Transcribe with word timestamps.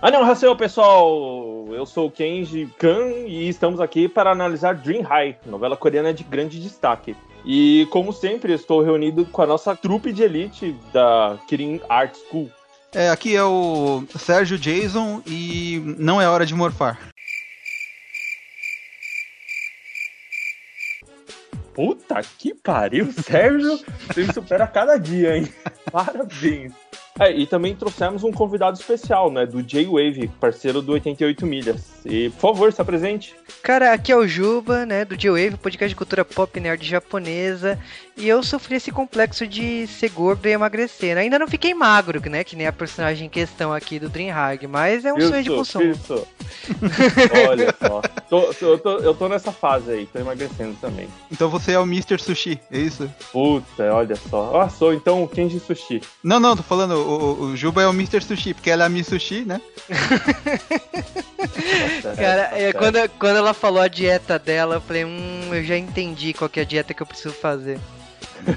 Annyeonghaseyo, 0.00 0.56
pessoal! 0.56 1.66
Eu 1.70 1.86
sou 1.86 2.08
o 2.08 2.10
Kenji 2.10 2.68
Kan 2.78 3.10
e 3.26 3.48
estamos 3.48 3.80
aqui 3.80 4.08
para 4.08 4.32
analisar 4.32 4.74
Dream 4.74 5.02
High, 5.02 5.38
novela 5.46 5.76
coreana 5.76 6.12
de 6.12 6.24
grande 6.24 6.60
destaque. 6.60 7.14
E, 7.44 7.86
como 7.90 8.12
sempre, 8.12 8.52
estou 8.52 8.82
reunido 8.82 9.24
com 9.26 9.42
a 9.42 9.46
nossa 9.46 9.76
trupe 9.76 10.12
de 10.12 10.22
elite 10.22 10.74
da 10.92 11.38
Kirin 11.46 11.80
Art 11.88 12.16
School. 12.28 12.50
É, 12.94 13.10
aqui 13.10 13.36
é 13.36 13.44
o 13.44 14.04
Sérgio 14.18 14.58
Jason 14.58 15.22
e 15.26 15.82
não 15.98 16.20
é 16.20 16.28
hora 16.28 16.44
de 16.44 16.54
morfar. 16.54 17.11
Puta 21.74 22.20
que 22.38 22.54
pariu, 22.54 23.10
Sérgio! 23.24 23.78
Você 24.06 24.24
me 24.24 24.32
supera 24.32 24.64
a 24.64 24.68
cada 24.68 24.98
dia, 24.98 25.36
hein? 25.38 25.52
Parabéns! 25.90 26.72
É, 27.20 27.30
e 27.30 27.46
também 27.46 27.74
trouxemos 27.76 28.24
um 28.24 28.32
convidado 28.32 28.78
especial, 28.78 29.30
né? 29.30 29.44
Do 29.44 29.62
J-Wave, 29.62 30.28
parceiro 30.40 30.80
do 30.80 30.92
88 30.92 31.46
Milhas. 31.46 31.92
E, 32.04 32.30
por 32.30 32.40
favor, 32.40 32.72
se 32.72 32.80
apresente. 32.80 33.34
Cara, 33.62 33.92
aqui 33.92 34.10
é 34.10 34.16
o 34.16 34.26
Juba, 34.26 34.86
né? 34.86 35.04
Do 35.04 35.16
J-Wave, 35.16 35.58
podcast 35.58 35.90
de 35.90 35.96
cultura 35.96 36.24
pop 36.24 36.58
nerd 36.58 36.84
japonesa. 36.84 37.78
E 38.16 38.28
eu 38.28 38.42
sofri 38.42 38.76
esse 38.76 38.90
complexo 38.90 39.46
de 39.46 39.86
ser 39.86 40.10
gordo 40.10 40.46
e 40.46 40.52
emagrecer. 40.52 41.16
Ainda 41.16 41.38
não 41.38 41.46
fiquei 41.46 41.74
magro, 41.74 42.20
né? 42.30 42.44
Que 42.44 42.56
nem 42.56 42.66
a 42.66 42.72
personagem 42.72 43.26
em 43.26 43.30
questão 43.30 43.72
aqui 43.72 43.98
do 43.98 44.08
Dreamhag, 44.08 44.66
mas 44.66 45.04
é 45.04 45.12
um 45.12 45.18
Isso, 45.18 45.28
sonho 45.28 45.42
de 45.42 45.50
consumo. 45.50 45.84
Isso. 45.84 46.26
Olha 47.48 47.74
só. 47.78 48.02
Tô- 48.28 48.52
eu, 48.60 48.78
tô, 48.78 48.98
eu 48.98 49.14
tô 49.14 49.28
nessa 49.28 49.52
fase 49.52 49.90
aí, 49.90 50.06
tô 50.06 50.18
emagrecendo 50.18 50.76
também. 50.80 51.08
Então 51.30 51.48
você 51.48 51.72
é 51.72 51.78
o 51.78 51.82
Mr. 51.84 52.18
Sushi, 52.18 52.60
é 52.70 52.78
isso? 52.78 53.10
Puta, 53.30 53.92
olha 53.92 54.16
só. 54.16 54.60
Ah, 54.60 54.68
sou 54.68 54.92
então 54.92 55.22
o 55.22 55.28
Kenji 55.28 55.60
Sushi. 55.60 56.00
Não, 56.22 56.38
não, 56.38 56.56
tô 56.56 56.62
falando, 56.62 57.01
o, 57.02 57.42
o- 57.44 57.56
Juba 57.56 57.82
é 57.82 57.86
o 57.86 57.90
Mr. 57.90 58.22
Sushi, 58.22 58.54
porque 58.54 58.70
ela 58.70 58.84
é 58.84 58.86
a 58.86 58.88
Miss 58.88 59.06
Sushi, 59.08 59.44
né? 59.44 59.60
Cara, 62.16 62.50
é, 62.58 62.72
quando, 62.72 63.08
quando 63.18 63.36
ela 63.36 63.54
falou 63.54 63.82
a 63.82 63.88
dieta 63.88 64.38
dela, 64.38 64.76
eu 64.76 64.80
falei, 64.80 65.04
hum, 65.04 65.48
eu 65.52 65.64
já 65.64 65.76
entendi 65.76 66.32
qual 66.32 66.48
que 66.48 66.60
é 66.60 66.62
a 66.62 66.66
dieta 66.66 66.94
que 66.94 67.02
eu 67.02 67.06
preciso 67.06 67.34
fazer. 67.34 67.78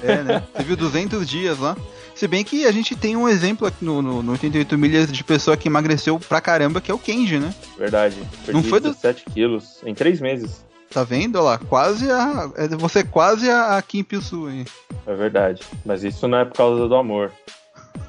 É, 0.04 0.24
né? 0.24 0.44
Você 0.56 0.64
viu 0.64 0.76
200 0.76 1.28
dias 1.28 1.60
lá. 1.60 1.76
Se 2.16 2.28
bem 2.28 2.44
que 2.44 2.66
a 2.66 2.72
gente 2.72 2.96
tem 2.96 3.16
um 3.16 3.28
exemplo 3.28 3.68
aqui 3.68 3.84
no, 3.84 4.02
no, 4.02 4.24
no 4.24 4.32
88 4.32 4.78
milhas 4.78 5.12
de 5.12 5.24
pessoa 5.24 5.58
que 5.58 5.68
emagreceu 5.68 6.18
pra 6.20 6.40
caramba, 6.42 6.80
que 6.82 6.90
é 6.90 6.94
o 6.94 6.98
Kenji, 7.00 7.40
né? 7.40 7.54
Verdade. 7.78 8.16
Perdi 8.46 8.54
Não 8.54 8.64
foi 8.64 8.80
do- 8.80 8.90
17 8.90 9.26
quilos 9.34 9.82
em 9.86 9.94
3 9.94 10.22
meses. 10.22 10.64
Tá 10.90 11.04
vendo? 11.04 11.36
Olha 11.36 11.44
lá, 11.44 11.58
quase 11.58 12.10
a. 12.10 12.50
é, 12.56 12.68
Você 12.70 13.00
é 13.00 13.04
quase 13.04 13.50
a, 13.50 13.78
a 13.78 13.82
Kim 13.82 14.02
Pil-Su 14.02 14.48
aí. 14.48 14.66
É 15.06 15.14
verdade. 15.14 15.62
Mas 15.86 16.04
isso 16.06 16.26
não 16.28 16.38
é 16.38 16.46
por 16.46 16.56
causa 16.56 16.88
do 16.88 16.96
amor. 16.96 17.32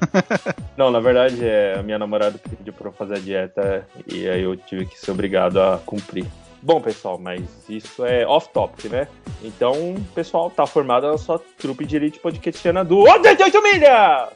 não, 0.77 0.91
na 0.91 0.99
verdade 0.99 1.45
é 1.45 1.75
a 1.77 1.83
minha 1.83 1.99
namorada 1.99 2.37
pediu 2.37 2.73
pra 2.73 2.89
eu 2.89 2.93
fazer 2.93 3.15
a 3.15 3.19
dieta 3.19 3.87
e 4.07 4.27
aí 4.27 4.43
eu 4.43 4.55
tive 4.55 4.85
que 4.85 4.99
ser 4.99 5.11
obrigado 5.11 5.59
a 5.59 5.79
cumprir. 5.85 6.25
Bom, 6.61 6.81
pessoal, 6.81 7.17
mas 7.17 7.41
isso 7.69 8.05
é 8.05 8.25
off-topic, 8.25 8.89
né? 8.89 9.07
Então, 9.43 9.95
pessoal, 10.15 10.49
tá 10.49 10.65
formada 10.65 11.11
a 11.11 11.17
sua 11.17 11.39
trupe 11.57 11.85
de 11.85 11.95
elite 11.95 12.19
podcastiana 12.19 12.83
do 12.83 12.99
88 12.99 13.61
Milha! 13.61 14.29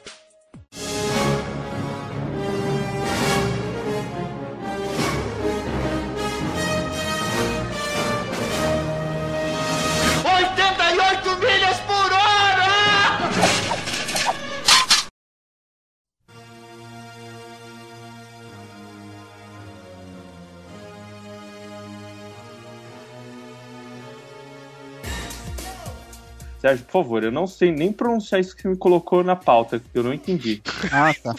Sérgio, 26.62 26.84
por 26.86 26.92
favor, 27.02 27.24
eu 27.24 27.32
não 27.32 27.46
sei 27.46 27.72
nem 27.72 27.92
pronunciar 27.92 28.40
isso 28.40 28.54
que 28.54 28.62
você 28.62 28.68
me 28.68 28.76
colocou 28.76 29.22
na 29.24 29.34
pauta, 29.36 29.80
que 29.80 29.98
eu 29.98 30.04
não 30.04 30.14
entendi. 30.14 30.62
Ah, 30.92 31.12
tá. 31.22 31.34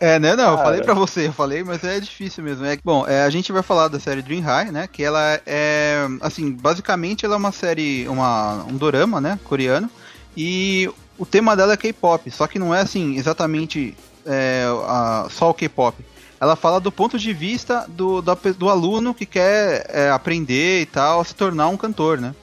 É, 0.00 0.18
né? 0.18 0.34
Não, 0.34 0.50
eu 0.50 0.56
Cara. 0.56 0.64
falei 0.64 0.82
pra 0.82 0.94
você, 0.94 1.28
eu 1.28 1.32
falei, 1.32 1.62
mas 1.62 1.84
é 1.84 2.00
difícil 2.00 2.42
mesmo. 2.42 2.64
É, 2.66 2.76
bom, 2.84 3.06
é, 3.06 3.22
a 3.22 3.30
gente 3.30 3.52
vai 3.52 3.62
falar 3.62 3.86
da 3.86 4.00
série 4.00 4.20
Dream 4.20 4.40
High, 4.42 4.72
né? 4.72 4.88
Que 4.90 5.04
ela 5.04 5.40
é, 5.46 6.04
assim, 6.20 6.50
basicamente 6.50 7.24
ela 7.24 7.34
é 7.34 7.38
uma 7.38 7.52
série, 7.52 8.08
uma, 8.08 8.64
um 8.64 8.76
dorama, 8.76 9.20
né? 9.20 9.38
Coreano. 9.44 9.88
E 10.36 10.90
o 11.16 11.24
tema 11.24 11.54
dela 11.54 11.74
é 11.74 11.76
K-pop, 11.76 12.28
só 12.32 12.48
que 12.48 12.58
não 12.58 12.74
é 12.74 12.80
assim, 12.80 13.16
exatamente 13.16 13.96
é, 14.26 14.64
a- 14.88 15.28
só 15.30 15.50
o 15.50 15.54
K-pop. 15.54 15.96
Ela 16.42 16.56
fala 16.56 16.80
do 16.80 16.90
ponto 16.90 17.16
de 17.20 17.32
vista 17.32 17.86
do, 17.88 18.20
pe- 18.34 18.52
do 18.52 18.68
aluno 18.68 19.14
que 19.14 19.24
quer 19.24 19.86
é, 19.88 20.10
aprender 20.10 20.82
e 20.82 20.86
tal, 20.86 21.22
se 21.24 21.36
tornar 21.36 21.68
um 21.68 21.76
cantor, 21.76 22.18
né? 22.20 22.34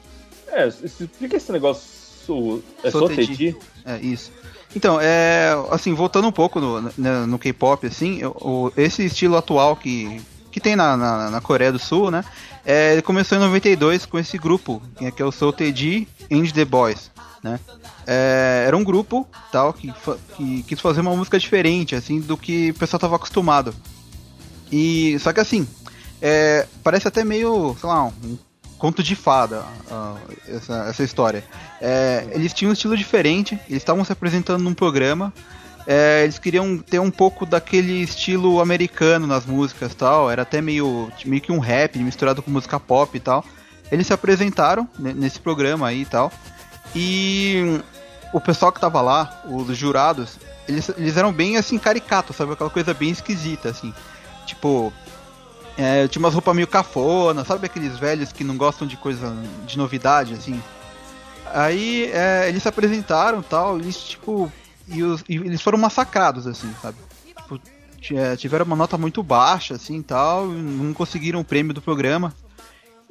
É, 0.48 0.66
explica 0.66 1.36
esse 1.36 1.52
negócio. 1.52 2.62
É. 2.82 2.90
Soteji? 2.90 3.56
É, 3.84 3.98
isso. 3.98 4.32
Então, 4.74 4.98
é, 4.98 5.50
assim, 5.70 5.92
voltando 5.92 6.26
um 6.26 6.32
pouco 6.32 6.58
no, 6.60 6.80
no, 6.96 7.26
no 7.26 7.38
K-pop, 7.38 7.86
assim, 7.86 8.22
o- 8.24 8.72
esse 8.74 9.04
estilo 9.04 9.36
atual 9.36 9.76
que, 9.76 10.18
que 10.50 10.60
tem 10.60 10.74
na, 10.76 10.96
na, 10.96 11.30
na 11.30 11.40
Coreia 11.42 11.70
do 11.70 11.78
Sul, 11.78 12.10
né, 12.10 12.24
é, 12.64 12.92
ele 12.94 13.02
começou 13.02 13.36
em 13.36 13.40
92 13.42 14.06
com 14.06 14.18
esse 14.18 14.38
grupo, 14.38 14.80
que 14.96 15.04
é, 15.04 15.12
é 15.22 15.24
o 15.26 15.30
Soul 15.30 15.52
and 16.32 16.52
the 16.54 16.64
Boys, 16.64 17.10
né. 17.42 17.58
É, 18.06 18.64
era 18.66 18.76
um 18.76 18.84
grupo, 18.84 19.26
tal, 19.50 19.72
que, 19.72 19.92
que 20.36 20.62
quis 20.64 20.80
fazer 20.80 21.00
uma 21.00 21.14
música 21.16 21.38
diferente, 21.38 21.94
assim, 21.94 22.20
do 22.20 22.36
que 22.36 22.70
o 22.70 22.74
pessoal 22.74 22.98
estava 22.98 23.16
acostumado. 23.16 23.74
E, 24.70 25.18
só 25.20 25.32
que 25.32 25.40
assim, 25.40 25.66
é, 26.20 26.66
parece 26.82 27.08
até 27.08 27.24
meio, 27.24 27.76
sei 27.80 27.88
lá, 27.88 28.04
um 28.04 28.38
conto 28.78 29.02
de 29.02 29.14
fada, 29.16 29.64
ah, 29.90 30.16
essa, 30.48 30.86
essa 30.88 31.02
história. 31.02 31.44
É, 31.80 32.26
eles 32.32 32.52
tinham 32.52 32.70
um 32.70 32.72
estilo 32.72 32.96
diferente, 32.96 33.54
eles 33.68 33.82
estavam 33.82 34.04
se 34.04 34.12
apresentando 34.12 34.62
num 34.62 34.74
programa. 34.74 35.32
é, 35.86 36.22
eles 36.22 36.38
queriam 36.38 36.78
ter 36.78 36.98
um 37.00 37.10
pouco 37.10 37.44
daquele 37.44 38.02
estilo 38.02 38.60
americano 38.60 39.26
nas 39.26 39.44
músicas 39.46 39.94
tal. 39.94 40.30
Era 40.30 40.42
até 40.42 40.60
meio, 40.60 41.10
meio 41.24 41.42
que 41.42 41.50
um 41.52 41.58
rap 41.58 41.98
misturado 41.98 42.42
com 42.42 42.50
música 42.50 42.78
pop 42.78 43.16
e 43.16 43.20
tal. 43.20 43.44
Eles 43.90 44.06
se 44.06 44.12
apresentaram 44.12 44.88
ne- 44.98 45.14
nesse 45.14 45.40
programa 45.40 45.88
aí 45.88 46.02
e 46.02 46.06
tal. 46.06 46.30
E 46.94 47.80
o 48.32 48.40
pessoal 48.40 48.72
que 48.72 48.80
tava 48.80 49.00
lá, 49.00 49.42
os 49.46 49.76
jurados, 49.76 50.38
eles, 50.68 50.88
eles 50.96 51.16
eram 51.16 51.32
bem 51.32 51.56
assim 51.56 51.78
caricatos, 51.78 52.36
sabe? 52.36 52.52
Aquela 52.52 52.70
coisa 52.70 52.92
bem 52.94 53.10
esquisita, 53.10 53.68
assim. 53.70 53.92
Tipo, 54.46 54.92
é, 55.76 56.06
tinha 56.08 56.20
umas 56.20 56.34
roupas 56.34 56.54
meio 56.54 56.66
cafona, 56.66 57.44
sabe 57.44 57.66
aqueles 57.66 57.98
velhos 57.98 58.32
que 58.32 58.44
não 58.44 58.56
gostam 58.56 58.86
de 58.86 58.96
coisa 58.96 59.32
de 59.66 59.78
novidade, 59.78 60.34
assim? 60.34 60.60
Aí 61.52 62.10
é, 62.12 62.48
eles 62.48 62.62
se 62.62 62.68
apresentaram 62.68 63.42
tal, 63.42 63.78
eles 63.78 63.96
tipo. 63.96 64.50
E, 64.88 65.02
os- 65.04 65.24
e 65.28 65.36
eles 65.36 65.62
foram 65.62 65.78
massacrados, 65.78 66.46
assim, 66.46 66.72
sabe? 66.82 66.96
Tipo, 67.26 67.60
ti- 68.00 68.16
é, 68.16 68.36
tiveram 68.36 68.64
uma 68.64 68.74
nota 68.76 68.98
muito 68.98 69.22
baixa, 69.22 69.74
assim 69.74 70.02
tal, 70.02 70.46
não 70.46 70.92
conseguiram 70.92 71.40
o 71.40 71.44
prêmio 71.44 71.72
do 71.72 71.80
programa. 71.80 72.34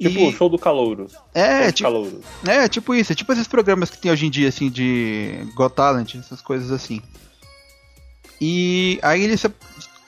Tipo 0.00 0.28
o 0.28 0.32
show 0.32 0.48
do 0.48 0.58
Calouros. 0.58 1.12
Show 1.12 1.20
é, 1.34 1.70
tipo, 1.72 1.88
Calouros. 1.88 2.20
é, 2.46 2.68
tipo 2.68 2.94
isso, 2.94 3.12
é 3.12 3.14
tipo 3.14 3.32
esses 3.32 3.46
programas 3.46 3.90
que 3.90 3.98
tem 3.98 4.10
hoje 4.10 4.26
em 4.26 4.30
dia, 4.30 4.48
assim, 4.48 4.70
de 4.70 5.46
Got 5.54 5.74
Talent, 5.74 6.14
essas 6.14 6.40
coisas 6.40 6.70
assim. 6.72 7.02
E 8.40 8.98
aí 9.02 9.22
eles, 9.22 9.40
se- 9.40 9.50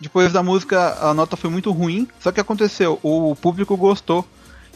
depois 0.00 0.32
da 0.32 0.42
música, 0.42 0.96
a 1.00 1.12
nota 1.12 1.36
foi 1.36 1.50
muito 1.50 1.70
ruim, 1.70 2.08
só 2.18 2.32
que 2.32 2.40
aconteceu, 2.40 2.98
o 3.02 3.36
público 3.36 3.76
gostou. 3.76 4.26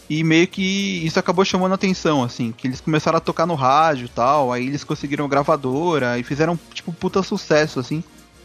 E 0.09 0.23
meio 0.23 0.47
que 0.47 1.05
isso 1.05 1.19
acabou 1.19 1.45
chamando 1.45 1.73
a 1.73 1.75
atenção, 1.75 2.23
assim, 2.23 2.53
que 2.53 2.69
eles 2.69 2.81
começaram 2.81 3.17
a 3.19 3.21
tocar 3.21 3.45
no 3.45 3.57
rádio 3.57 4.05
e 4.05 4.09
tal, 4.09 4.53
aí 4.53 4.65
eles 4.67 4.85
conseguiram 4.85 5.29
gravadora 5.29 6.17
e 6.17 6.23
fizeram, 6.23 6.57
tipo, 6.73 6.93
puta 6.93 7.25
sucesso, 7.25 7.81
assim. 7.81 8.05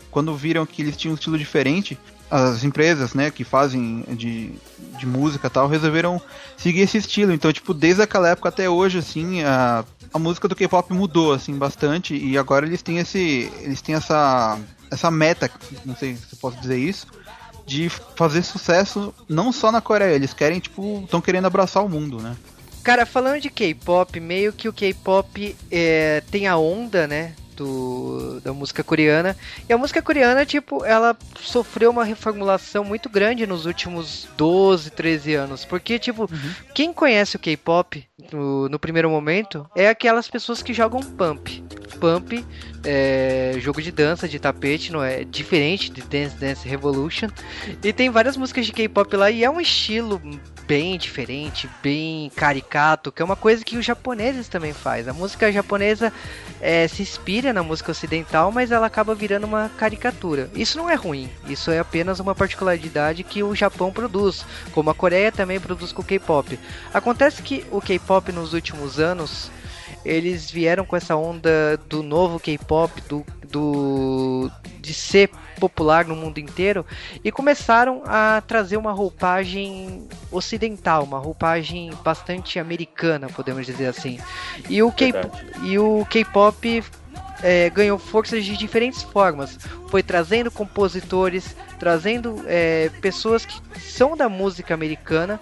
Quando 0.09 0.35
viram 0.35 0.65
que 0.65 0.81
eles 0.81 0.97
tinham 0.97 1.11
um 1.11 1.15
estilo 1.15 1.37
diferente, 1.37 1.99
as 2.31 2.63
empresas, 2.63 3.13
né, 3.13 3.29
que 3.29 3.43
fazem 3.43 4.05
de, 4.07 4.51
de 4.97 5.05
música 5.05 5.49
tal, 5.49 5.67
resolveram 5.67 6.21
seguir 6.55 6.79
esse 6.79 6.97
estilo. 6.97 7.33
Então, 7.33 7.51
tipo, 7.51 7.73
desde 7.73 8.01
aquela 8.01 8.29
época 8.29 8.47
até 8.47 8.69
hoje, 8.69 8.99
assim, 8.99 9.43
a, 9.43 9.83
a 10.13 10.17
música 10.17 10.47
do 10.47 10.55
K-pop 10.55 10.93
mudou, 10.93 11.33
assim, 11.33 11.53
bastante. 11.53 12.15
E 12.15 12.37
agora 12.37 12.65
eles 12.65 12.81
têm 12.81 12.99
esse. 12.99 13.51
Eles 13.59 13.81
têm 13.81 13.95
essa. 13.95 14.57
essa 14.89 15.11
meta, 15.11 15.51
não 15.85 15.95
sei 15.95 16.15
se 16.15 16.27
eu 16.31 16.39
posso 16.39 16.57
dizer 16.57 16.77
isso, 16.77 17.05
de 17.65 17.89
fazer 17.89 18.43
sucesso 18.43 19.13
não 19.27 19.51
só 19.51 19.69
na 19.69 19.81
Coreia, 19.81 20.15
eles 20.15 20.33
querem, 20.33 20.61
tipo, 20.61 21.01
estão 21.03 21.19
querendo 21.19 21.47
abraçar 21.47 21.83
o 21.83 21.89
mundo, 21.89 22.21
né? 22.21 22.35
Cara, 22.81 23.05
falando 23.05 23.41
de 23.41 23.49
K-pop, 23.49 24.19
meio 24.21 24.53
que 24.53 24.69
o 24.69 24.73
K-pop 24.73 25.55
é, 25.69 26.23
tem 26.31 26.47
a 26.47 26.57
onda, 26.57 27.07
né? 27.07 27.33
Do, 27.61 28.41
da 28.41 28.51
música 28.51 28.83
coreana. 28.83 29.37
E 29.69 29.73
a 29.73 29.77
música 29.77 30.01
coreana, 30.01 30.45
tipo, 30.45 30.83
ela 30.83 31.15
sofreu 31.39 31.91
uma 31.91 32.03
reformulação 32.03 32.83
muito 32.83 33.07
grande 33.07 33.45
nos 33.45 33.65
últimos 33.65 34.27
12, 34.35 34.89
13 34.89 35.35
anos. 35.35 35.65
Porque, 35.65 35.99
tipo, 35.99 36.23
uhum. 36.23 36.53
quem 36.73 36.91
conhece 36.91 37.35
o 37.35 37.39
K-pop 37.39 38.03
no, 38.31 38.67
no, 38.67 38.79
primeiro 38.79 39.09
momento 39.09 39.69
é 39.75 39.87
aquelas 39.87 40.27
pessoas 40.27 40.63
que 40.63 40.73
jogam 40.73 41.01
Pump. 41.01 41.63
Pump 41.99 42.43
é 42.83 43.53
jogo 43.59 43.81
de 43.81 43.91
dança, 43.91 44.27
de 44.27 44.39
tapete, 44.39 44.91
não 44.91 45.03
é 45.03 45.23
diferente 45.23 45.89
de 45.89 46.01
Dance 46.01 46.35
Dance 46.35 46.67
Revolution. 46.67 47.27
E 47.83 47.93
tem 47.93 48.09
várias 48.09 48.37
músicas 48.37 48.65
de 48.65 48.71
K-pop 48.71 49.15
lá 49.15 49.29
e 49.29 49.43
é 49.43 49.49
um 49.49 49.59
estilo 49.59 50.21
bem 50.67 50.97
diferente, 50.97 51.69
bem 51.83 52.31
caricato, 52.35 53.11
que 53.11 53.21
é 53.21 53.25
uma 53.25 53.35
coisa 53.35 53.63
que 53.63 53.77
os 53.77 53.85
japoneses 53.85 54.47
também 54.47 54.73
faz. 54.73 55.07
A 55.07 55.13
música 55.13 55.51
japonesa 55.51 56.13
é, 56.61 56.87
se 56.87 57.01
inspira 57.01 57.51
na 57.51 57.61
música 57.61 57.91
ocidental, 57.91 58.51
mas 58.51 58.71
ela 58.71 58.87
acaba 58.87 59.13
virando 59.13 59.45
uma 59.45 59.69
caricatura. 59.77 60.49
Isso 60.55 60.77
não 60.77 60.89
é 60.89 60.95
ruim, 60.95 61.29
isso 61.47 61.71
é 61.71 61.79
apenas 61.79 62.19
uma 62.19 62.33
particularidade 62.33 63.23
que 63.23 63.43
o 63.43 63.53
Japão 63.53 63.91
produz, 63.91 64.45
como 64.71 64.89
a 64.89 64.95
Coreia 64.95 65.31
também 65.31 65.59
produz 65.59 65.91
com 65.91 66.01
o 66.01 66.05
K-pop. 66.05 66.57
Acontece 66.93 67.41
que 67.41 67.65
o 67.69 67.81
K-pop 67.81 68.31
nos 68.31 68.53
últimos 68.53 68.99
anos 68.99 69.51
eles 70.05 70.49
vieram 70.49 70.85
com 70.85 70.95
essa 70.95 71.15
onda 71.15 71.77
do 71.87 72.01
novo 72.01 72.39
K-pop, 72.39 73.01
do, 73.01 73.25
do 73.49 74.51
de 74.79 74.93
ser 74.93 75.29
popular 75.59 76.05
no 76.05 76.15
mundo 76.15 76.39
inteiro 76.39 76.83
e 77.23 77.31
começaram 77.31 78.01
a 78.05 78.41
trazer 78.41 78.77
uma 78.77 78.91
roupagem 78.91 80.07
ocidental, 80.31 81.03
uma 81.03 81.19
roupagem 81.19 81.91
bastante 82.03 82.57
americana, 82.57 83.27
podemos 83.27 83.65
dizer 83.65 83.85
assim. 83.85 84.19
E 84.69 84.81
o 84.81 86.05
K-pop 86.05 86.83
é, 87.43 87.69
ganhou 87.69 87.97
forças 87.99 88.43
de 88.43 88.57
diferentes 88.57 89.03
formas. 89.03 89.57
Foi 89.89 90.01
trazendo 90.01 90.49
compositores, 90.49 91.55
trazendo 91.79 92.43
é, 92.47 92.89
pessoas 93.01 93.45
que 93.45 93.61
são 93.79 94.15
da 94.15 94.29
música 94.29 94.73
americana, 94.73 95.39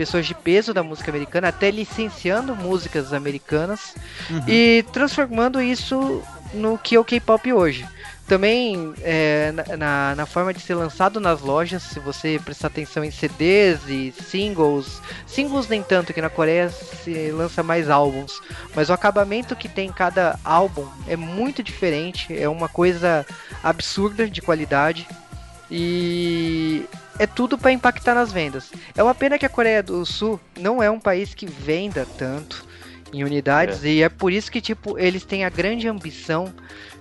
pessoas 0.00 0.24
de 0.24 0.34
peso 0.34 0.72
da 0.72 0.82
música 0.82 1.10
americana, 1.10 1.48
até 1.48 1.70
licenciando 1.70 2.56
músicas 2.56 3.12
americanas 3.12 3.94
uhum. 4.30 4.42
e 4.48 4.82
transformando 4.94 5.60
isso 5.60 6.22
no 6.54 6.78
que 6.78 6.94
é 6.96 6.98
o 6.98 7.04
K-pop 7.04 7.52
hoje. 7.52 7.86
Também 8.26 8.94
é, 9.02 9.52
na, 9.76 10.14
na 10.14 10.24
forma 10.24 10.54
de 10.54 10.60
ser 10.60 10.74
lançado 10.74 11.20
nas 11.20 11.42
lojas, 11.42 11.82
se 11.82 12.00
você 12.00 12.40
prestar 12.42 12.68
atenção 12.68 13.04
em 13.04 13.10
CDs 13.10 13.80
e 13.88 14.10
singles, 14.26 15.02
singles 15.26 15.68
nem 15.68 15.82
tanto, 15.82 16.14
que 16.14 16.22
na 16.22 16.30
Coreia 16.30 16.70
se 16.70 17.30
lança 17.30 17.62
mais 17.62 17.90
álbuns, 17.90 18.40
mas 18.74 18.88
o 18.88 18.94
acabamento 18.94 19.54
que 19.54 19.68
tem 19.68 19.92
cada 19.92 20.38
álbum 20.42 20.88
é 21.06 21.16
muito 21.16 21.62
diferente, 21.62 22.34
é 22.34 22.48
uma 22.48 22.70
coisa 22.70 23.26
absurda 23.62 24.26
de 24.26 24.40
qualidade 24.40 25.06
e 25.70 26.86
é 27.20 27.26
tudo 27.26 27.58
para 27.58 27.70
impactar 27.70 28.14
nas 28.14 28.32
vendas. 28.32 28.72
É 28.96 29.02
uma 29.02 29.14
pena 29.14 29.38
que 29.38 29.44
a 29.44 29.48
Coreia 29.48 29.82
do 29.82 30.06
Sul 30.06 30.40
não 30.58 30.82
é 30.82 30.90
um 30.90 30.98
país 30.98 31.34
que 31.34 31.44
venda 31.44 32.06
tanto 32.16 32.64
em 33.12 33.22
unidades 33.22 33.84
é. 33.84 33.88
e 33.88 34.02
é 34.02 34.08
por 34.08 34.32
isso 34.32 34.50
que 34.50 34.58
tipo 34.58 34.98
eles 34.98 35.22
têm 35.22 35.44
a 35.44 35.50
grande 35.50 35.86
ambição 35.86 36.50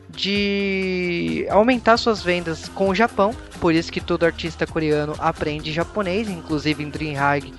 de 0.10 1.46
aumentar 1.50 1.96
suas 1.96 2.22
vendas 2.22 2.68
com 2.68 2.90
o 2.90 2.96
Japão, 2.96 3.34
por 3.62 3.74
isso 3.74 3.92
que 3.92 4.02
todo 4.02 4.26
artista 4.26 4.68
coreano 4.68 5.16
aprende 5.20 5.72
japonês, 5.72 6.28
inclusive 6.28 6.84
em 6.84 6.90
DreamHack 6.90 7.54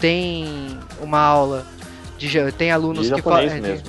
tem 0.00 0.78
uma 1.00 1.20
aula 1.20 1.64
de, 2.18 2.28
tem 2.52 2.72
alunos 2.72 3.08
que, 3.10 3.22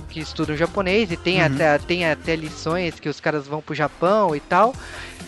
que, 0.10 0.20
estudam 0.20 0.56
japonês 0.56 1.12
e 1.12 1.18
tem, 1.18 1.40
uhum. 1.40 1.46
até, 1.48 1.78
tem 1.80 2.10
até 2.10 2.36
lições 2.36 3.00
que 3.00 3.10
os 3.10 3.20
caras 3.20 3.48
vão 3.48 3.62
pro 3.62 3.74
Japão 3.74 4.36
e 4.36 4.40
tal, 4.40 4.76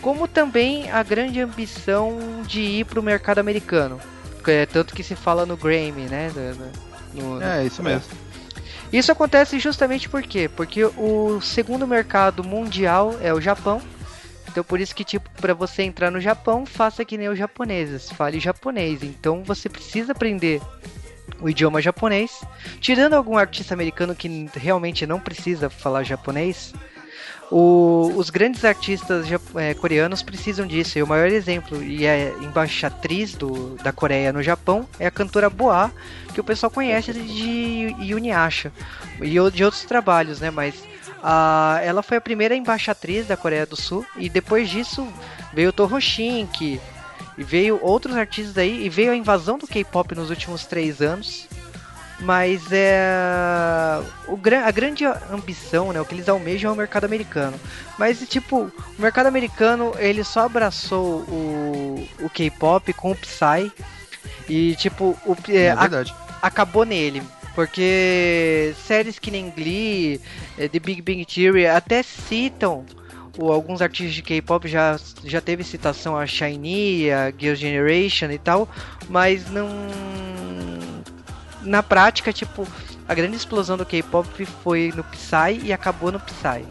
como 0.00 0.26
também 0.28 0.90
a 0.90 1.02
grande 1.02 1.40
ambição 1.40 2.18
de 2.46 2.60
ir 2.60 2.84
pro 2.84 3.02
mercado 3.02 3.38
americano, 3.38 4.00
é, 4.46 4.66
tanto 4.66 4.94
que 4.94 5.02
se 5.02 5.14
fala 5.14 5.46
no 5.46 5.56
Grammy, 5.56 6.06
né? 6.08 6.30
No, 7.14 7.36
no, 7.36 7.42
é, 7.42 7.64
isso 7.64 7.82
mesmo. 7.82 8.10
Isso 8.92 9.10
acontece 9.10 9.58
justamente 9.58 10.08
por 10.08 10.22
quê? 10.22 10.48
Porque 10.48 10.84
o 10.84 11.40
segundo 11.40 11.86
mercado 11.86 12.44
mundial 12.44 13.16
é 13.20 13.32
o 13.32 13.40
Japão. 13.40 13.80
Então 14.48 14.62
por 14.62 14.78
isso 14.78 14.94
que 14.94 15.02
tipo 15.02 15.28
para 15.40 15.52
você 15.52 15.82
entrar 15.82 16.12
no 16.12 16.20
Japão, 16.20 16.64
faça 16.64 17.04
que 17.04 17.18
nem 17.18 17.28
os 17.28 17.36
japoneses, 17.36 18.08
fale 18.10 18.38
japonês. 18.38 19.02
Então 19.02 19.42
você 19.42 19.68
precisa 19.68 20.12
aprender 20.12 20.62
o 21.40 21.48
idioma 21.48 21.82
japonês. 21.82 22.40
Tirando 22.80 23.14
algum 23.14 23.36
artista 23.36 23.74
americano 23.74 24.14
que 24.14 24.48
realmente 24.54 25.06
não 25.06 25.18
precisa 25.18 25.68
falar 25.68 26.04
japonês, 26.04 26.72
o, 27.50 28.12
os 28.16 28.30
grandes 28.30 28.64
artistas 28.64 29.26
é, 29.56 29.74
coreanos 29.74 30.22
precisam 30.22 30.66
disso. 30.66 30.98
E 30.98 31.02
o 31.02 31.06
maior 31.06 31.28
exemplo, 31.28 31.82
e 31.82 32.06
é 32.06 32.34
embaixatriz 32.40 33.34
do, 33.34 33.76
da 33.76 33.92
Coreia 33.92 34.32
no 34.32 34.42
Japão, 34.42 34.88
é 34.98 35.06
a 35.06 35.10
cantora 35.10 35.48
Boa, 35.50 35.92
que 36.32 36.40
o 36.40 36.44
pessoal 36.44 36.70
conhece 36.70 37.12
de 37.12 37.94
Yuniasha 38.00 38.72
e 39.20 39.30
de 39.50 39.64
outros 39.64 39.84
trabalhos, 39.84 40.40
né? 40.40 40.50
Mas 40.50 40.74
a, 41.22 41.80
ela 41.82 42.02
foi 42.02 42.16
a 42.16 42.20
primeira 42.20 42.54
embaixatriz 42.54 43.26
da 43.26 43.36
Coreia 43.36 43.66
do 43.66 43.76
Sul 43.76 44.04
e 44.16 44.28
depois 44.28 44.68
disso 44.68 45.06
veio 45.52 45.72
Toho 45.72 46.00
Shink, 46.00 46.80
e 47.36 47.42
veio 47.42 47.78
outros 47.82 48.16
artistas 48.16 48.56
aí, 48.56 48.84
e 48.84 48.88
veio 48.88 49.12
a 49.12 49.16
invasão 49.16 49.58
do 49.58 49.66
K-pop 49.66 50.14
nos 50.14 50.30
últimos 50.30 50.64
três 50.66 51.00
anos. 51.00 51.48
Mas 52.20 52.62
é. 52.70 54.00
O, 54.28 54.38
a 54.64 54.70
grande 54.70 55.04
ambição, 55.04 55.92
né? 55.92 56.00
O 56.00 56.04
que 56.04 56.14
eles 56.14 56.28
almejam 56.28 56.70
é 56.70 56.74
o 56.74 56.76
mercado 56.76 57.04
americano. 57.04 57.58
Mas, 57.98 58.20
tipo, 58.28 58.70
o 58.98 59.02
mercado 59.02 59.26
americano 59.26 59.92
ele 59.98 60.22
só 60.22 60.46
abraçou 60.46 61.20
o, 61.22 62.08
o 62.20 62.30
K-pop 62.30 62.92
com 62.92 63.10
o 63.10 63.16
Psy. 63.16 63.70
E, 64.48 64.76
tipo, 64.76 65.16
o, 65.26 65.36
é, 65.48 65.66
é 65.66 65.76
verdade. 65.76 66.14
A, 66.40 66.46
acabou 66.46 66.84
nele. 66.84 67.22
Porque 67.54 68.74
séries 68.86 69.18
que 69.18 69.30
nem 69.30 69.50
Glee, 69.50 70.20
é, 70.58 70.68
The 70.68 70.78
Big 70.80 71.00
Bang 71.00 71.24
Theory 71.24 71.66
até 71.66 72.02
citam 72.02 72.84
o, 73.38 73.52
alguns 73.52 73.80
artistas 73.80 74.14
de 74.14 74.22
K-pop 74.22 74.68
já, 74.68 74.98
já 75.24 75.40
teve 75.40 75.64
citação 75.64 76.16
a 76.16 76.26
Shiny, 76.26 77.10
a 77.10 77.30
Girls' 77.30 77.60
Generation 77.60 78.30
e 78.30 78.38
tal, 78.38 78.68
mas 79.08 79.50
não 79.50 79.68
na 81.64 81.82
prática, 81.82 82.32
tipo, 82.32 82.66
a 83.08 83.14
grande 83.14 83.36
explosão 83.36 83.76
do 83.76 83.84
K-pop 83.84 84.46
foi 84.62 84.92
no 84.94 85.04
Psy 85.04 85.60
e 85.62 85.72
acabou 85.72 86.12
no 86.12 86.20
Psy. 86.20 86.64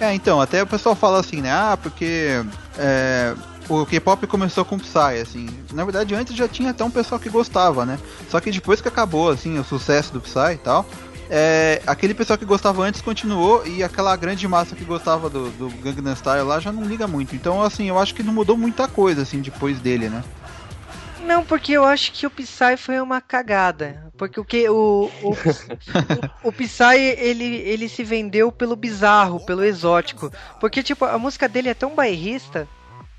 É, 0.00 0.12
então, 0.14 0.40
até 0.40 0.62
o 0.62 0.66
pessoal 0.66 0.94
fala 0.94 1.20
assim, 1.20 1.40
né? 1.40 1.50
Ah, 1.50 1.78
porque 1.80 2.44
é, 2.78 3.34
o 3.68 3.86
K-pop 3.86 4.26
começou 4.26 4.64
com 4.64 4.78
Psy, 4.78 5.20
assim. 5.22 5.48
Na 5.72 5.84
verdade, 5.84 6.14
antes 6.14 6.36
já 6.36 6.46
tinha 6.46 6.70
até 6.70 6.84
um 6.84 6.90
pessoal 6.90 7.18
que 7.18 7.28
gostava, 7.28 7.86
né? 7.86 7.98
Só 8.28 8.40
que 8.40 8.50
depois 8.50 8.80
que 8.80 8.88
acabou, 8.88 9.30
assim, 9.30 9.58
o 9.58 9.64
sucesso 9.64 10.12
do 10.12 10.20
Psy 10.20 10.54
e 10.54 10.58
tal, 10.58 10.86
é, 11.30 11.82
aquele 11.86 12.14
pessoal 12.14 12.38
que 12.38 12.44
gostava 12.44 12.82
antes 12.84 13.00
continuou 13.00 13.66
e 13.66 13.82
aquela 13.82 14.14
grande 14.16 14.46
massa 14.46 14.76
que 14.76 14.84
gostava 14.84 15.28
do, 15.28 15.50
do 15.50 15.68
Gangnam 15.82 16.14
Style 16.14 16.46
lá 16.46 16.60
já 16.60 16.70
não 16.70 16.84
liga 16.84 17.06
muito. 17.06 17.34
Então, 17.34 17.62
assim, 17.62 17.88
eu 17.88 17.98
acho 17.98 18.14
que 18.14 18.22
não 18.22 18.32
mudou 18.32 18.56
muita 18.56 18.86
coisa, 18.86 19.22
assim, 19.22 19.40
depois 19.40 19.80
dele, 19.80 20.08
né? 20.08 20.22
Não, 21.24 21.44
porque 21.44 21.72
eu 21.72 21.84
acho 21.84 22.12
que 22.12 22.26
o 22.26 22.30
Psy 22.30 22.76
foi 22.78 23.00
uma 23.00 23.20
cagada. 23.20 24.05
Porque 24.16 24.40
o 24.40 24.44
que 24.44 24.68
o, 24.68 25.10
o, 25.22 25.30
o, 25.30 26.48
o 26.48 26.52
Psy, 26.52 26.96
ele, 27.18 27.44
ele 27.44 27.88
se 27.88 28.02
vendeu 28.02 28.50
pelo 28.50 28.74
bizarro, 28.74 29.44
pelo 29.44 29.62
exótico. 29.62 30.32
Porque, 30.58 30.82
tipo, 30.82 31.04
a 31.04 31.18
música 31.18 31.48
dele 31.48 31.68
é 31.68 31.74
tão 31.74 31.94
bairrista 31.94 32.66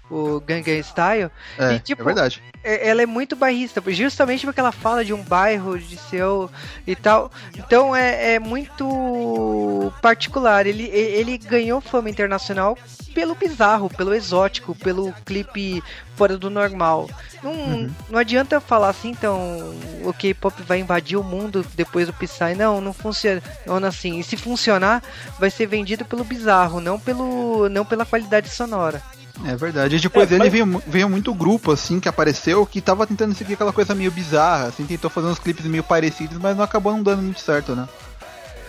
o 0.10 0.40
Gangnam 0.40 0.80
Style. 0.82 1.32
É, 1.58 1.74
e, 1.74 1.80
tipo, 1.80 2.02
é 2.02 2.06
verdade. 2.06 2.42
É, 2.64 2.90
ela 2.90 3.02
é 3.02 3.06
muito 3.06 3.36
bairrista, 3.36 3.82
justamente 3.88 4.46
porque 4.46 4.60
ela 4.60 4.72
fala 4.72 5.04
de 5.04 5.14
um 5.14 5.22
bairro 5.22 5.78
de 5.78 5.98
seu 5.98 6.50
e 6.86 6.96
tal. 6.96 7.32
Então 7.56 7.96
é, 7.96 8.36
é 8.36 8.40
muito 8.40 9.92
particular. 10.02 10.66
Ele, 10.66 10.84
ele 10.84 11.38
ganhou 11.38 11.82
fama 11.82 12.10
internacional 12.10 12.78
pelo 13.14 13.36
bizarro, 13.36 13.90
pelo 13.90 14.14
exótico, 14.14 14.76
pelo 14.76 15.12
clipe 15.26 15.84
fora 16.16 16.38
do 16.38 16.50
normal. 16.50 17.10
Não, 17.42 17.52
uhum. 17.52 17.90
não 18.10 18.20
adianta 18.20 18.60
falar 18.60 18.90
assim, 18.90 19.10
então 19.10 19.74
o 20.04 20.14
K-pop 20.14 20.62
vai 20.64 20.80
invadir 20.80 21.18
o 21.18 21.24
mundo 21.24 21.66
depois 21.76 22.08
do 22.08 22.14
Psy. 22.14 22.54
Não, 22.56 22.80
não 22.80 22.94
funciona 22.94 23.42
assim. 23.88 24.20
E 24.20 24.24
se 24.24 24.38
funcionar, 24.38 25.04
vai 25.40 25.50
ser 25.50 25.66
vendido 25.66 26.06
pelo 26.06 26.24
bizarro, 26.24 26.80
não, 26.80 27.00
pelo, 27.00 27.70
não 27.70 27.86
pela 27.86 28.06
qualidade 28.06 28.50
sonora. 28.50 29.02
É 29.46 29.56
verdade. 29.56 29.96
E 29.96 30.00
depois 30.00 30.32
é, 30.32 30.36
ele 30.36 30.44
mas... 30.46 30.52
veio, 30.52 30.84
veio 30.88 31.10
muito 31.10 31.34
grupo, 31.34 31.72
assim, 31.72 32.00
que 32.00 32.10
apareceu, 32.10 32.66
que 32.66 32.82
tava 32.82 33.06
tentando 33.06 33.36
seguir 33.36 33.54
aquela 33.54 33.74
coisa 33.74 33.94
meio 33.94 34.12
bizarra, 34.12 34.68
assim, 34.68 34.86
tentou 34.86 35.10
fazer 35.10 35.28
uns 35.28 35.40
clipes 35.40 35.66
meio 35.66 35.84
parecidos, 35.84 36.38
mas 36.38 36.56
não 36.56 36.64
acabou 36.64 36.92
não 36.94 37.04
dando 37.04 37.22
muito 37.22 37.40
certo, 37.40 37.76
né? 37.76 37.88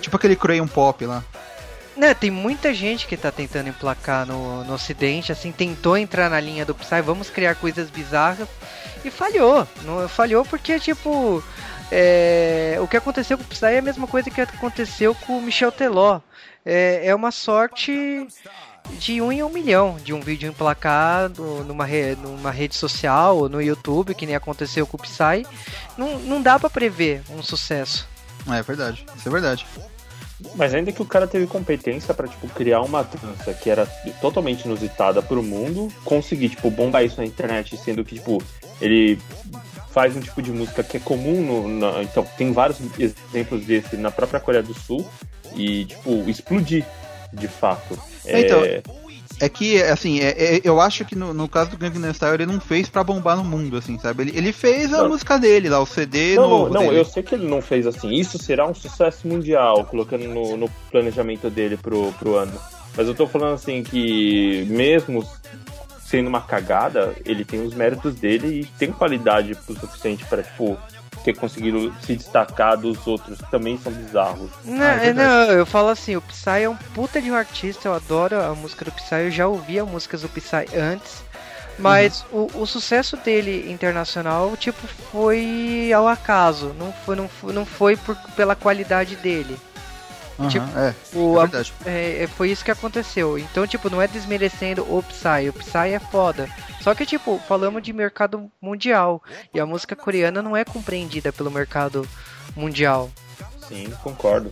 Tipo 0.01 0.17
aquele 0.17 0.37
Crayon 0.37 0.67
Pop 0.67 1.05
lá. 1.05 1.25
Né, 1.97 2.15
tem 2.15 2.31
muita 2.31 2.73
gente 2.73 3.09
que 3.09 3.17
tá 3.17 3.33
tentando 3.33 3.71
emplacar 3.71 4.25
no, 4.25 4.63
no 4.63 4.75
ocidente, 4.75 5.33
assim, 5.33 5.51
tentou 5.51 5.99
entrar 5.99 6.31
na 6.31 6.39
linha 6.39 6.65
do 6.65 6.73
Psy, 6.73 7.03
vamos 7.03 7.29
criar 7.29 7.57
coisas 7.57 7.91
bizarras, 7.91 8.47
e 9.05 9.11
falhou. 9.11 9.67
Não, 9.83 10.09
falhou 10.09 10.45
porque, 10.45 10.79
tipo, 10.79 11.43
é, 11.91 12.79
o 12.81 12.87
que 12.87 12.97
aconteceu 12.97 13.37
com 13.37 13.43
o 13.43 13.47
Psy 13.49 13.67
é 13.67 13.79
a 13.79 13.83
mesma 13.83 14.07
coisa 14.07 14.31
que 14.31 14.41
aconteceu 14.41 15.13
com 15.13 15.39
o 15.39 15.43
Michel 15.43 15.73
Teló. 15.73 16.21
É, 16.65 17.09
é 17.09 17.15
uma 17.15 17.33
sorte 17.33 18.29
de 18.99 19.21
um 19.21 19.31
em 19.31 19.43
um 19.43 19.49
milhão 19.49 19.97
de 20.03 20.13
um 20.13 20.21
vídeo 20.21 20.49
emplacado 20.49 21.65
numa, 21.65 21.85
re, 21.85 22.17
numa 22.17 22.51
rede 22.51 22.75
social 22.75 23.37
ou 23.39 23.49
no 23.49 23.61
YouTube, 23.61 24.15
que 24.15 24.27
nem 24.27 24.35
aconteceu 24.35 24.87
com 24.87 24.97
o 24.97 25.01
Psy. 25.01 25.47
Não, 25.97 26.19
não 26.21 26.43
dá 26.43 26.59
para 26.59 26.71
prever 26.71 27.23
um 27.31 27.43
sucesso. 27.43 28.09
É 28.49 28.63
verdade, 28.63 29.05
isso 29.17 29.29
é 29.29 29.31
verdade. 29.33 29.67
Mas 30.55 30.73
ainda 30.73 30.93
que 30.93 31.03
o 31.03 31.05
cara 31.05 31.27
teve 31.27 31.47
competência 31.47 32.15
para 32.15 32.29
tipo 32.29 32.49
criar 32.49 32.81
uma 32.83 33.03
dança 33.03 33.53
que 33.53 33.69
era 33.69 33.87
totalmente 34.21 34.65
inusitada 34.65 35.21
pro 35.21 35.43
mundo, 35.43 35.93
conseguir 36.05 36.51
tipo 36.51 36.71
bombar 36.71 37.05
isso 37.05 37.21
na 37.21 37.27
internet, 37.27 37.77
sendo 37.77 38.05
que 38.05 38.15
tipo 38.15 38.41
ele 38.81 39.21
faz 39.91 40.15
um 40.17 40.21
tipo 40.21 40.41
de 40.41 40.53
música 40.53 40.85
que 40.85 40.97
é 40.97 41.01
comum 41.01 41.43
no, 41.43 41.69
na, 41.69 42.03
então 42.03 42.25
tem 42.37 42.53
vários 42.53 42.79
exemplos 42.99 43.65
desse 43.65 43.97
na 43.97 44.13
própria 44.13 44.39
Coreia 44.39 44.63
do 44.63 44.75
Sul 44.75 45.05
e 45.57 45.87
tipo 45.87 46.11
explodir 46.31 46.85
de 47.33 47.49
fato. 47.49 47.99
Então, 48.27 48.65
é... 48.65 48.83
É 49.41 49.49
que, 49.49 49.81
assim, 49.83 50.19
é, 50.21 50.57
é, 50.57 50.61
eu 50.65 50.81
acho 50.81 51.05
que 51.05 51.15
no, 51.15 51.33
no, 51.33 51.49
caso 51.49 51.71
do 51.71 51.77
Gangnam 51.77 52.13
Style 52.13 52.35
ele 52.35 52.47
não 52.47 52.61
fez 52.61 52.89
para 52.89 53.05
bombar 53.05 53.37
no 53.37 53.45
mundo, 53.45 53.77
assim, 53.77 53.97
sabe? 53.99 54.25
Ele, 54.25 54.37
ele 54.37 54.53
fez 54.53 54.93
a 54.93 55.03
não. 55.03 55.11
música 55.11 55.39
dele 55.39 55.69
lá, 55.69 55.81
o 55.81 55.87
CD 55.87 56.35
não, 56.35 56.49
novo 56.49 56.75
Não, 56.75 56.81
dele. 56.81 56.99
eu 56.99 57.05
sei 57.05 57.23
que 57.23 57.37
ele 57.37 57.47
não 57.47 57.63
fez 57.63 57.87
assim. 57.87 58.11
Isso 58.11 58.37
será 58.37 58.67
um 58.67 58.75
sucesso 58.75 59.29
mundial, 59.29 59.85
colocando 59.85 60.27
no, 60.27 60.57
no 60.57 60.69
planejamento 60.91 61.49
dele 61.49 61.77
pro, 61.77 62.13
pro 62.15 62.35
ano. 62.35 62.59
Mas 62.97 63.07
eu 63.07 63.15
tô 63.15 63.29
falando 63.29 63.55
assim 63.55 63.85
que 63.85 64.67
mesmo 64.69 65.25
sendo 66.05 66.27
uma 66.27 66.41
cagada, 66.41 67.15
ele 67.25 67.45
tem 67.45 67.63
os 67.63 67.75
méritos 67.75 68.15
dele 68.15 68.63
e 68.63 68.65
tem 68.79 68.91
qualidade 68.91 69.53
o 69.53 69.75
suficiente 69.75 70.25
para 70.25 70.43
tipo 70.43 70.77
ter 71.29 71.37
conseguido 71.37 71.95
se 72.01 72.17
destacar 72.17 72.79
dos 72.79 73.07
outros 73.07 73.39
que 73.39 73.51
também 73.51 73.77
são 73.77 73.93
bizarros. 73.93 74.51
Não, 74.65 74.83
ah, 74.83 75.05
é 75.05 75.13
não, 75.13 75.53
eu 75.53 75.67
falo 75.67 75.89
assim, 75.89 76.17
o 76.17 76.23
Psy 76.23 76.63
é 76.63 76.69
um 76.69 76.77
puta 76.77 77.21
de 77.21 77.31
um 77.31 77.35
artista, 77.35 77.87
eu 77.87 77.95
adoro 77.95 78.41
a 78.41 78.55
música 78.55 78.87
do 78.87 78.93
Psy, 78.93 79.15
eu 79.27 79.31
já 79.31 79.47
ouvia 79.47 79.85
músicas 79.85 80.23
do 80.23 80.29
Psy 80.31 80.75
antes, 80.75 81.23
mas 81.79 82.25
uhum. 82.33 82.49
o, 82.55 82.63
o, 82.63 82.67
sucesso 82.67 83.15
dele 83.19 83.71
internacional, 83.71 84.57
tipo, 84.57 84.87
foi 85.13 85.93
ao 85.93 86.09
acaso, 86.09 86.75
não 86.79 86.93
foi, 87.05 87.15
não 87.15 87.29
foi, 87.29 87.53
não 87.53 87.67
foi 87.67 87.97
por, 87.97 88.17
pela 88.35 88.57
qualidade 88.57 89.15
dele. 89.17 89.59
Uhum, 90.39 90.49
tipo, 90.49 90.67
é, 90.79 90.95
o, 91.15 91.37
é 91.37 91.41
verdade. 91.41 91.73
É, 91.85 92.23
é, 92.23 92.27
foi 92.27 92.51
isso 92.51 92.65
que 92.65 92.71
aconteceu. 92.71 93.39
Então, 93.39 93.67
tipo, 93.67 93.91
não 93.91 94.01
é 94.01 94.07
desmerecendo 94.07 94.83
o 94.83 95.03
Psy. 95.03 95.49
O 95.49 95.53
Psy 95.53 95.93
é 95.95 95.99
foda. 95.99 96.49
Só 96.81 96.95
que, 96.95 97.05
tipo, 97.05 97.41
falamos 97.49 97.83
de 97.83 97.93
mercado 97.93 98.51
mundial. 98.63 99.23
E 99.53 99.59
a 99.59 99.67
música 99.67 99.97
coreana 99.97 100.41
não 100.41 100.57
é 100.57 100.65
compreendida 100.65 101.33
pelo 101.33 101.51
mercado 101.51 102.09
mundial. 102.55 103.11
Sim, 103.69 103.93
concordo. 104.03 104.51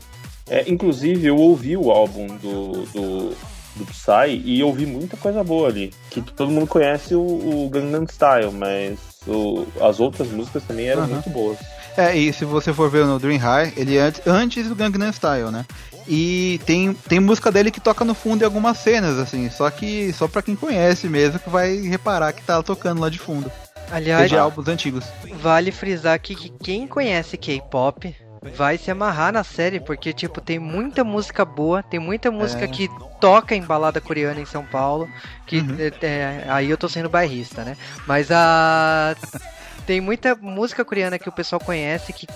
É, 0.49 0.69
inclusive, 0.69 1.27
eu 1.27 1.37
ouvi 1.37 1.77
o 1.77 1.91
álbum 1.91 2.27
do, 2.27 2.87
do, 2.87 3.37
do 3.77 3.87
Psy 3.87 4.43
e 4.45 4.63
ouvi 4.63 4.87
muita 4.87 5.17
coisa 5.17 5.43
boa 5.45 5.69
ali. 5.69 5.93
Que 6.11 6.21
todo 6.21 6.51
mundo 6.51 6.67
conhece 6.67 7.15
o, 7.15 7.21
o 7.21 7.69
Gangnam 7.71 8.07
Style, 8.07 8.53
mas 8.53 8.99
o, 9.27 9.67
as 9.81 10.01
outras 10.01 10.29
músicas 10.29 10.65
também 10.65 10.89
eram 10.89 11.03
uhum. 11.03 11.09
muito 11.09 11.31
boas. 11.31 11.59
É, 11.97 12.17
e 12.17 12.33
se 12.33 12.45
você 12.45 12.73
for 12.73 12.91
ver 12.91 13.07
no 13.07 13.19
Dream 13.19 13.39
High, 13.39 13.73
ele 13.77 13.97
é 13.97 14.13
antes 14.27 14.69
do 14.69 14.75
Gangnam 14.75 15.13
Style, 15.13 15.51
né? 15.51 15.65
E 16.07 16.61
tem, 16.65 16.93
tem 16.93 17.19
música 17.19 17.51
dele 17.51 17.71
que 17.71 17.81
toca 17.81 18.05
no 18.05 18.15
fundo 18.15 18.43
em 18.43 18.45
algumas 18.45 18.79
cenas, 18.79 19.19
assim, 19.19 19.51
só 19.51 19.69
que 19.71 20.13
só 20.13 20.29
pra 20.29 20.43
quem 20.43 20.55
conhece 20.55 21.09
mesmo 21.09 21.41
que 21.41 21.51
vai 21.51 21.77
reparar 21.79 22.33
que 22.33 22.43
tá 22.43 22.63
tocando 22.63 23.01
lá 23.01 23.09
de 23.09 23.19
fundo. 23.19 23.51
Aliás, 23.91 24.29
de 24.29 24.37
álbuns 24.37 24.69
antigos. 24.69 25.05
Vale 25.41 25.73
frisar 25.73 26.15
aqui 26.15 26.35
que 26.35 26.49
quem 26.51 26.87
conhece 26.87 27.37
K-pop 27.37 28.15
vai 28.55 28.79
se 28.79 28.91
amarrar 28.91 29.33
na 29.33 29.43
série, 29.43 29.81
porque, 29.81 30.13
tipo, 30.13 30.41
tem 30.41 30.59
muita 30.59 31.03
música 31.03 31.45
boa, 31.45 31.83
tem 31.83 31.99
muita 31.99 32.31
música 32.31 32.65
é. 32.65 32.69
que 32.69 32.89
toca 33.21 33.55
em 33.55 33.63
balada 33.63 34.01
coreana 34.01 34.41
em 34.41 34.47
São 34.47 34.65
Paulo, 34.65 35.09
que 35.47 35.59
uhum. 35.59 35.77
é, 35.79 36.07
é 36.07 36.47
aí 36.49 36.71
eu 36.71 36.77
tô 36.77 36.89
sendo 36.89 37.09
bairrista, 37.09 37.65
né? 37.65 37.77
Mas 38.07 38.31
a. 38.31 39.17
Tem 39.87 40.01
muita 40.01 40.35
música 40.35 40.85
coreana 40.85 41.19
que 41.19 41.29
o 41.29 41.33
pessoal 41.33 41.61
conhece, 41.61 42.13
que 42.13 42.27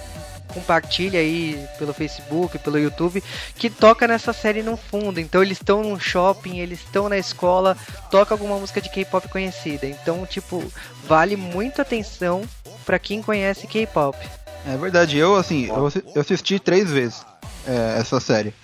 compartilha 0.50 1.18
aí 1.18 1.66
pelo 1.78 1.92
Facebook, 1.92 2.58
pelo 2.58 2.78
YouTube, 2.78 3.22
que 3.56 3.70
toca 3.70 4.06
nessa 4.06 4.32
série 4.32 4.62
no 4.62 4.76
fundo. 4.76 5.18
Então 5.18 5.42
eles 5.42 5.58
estão 5.58 5.82
num 5.82 5.98
shopping, 5.98 6.58
eles 6.58 6.80
estão 6.80 7.08
na 7.08 7.18
escola, 7.18 7.76
toca 8.10 8.34
alguma 8.34 8.58
música 8.58 8.80
de 8.80 8.90
K-pop 8.90 9.28
conhecida. 9.28 9.86
Então, 9.86 10.24
tipo, 10.26 10.62
vale 11.04 11.36
muito 11.36 11.80
atenção 11.80 12.42
para 12.84 12.98
quem 12.98 13.22
conhece 13.22 13.66
K-pop. 13.66 14.16
É 14.66 14.76
verdade, 14.76 15.16
eu 15.16 15.36
assim, 15.36 15.68
eu, 15.68 16.20
assisti 16.20 16.58
três 16.58 16.90
vezes 16.90 17.24
é, 17.66 17.98
essa 17.98 18.20
série. 18.20 18.54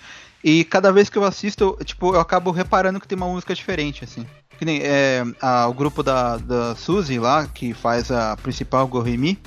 E 0.43 0.63
cada 0.63 0.91
vez 0.91 1.09
que 1.09 1.17
eu 1.17 1.23
assisto, 1.23 1.77
tipo, 1.83 2.13
eu 2.13 2.19
acabo 2.19 2.51
reparando 2.51 2.99
que 2.99 3.07
tem 3.07 3.17
uma 3.17 3.27
música 3.27 3.55
diferente, 3.55 4.03
assim. 4.03 4.25
Que 4.57 4.65
nem 4.65 4.81
é, 4.81 5.23
a, 5.41 5.67
o 5.67 5.73
grupo 5.73 6.01
da, 6.01 6.37
da 6.37 6.75
Suzy 6.75 7.19
lá, 7.19 7.47
que 7.47 7.73
faz 7.73 8.11
a 8.11 8.35
principal 8.37 8.87
Gorimi, 8.87 9.39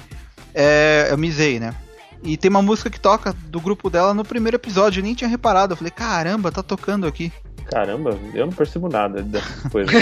é, 0.55 1.09
é 1.11 1.14
o 1.14 1.19
Misei, 1.19 1.59
né? 1.59 1.75
E 2.23 2.37
tem 2.37 2.50
uma 2.50 2.62
música 2.62 2.90
que 2.90 3.00
toca 3.00 3.33
do 3.33 3.61
grupo 3.61 3.88
dela 3.88 4.12
no 4.12 4.25
primeiro 4.25 4.57
episódio, 4.57 5.00
eu 5.00 5.05
nem 5.05 5.14
tinha 5.14 5.29
reparado. 5.29 5.73
Eu 5.73 5.76
falei, 5.76 5.90
caramba, 5.90 6.52
tá 6.52 6.62
tocando 6.62 7.07
aqui. 7.07 7.33
Caramba, 7.71 8.19
eu 8.35 8.47
não 8.47 8.52
percebo 8.52 8.88
nada 8.88 9.23
dessas 9.23 9.62
coisas. 9.71 9.95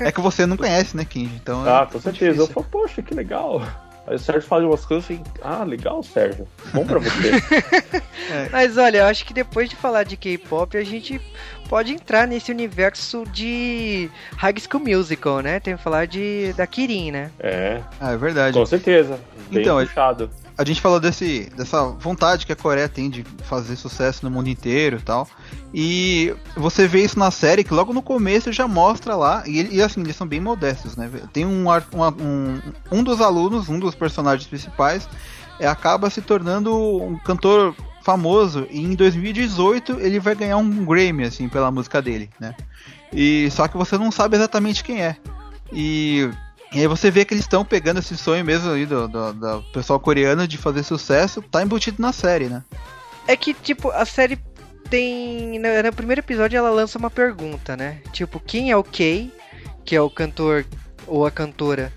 é, 0.00 0.08
é, 0.08 0.12
que 0.12 0.20
você 0.20 0.44
não 0.46 0.56
conhece, 0.56 0.96
né, 0.96 1.04
King? 1.04 1.30
Então 1.34 1.64
ah, 1.64 1.86
é 1.88 1.92
com 1.92 2.00
certeza. 2.00 2.42
Eu 2.42 2.46
falo, 2.46 2.66
poxa, 2.70 3.02
que 3.02 3.14
legal. 3.14 3.62
Aí 4.06 4.16
o 4.16 4.18
Sérgio 4.18 4.42
fala 4.42 4.62
de 4.62 4.68
umas 4.68 4.84
coisas 4.84 5.04
assim, 5.04 5.22
ah, 5.42 5.64
legal, 5.64 6.02
Sérgio. 6.02 6.46
Bom 6.72 6.84
pra 6.84 6.98
você. 6.98 7.30
é. 8.30 8.48
Mas 8.52 8.76
olha, 8.76 8.98
eu 8.98 9.04
acho 9.06 9.24
que 9.24 9.32
depois 9.32 9.68
de 9.70 9.76
falar 9.76 10.04
de 10.04 10.16
K-pop, 10.16 10.76
a 10.76 10.84
gente 10.84 11.20
pode 11.68 11.92
entrar 11.92 12.26
nesse 12.28 12.50
universo 12.52 13.24
de 13.32 14.10
High 14.36 14.54
School 14.60 14.84
Musical, 14.84 15.40
né? 15.40 15.58
Tem 15.58 15.76
que 15.76 15.82
falar 15.82 16.06
de 16.06 16.52
da 16.54 16.66
Kirin, 16.66 17.10
né? 17.10 17.30
É. 17.40 17.80
Ah, 17.98 18.12
é 18.12 18.16
verdade. 18.16 18.56
Com 18.56 18.66
certeza. 18.66 19.18
Bem 19.50 19.62
então, 19.62 19.78
puxado. 19.78 20.30
A 20.43 20.43
gente 20.62 20.80
falou 20.80 21.00
desse, 21.00 21.50
dessa 21.56 21.84
vontade 21.86 22.46
que 22.46 22.52
a 22.52 22.56
Coreia 22.56 22.88
tem 22.88 23.10
de 23.10 23.24
fazer 23.42 23.74
sucesso 23.74 24.24
no 24.24 24.30
mundo 24.30 24.48
inteiro 24.48 24.98
e 24.98 25.02
tal. 25.02 25.26
E 25.72 26.32
você 26.56 26.86
vê 26.86 27.02
isso 27.02 27.18
na 27.18 27.30
série 27.32 27.64
que 27.64 27.74
logo 27.74 27.92
no 27.92 28.02
começo 28.02 28.52
já 28.52 28.68
mostra 28.68 29.16
lá. 29.16 29.42
E, 29.46 29.76
e 29.76 29.82
assim, 29.82 30.02
eles 30.02 30.14
são 30.14 30.26
bem 30.26 30.40
modestos, 30.40 30.96
né? 30.96 31.10
Tem 31.32 31.44
um, 31.44 31.66
um, 31.68 32.60
um 32.92 33.02
dos 33.02 33.20
alunos, 33.20 33.68
um 33.68 33.80
dos 33.80 33.96
personagens 33.96 34.46
principais, 34.46 35.08
é, 35.58 35.66
acaba 35.66 36.08
se 36.08 36.22
tornando 36.22 36.72
um 37.02 37.18
cantor 37.18 37.74
famoso 38.04 38.66
e 38.70 38.84
em 38.84 38.94
2018 38.94 39.98
ele 39.98 40.20
vai 40.20 40.34
ganhar 40.34 40.58
um 40.58 40.84
Grammy 40.84 41.24
assim 41.24 41.48
pela 41.48 41.70
música 41.70 42.02
dele, 42.02 42.28
né? 42.38 42.54
E 43.12 43.48
só 43.50 43.66
que 43.66 43.76
você 43.76 43.96
não 43.96 44.10
sabe 44.10 44.36
exatamente 44.36 44.84
quem 44.84 45.02
é. 45.02 45.16
E, 45.72 46.30
e 46.74 46.80
aí 46.80 46.86
você 46.88 47.10
vê 47.10 47.24
que 47.24 47.32
eles 47.32 47.44
estão 47.44 47.64
pegando 47.64 48.00
esse 48.00 48.16
sonho 48.16 48.44
mesmo 48.44 48.70
aí 48.72 48.84
do, 48.84 49.06
do, 49.06 49.32
do, 49.32 49.62
pessoal 49.72 50.00
coreano 50.00 50.48
de 50.48 50.58
fazer 50.58 50.82
sucesso, 50.82 51.40
tá 51.40 51.62
embutido 51.62 52.02
na 52.02 52.12
série, 52.12 52.48
né? 52.48 52.64
É 53.28 53.36
que 53.36 53.54
tipo 53.54 53.90
a 53.90 54.04
série 54.04 54.38
tem 54.90 55.58
no, 55.58 55.82
no 55.82 55.92
primeiro 55.92 56.20
episódio 56.20 56.56
ela 56.56 56.70
lança 56.70 56.98
uma 56.98 57.10
pergunta, 57.10 57.76
né? 57.76 58.00
Tipo 58.12 58.40
quem 58.40 58.70
é 58.70 58.76
o 58.76 58.82
Kay, 58.82 59.32
que 59.84 59.94
é 59.94 60.00
o 60.00 60.10
cantor 60.10 60.66
ou 61.06 61.24
a 61.24 61.30
cantora 61.30 61.92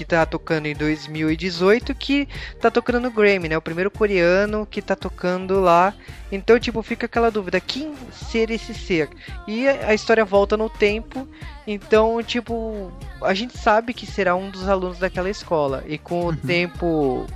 que 0.00 0.04
tá 0.06 0.24
tocando 0.24 0.64
em 0.64 0.74
2018, 0.74 1.94
que 1.94 2.26
tá 2.58 2.70
tocando 2.70 3.00
no 3.00 3.10
Grammy, 3.10 3.50
né? 3.50 3.58
O 3.58 3.60
primeiro 3.60 3.90
coreano 3.90 4.64
que 4.64 4.80
tá 4.80 4.96
tocando 4.96 5.60
lá. 5.60 5.92
Então, 6.32 6.58
tipo, 6.58 6.82
fica 6.82 7.04
aquela 7.04 7.30
dúvida, 7.30 7.60
quem 7.60 7.94
ser 8.10 8.50
esse 8.50 8.72
ser? 8.72 9.10
E 9.46 9.68
a 9.68 9.92
história 9.92 10.24
volta 10.24 10.56
no 10.56 10.70
tempo, 10.70 11.28
então, 11.66 12.22
tipo, 12.22 12.90
a 13.20 13.34
gente 13.34 13.58
sabe 13.58 13.92
que 13.92 14.06
será 14.06 14.34
um 14.34 14.48
dos 14.48 14.66
alunos 14.66 14.98
daquela 14.98 15.28
escola. 15.28 15.84
E 15.86 15.98
com 15.98 16.22
o 16.22 16.26
uhum. 16.28 16.36
tempo 16.36 17.26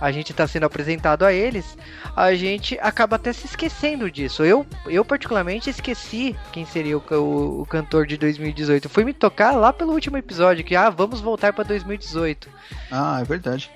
a 0.00 0.10
gente 0.10 0.32
está 0.32 0.46
sendo 0.46 0.64
apresentado 0.64 1.24
a 1.24 1.32
eles, 1.32 1.76
a 2.16 2.34
gente 2.34 2.78
acaba 2.80 3.16
até 3.16 3.32
se 3.32 3.46
esquecendo 3.46 4.10
disso. 4.10 4.44
Eu, 4.44 4.66
eu 4.86 5.04
particularmente 5.04 5.68
esqueci 5.68 6.34
quem 6.52 6.64
seria 6.64 6.96
o, 6.96 7.02
o, 7.10 7.62
o 7.62 7.66
cantor 7.66 8.06
de 8.06 8.16
2018. 8.16 8.88
Fui 8.88 9.04
me 9.04 9.12
tocar 9.12 9.52
lá 9.52 9.72
pelo 9.72 9.92
último 9.92 10.16
episódio 10.16 10.64
que 10.64 10.74
ah, 10.74 10.90
vamos 10.90 11.20
voltar 11.20 11.52
para 11.52 11.64
2018. 11.64 12.48
Ah, 12.90 13.18
é 13.20 13.24
verdade. 13.24 13.70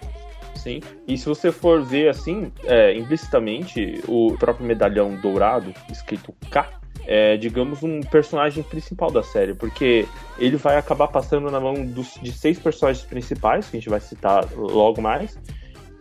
Sim. 0.57 0.81
E 1.07 1.19
se 1.19 1.27
você 1.27 1.53
for 1.53 1.83
ver 1.83 2.09
assim, 2.09 2.51
é, 2.65 2.97
implicitamente, 2.97 4.01
o 4.09 4.35
próprio 4.39 4.67
medalhão 4.67 5.15
dourado, 5.17 5.75
escrito 5.91 6.35
K, 6.51 6.81
é, 7.07 7.37
digamos, 7.37 7.83
um 7.83 8.01
personagem 8.01 8.63
principal 8.63 9.11
da 9.11 9.23
série, 9.23 9.55
porque 9.55 10.07
ele 10.39 10.57
vai 10.57 10.79
acabar 10.79 11.09
passando 11.09 11.51
na 11.51 11.61
mão 11.61 11.85
dos, 11.85 12.15
de 12.23 12.33
seis 12.33 12.59
personagens 12.59 13.05
principais, 13.05 13.69
que 13.69 13.77
a 13.77 13.81
gente 13.81 13.91
vai 13.91 14.01
citar 14.01 14.47
logo 14.55 15.03
mais, 15.03 15.39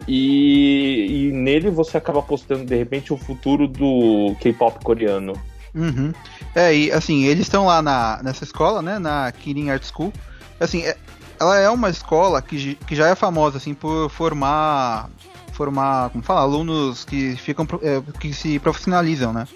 e, 0.07 1.27
e 1.29 1.31
nele 1.31 1.69
você 1.69 1.98
acaba 1.98 2.22
postando 2.22 2.65
de 2.65 2.75
repente 2.75 3.13
o 3.13 3.17
futuro 3.17 3.67
do 3.67 4.36
K-pop 4.39 4.83
coreano. 4.83 5.33
Uhum. 5.74 6.13
É, 6.55 6.75
e 6.75 6.91
assim, 6.91 7.24
eles 7.24 7.43
estão 7.43 7.65
lá 7.65 7.81
na, 7.81 8.22
nessa 8.24 8.43
escola, 8.43 8.81
né, 8.81 9.00
na 9.00 9.31
Kirin 9.31 9.69
Art 9.69 9.83
School. 9.83 10.13
Assim, 10.60 10.83
é, 10.83 10.95
ela 11.39 11.57
é 11.57 11.69
uma 11.69 11.89
escola 11.89 12.41
que, 12.41 12.75
que 12.75 12.95
já 12.95 13.07
é 13.07 13.15
famosa 13.15 13.57
assim 13.57 13.74
por 13.74 14.10
formar 14.10 15.10
formar, 15.53 16.10
como 16.10 16.24
fala, 16.24 16.41
alunos 16.41 17.05
que 17.05 17.36
ficam 17.36 17.67
é, 17.83 18.01
que 18.19 18.33
se 18.33 18.57
profissionalizam, 18.60 19.31
né? 19.31 19.48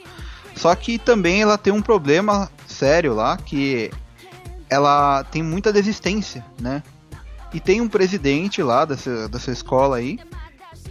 Só 0.56 0.74
que 0.75 0.98
também 0.98 1.42
ela 1.42 1.58
tem 1.58 1.74
um 1.74 1.82
problema 1.82 2.50
sério 2.68 3.13
lá 3.13 3.36
que 3.38 3.92
ela 4.70 5.24
tem 5.25 5.42
muita 5.42 5.74
desistência, 5.74 6.46
né? 6.60 6.84
E 7.58 7.60
tem 7.60 7.82
um 7.82 7.90
presidente 7.90 8.62
lá 8.62 8.86
dessa, 8.86 9.28
dessa 9.28 9.50
escola 9.50 9.98
aí 9.98 10.20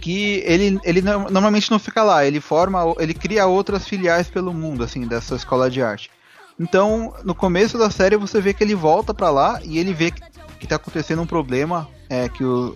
que 0.01 0.43
ele, 0.45 0.77
ele 0.83 1.01
normalmente 1.01 1.71
não 1.71 1.79
fica 1.79 2.03
lá, 2.03 2.25
ele 2.25 2.41
forma, 2.41 2.93
ele 2.99 3.13
cria 3.13 3.47
outras 3.47 3.87
filiais 3.87 4.29
pelo 4.29 4.53
mundo, 4.53 4.83
assim, 4.83 5.07
dessa 5.07 5.35
escola 5.35 5.71
de 5.71 5.81
arte. 5.81 6.11
Então, 6.59 7.13
no 7.23 7.33
começo 7.33 7.77
da 7.77 7.89
série 7.89 8.17
você 8.17 8.41
vê 8.41 8.53
que 8.53 8.65
ele 8.65 8.75
volta 8.75 9.13
para 9.13 9.29
lá 9.29 9.61
e 9.63 9.79
ele 9.79 9.93
vê 9.93 10.11
que, 10.11 10.21
que 10.59 10.67
tá 10.67 10.75
acontecendo 10.75 11.21
um 11.21 11.25
problema, 11.25 11.87
é 12.09 12.27
que 12.27 12.43
o, 12.43 12.75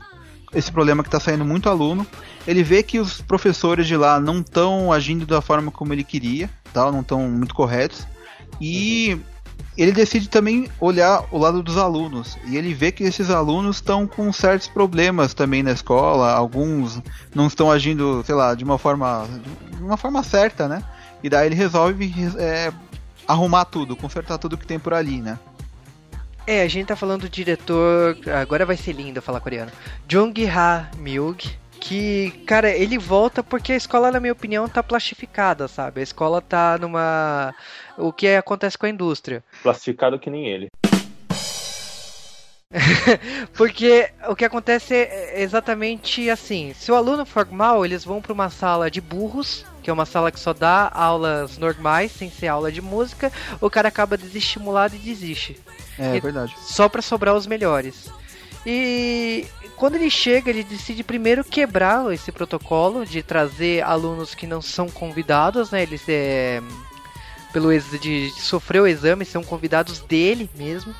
esse 0.53 0.71
problema 0.71 1.03
que 1.03 1.09
tá 1.09 1.19
saindo 1.19 1.43
muito 1.43 1.67
aluno, 1.67 2.07
ele 2.47 2.63
vê 2.63 2.81
que 2.81 2.97
os 2.97 3.21
professores 3.21 3.87
de 3.87 3.97
lá 3.97 4.21
não 4.21 4.39
estão 4.39 4.93
agindo 4.93 5.25
da 5.25 5.41
forma 5.41 5.69
como 5.69 5.91
ele 5.91 6.05
queria, 6.05 6.49
tal, 6.73 6.93
não 6.93 7.01
estão 7.01 7.29
muito 7.29 7.53
corretos. 7.53 8.07
E 8.61 9.19
ele 9.77 9.91
decide 9.91 10.27
também 10.27 10.69
olhar 10.79 11.23
o 11.31 11.37
lado 11.37 11.63
dos 11.63 11.77
alunos 11.77 12.37
e 12.45 12.57
ele 12.57 12.73
vê 12.73 12.91
que 12.91 13.03
esses 13.03 13.29
alunos 13.29 13.77
estão 13.77 14.05
com 14.05 14.31
certos 14.33 14.67
problemas 14.67 15.33
também 15.33 15.63
na 15.63 15.71
escola, 15.71 16.33
alguns 16.33 17.01
não 17.33 17.47
estão 17.47 17.71
agindo, 17.71 18.23
sei 18.25 18.35
lá, 18.35 18.53
de 18.53 18.63
uma 18.63 18.77
forma, 18.77 19.27
de 19.75 19.83
uma 19.83 19.97
forma 19.97 20.23
certa, 20.23 20.67
né? 20.67 20.83
E 21.23 21.29
daí 21.29 21.47
ele 21.47 21.55
resolve 21.55 22.13
é, 22.37 22.71
arrumar 23.27 23.65
tudo, 23.65 23.95
consertar 23.95 24.37
tudo 24.37 24.57
que 24.57 24.67
tem 24.67 24.79
por 24.79 24.93
ali, 24.93 25.21
né? 25.21 25.39
É, 26.45 26.63
a 26.63 26.67
gente 26.67 26.87
tá 26.87 26.95
falando 26.95 27.21
do 27.21 27.29
diretor, 27.29 28.17
agora 28.41 28.65
vai 28.65 28.75
ser 28.75 28.93
lindo 28.93 29.21
falar 29.21 29.39
coreano, 29.39 29.71
Jung 30.07 30.33
Ha 30.47 30.89
Myung, 30.97 31.37
que, 31.81 32.29
cara, 32.45 32.69
ele 32.69 32.97
volta 32.99 33.43
porque 33.43 33.73
a 33.73 33.75
escola, 33.75 34.11
na 34.11 34.19
minha 34.19 34.31
opinião, 34.31 34.69
tá 34.69 34.83
plastificada, 34.83 35.67
sabe? 35.67 35.99
A 35.99 36.03
escola 36.03 36.39
tá 36.39 36.77
numa 36.79 37.55
o 37.97 38.13
que 38.13 38.27
acontece 38.27 38.77
com 38.77 38.85
a 38.85 38.89
indústria. 38.89 39.43
Plastificado 39.63 40.19
que 40.19 40.29
nem 40.29 40.47
ele. 40.47 40.67
Porque 43.53 44.09
o 44.29 44.35
que 44.35 44.45
acontece 44.45 44.93
é 44.93 45.41
exatamente 45.41 46.29
assim: 46.29 46.73
se 46.73 46.91
o 46.91 46.95
aluno 46.95 47.25
for 47.25 47.45
mal, 47.51 47.83
eles 47.83 48.05
vão 48.05 48.21
para 48.21 48.31
uma 48.31 48.49
sala 48.49 48.89
de 48.89 49.01
burros, 49.01 49.65
que 49.83 49.89
é 49.89 49.93
uma 49.93 50.05
sala 50.05 50.31
que 50.31 50.39
só 50.39 50.53
dá 50.53 50.89
aulas 50.93 51.57
normais, 51.57 52.11
sem 52.11 52.29
ser 52.29 52.47
aula 52.47 52.71
de 52.71 52.81
música, 52.81 53.31
o 53.59 53.69
cara 53.69 53.89
acaba 53.89 54.15
desestimulado 54.15 54.95
e 54.95 54.99
desiste. 54.99 55.59
É, 55.99 56.15
é 56.15 56.19
verdade. 56.19 56.55
Só 56.59 56.87
para 56.87 57.01
sobrar 57.01 57.35
os 57.35 57.47
melhores. 57.47 58.09
E 58.65 59.45
quando 59.75 59.95
ele 59.95 60.09
chega, 60.09 60.49
ele 60.49 60.63
decide 60.63 61.03
primeiro 61.03 61.43
quebrar 61.43 62.13
esse 62.13 62.31
protocolo 62.31 63.05
de 63.05 63.23
trazer 63.23 63.83
alunos 63.83 64.35
que 64.35 64.45
não 64.45 64.61
são 64.61 64.87
convidados, 64.87 65.71
né? 65.71 65.81
Eles 65.81 66.03
é, 66.07 66.61
pelo 67.51 67.77
de, 67.77 67.99
de 68.31 68.41
sofrer 68.41 68.81
o 68.81 68.87
exame, 68.87 69.25
são 69.25 69.43
convidados 69.43 69.99
dele 69.99 70.49
mesmo. 70.55 70.93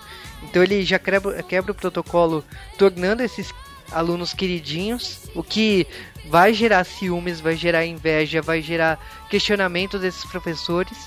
Então 0.44 0.64
ele 0.64 0.84
já 0.84 0.98
quebra, 0.98 1.44
quebra 1.44 1.72
o 1.72 1.76
protocolo, 1.76 2.44
tornando 2.78 3.22
esses 3.22 3.54
alunos 3.92 4.34
queridinhos, 4.34 5.30
o 5.36 5.44
que 5.44 5.86
vai 6.28 6.54
gerar 6.54 6.84
ciúmes, 6.84 7.40
vai 7.40 7.56
gerar 7.56 7.86
inveja, 7.86 8.42
vai 8.42 8.62
gerar 8.62 9.00
questionamento 9.30 10.00
desses 10.00 10.26
professores. 10.26 10.98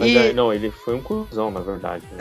Mas 0.00 0.12
e... 0.12 0.16
é, 0.16 0.32
não, 0.32 0.50
ele 0.50 0.70
foi 0.70 0.94
um 0.94 1.02
cuzão, 1.02 1.50
na 1.50 1.60
verdade. 1.60 2.02
Né? 2.10 2.18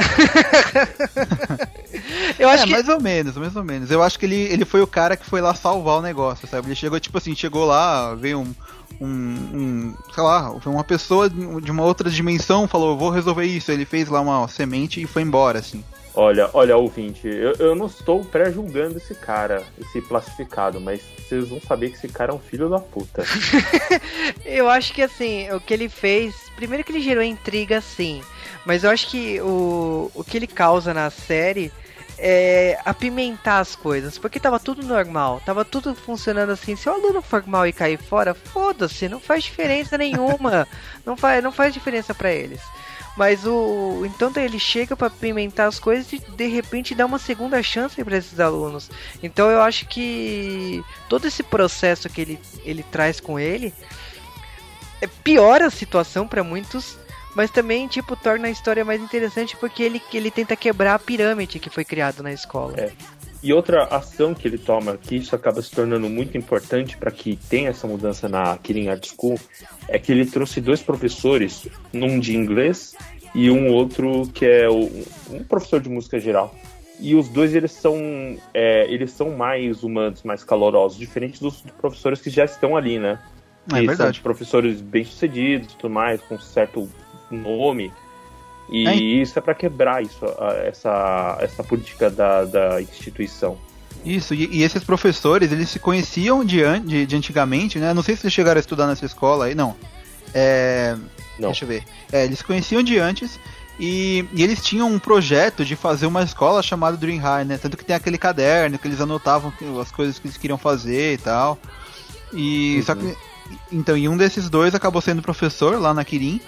eu 2.38 2.50
acho 2.50 2.64
é, 2.64 2.66
que... 2.66 2.74
mais 2.74 2.90
ou 2.90 3.00
menos, 3.00 3.38
mais 3.38 3.56
ou 3.56 3.64
menos. 3.64 3.90
Eu 3.90 4.04
acho 4.04 4.20
que 4.20 4.26
ele, 4.26 4.36
ele 4.36 4.66
foi 4.66 4.82
o 4.82 4.88
cara 4.88 5.16
que 5.16 5.26
foi 5.26 5.40
lá 5.40 5.56
salvar 5.56 6.00
o 6.00 6.02
negócio, 6.02 6.46
sabe? 6.46 6.68
Ele 6.68 6.76
chegou, 6.76 7.00
tipo 7.00 7.18
assim, 7.18 7.34
chegou 7.34 7.64
lá, 7.66 8.14
veio 8.16 8.42
um, 8.42 8.54
um, 9.00 9.08
um, 9.08 9.96
sei 10.14 10.22
lá, 10.22 10.52
uma 10.66 10.84
pessoa 10.84 11.30
de 11.30 11.72
uma 11.72 11.84
outra 11.84 12.10
dimensão 12.10 12.68
falou, 12.68 12.98
vou 12.98 13.12
resolver 13.12 13.46
isso. 13.46 13.72
Ele 13.72 13.86
fez 13.86 14.10
lá 14.10 14.20
uma 14.20 14.46
semente 14.50 15.02
e 15.02 15.08
foi 15.08 15.22
embora, 15.22 15.60
assim. 15.60 15.82
Olha, 16.14 16.50
olha, 16.54 16.76
ouvinte, 16.76 17.28
eu, 17.28 17.54
eu 17.60 17.76
não 17.76 17.86
estou 17.86 18.26
pré-julgando 18.26 18.98
esse 18.98 19.16
cara, 19.16 19.64
esse 19.80 20.02
plastificado, 20.02 20.82
mas 20.82 21.02
vocês 21.18 21.48
vão 21.48 21.62
saber 21.62 21.92
que 21.92 21.96
esse 21.96 22.10
cara 22.10 22.34
é 22.34 22.36
um 22.36 22.40
filho 22.40 22.68
da 22.68 22.80
puta. 22.80 23.24
eu 24.44 24.68
acho 24.70 24.92
que 24.92 25.02
assim, 25.02 25.50
o 25.52 25.62
que 25.62 25.74
ele 25.74 25.88
fez. 25.88 26.49
Primeiro 26.60 26.84
que 26.84 26.92
ele 26.92 27.00
gerou 27.00 27.24
intriga, 27.24 27.80
sim. 27.80 28.22
Mas 28.66 28.84
eu 28.84 28.90
acho 28.90 29.08
que 29.08 29.40
o, 29.40 30.12
o 30.14 30.26
que 30.26 30.36
ele 30.36 30.46
causa 30.46 30.94
na 30.94 31.10
série 31.10 31.72
é, 32.18 32.78
apimentar 32.84 33.60
as 33.60 33.78
coisas, 33.78 34.18
porque 34.18 34.42
tava 34.42 34.60
tudo 34.60 34.86
normal, 34.86 35.42
tava 35.46 35.64
tudo 35.64 35.96
funcionando 35.96 36.50
assim. 36.50 36.76
Se 36.76 36.90
o 36.90 36.92
aluno 36.92 37.22
for 37.22 37.48
mal 37.48 37.66
e 37.66 37.72
cair 37.72 37.98
fora, 37.98 38.34
foda-se, 38.34 39.08
não 39.08 39.22
faz 39.22 39.46
diferença 39.46 39.98
nenhuma, 39.98 40.68
não 41.06 41.16
faz, 41.16 41.42
não 41.42 41.52
faz 41.54 41.74
diferença 41.74 42.14
para 42.14 42.30
eles. 42.30 42.60
Mas 43.16 43.46
o 43.46 44.04
então 44.06 44.30
ele 44.36 44.60
chega 44.60 44.98
para 44.98 45.08
apimentar 45.08 45.68
as 45.68 45.80
coisas 45.80 46.12
e 46.12 46.20
de 46.20 46.48
repente 46.48 46.94
dá 46.94 47.06
uma 47.06 47.20
segunda 47.20 47.64
chance 47.64 48.04
para 48.04 48.18
esses 48.18 48.38
alunos. 48.38 48.92
Então 49.24 49.50
eu 49.50 49.62
acho 49.62 49.86
que 49.88 50.84
todo 51.08 51.26
esse 51.26 51.42
processo 51.42 52.10
que 52.10 52.20
ele, 52.20 52.40
ele 52.66 52.84
traz 52.84 53.22
com 53.22 53.40
ele 53.40 53.74
piora 55.08 55.68
a 55.68 55.72
situação 55.72 56.28
para 56.28 56.44
muitos 56.44 56.98
mas 57.36 57.52
também, 57.52 57.88
tipo, 57.88 58.16
torna 58.16 58.48
a 58.48 58.52
história 58.52 58.84
mais 58.84 59.02
interessante 59.02 59.56
porque 59.56 59.84
ele, 59.84 60.02
ele 60.14 60.32
tenta 60.32 60.56
quebrar 60.56 60.96
a 60.96 61.00
pirâmide 61.00 61.60
que 61.60 61.70
foi 61.70 61.86
criada 61.86 62.24
na 62.24 62.34
escola. 62.34 62.74
É. 62.78 62.92
E 63.42 63.54
outra 63.54 63.86
ação 63.86 64.34
que 64.34 64.48
ele 64.48 64.58
toma, 64.58 64.98
que 64.98 65.16
isso 65.16 65.34
acaba 65.34 65.62
se 65.62 65.72
tornando 65.72 66.10
muito 66.10 66.38
importante 66.38 66.98
para 66.98 67.10
que 67.10 67.38
tenha 67.50 67.70
essa 67.70 67.88
mudança 67.88 68.28
na 68.28 68.58
Kirin 68.58 68.90
Art 68.90 69.08
School, 69.08 69.40
é 69.88 69.98
que 69.98 70.12
ele 70.12 70.26
trouxe 70.26 70.60
dois 70.60 70.82
professores, 70.82 71.66
um 71.94 72.20
de 72.20 72.36
inglês 72.36 72.96
e 73.34 73.50
um 73.50 73.74
outro 73.74 74.28
que 74.34 74.46
é 74.46 74.68
o, 74.68 74.90
um 75.32 75.44
professor 75.48 75.80
de 75.80 75.88
música 75.88 76.20
geral. 76.20 76.54
E 77.00 77.16
os 77.16 77.30
dois 77.30 77.56
eles 77.56 77.72
são 77.72 77.96
é, 78.54 78.92
eles 78.92 79.12
são 79.12 79.30
mais 79.30 79.84
humanos, 79.84 80.22
mais 80.24 80.44
calorosos, 80.44 81.00
diferente 81.00 81.40
dos 81.40 81.62
professores 81.80 82.20
que 82.20 82.30
já 82.30 82.44
estão 82.44 82.76
ali, 82.76 83.00
né? 83.00 83.20
É 83.74 83.82
verdade. 83.82 84.18
São 84.18 84.24
professores 84.24 84.82
bem 84.82 85.04
sucedidos, 85.04 85.74
tudo 85.74 85.92
mais, 85.94 86.22
com 86.22 86.40
certo 86.40 86.90
nome. 87.30 87.92
E 88.72 88.88
é. 88.88 88.96
isso 88.96 89.38
é 89.38 89.42
para 89.42 89.56
quebrar 89.56 90.04
isso, 90.04 90.26
essa, 90.64 91.38
essa 91.42 91.64
política 91.64 92.10
da, 92.10 92.46
da 92.46 92.82
instituição. 92.82 93.58
Isso, 94.06 94.34
e, 94.34 94.48
e, 94.58 94.64
esses 94.64 94.84
professores, 94.84 95.52
eles 95.52 95.70
se 95.70 95.80
conheciam 95.80 96.46
de, 96.46 96.62
de, 96.86 97.06
de, 97.06 97.16
antigamente, 97.16 97.80
né? 97.80 97.94
Não 97.94 98.04
sei 98.04 98.16
se 98.16 98.24
eles 98.24 98.34
chegaram 98.34 98.58
a 98.58 98.62
estudar 98.62 98.88
nessa 98.88 99.06
escola 99.06 99.46
aí, 99.46 99.56
não. 99.56 99.76
É, 100.34 100.96
não. 101.38 101.50
Deixa 101.50 101.66
eu 101.66 101.70
ver. 101.70 101.84
É, 102.12 102.26
eles 102.26 102.38
se 102.38 102.44
conheciam 102.44 102.84
de 102.84 102.98
antes 103.00 103.40
e, 103.80 104.26
e, 104.34 104.44
eles 104.44 104.64
tinham 104.64 104.88
um 104.88 105.00
projeto 105.00 105.66
de 105.66 105.76
fazer 105.76 106.06
uma 106.06 106.22
escola 106.22 106.62
chamada 106.62 106.96
Dream 106.96 107.20
High, 107.20 107.46
né? 107.46 107.58
Tanto 107.58 107.76
que 107.76 107.84
tem 107.84 107.96
aquele 107.96 108.18
caderno 108.18 108.78
que 108.78 108.88
eles 108.88 109.02
anotavam 109.02 109.52
as 109.82 109.92
coisas 109.92 110.20
que 110.20 110.28
eles 110.28 110.38
queriam 110.38 110.58
fazer 110.58 111.14
e 111.14 111.18
tal. 111.18 111.58
E 112.32 112.76
uhum. 112.78 112.84
só 112.84 112.96
que 112.96 113.18
então, 113.72 113.98
e 113.98 114.08
um 114.08 114.18
desses 114.18 114.50
dois 114.50 114.76
acabou 114.76 115.02
sendo 115.02 115.22
professor 115.22 115.80
lá 115.80 115.94
na 115.94 116.04
Kirin 116.04 116.42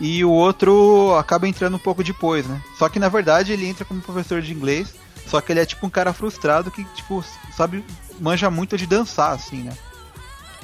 e 0.00 0.24
o 0.24 0.30
outro 0.30 1.14
acaba 1.18 1.48
entrando 1.48 1.76
um 1.76 1.80
pouco 1.80 2.04
depois, 2.04 2.46
né? 2.46 2.60
Só 2.78 2.88
que 2.88 2.98
na 2.98 3.08
verdade 3.08 3.52
ele 3.52 3.66
entra 3.66 3.84
como 3.84 4.00
professor 4.00 4.42
de 4.42 4.52
inglês, 4.52 4.94
só 5.26 5.40
que 5.40 5.52
ele 5.52 5.60
é 5.60 5.66
tipo 5.66 5.86
um 5.86 5.90
cara 5.90 6.12
frustrado 6.12 6.70
que, 6.70 6.84
tipo, 6.94 7.24
sabe, 7.56 7.84
manja 8.20 8.50
muito 8.50 8.76
de 8.76 8.86
dançar, 8.86 9.32
assim, 9.32 9.62
né? 9.62 9.72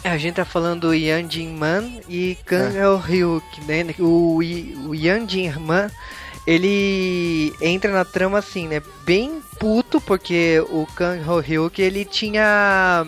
É, 0.04 0.10
a 0.10 0.18
gente 0.18 0.34
tá 0.34 0.44
falando 0.44 0.88
do 0.88 0.94
Yan 0.94 1.28
Jin-man 1.30 2.00
e 2.08 2.36
Kang 2.44 2.76
é. 2.76 2.82
Hyuk, 2.82 3.60
né? 3.66 3.86
O, 4.00 4.38
o 4.38 4.94
Yan 4.94 5.28
Jin-man, 5.28 5.90
ele 6.44 7.54
entra 7.60 7.92
na 7.92 8.04
trama 8.04 8.38
assim, 8.38 8.66
né? 8.66 8.82
Bem 9.04 9.40
puto, 9.60 10.00
porque 10.00 10.62
o 10.70 10.86
Kang 10.94 11.22
Hyuk, 11.22 11.80
ele 11.80 12.04
tinha 12.04 13.06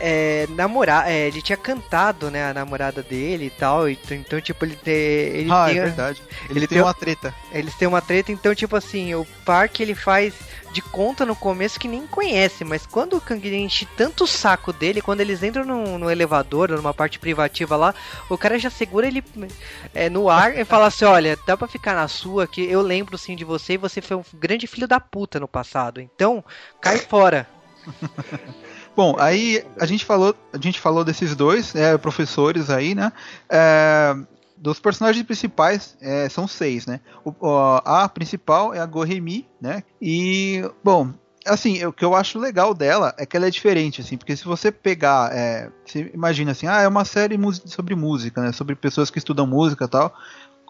é, 0.00 0.46
namorar, 0.50 1.08
é, 1.08 1.26
ele 1.28 1.42
tinha 1.42 1.56
cantado, 1.56 2.30
né, 2.30 2.50
a 2.50 2.54
namorada 2.54 3.02
dele 3.02 3.46
e 3.46 3.50
tal, 3.50 3.88
então, 3.88 4.16
então 4.16 4.40
tipo, 4.40 4.64
ele, 4.64 4.76
tem, 4.76 4.94
ele 4.94 5.50
ah, 5.52 5.66
tem... 5.66 5.78
é 5.78 5.82
verdade. 5.82 6.22
Ele, 6.48 6.58
ele 6.58 6.66
tem, 6.66 6.76
tem 6.76 6.82
uma 6.82 6.94
treta. 6.94 7.34
Eles 7.52 7.74
têm 7.74 7.86
uma 7.86 8.00
treta, 8.00 8.32
então, 8.32 8.54
tipo 8.54 8.74
assim, 8.74 9.14
o 9.14 9.26
parque 9.44 9.82
ele 9.82 9.94
faz 9.94 10.34
de 10.72 10.80
conta 10.80 11.26
no 11.26 11.34
começo 11.34 11.80
que 11.80 11.88
nem 11.88 12.06
conhece, 12.06 12.64
mas 12.64 12.86
quando 12.86 13.16
o 13.16 13.20
Kang 13.20 13.54
enche 13.54 13.86
tanto 13.96 14.24
o 14.24 14.26
saco 14.26 14.72
dele, 14.72 15.02
quando 15.02 15.20
eles 15.20 15.42
entram 15.42 15.64
no, 15.64 15.98
no 15.98 16.10
elevador, 16.10 16.70
numa 16.70 16.94
parte 16.94 17.18
privativa 17.18 17.76
lá, 17.76 17.94
o 18.28 18.38
cara 18.38 18.58
já 18.58 18.70
segura 18.70 19.06
ele 19.06 19.22
é, 19.92 20.08
no 20.08 20.30
ar 20.30 20.56
e 20.56 20.64
fala 20.64 20.86
assim: 20.86 21.04
olha, 21.04 21.36
dá 21.46 21.56
pra 21.56 21.66
ficar 21.66 21.94
na 21.94 22.08
sua, 22.08 22.46
que 22.46 22.62
eu 22.62 22.80
lembro 22.80 23.18
sim 23.18 23.34
de 23.34 23.44
você 23.44 23.74
e 23.74 23.78
você 23.78 24.00
foi 24.00 24.16
um 24.16 24.24
grande 24.34 24.66
filho 24.66 24.86
da 24.86 25.00
puta 25.00 25.40
no 25.40 25.48
passado, 25.48 26.00
então 26.00 26.44
cai 26.80 26.98
fora. 26.98 27.48
Bom, 28.96 29.16
aí 29.18 29.64
a 29.78 29.86
gente 29.86 30.04
falou, 30.04 30.34
a 30.52 30.58
gente 30.58 30.80
falou 30.80 31.04
desses 31.04 31.34
dois 31.34 31.74
é, 31.74 31.96
professores 31.96 32.70
aí, 32.70 32.94
né? 32.94 33.12
É, 33.48 34.14
dos 34.56 34.78
personagens 34.78 35.24
principais 35.24 35.96
é, 36.00 36.28
são 36.28 36.46
seis, 36.46 36.86
né? 36.86 37.00
O, 37.24 37.32
a 37.84 38.08
principal 38.08 38.74
é 38.74 38.80
a 38.80 38.86
Goremi, 38.86 39.48
né? 39.60 39.82
E 40.00 40.62
bom, 40.84 41.12
assim, 41.46 41.84
o 41.84 41.92
que 41.92 42.04
eu 42.04 42.14
acho 42.14 42.38
legal 42.38 42.74
dela 42.74 43.14
é 43.18 43.24
que 43.24 43.36
ela 43.36 43.46
é 43.46 43.50
diferente, 43.50 44.00
assim, 44.00 44.16
porque 44.16 44.36
se 44.36 44.44
você 44.44 44.70
pegar, 44.70 45.34
é, 45.34 45.70
você 45.84 46.10
imagina 46.12 46.52
assim, 46.52 46.66
ah, 46.66 46.82
é 46.82 46.88
uma 46.88 47.04
série 47.04 47.38
sobre 47.66 47.94
música, 47.94 48.42
né, 48.42 48.52
sobre 48.52 48.74
pessoas 48.74 49.10
que 49.10 49.18
estudam 49.18 49.46
música 49.46 49.84
e 49.84 49.88
tal, 49.88 50.14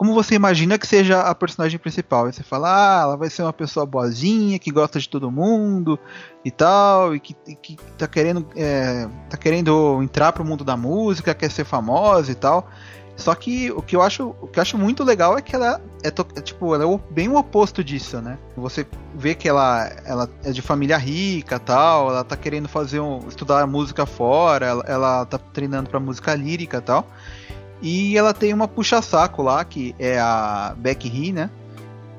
como 0.00 0.14
você 0.14 0.34
imagina 0.34 0.78
que 0.78 0.86
seja 0.86 1.20
a 1.20 1.34
personagem 1.34 1.78
principal? 1.78 2.24
Aí 2.24 2.32
você 2.32 2.42
fala, 2.42 2.70
ah, 2.70 3.02
ela 3.02 3.16
vai 3.18 3.28
ser 3.28 3.42
uma 3.42 3.52
pessoa 3.52 3.84
boazinha, 3.84 4.58
que 4.58 4.70
gosta 4.70 4.98
de 4.98 5.06
todo 5.06 5.30
mundo 5.30 5.98
e 6.42 6.50
tal, 6.50 7.14
e 7.14 7.20
que, 7.20 7.36
e 7.46 7.54
que 7.54 7.76
tá 7.98 8.08
querendo 8.08 8.46
é, 8.56 9.06
tá 9.28 9.36
querendo 9.36 10.02
entrar 10.02 10.32
pro 10.32 10.42
mundo 10.42 10.64
da 10.64 10.74
música, 10.74 11.34
quer 11.34 11.50
ser 11.50 11.66
famosa 11.66 12.32
e 12.32 12.34
tal. 12.34 12.66
Só 13.14 13.34
que 13.34 13.70
o 13.72 13.82
que 13.82 13.94
eu 13.94 14.00
acho, 14.00 14.34
o 14.40 14.46
que 14.46 14.58
eu 14.58 14.62
acho 14.62 14.78
muito 14.78 15.04
legal 15.04 15.36
é 15.36 15.42
que 15.42 15.54
ela 15.54 15.78
é, 16.02 16.08
é 16.08 16.40
tipo, 16.40 16.74
ela 16.74 16.82
é 16.90 17.00
bem 17.10 17.28
o 17.28 17.36
oposto 17.36 17.84
disso, 17.84 18.22
né? 18.22 18.38
Você 18.56 18.86
vê 19.14 19.34
que 19.34 19.50
ela, 19.50 19.84
ela 20.06 20.30
é 20.42 20.50
de 20.50 20.62
família 20.62 20.96
rica, 20.96 21.58
tal, 21.58 22.08
ela 22.08 22.24
tá 22.24 22.38
querendo 22.38 22.70
fazer 22.70 23.00
um, 23.00 23.28
estudar 23.28 23.66
música 23.66 24.06
fora, 24.06 24.64
ela, 24.64 24.84
ela 24.86 25.26
tá 25.26 25.36
treinando 25.36 25.90
para 25.90 26.00
música 26.00 26.34
lírica, 26.34 26.80
tal. 26.80 27.06
E 27.83 28.16
ela 28.16 28.35
tem 28.35 28.53
uma 28.53 28.69
puxa-saco 28.69 29.43
lá, 29.43 29.64
que 29.64 29.95
é 29.99 30.19
a 30.19 30.75
Becky 30.77 31.09
He, 31.09 31.33
né? 31.33 31.51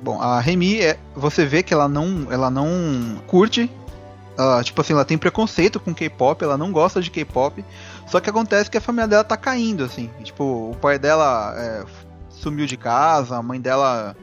Bom, 0.02 0.20
a 0.20 0.40
Remy, 0.40 0.82
é, 0.82 0.98
você 1.16 1.46
vê 1.46 1.62
que 1.62 1.74
ela 1.74 1.88
não, 1.88 2.28
ela 2.32 2.50
não 2.50 3.22
curte, 3.28 3.70
uh, 4.38 4.64
tipo 4.64 4.82
assim, 4.82 4.94
ela 4.94 5.06
tem 5.06 5.18
preconceito 5.18 5.80
com 5.80 5.94
K-pop, 5.94 6.44
ela 6.44 6.58
não 6.58 6.72
gosta 6.72 7.00
de 7.00 7.12
K-pop, 7.12 7.64
só 8.08 8.20
que 8.20 8.30
acontece 8.30 8.70
que 8.70 8.78
a 8.78 8.82
família 8.82 9.08
dela 9.08 9.24
tá 9.24 9.38
caindo, 9.38 9.84
assim. 9.84 10.10
Tipo, 10.24 10.72
o 10.72 10.76
pai 10.82 10.98
dela 10.98 11.54
é, 11.56 11.84
sumiu 12.30 12.66
de 12.66 12.78
casa, 12.78 13.38
a 13.38 13.44
mãe 13.44 13.62
dela 13.62 14.16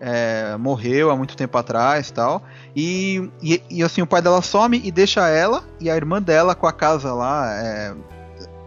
é, 0.00 0.56
morreu 0.56 1.10
há 1.10 1.16
muito 1.16 1.36
tempo 1.36 1.56
atrás 1.58 2.10
tal. 2.10 2.42
E, 2.74 3.30
e, 3.42 3.62
e, 3.70 3.82
assim, 3.82 4.02
o 4.02 4.06
pai 4.06 4.22
dela 4.22 4.42
some 4.42 4.80
e 4.82 4.90
deixa 4.90 5.28
ela 5.28 5.62
e 5.78 5.90
a 5.90 5.96
irmã 5.96 6.20
dela 6.20 6.54
com 6.54 6.66
a 6.66 6.72
casa 6.72 7.12
lá, 7.12 7.52
é, 7.54 7.94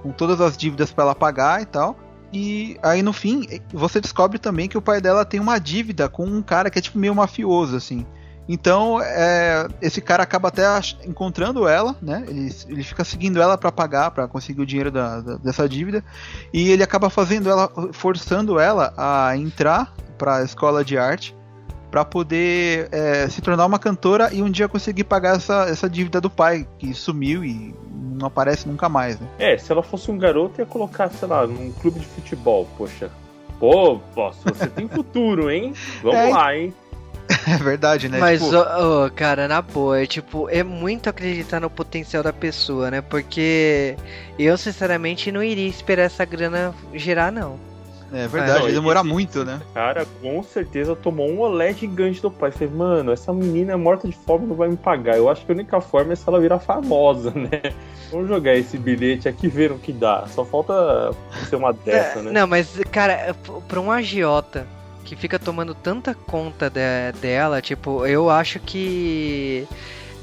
com 0.02 0.12
todas 0.12 0.39
as 0.39 0.56
dívidas 0.56 0.92
para 0.92 1.06
ela 1.06 1.15
pagar 1.15 1.62
e 1.62 1.65
tal. 1.65 1.98
E 2.32 2.78
aí 2.84 3.02
no 3.02 3.12
fim, 3.12 3.48
você 3.74 4.00
descobre 4.00 4.38
também 4.38 4.68
que 4.68 4.78
o 4.78 4.82
pai 4.82 5.02
dela 5.02 5.26
tem 5.26 5.39
uma 5.39 5.58
dívida 5.60 6.08
com 6.08 6.26
um 6.26 6.42
cara 6.42 6.70
que 6.70 6.78
é 6.78 6.82
tipo 6.82 7.00
meio 7.00 7.15
mafioso, 7.15 7.76
assim. 7.76 8.06
Então, 8.52 9.00
é, 9.00 9.68
esse 9.80 10.02
cara 10.02 10.24
acaba 10.24 10.48
até 10.48 10.63
encontrando 11.06 11.68
ela, 11.68 11.96
né? 12.02 12.26
Ele, 12.28 12.52
ele 12.68 12.84
fica 12.84 13.04
seguindo 13.04 13.39
ela 13.39 13.56
para 13.60 13.72
pagar, 13.72 14.10
para 14.10 14.28
conseguir 14.28 14.62
o 14.62 14.65
dinheiro 14.65 14.89
da, 14.89 15.22
da, 15.22 15.36
dessa 15.38 15.70
dívida. 15.70 16.04
E 16.52 16.72
ele 16.72 16.82
acaba 16.82 17.12
fazendo 17.12 17.48
ela, 17.48 17.72
forçando 17.94 18.60
ela 18.60 18.92
a 18.98 19.38
entrar 19.38 19.94
para 20.18 20.38
a 20.38 20.44
escola 20.44 20.84
de 20.84 20.98
arte 20.98 21.36
para 21.89 22.06
poder 22.06 22.88
é, 22.91 23.28
se 23.30 23.41
tornar 23.41 23.65
uma 23.65 23.80
cantora 23.80 24.34
e 24.34 24.41
um 24.41 24.49
dia 24.49 24.67
conseguir 24.67 25.04
pagar 25.04 25.38
essa, 25.38 25.65
essa 25.69 25.89
dívida 25.89 26.21
do 26.21 26.30
pai 26.30 26.67
que 26.78 26.93
sumiu 26.93 27.43
e 27.43 27.73
não 28.13 28.28
aparece 28.28 28.67
nunca 28.67 28.88
mais. 28.88 29.19
Né? 29.19 29.28
É, 29.39 29.58
se 29.58 29.71
ela 29.71 29.82
fosse 29.82 30.12
um 30.12 30.17
garoto 30.17 30.62
ia 30.62 30.65
colocar, 30.65 31.10
sei 31.10 31.28
lá, 31.28 31.47
num 31.47 31.71
clube 31.73 31.99
de 31.99 32.06
futebol, 32.06 32.67
poxa. 32.78 33.10
Pô, 33.60 33.99
posso, 34.15 34.39
você 34.43 34.67
tem 34.67 34.88
futuro, 34.88 35.49
hein? 35.49 35.73
Vamos 36.02 36.17
é, 36.17 36.30
lá, 36.30 36.56
hein? 36.56 36.73
É 37.47 37.58
verdade, 37.58 38.10
né? 38.10 38.19
Mas, 38.19 38.41
tipo... 38.41 38.56
oh, 38.56 39.06
oh, 39.06 39.12
cara, 39.12 39.47
na 39.47 39.62
boa, 39.62 40.02
é, 40.02 40.06
tipo, 40.06 40.49
é 40.49 40.63
muito 40.63 41.10
acreditar 41.10 41.60
no 41.60 41.69
potencial 41.69 42.23
da 42.23 42.34
pessoa, 42.34 42.89
né? 42.89 43.02
Porque 43.02 43.95
eu, 44.38 44.58
sinceramente, 44.58 45.32
não 45.32 45.43
iria 45.43 45.67
esperar 45.67 46.04
essa 46.04 46.25
grana 46.25 46.73
girar, 46.93 47.32
não. 47.32 47.60
É 48.12 48.28
verdade, 48.28 48.67
é, 48.67 48.72
demorar 48.72 49.04
muito, 49.04 49.45
né? 49.45 49.62
Cara, 49.74 50.06
com 50.22 50.41
certeza 50.41 50.95
tomou 50.95 51.30
um 51.30 51.39
olé 51.39 51.74
gigante 51.74 52.22
do 52.22 52.32
pai. 52.32 52.52
Falei, 52.52 52.69
mano, 52.69 53.12
essa 53.12 53.32
menina 53.34 53.74
é 53.74 53.76
morta 53.76 54.08
de 54.08 54.15
fome 54.15 54.48
não 54.48 54.56
vai 54.56 54.69
me 54.69 54.78
pagar. 54.78 55.17
Eu 55.17 55.30
acho 55.30 55.45
que 55.45 55.52
a 55.52 55.56
única 55.56 55.80
forma 55.80 56.13
é 56.13 56.15
se 56.15 56.28
ela 56.28 56.39
virar 56.39 56.60
famosa, 56.60 57.32
né? 57.36 57.74
Vamos 58.12 58.28
jogar 58.28 58.56
esse 58.56 58.78
bilhete 58.78 59.28
aqui 59.28 59.48
e 59.48 59.50
ver 59.50 59.72
o 59.72 59.78
que 59.78 59.93
dá. 59.93 60.26
Só 60.28 60.43
falta 60.43 61.12
ser 61.48 61.56
uma 61.56 61.72
dessa, 61.72 62.19
é, 62.19 62.22
né? 62.24 62.32
Não, 62.32 62.48
mas, 62.48 62.80
cara, 62.91 63.36
pra 63.67 63.80
um 63.80 63.91
agiota 63.91 64.65
que 65.06 65.15
fica 65.15 65.39
tomando 65.39 65.74
tanta 65.74 66.13
conta 66.13 66.69
de, 66.69 67.12
dela, 67.19 67.62
tipo, 67.62 68.06
eu 68.06 68.30
acho 68.30 68.60
que 68.60 69.67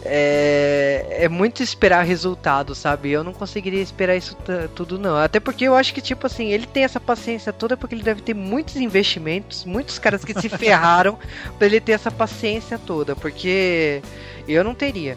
é, 0.09 1.25
é 1.25 1.29
muito 1.29 1.63
esperar 1.63 2.03
resultado, 2.03 2.75
sabe? 2.75 3.11
Eu 3.11 3.25
não 3.25 3.33
conseguiria 3.33 3.83
esperar 3.83 4.17
isso 4.17 4.37
tudo, 4.75 4.99
não. 4.99 5.17
Até 5.17 5.41
porque 5.41 5.65
eu 5.65 5.75
acho 5.75 5.93
que, 5.93 6.01
tipo 6.01 6.27
assim, 6.27 6.51
ele 6.53 6.67
tem 6.67 6.85
essa 6.85 7.01
paciência 7.01 7.53
toda 7.53 7.77
porque 7.77 7.95
ele 7.95 8.03
deve 8.03 8.23
ter 8.23 8.35
muitos 8.35 8.77
investimentos, 8.77 9.65
muitos 9.65 9.99
caras 9.99 10.25
que 10.25 10.39
se 10.41 10.49
ferraram 10.51 11.19
para 11.59 11.67
ele 11.67 11.81
ter 11.81 11.93
essa 11.93 12.11
paciência 12.11 12.79
toda, 12.79 13.15
porque 13.15 14.03
eu 14.49 14.63
não 14.63 14.75
teria. 14.75 15.17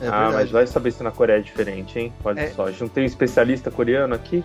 É 0.00 0.08
ah, 0.08 0.30
mas 0.32 0.50
vai 0.50 0.66
saber 0.66 0.90
se 0.90 1.02
na 1.02 1.10
Coreia 1.10 1.38
é 1.38 1.42
diferente, 1.42 1.98
hein? 1.98 2.12
Olha 2.24 2.40
é. 2.40 2.50
só, 2.50 2.66
a 2.66 2.70
gente 2.70 2.82
não 2.82 2.88
tem 2.88 3.04
um 3.04 3.06
especialista 3.06 3.70
coreano 3.70 4.14
aqui? 4.14 4.44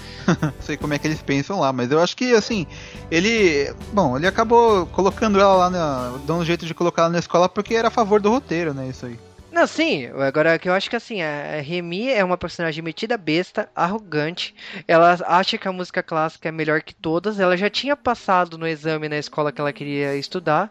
sei 0.60 0.76
como 0.76 0.94
é 0.94 0.98
que 0.98 1.06
eles 1.06 1.22
pensam 1.22 1.60
lá, 1.60 1.72
mas 1.72 1.90
eu 1.90 2.00
acho 2.00 2.16
que 2.16 2.32
assim, 2.34 2.66
ele. 3.10 3.72
Bom, 3.92 4.16
ele 4.16 4.26
acabou 4.26 4.86
colocando 4.86 5.40
ela 5.40 5.54
lá, 5.54 5.70
na, 5.70 6.18
dando 6.26 6.40
um 6.40 6.44
jeito 6.44 6.66
de 6.66 6.74
colocar 6.74 7.02
ela 7.02 7.12
na 7.12 7.18
escola 7.18 7.48
porque 7.48 7.74
era 7.74 7.88
a 7.88 7.90
favor 7.90 8.20
do 8.20 8.30
roteiro, 8.30 8.72
né? 8.72 8.88
Isso 8.88 9.06
aí. 9.06 9.18
Não, 9.52 9.66
sim, 9.66 10.06
agora 10.06 10.58
que 10.58 10.66
eu 10.66 10.72
acho 10.72 10.88
que 10.88 10.96
assim, 10.96 11.20
a 11.20 11.60
Remy 11.60 12.08
é 12.08 12.24
uma 12.24 12.38
personagem 12.38 12.82
metida 12.82 13.18
besta, 13.18 13.68
arrogante. 13.76 14.54
Ela 14.88 15.18
acha 15.26 15.58
que 15.58 15.68
a 15.68 15.72
música 15.72 16.02
clássica 16.02 16.48
é 16.48 16.52
melhor 16.52 16.80
que 16.80 16.94
todas. 16.94 17.38
Ela 17.38 17.54
já 17.54 17.68
tinha 17.68 17.94
passado 17.94 18.56
no 18.56 18.66
exame 18.66 19.10
na 19.10 19.18
escola 19.18 19.52
que 19.52 19.60
ela 19.60 19.70
queria 19.70 20.16
estudar. 20.16 20.70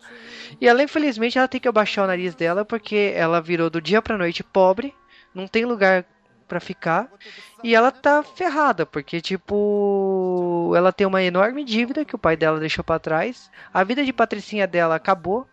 E 0.59 0.67
ela, 0.67 0.81
infelizmente, 0.81 1.37
ela 1.37 1.47
tem 1.47 1.61
que 1.61 1.67
abaixar 1.67 2.05
o 2.05 2.07
nariz 2.07 2.33
dela 2.33 2.65
porque 2.65 3.13
ela 3.15 3.39
virou 3.39 3.69
do 3.69 3.79
dia 3.79 4.01
pra 4.01 4.17
noite 4.17 4.43
pobre, 4.43 4.95
não 5.31 5.47
tem 5.47 5.63
lugar 5.63 6.03
para 6.51 6.59
ficar. 6.59 7.09
E 7.63 7.73
ela 7.73 7.91
tá 7.91 8.21
ferrada, 8.21 8.85
porque, 8.85 9.21
tipo, 9.21 10.73
ela 10.75 10.91
tem 10.91 11.07
uma 11.07 11.23
enorme 11.23 11.63
dívida 11.63 12.03
que 12.03 12.13
o 12.13 12.19
pai 12.19 12.35
dela 12.35 12.59
deixou 12.59 12.83
para 12.83 12.99
trás. 12.99 13.49
A 13.73 13.85
vida 13.85 14.03
de 14.03 14.11
patricinha 14.11 14.67
dela 14.67 14.95
acabou. 14.95 15.47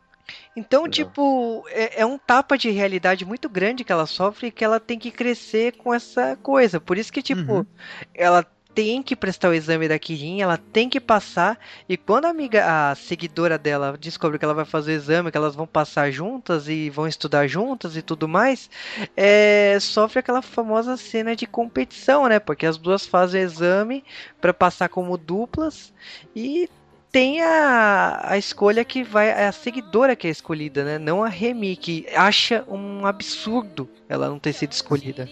Então, 0.56 0.82
Não. 0.82 0.90
tipo, 0.90 1.64
é, 1.68 2.02
é, 2.02 2.06
um 2.06 2.18
tapa 2.18 2.58
de 2.58 2.68
realidade 2.70 3.24
muito 3.24 3.48
grande 3.48 3.84
que 3.84 3.92
ela 3.92 4.06
sofre 4.06 4.48
e 4.48 4.50
que 4.50 4.64
ela 4.64 4.80
tem 4.80 4.98
que 4.98 5.12
crescer 5.12 5.76
com 5.76 5.94
essa 5.94 6.36
coisa. 6.36 6.80
Por 6.80 6.98
isso 6.98 7.12
que, 7.12 7.22
tipo, 7.22 7.58
uhum. 7.58 7.66
ela 8.12 8.44
tem 8.74 9.02
que 9.02 9.16
prestar 9.16 9.48
o 9.48 9.54
exame 9.54 9.88
da 9.88 9.98
Kirin, 9.98 10.40
ela 10.40 10.56
tem 10.56 10.88
que 10.88 11.00
passar. 11.00 11.58
E 11.88 11.96
quando 11.96 12.26
a 12.26 12.30
amiga, 12.30 12.90
a 12.90 12.94
seguidora 12.94 13.58
dela 13.58 13.96
descobre 13.98 14.38
que 14.38 14.44
ela 14.44 14.54
vai 14.54 14.64
fazer 14.64 14.92
o 14.92 14.94
exame, 14.94 15.30
que 15.30 15.36
elas 15.36 15.54
vão 15.54 15.66
passar 15.66 16.10
juntas 16.10 16.68
e 16.68 16.88
vão 16.90 17.08
estudar 17.08 17.46
juntas 17.46 17.96
e 17.96 18.02
tudo 18.02 18.28
mais, 18.28 18.70
é, 19.16 19.78
sofre 19.80 20.20
aquela 20.20 20.42
famosa 20.42 20.96
cena 20.96 21.34
de 21.34 21.46
competição, 21.46 22.28
né? 22.28 22.38
Porque 22.38 22.66
as 22.66 22.78
duas 22.78 23.06
fazem 23.06 23.42
o 23.42 23.44
exame 23.44 24.04
para 24.40 24.54
passar 24.54 24.88
como 24.88 25.18
duplas 25.18 25.92
e 26.34 26.68
tem 27.10 27.40
a, 27.40 28.20
a 28.22 28.38
escolha 28.38 28.84
que 28.84 29.02
vai. 29.02 29.28
É 29.28 29.46
a 29.46 29.52
seguidora 29.52 30.14
que 30.14 30.26
é 30.26 30.30
escolhida, 30.30 30.84
né? 30.84 30.98
Não 30.98 31.24
a 31.24 31.28
Remy, 31.28 31.76
que 31.76 32.06
acha 32.14 32.64
um 32.68 33.06
absurdo 33.06 33.88
ela 34.08 34.28
não 34.28 34.38
ter 34.38 34.52
sido 34.52 34.72
escolhida. 34.72 35.28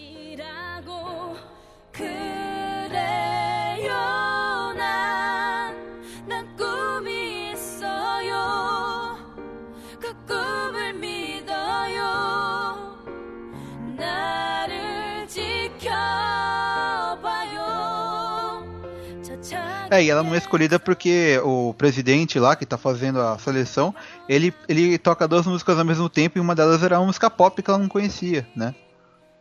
É, 19.89 20.03
e 20.03 20.09
ela 20.09 20.23
não 20.23 20.35
é 20.35 20.37
escolhida 20.37 20.79
porque 20.79 21.39
o 21.43 21.73
presidente 21.73 22.39
lá, 22.39 22.55
que 22.55 22.65
tá 22.65 22.77
fazendo 22.77 23.21
a 23.21 23.37
seleção, 23.37 23.93
ele, 24.27 24.53
ele 24.67 24.97
toca 24.97 25.27
duas 25.27 25.45
músicas 25.45 25.79
ao 25.79 25.85
mesmo 25.85 26.09
tempo 26.09 26.37
e 26.37 26.41
uma 26.41 26.55
delas 26.55 26.83
era 26.83 26.99
uma 26.99 27.07
música 27.07 27.29
pop 27.29 27.61
que 27.61 27.69
ela 27.69 27.79
não 27.79 27.87
conhecia, 27.87 28.45
né? 28.55 28.75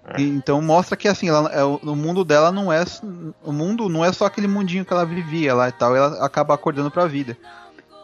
É. 0.09 0.21
E, 0.21 0.29
então 0.29 0.63
mostra 0.63 0.97
que 0.97 1.09
assim, 1.09 1.29
ela, 1.29 1.51
é, 1.51 1.65
o 1.65 1.97
mundo 1.97 2.25
dela 2.25 2.53
não 2.53 2.73
é. 2.73 2.85
O 3.43 3.53
mundo 3.53 3.89
não 3.89 4.05
é 4.05 4.13
só 4.13 4.27
aquele 4.27 4.47
mundinho 4.47 4.85
que 4.85 4.93
ela 4.93 5.05
vivia 5.05 5.55
lá 5.55 5.69
e 5.69 5.73
tal, 5.73 5.97
ela 5.97 6.25
acaba 6.25 6.55
acordando 6.55 6.91
pra 6.91 7.07
vida. 7.07 7.37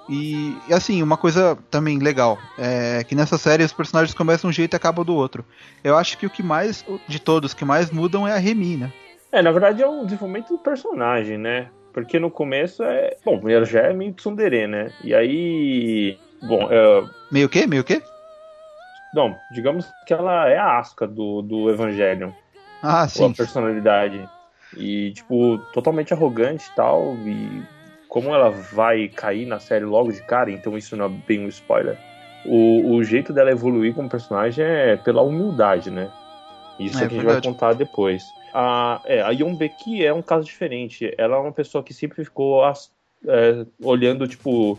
E, 0.08 0.56
e, 0.68 0.74
assim, 0.74 1.00
uma 1.00 1.16
coisa 1.16 1.56
também 1.70 1.98
legal 1.98 2.36
é 2.58 3.04
que 3.04 3.14
nessa 3.14 3.38
série 3.38 3.62
os 3.62 3.72
personagens 3.72 4.14
começam 4.14 4.50
de 4.50 4.54
um 4.54 4.56
jeito 4.56 4.74
e 4.74 4.76
acabam 4.76 5.04
do 5.04 5.14
outro. 5.14 5.44
Eu 5.82 5.96
acho 5.96 6.18
que 6.18 6.26
o 6.26 6.30
que 6.30 6.42
mais, 6.42 6.84
de 7.06 7.20
todos, 7.20 7.54
que 7.54 7.64
mais 7.64 7.90
mudam 7.90 8.26
é 8.26 8.32
a 8.32 8.38
Remy, 8.38 8.76
né? 8.78 8.92
É, 9.30 9.40
na 9.40 9.52
verdade 9.52 9.82
é 9.82 9.86
o 9.86 10.04
desenvolvimento 10.04 10.48
do 10.48 10.58
personagem, 10.58 11.38
né? 11.38 11.70
Porque 11.92 12.18
no 12.18 12.30
começo 12.30 12.82
é. 12.82 13.16
Bom, 13.24 13.48
ela 13.48 13.64
já 13.64 13.80
é 13.80 13.92
meio 13.92 14.12
tsundere, 14.14 14.66
né? 14.66 14.90
E 15.04 15.14
aí. 15.14 16.18
Bom. 16.42 16.68
É... 16.70 17.04
Meio 17.30 17.46
o 17.46 17.50
quê? 17.50 17.66
Meio 17.66 17.82
o 17.82 17.84
quê? 17.84 18.02
Não, 19.14 19.36
digamos 19.52 19.86
que 20.06 20.14
ela 20.14 20.48
é 20.48 20.56
a 20.56 20.78
asca 20.78 21.06
do, 21.06 21.42
do 21.42 21.70
Evangelion. 21.70 22.30
Ah, 22.82 23.06
sim. 23.06 23.30
a 23.30 23.34
personalidade. 23.34 24.26
E, 24.76 25.12
tipo, 25.12 25.58
totalmente 25.74 26.14
arrogante 26.14 26.66
e 26.66 26.74
tal. 26.74 27.14
E 27.26 27.62
como 28.08 28.34
ela 28.34 28.50
vai 28.50 29.08
cair 29.08 29.46
na 29.46 29.60
série 29.60 29.84
logo 29.84 30.10
de 30.12 30.22
cara, 30.22 30.50
então 30.50 30.76
isso 30.78 30.96
não 30.96 31.06
é 31.06 31.08
bem 31.08 31.44
um 31.44 31.48
spoiler. 31.48 31.98
o, 32.44 32.94
o 32.94 33.04
jeito 33.04 33.32
dela 33.32 33.50
evoluir 33.50 33.94
como 33.94 34.08
personagem 34.08 34.64
é 34.64 34.96
pela 34.96 35.22
humildade, 35.22 35.90
né? 35.90 36.10
Isso 36.78 36.96
É 36.96 37.06
que 37.06 37.14
a 37.14 37.18
gente 37.18 37.26
vai 37.26 37.42
contar 37.42 37.74
depois. 37.74 38.24
A, 38.52 39.00
é, 39.04 39.22
a 39.22 39.30
Yeon 39.30 39.54
Beki 39.54 40.04
é 40.04 40.12
um 40.12 40.22
caso 40.22 40.44
diferente. 40.44 41.12
Ela 41.16 41.36
é 41.36 41.38
uma 41.38 41.52
pessoa 41.52 41.82
que 41.82 41.94
sempre 41.94 42.24
ficou 42.24 42.64
as- 42.64 42.90
é, 43.26 43.64
olhando, 43.82 44.26
tipo, 44.26 44.78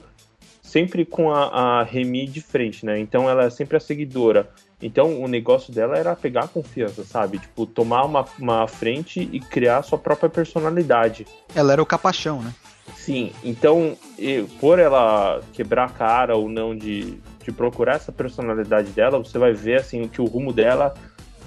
sempre 0.61 1.05
com 1.05 1.31
a, 1.31 1.79
a 1.79 1.83
Remy 1.83 2.27
de 2.27 2.41
frente, 2.41 2.85
né? 2.85 2.99
Então 2.99 3.29
ela 3.29 3.45
é 3.45 3.49
sempre 3.49 3.77
a 3.77 3.79
seguidora. 3.79 4.49
Então 4.81 5.21
o 5.21 5.27
negócio 5.27 5.73
dela 5.73 5.97
era 5.97 6.15
pegar 6.15 6.43
a 6.43 6.47
confiança, 6.47 7.03
sabe? 7.05 7.39
Tipo, 7.39 7.65
tomar 7.65 8.03
uma, 8.03 8.25
uma 8.37 8.67
frente 8.67 9.21
e 9.31 9.39
criar 9.39 9.81
sua 9.81 9.97
própria 9.97 10.29
personalidade. 10.29 11.25
Ela 11.55 11.73
era 11.73 11.81
o 11.81 11.85
capachão, 11.85 12.41
né? 12.41 12.53
Sim, 12.95 13.31
então, 13.43 13.97
e- 14.19 14.43
por 14.59 14.77
ela 14.79 15.41
quebrar 15.53 15.85
a 15.85 15.89
cara 15.89 16.35
ou 16.35 16.49
não 16.49 16.75
de, 16.75 17.17
de 17.43 17.51
procurar 17.51 17.95
essa 17.95 18.11
personalidade 18.11 18.91
dela, 18.91 19.17
você 19.19 19.37
vai 19.37 19.53
ver 19.53 19.79
assim 19.79 20.05
que 20.07 20.21
o 20.21 20.25
rumo 20.25 20.51
dela 20.51 20.93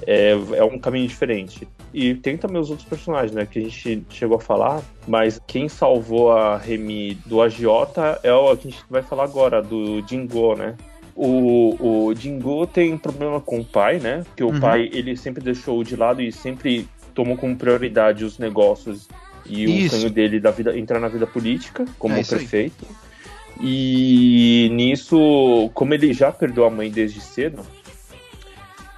é, 0.02 0.30
é 0.54 0.64
um 0.64 0.78
caminho 0.78 1.06
diferente. 1.06 1.66
E 1.94 2.14
tem 2.14 2.36
também 2.36 2.60
os 2.60 2.68
outros 2.70 2.88
personagens, 2.88 3.32
né, 3.32 3.46
que 3.46 3.58
a 3.58 3.62
gente 3.62 4.04
chegou 4.10 4.36
a 4.36 4.40
falar, 4.40 4.82
mas 5.06 5.40
quem 5.46 5.68
salvou 5.68 6.32
a 6.32 6.56
Remy 6.58 7.14
do 7.26 7.40
agiota 7.40 8.18
é 8.22 8.32
o 8.32 8.56
que 8.56 8.68
a 8.68 8.70
gente 8.70 8.84
vai 8.90 9.02
falar 9.02 9.24
agora, 9.24 9.62
do 9.62 10.06
Jingo, 10.06 10.54
né? 10.56 10.74
O, 11.14 12.08
o 12.08 12.14
Jingo 12.14 12.66
tem 12.66 12.98
problema 12.98 13.40
com 13.40 13.60
o 13.60 13.64
pai, 13.64 13.98
né? 13.98 14.22
Porque 14.26 14.44
o 14.44 14.50
Uhum. 14.50 14.60
pai, 14.60 14.90
ele 14.92 15.16
sempre 15.16 15.42
deixou 15.42 15.82
de 15.82 15.96
lado 15.96 16.20
e 16.20 16.30
sempre 16.30 16.86
tomou 17.14 17.36
como 17.38 17.56
prioridade 17.56 18.22
os 18.22 18.38
negócios 18.38 19.08
e 19.48 19.64
Isso. 19.86 19.96
o 19.96 19.98
sonho 20.00 20.10
dele 20.12 20.38
da 20.38 20.50
vida 20.50 20.76
entrar 20.78 21.00
na 21.00 21.08
vida 21.08 21.26
política 21.26 21.86
como 21.98 22.14
É 22.16 22.20
isso 22.20 22.34
aí. 22.34 22.40
prefeito. 22.40 22.84
E 23.60 24.68
nisso, 24.72 25.70
como 25.72 25.94
ele 25.94 26.12
já 26.12 26.30
perdeu 26.30 26.66
a 26.66 26.70
mãe 26.70 26.90
desde 26.90 27.20
cedo, 27.20 27.62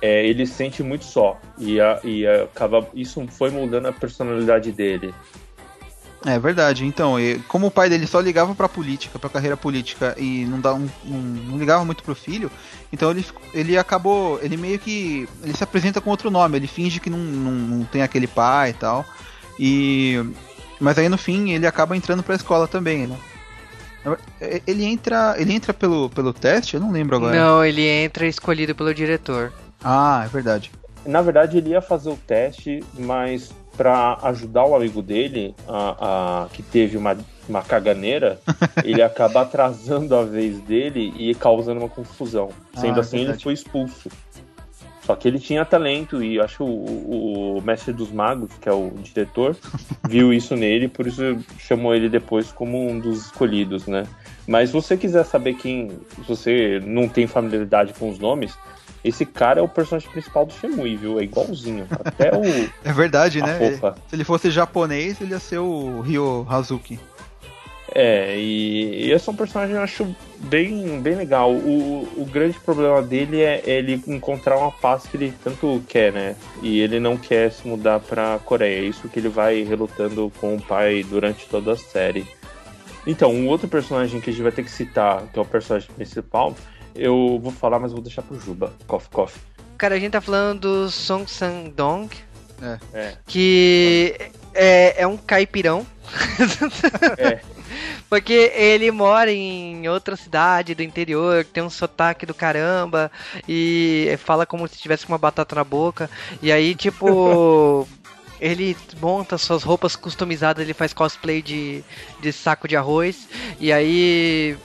é, 0.01 0.27
ele 0.27 0.47
se 0.47 0.55
sente 0.55 0.83
muito 0.83 1.05
só 1.05 1.41
e, 1.59 1.81
a- 1.81 1.99
e 2.05 2.27
acaba 2.27 2.87
isso 2.95 3.27
foi 3.29 3.51
moldando 3.51 3.89
a 3.89 3.93
personalidade 3.93 4.71
dele. 4.73 5.13
É 6.27 6.37
verdade. 6.37 6.85
Então, 6.85 7.19
e 7.19 7.39
como 7.47 7.69
o 7.69 7.71
pai 7.71 7.89
dele 7.89 8.05
só 8.07 8.19
ligava 8.19 8.53
pra 8.53 8.69
política, 8.69 9.21
pra 9.21 9.31
carreira 9.31 9.57
política 9.57 10.17
e 10.19 10.45
não, 10.47 10.61
dá 10.61 10.75
um, 10.75 10.89
um- 11.07 11.45
não 11.49 11.57
ligava 11.59 11.85
muito 11.85 12.03
pro 12.03 12.15
filho, 12.15 12.51
então 12.93 13.11
ele, 13.13 13.25
ele 13.55 13.79
acabou. 13.79 14.41
Ele 14.43 14.57
meio 14.57 14.81
que. 14.81 15.29
Ele 15.45 15.57
se 15.57 15.63
apresenta 15.63 16.01
com 16.01 16.11
outro 16.11 16.29
nome, 16.29 16.57
ele 16.57 16.67
finge 16.67 16.99
que 16.99 17.09
não, 17.09 17.19
não, 17.19 17.53
não 17.53 17.85
tem 17.85 18.03
aquele 18.03 18.27
pai 18.27 18.71
e 18.71 18.75
tal. 18.75 19.05
E. 19.61 20.25
Mas 20.81 20.99
aí 20.99 21.09
no 21.09 21.19
fim 21.19 21.51
ele 21.53 21.67
acaba 21.69 21.97
entrando 21.97 22.23
pra 22.23 22.35
escola 22.35 22.67
também, 22.67 23.07
né? 23.07 23.17
Ele 24.67 24.85
entra. 24.85 25.37
Ele 25.39 25.53
entra 25.53 25.73
pelo, 25.73 26.09
pelo 26.11 26.33
teste? 26.33 26.75
Eu 26.75 26.81
não 26.81 26.91
lembro 26.91 27.15
agora. 27.17 27.37
Não, 27.37 27.65
ele 27.65 27.83
entra 27.87 28.27
escolhido 28.27 28.75
pelo 28.75 28.93
diretor. 28.93 29.53
Ah, 29.83 30.23
é 30.25 30.29
verdade. 30.29 30.71
Na 31.07 31.23
verdade, 31.23 31.57
ele 31.59 31.71
ia 31.71 31.81
fazer 31.81 32.11
o 32.11 32.17
teste, 32.17 32.83
mas 32.99 33.53
para 33.77 34.19
ajudar 34.25 34.65
o 34.65 34.75
amigo 34.75 35.01
dele, 35.01 35.55
a, 35.69 36.45
a- 36.45 36.49
que 36.53 36.63
teve 36.63 36.97
uma, 36.97 37.17
uma 37.49 37.63
caganeira, 37.63 38.41
ele 38.85 39.01
acaba 39.01 39.43
atrasando 39.43 40.15
a 40.17 40.25
vez 40.25 40.59
dele 40.61 41.15
e 41.17 41.35
causando 41.35 41.81
uma 41.81 41.89
confusão. 41.89 42.51
Sendo 42.75 42.95
Ah, 42.95 42.97
é 42.97 43.01
assim, 43.01 43.19
ele 43.21 43.39
foi 43.39 43.53
expulso. 43.55 44.09
Só 45.05 45.17
que 45.17 45.27
ele 45.27 45.39
tinha 45.39 45.65
talento 45.65 46.23
e 46.23 46.39
acho 46.39 46.63
o, 46.65 47.57
o 47.57 47.63
mestre 47.63 47.95
dos 47.95 48.11
magos, 48.11 48.51
que 48.61 48.69
é 48.69 48.73
o 48.73 48.91
diretor, 49.01 49.57
viu 50.07 50.35
isso 50.35 50.55
nele, 50.55 50.87
por 50.89 51.07
isso 51.07 51.23
chamou 51.59 51.95
ele 51.95 52.11
depois 52.11 52.53
como 52.53 52.87
um 52.87 52.99
dos 52.99 53.27
escolhidos, 53.27 53.87
né? 53.87 54.03
Mas 54.47 54.69
se 54.69 54.75
você 54.75 54.97
quiser 54.99 55.25
saber 55.25 55.55
quem, 55.55 55.89
se 56.17 56.23
você 56.29 56.83
não 56.85 57.09
tem 57.09 57.27
familiaridade 57.27 57.95
com 57.95 58.11
os 58.11 58.19
nomes, 58.19 58.53
esse 59.09 59.27
cara 59.27 59.61
é 59.61 59.63
o 59.63 59.69
personagem 59.69 60.11
principal 60.11 60.47
do 60.47 60.53
Shemui, 60.53 60.97
viu? 60.97 61.19
É 61.19 61.25
igualzinho. 61.25 61.87
Até 61.91 62.31
o 62.35 62.43
É 62.85 62.93
verdade, 62.93 63.41
né? 63.41 63.59
Se 64.09 64.15
ele 64.15 64.25
fosse 64.25 64.51
japonês, 64.51 65.21
ele 65.21 65.33
ia 65.33 65.41
ser 65.41 65.59
o 65.59 66.01
Ryo 66.01 66.47
Hazuki. 66.49 66.99
É, 67.95 68.39
e, 68.39 69.07
e 69.07 69.13
esse 69.13 69.29
é 69.29 69.33
um 69.33 69.37
personagem 69.37 69.75
que 69.75 69.79
eu 69.79 69.83
acho 69.83 70.17
bem, 70.41 71.01
bem 71.01 71.15
legal. 71.15 71.51
O, 71.53 72.07
o 72.17 72.25
grande 72.27 72.59
problema 72.61 73.01
dele 73.03 73.41
é 73.41 73.63
ele 73.65 74.03
encontrar 74.07 74.59
uma 74.59 74.71
paz 74.71 75.07
que 75.07 75.17
ele 75.17 75.33
tanto 75.43 75.83
quer, 75.89 76.13
né? 76.13 76.37
E 76.63 76.81
ele 76.81 77.01
não 77.01 77.17
quer 77.17 77.51
se 77.51 77.67
mudar 77.67 78.01
pra 78.01 78.39
Coreia. 78.45 78.81
É 78.81 78.85
isso 78.85 79.09
que 79.09 79.19
ele 79.19 79.29
vai 79.29 79.63
relutando 79.63 80.31
com 80.39 80.55
o 80.55 80.63
pai 80.63 81.03
durante 81.03 81.47
toda 81.49 81.73
a 81.73 81.77
série. 81.77 82.27
Então, 83.07 83.33
um 83.33 83.49
outro 83.49 83.69
personagem 83.69 84.21
que 84.21 84.29
a 84.29 84.33
gente 84.33 84.43
vai 84.43 84.53
ter 84.53 84.63
que 84.63 84.71
citar, 84.71 85.23
que 85.33 85.39
é 85.39 85.43
o 85.43 85.45
personagem 85.45 85.89
principal, 85.97 86.55
eu 86.99 87.39
vou 87.43 87.53
falar, 87.53 87.79
mas 87.79 87.93
vou 87.93 88.01
deixar 88.03 88.23
pro 88.23 88.39
Juba. 88.39 88.73
Coffee, 88.87 89.11
coffee. 89.11 89.41
Cara, 89.77 89.95
a 89.95 89.99
gente 89.99 90.13
tá 90.13 90.21
falando 90.21 90.61
do 90.61 90.91
Song 90.91 91.31
Sang-dong, 91.31 92.09
É. 92.93 93.17
que 93.27 94.15
é, 94.55 95.03
é 95.03 95.07
um 95.07 95.17
caipirão. 95.17 95.87
É. 97.19 97.41
Porque 98.09 98.33
ele 98.55 98.91
mora 98.91 99.31
em 99.31 99.87
outra 99.89 100.17
cidade 100.17 100.75
do 100.75 100.83
interior, 100.83 101.45
tem 101.45 101.63
um 101.63 101.69
sotaque 101.69 102.25
do 102.25 102.33
caramba 102.33 103.13
e 103.47 104.19
fala 104.25 104.47
como 104.47 104.67
se 104.67 104.79
tivesse 104.79 105.07
uma 105.07 105.19
batata 105.19 105.55
na 105.55 105.63
boca. 105.65 106.09
E 106.41 106.51
aí, 106.51 106.75
tipo, 106.75 107.87
ele 108.41 108.75
monta 109.01 109.37
suas 109.37 109.63
roupas 109.63 109.95
customizadas, 109.95 110.65
ele 110.65 110.73
faz 110.73 110.95
cosplay 110.95 111.43
de, 111.43 111.85
de 112.21 112.33
saco 112.33 112.67
de 112.67 112.77
arroz. 112.77 113.29
E 113.61 113.71
aí. 113.71 114.57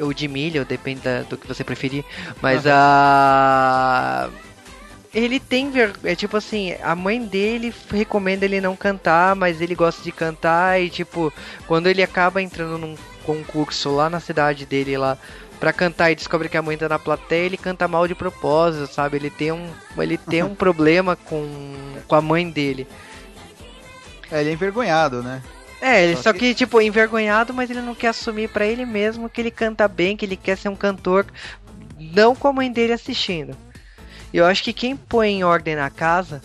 Ou 0.00 0.12
de 0.12 0.26
milho, 0.28 0.64
depende 0.64 1.00
da- 1.00 1.22
do 1.22 1.36
que 1.36 1.46
você 1.46 1.62
preferir. 1.62 2.04
Mas 2.42 2.66
a. 2.66 4.28
Ele 5.12 5.38
tem 5.38 5.70
ver... 5.70 5.92
É 6.02 6.16
tipo 6.16 6.36
assim, 6.36 6.74
a 6.82 6.94
mãe 6.96 7.24
dele 7.24 7.72
recomenda 7.88 8.44
ele 8.44 8.60
não 8.60 8.74
cantar, 8.74 9.36
mas 9.36 9.60
ele 9.60 9.72
gosta 9.74 10.02
de 10.02 10.10
cantar 10.10 10.80
e 10.82 10.90
tipo, 10.90 11.32
quando 11.68 11.86
ele 11.86 12.02
acaba 12.02 12.42
entrando 12.42 12.76
num 12.78 12.96
concurso 13.24 13.94
lá 13.94 14.10
na 14.10 14.18
cidade 14.18 14.66
dele 14.66 14.98
lá 14.98 15.16
pra 15.60 15.72
cantar 15.72 16.10
e 16.10 16.16
descobre 16.16 16.48
que 16.48 16.56
a 16.56 16.62
mãe 16.62 16.76
tá 16.76 16.88
na 16.88 16.98
plateia, 16.98 17.46
ele 17.46 17.56
canta 17.56 17.86
mal 17.86 18.08
de 18.08 18.14
propósito, 18.16 18.92
sabe? 18.92 19.16
Ele 19.16 19.30
tem 19.30 19.52
um 19.52 19.70
ele 19.96 20.18
tem 20.18 20.42
um 20.44 20.52
problema 20.54 21.14
com 21.14 21.48
com 22.08 22.14
a 22.16 22.20
mãe 22.20 22.50
dele. 22.50 22.84
É, 24.32 24.40
ele 24.40 24.50
é 24.50 24.52
envergonhado, 24.52 25.22
né? 25.22 25.40
É, 25.80 26.04
ele 26.04 26.16
Só 26.16 26.22
só 26.24 26.32
que- 26.32 26.38
que 26.40 26.54
tipo 26.54 26.80
envergonhado, 26.80 27.52
mas 27.52 27.68
ele 27.70 27.80
não 27.82 27.94
quer 27.94 28.08
assumir 28.08 28.48
pra 28.48 28.64
ele 28.66 28.86
mesmo 28.86 29.28
que 29.28 29.40
ele 29.40 29.50
canta 29.50 29.86
bem, 29.86 30.16
que 30.16 30.24
ele 30.24 30.36
quer 30.36 30.56
ser 30.56 30.68
um 30.68 30.76
cantor, 30.76 31.26
não 31.98 32.34
com 32.34 32.48
a 32.48 32.52
mãe 32.52 32.70
dele 32.72 32.92
assistindo. 32.92 33.56
E 34.32 34.36
eu 34.36 34.46
acho 34.46 34.62
que 34.64 34.72
quem 34.72 34.96
põe 34.96 35.28
em 35.30 35.44
ordem 35.44 35.76
na 35.76 35.90
casa 35.90 36.42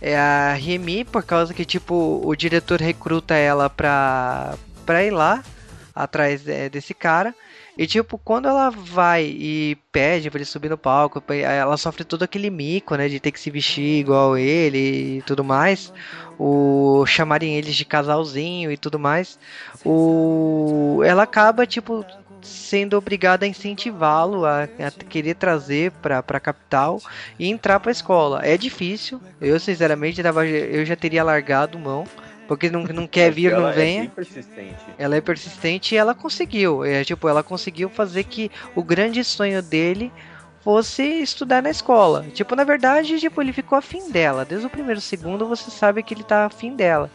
é 0.00 0.16
a 0.16 0.54
Remy, 0.54 1.04
por 1.04 1.22
causa 1.24 1.52
que, 1.52 1.64
tipo, 1.64 2.22
o 2.24 2.34
diretor 2.36 2.80
recruta 2.80 3.34
ela 3.34 3.68
pra, 3.68 4.54
pra 4.86 5.04
ir 5.04 5.10
lá 5.10 5.42
atrás 5.94 6.46
é, 6.46 6.68
desse 6.68 6.94
cara. 6.94 7.34
E, 7.78 7.86
tipo, 7.86 8.18
quando 8.18 8.48
ela 8.48 8.70
vai 8.70 9.22
e 9.24 9.78
pede 9.92 10.28
pra 10.30 10.38
ele 10.38 10.44
subir 10.44 10.68
no 10.68 10.76
palco, 10.76 11.22
ela 11.32 11.76
sofre 11.76 12.02
todo 12.02 12.24
aquele 12.24 12.50
mico, 12.50 12.96
né, 12.96 13.08
de 13.08 13.20
ter 13.20 13.30
que 13.30 13.38
se 13.38 13.52
vestir 13.52 14.00
igual 14.00 14.36
ele 14.36 15.18
e 15.18 15.22
tudo 15.22 15.44
mais. 15.44 15.92
O 16.36 17.06
chamarem 17.06 17.56
eles 17.56 17.76
de 17.76 17.84
casalzinho 17.84 18.72
e 18.72 18.76
tudo 18.76 18.98
mais. 18.98 19.38
O 19.84 21.00
ela 21.04 21.22
acaba, 21.22 21.64
tipo, 21.66 22.04
sendo 22.42 22.96
obrigada 22.96 23.44
a 23.44 23.48
incentivá-lo 23.48 24.44
a, 24.44 24.64
a 24.64 24.90
querer 25.08 25.34
trazer 25.34 25.92
pra, 26.02 26.20
pra 26.22 26.40
capital 26.40 27.00
e 27.38 27.48
entrar 27.48 27.78
pra 27.78 27.92
escola. 27.92 28.40
É 28.44 28.56
difícil. 28.56 29.20
Eu, 29.40 29.58
sinceramente, 29.60 30.20
eu 30.20 30.84
já 30.84 30.96
teria 30.96 31.22
largado 31.22 31.78
mão. 31.78 32.04
Porque 32.48 32.70
não, 32.70 32.82
não 32.82 33.06
quer 33.06 33.30
vir, 33.30 33.52
Ela 33.52 33.60
não 33.60 33.68
é 33.68 33.72
venha. 33.72 34.00
bem 34.00 34.08
persistente. 34.10 34.74
Ela 34.98 35.16
é 35.16 35.20
persistente 35.20 35.94
e 35.94 35.98
ela 35.98 36.14
conseguiu. 36.14 36.82
É, 36.84 37.04
tipo, 37.04 37.28
ela 37.28 37.42
conseguiu 37.42 37.88
fazer 37.90 38.24
que 38.24 38.50
o 38.74 38.82
grande 38.82 39.22
sonho 39.22 39.62
dele 39.62 40.10
fosse 40.64 41.02
estudar 41.02 41.62
na 41.62 41.70
escola. 41.70 42.24
Tipo, 42.34 42.56
na 42.56 42.64
verdade, 42.64 43.20
tipo, 43.20 43.40
ele 43.40 43.52
ficou 43.52 43.76
afim 43.78 44.10
dela. 44.10 44.44
Desde 44.44 44.66
o 44.66 44.70
primeiro 44.70 45.00
segundo 45.00 45.46
você 45.46 45.70
sabe 45.70 46.02
que 46.02 46.12
ele 46.14 46.24
tá 46.24 46.46
afim 46.46 46.74
dela. 46.74 47.10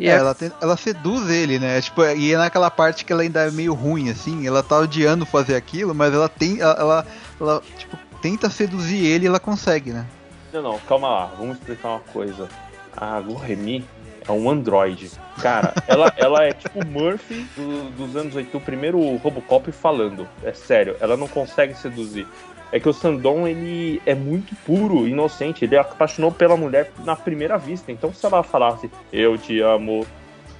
E 0.00 0.08
É, 0.08 0.12
é- 0.12 0.16
ela, 0.16 0.34
tem- 0.34 0.50
ela 0.60 0.76
seduz 0.76 1.28
ele, 1.30 1.58
né? 1.58 1.80
Tipo, 1.80 2.04
e 2.04 2.32
é 2.32 2.36
naquela 2.38 2.70
parte 2.70 3.04
que 3.04 3.12
ela 3.12 3.22
ainda 3.22 3.42
é 3.46 3.50
meio 3.50 3.74
ruim, 3.74 4.10
assim. 4.10 4.46
Ela 4.46 4.62
tá 4.62 4.78
odiando 4.78 5.24
fazer 5.26 5.54
aquilo, 5.54 5.94
mas 5.94 6.12
ela 6.14 6.28
tem. 6.28 6.60
Ela, 6.60 6.74
ela, 6.78 7.06
ela, 7.40 7.62
tipo, 7.76 7.96
tenta 8.20 8.50
seduzir 8.50 9.04
ele 9.04 9.24
e 9.24 9.28
ela 9.28 9.38
consegue, 9.40 9.92
né? 9.92 10.06
Não, 10.52 10.62
não, 10.62 10.78
calma 10.88 11.08
lá, 11.08 11.26
vamos 11.38 11.58
explicar 11.58 11.88
uma 11.90 12.00
coisa. 12.00 12.48
A 12.96 13.20
Goremi 13.20 13.84
é 14.28 14.32
um 14.32 14.50
androide. 14.50 15.10
Cara, 15.40 15.72
ela, 15.86 16.12
ela 16.16 16.44
é 16.44 16.52
tipo 16.52 16.84
Murphy 16.86 17.46
do- 17.56 17.90
dos 17.90 18.16
anos 18.16 18.34
80, 18.34 18.56
o 18.56 18.60
primeiro 18.60 19.16
Robocop 19.16 19.70
falando. 19.72 20.28
É 20.42 20.52
sério, 20.52 20.96
ela 21.00 21.16
não 21.16 21.26
consegue 21.28 21.74
seduzir. 21.74 22.26
É 22.70 22.78
que 22.78 22.88
o 22.88 22.92
Sandon, 22.92 23.48
ele 23.48 24.02
é 24.04 24.14
muito 24.14 24.54
puro, 24.66 25.08
inocente. 25.08 25.64
Ele 25.64 25.76
apaixonou 25.78 26.30
pela 26.30 26.54
mulher 26.56 26.92
na 27.02 27.16
primeira 27.16 27.56
vista. 27.56 27.90
Então, 27.90 28.12
se 28.12 28.26
ela 28.26 28.42
falasse, 28.42 28.90
eu 29.10 29.38
te 29.38 29.58
amo. 29.60 30.06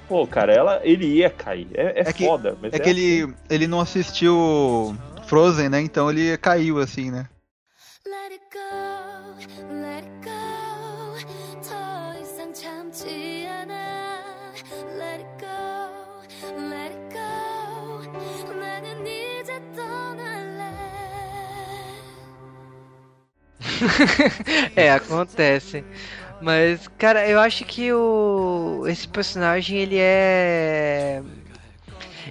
Pô, 0.07 0.25
cara, 0.25 0.51
ela, 0.51 0.81
ele 0.83 1.05
ia 1.05 1.29
cair. 1.29 1.67
É, 1.75 1.99
é, 1.99 2.09
É 2.09 2.11
que- 2.13 2.25
foda. 2.25 2.57
Mas 2.59 2.73
É 2.73 2.79
que 2.79 2.89
ele, 2.89 3.31
ele 3.47 3.67
não 3.67 3.79
assistiu 3.79 4.95
Frozen, 5.27 5.69
né? 5.69 5.81
Então 5.81 6.09
ele 6.09 6.35
caiu 6.39 6.79
assim, 6.79 7.11
né? 7.11 7.27
Let 8.07 8.31
it 8.31 8.43
go, 8.51 9.71
let 9.71 10.03
it 10.03 10.09
go. 10.23 10.48
더 12.88 12.88
이상 12.88 12.90
참지 12.90 13.46
않아. 13.46 14.22
Let 14.96 15.20
it 15.20 15.28
go, 15.38 16.22
let 16.70 16.94
it 16.94 17.04
go. 17.12 18.54
나는 18.54 19.06
이제 19.06 19.60
떠날래. 19.76 20.64
é, 24.76 24.90
acontece. 24.90 25.84
Mas, 26.40 26.88
cara, 26.98 27.28
eu 27.28 27.38
acho 27.38 27.64
que 27.66 27.92
o 27.92 28.86
esse 28.88 29.06
personagem 29.08 29.78
ele 29.78 29.98
é 29.98 31.22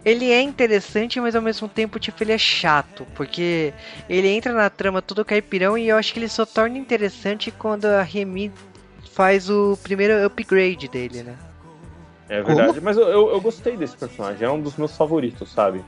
ele 0.04 0.32
é 0.32 0.42
interessante, 0.42 1.20
mas 1.20 1.36
ao 1.36 1.42
mesmo 1.42 1.68
tempo, 1.68 2.00
tipo, 2.00 2.24
ele 2.24 2.34
é 2.34 2.38
chato, 2.38 3.06
porque 3.16 3.74
ele 4.10 4.28
entra 4.28 4.52
na 4.52 4.70
trama 4.70 5.02
todo 5.02 5.24
caipirão 5.24 5.78
e 5.78 5.88
eu 5.88 5.96
acho 5.96 6.12
que 6.12 6.20
ele 6.20 6.28
só 6.28 6.46
torna 6.46 6.78
interessante 6.78 7.52
quando 7.52 7.86
a 7.86 8.02
Remy 8.02 8.52
faz 9.19 9.51
o 9.51 9.77
primeiro 9.83 10.25
upgrade 10.25 10.87
dele, 10.87 11.25
né? 11.25 11.35
É 12.29 12.41
verdade, 12.41 12.81
mas 12.81 12.97
eu, 12.97 13.09
eu, 13.09 13.31
eu 13.31 13.41
gostei 13.41 13.77
desse 13.77 13.97
personagem, 13.97 14.47
é 14.47 14.51
um 14.51 14.61
dos 14.61 14.77
meus 14.77 14.97
favoritos, 14.97 15.51
sabe? 15.51 15.83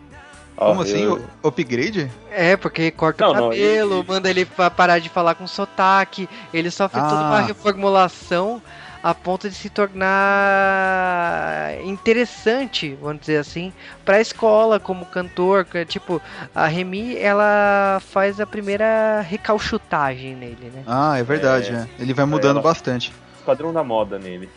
Ó, 0.57 0.71
Como 0.71 0.83
assim? 0.83 1.05
eu- 1.05 1.23
o 1.40 1.47
Upgrade? 1.49 2.11
É, 2.29 2.57
porque 2.57 2.90
corta 2.90 3.25
Não, 3.27 3.31
o 3.31 3.35
não, 3.35 3.43
cabelo, 3.51 3.99
ele- 4.01 4.05
manda 4.09 4.29
ele 4.29 4.45
pa- 4.45 4.69
parar 4.69 4.99
de 4.99 5.09
falar 5.09 5.37
com 5.37 5.47
sotaque, 5.47 6.29
ele 6.53 6.73
sofre 6.73 7.01
toda 7.01 7.14
uma 7.14 7.38
Ah. 7.38 7.43
reformulação 7.43 8.61
a 9.02 9.14
ponto 9.14 9.48
de 9.48 9.54
se 9.54 9.70
tornar 9.70 11.74
interessante, 11.84 12.96
vamos 13.00 13.20
dizer 13.20 13.38
assim, 13.38 13.72
para 14.04 14.16
a 14.16 14.20
escola 14.20 14.78
como 14.78 15.06
cantor, 15.06 15.64
que, 15.64 15.84
tipo, 15.84 16.20
a 16.54 16.66
Remy, 16.66 17.16
ela 17.16 18.00
faz 18.10 18.40
a 18.40 18.46
primeira 18.46 19.20
recalchutagem 19.22 20.34
nele, 20.36 20.70
né? 20.74 20.82
Ah, 20.86 21.18
é 21.18 21.22
verdade, 21.22 21.70
É. 21.70 21.74
é. 21.74 21.88
Ele 21.98 22.14
vai 22.14 22.26
mudando 22.26 22.56
Ela- 22.58 22.62
bastante. 22.62 23.12
Esquadrão 23.38 23.72
da 23.72 23.82
moda 23.82 24.18
nele. 24.18 24.48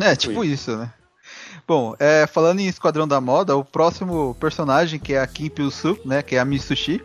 É, 0.00 0.16
tipo 0.16 0.42
isso, 0.44 0.76
né? 0.76 0.90
Bom, 1.68 1.94
é, 2.00 2.26
falando 2.26 2.60
em 2.60 2.66
Esquadrão 2.66 3.06
da 3.06 3.20
Moda, 3.20 3.56
o 3.56 3.64
próximo 3.64 4.34
personagem, 4.40 4.98
que 4.98 5.14
é 5.14 5.20
a 5.20 5.26
Kim 5.26 5.48
Pil-soo, 5.48 5.96
né, 6.04 6.20
que 6.22 6.34
é 6.34 6.40
a 6.40 6.44
Mitsushi, 6.44 7.00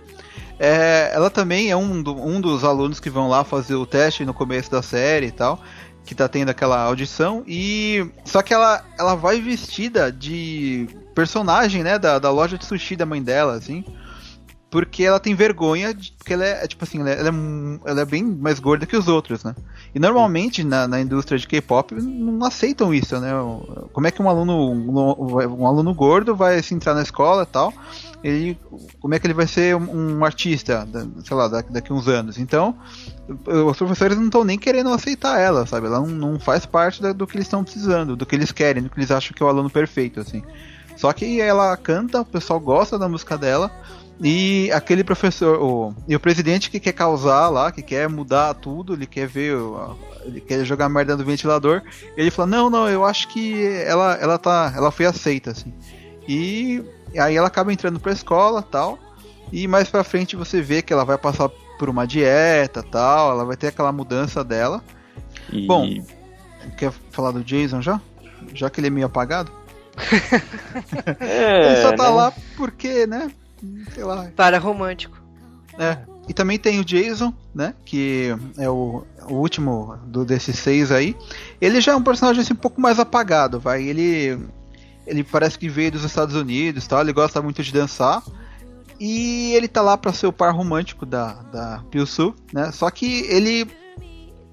é, 0.57 1.11
ela 1.13 1.29
também 1.29 1.69
é 1.69 1.75
um, 1.75 2.01
do- 2.01 2.15
um 2.19 2.41
dos 2.41 2.63
alunos 2.63 2.99
que 2.99 3.09
vão 3.09 3.27
lá 3.29 3.43
fazer 3.43 3.75
o 3.75 3.85
teste 3.85 4.25
no 4.25 4.33
começo 4.33 4.71
da 4.71 4.81
série 4.81 5.27
e 5.27 5.31
tal, 5.31 5.59
que 6.05 6.15
tá 6.15 6.27
tendo 6.27 6.49
aquela 6.49 6.81
audição, 6.81 7.43
e 7.47 8.07
só 8.23 8.41
que 8.41 8.53
ela, 8.53 8.85
ela 8.97 9.15
vai 9.15 9.41
vestida 9.41 10.11
de 10.11 10.87
personagem, 11.15 11.83
né, 11.83 11.97
da, 11.97 12.19
da 12.19 12.29
loja 12.29 12.57
de 12.57 12.65
sushi 12.65 12.95
da 12.95 13.05
mãe 13.05 13.23
dela, 13.23 13.53
assim, 13.53 13.83
porque 14.69 15.04
ela 15.04 15.19
tem 15.19 15.34
vergonha, 15.34 15.93
de, 15.93 16.12
porque 16.12 16.34
ela 16.34 16.43
é, 16.45 16.63
é, 16.63 16.67
tipo 16.67 16.84
assim, 16.84 16.99
ela 16.99 17.10
é, 17.10 17.21
é 17.21 17.32
ela 17.86 18.01
é 18.01 18.06
bem 18.06 18.23
mais 18.23 18.60
gorda 18.60 18.86
que 18.86 18.97
os 18.97 19.08
outros, 19.08 19.43
né? 19.43 19.56
E 19.93 19.99
normalmente 19.99 20.63
na, 20.63 20.88
na 20.88 20.99
indústria 20.99 21.38
de 21.38 21.47
K-pop 21.47 21.93
não 21.95 22.45
aceitam 22.45 22.93
isso, 22.93 23.17
né? 23.19 23.32
Como 23.93 24.08
é 24.08 24.12
que 24.12 24.21
um 24.21 24.28
aluno 24.30 24.71
um, 24.71 25.62
um 25.62 25.67
aluno 25.67 25.93
gordo 25.93 26.36
vai 26.36 26.62
se 26.62 26.73
entrar 26.73 26.93
na 26.93 27.04
escola 27.04 27.43
e 27.43 27.45
tal? 27.45 27.73
Ele, 28.23 28.58
como 28.99 29.13
é 29.13 29.19
que 29.19 29.28
ele 29.28 29.34
vai 29.36 29.47
ser 29.47 29.75
um, 29.75 30.17
um 30.17 30.25
artista, 30.25 30.88
sei 31.23 31.38
lá, 31.38 31.47
daqui, 31.47 31.71
daqui 31.71 31.93
uns 31.93 32.08
anos? 32.08 32.38
Então, 32.39 32.75
os 33.45 33.78
professores 33.78 34.17
não 34.17 34.25
estão 34.25 34.43
nem 34.43 34.58
querendo 34.58 34.89
aceitar 34.89 35.39
ela, 35.39 35.65
sabe? 35.67 35.86
Ela 35.88 35.99
não, 35.99 36.08
não 36.08 36.39
faz 36.39 36.65
parte 36.65 37.01
da- 37.01 37.13
do 37.13 37.28
que 37.28 37.38
eles 37.38 37.45
estão 37.45 37.63
precisando, 37.63 38.15
do 38.15 38.25
que 38.25 38.36
eles 38.36 38.51
querem, 38.51 38.82
do 38.84 38.89
que 38.89 38.97
eles 38.97 39.12
acham 39.12 39.34
que 39.34 39.43
é 39.43 39.45
o 39.45 39.49
aluno 39.49 39.69
perfeito, 39.69 40.19
assim. 40.19 40.43
Só 40.97 41.13
que 41.13 41.39
ela 41.39 41.75
canta, 41.78 42.21
o 42.21 42.25
pessoal 42.25 42.60
gosta 42.60 42.97
da 42.97 43.08
música 43.08 43.38
dela. 43.38 43.71
E 44.21 44.71
aquele 44.71 45.04
professor, 45.04 45.62
o, 45.62 45.93
e 46.08 46.15
o 46.15 46.19
presidente 46.19 46.69
que 46.69 46.80
quer 46.80 46.93
causar 46.93 47.49
lá, 47.49 47.71
que 47.71 47.82
quer 47.82 48.08
mudar 48.08 48.54
tudo, 48.54 48.93
ele 48.93 49.06
quer 49.06 49.28
ver, 49.28 49.58
ele 50.23 50.39
quer 50.39 50.63
jogar 50.63 50.88
merda 50.88 51.17
no 51.17 51.25
ventilador, 51.25 51.82
ele 52.15 52.32
fala: 52.32 52.47
"Não, 52.47 52.69
não, 52.69 52.88
eu 52.88 53.04
acho 53.04 53.28
que 53.28 53.65
ela 53.86 54.13
ela 54.15 54.38
tá, 54.38 54.71
ela 54.75 54.91
foi 54.91 55.06
aceita 55.06 55.51
assim". 55.51 55.73
E 56.28 56.84
aí 57.17 57.36
ela 57.36 57.47
acaba 57.47 57.73
entrando 57.73 57.99
pra 57.99 58.13
escola, 58.13 58.62
tal. 58.62 58.97
E 59.51 59.67
mais 59.67 59.89
pra 59.89 60.04
frente 60.04 60.36
você 60.36 60.62
vê 60.62 60.82
que 60.82 60.93
ela 60.93 61.04
vai 61.04 61.17
passar 61.17 61.49
por 61.78 61.89
uma 61.89 62.08
dieta, 62.08 62.82
tal, 62.82 63.32
ela 63.32 63.45
vai 63.45 63.58
ter 63.58 63.67
aquela 63.67 63.91
mudança 63.91 64.43
dela. 64.43 64.82
E 65.51 65.67
Bom, 65.67 65.86
Quer 66.78 66.91
falar 67.12 67.32
do 67.32 67.43
Jason 67.43 67.82
já? 67.82 68.01
Já 68.54 68.69
que 68.69 68.80
ele 68.80 68.88
é 68.88 68.89
meio 68.89 69.06
apagado? 69.06 69.51
é, 71.19 71.65
ele 71.71 71.82
só 71.82 71.95
tá 71.95 72.06
né? 72.06 72.10
lá 72.10 72.34
porque, 72.58 73.06
né? 73.08 73.32
Sei 73.93 74.04
lá, 74.04 74.30
Para 74.36 74.58
romântico. 74.58 75.21
É. 75.78 75.97
E 76.28 76.34
também 76.34 76.58
tem 76.58 76.80
o 76.80 76.86
Jason, 76.86 77.34
né? 77.54 77.73
Que 77.86 78.36
é 78.58 78.69
o, 78.69 79.04
o 79.30 79.34
último 79.36 79.95
do, 80.08 80.25
desses 80.25 80.58
seis 80.58 80.91
aí. 80.91 81.15
Ele 81.62 81.80
já 81.80 81.91
é 81.91 81.95
um 81.95 82.01
personagem 82.01 82.41
assim, 82.41 82.54
um 82.54 82.58
pouco 82.58 82.82
mais 82.82 82.99
apagado, 82.99 83.60
vai. 83.60 83.84
Ele. 83.84 84.39
Ele 85.06 85.23
parece 85.23 85.60
que 85.60 85.69
veio 85.69 85.91
dos 85.91 86.04
Estados 86.04 86.34
Unidos 86.34 86.88
tal, 86.88 87.01
ele 87.01 87.13
gosta 87.13 87.41
muito 87.41 87.62
de 87.62 87.71
dançar. 87.71 88.23
E 88.99 89.54
ele 89.54 89.67
tá 89.67 89.82
lá 89.82 89.97
pra 89.97 90.13
ser 90.13 90.25
o 90.25 90.34
par 90.34 90.54
romântico 90.54 91.06
da, 91.06 91.34
da 91.51 91.84
Pilsu, 91.91 92.34
né? 92.51 92.71
Só 92.71 92.89
que 92.89 93.21
ele. 93.28 93.67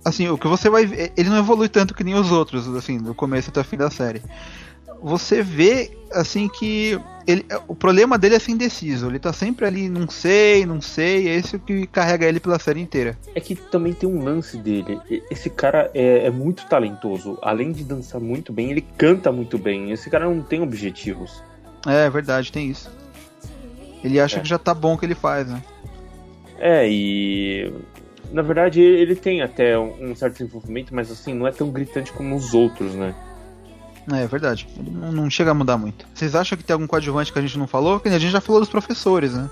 Assim, 0.04 0.28
o 0.28 0.36
que 0.36 0.48
você 0.48 0.68
vai 0.68 0.84
ver. 0.84 1.12
Ele 1.16 1.30
não 1.30 1.38
evolui 1.38 1.68
tanto 1.68 1.94
que 1.94 2.04
nem 2.04 2.14
os 2.14 2.30
outros, 2.30 2.68
assim, 2.74 2.98
do 2.98 3.14
começo 3.14 3.50
até 3.50 3.60
o 3.60 3.64
fim 3.64 3.76
da 3.76 3.88
série. 3.88 4.20
Você 5.02 5.42
vê, 5.42 5.90
assim, 6.12 6.48
que. 6.48 6.98
Ele, 7.26 7.44
o 7.68 7.74
problema 7.74 8.18
dele 8.18 8.34
é 8.34 8.38
ser 8.38 8.50
indeciso. 8.52 9.06
Ele 9.08 9.18
tá 9.18 9.32
sempre 9.32 9.64
ali, 9.64 9.88
não 9.88 10.08
sei, 10.08 10.66
não 10.66 10.80
sei. 10.80 11.28
É 11.28 11.36
isso 11.36 11.58
que 11.58 11.86
carrega 11.86 12.26
ele 12.26 12.40
pela 12.40 12.58
série 12.58 12.80
inteira. 12.80 13.16
É 13.34 13.40
que 13.40 13.54
também 13.54 13.92
tem 13.92 14.08
um 14.08 14.22
lance 14.24 14.56
dele. 14.56 14.98
Esse 15.30 15.48
cara 15.48 15.90
é, 15.94 16.26
é 16.26 16.30
muito 16.30 16.66
talentoso. 16.66 17.38
Além 17.42 17.70
de 17.72 17.84
dançar 17.84 18.20
muito 18.20 18.52
bem, 18.52 18.70
ele 18.70 18.80
canta 18.96 19.30
muito 19.30 19.56
bem. 19.56 19.92
Esse 19.92 20.10
cara 20.10 20.24
não 20.24 20.42
tem 20.42 20.60
objetivos. 20.62 21.42
É 21.86 22.08
verdade, 22.10 22.50
tem 22.50 22.68
isso. 22.70 22.90
Ele 24.02 24.18
acha 24.18 24.38
É. 24.38 24.40
que 24.40 24.48
já 24.48 24.58
tá 24.58 24.74
bom 24.74 24.94
o 24.94 24.98
que 24.98 25.06
ele 25.06 25.14
faz, 25.14 25.48
né? 25.48 25.62
É, 26.58 26.88
e. 26.88 27.72
Na 28.32 28.42
verdade, 28.42 28.80
ele 28.80 29.14
tem 29.14 29.42
até 29.42 29.78
um 29.78 30.14
certo 30.16 30.34
desenvolvimento, 30.38 30.94
mas 30.94 31.10
assim, 31.10 31.34
não 31.34 31.46
é 31.46 31.52
tão 31.52 31.70
gritante 31.70 32.12
como 32.12 32.34
os 32.34 32.54
outros, 32.54 32.94
né? 32.94 33.14
É 34.10 34.26
verdade. 34.26 34.66
Ele 34.78 34.90
não, 34.90 35.12
não 35.12 35.30
chega 35.30 35.50
a 35.50 35.54
mudar 35.54 35.76
muito. 35.76 36.04
Vocês 36.14 36.34
acham 36.34 36.56
que 36.58 36.64
tem 36.64 36.74
algum 36.74 36.86
coadjuvante 36.86 37.32
que 37.32 37.38
a 37.38 37.42
gente 37.42 37.58
não 37.58 37.66
falou? 37.66 38.00
Que 38.00 38.08
a 38.08 38.18
gente 38.18 38.30
já 38.32 38.40
falou 38.40 38.60
dos 38.60 38.70
professores, 38.70 39.34
né? 39.34 39.48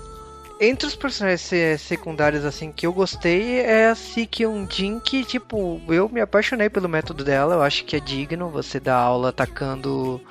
Entre 0.59 0.85
os 0.85 0.95
personagens 0.95 1.41
se- 1.41 1.77
secundários, 1.79 2.45
assim, 2.45 2.71
que 2.71 2.85
eu 2.85 2.93
gostei 2.93 3.61
é 3.61 3.87
a 3.89 3.95
Sikyun 3.95 4.67
Jin, 4.69 4.99
que, 4.99 5.23
tipo, 5.23 5.81
eu 5.87 6.07
me 6.07 6.21
apaixonei 6.21 6.69
pelo 6.69 6.87
método 6.87 7.23
dela. 7.23 7.55
Eu 7.55 7.61
acho 7.63 7.83
que 7.85 7.95
é 7.95 7.99
digno 7.99 8.49
você 8.49 8.79
dar 8.79 8.97
aula 8.97 9.29
atacando 9.29 10.21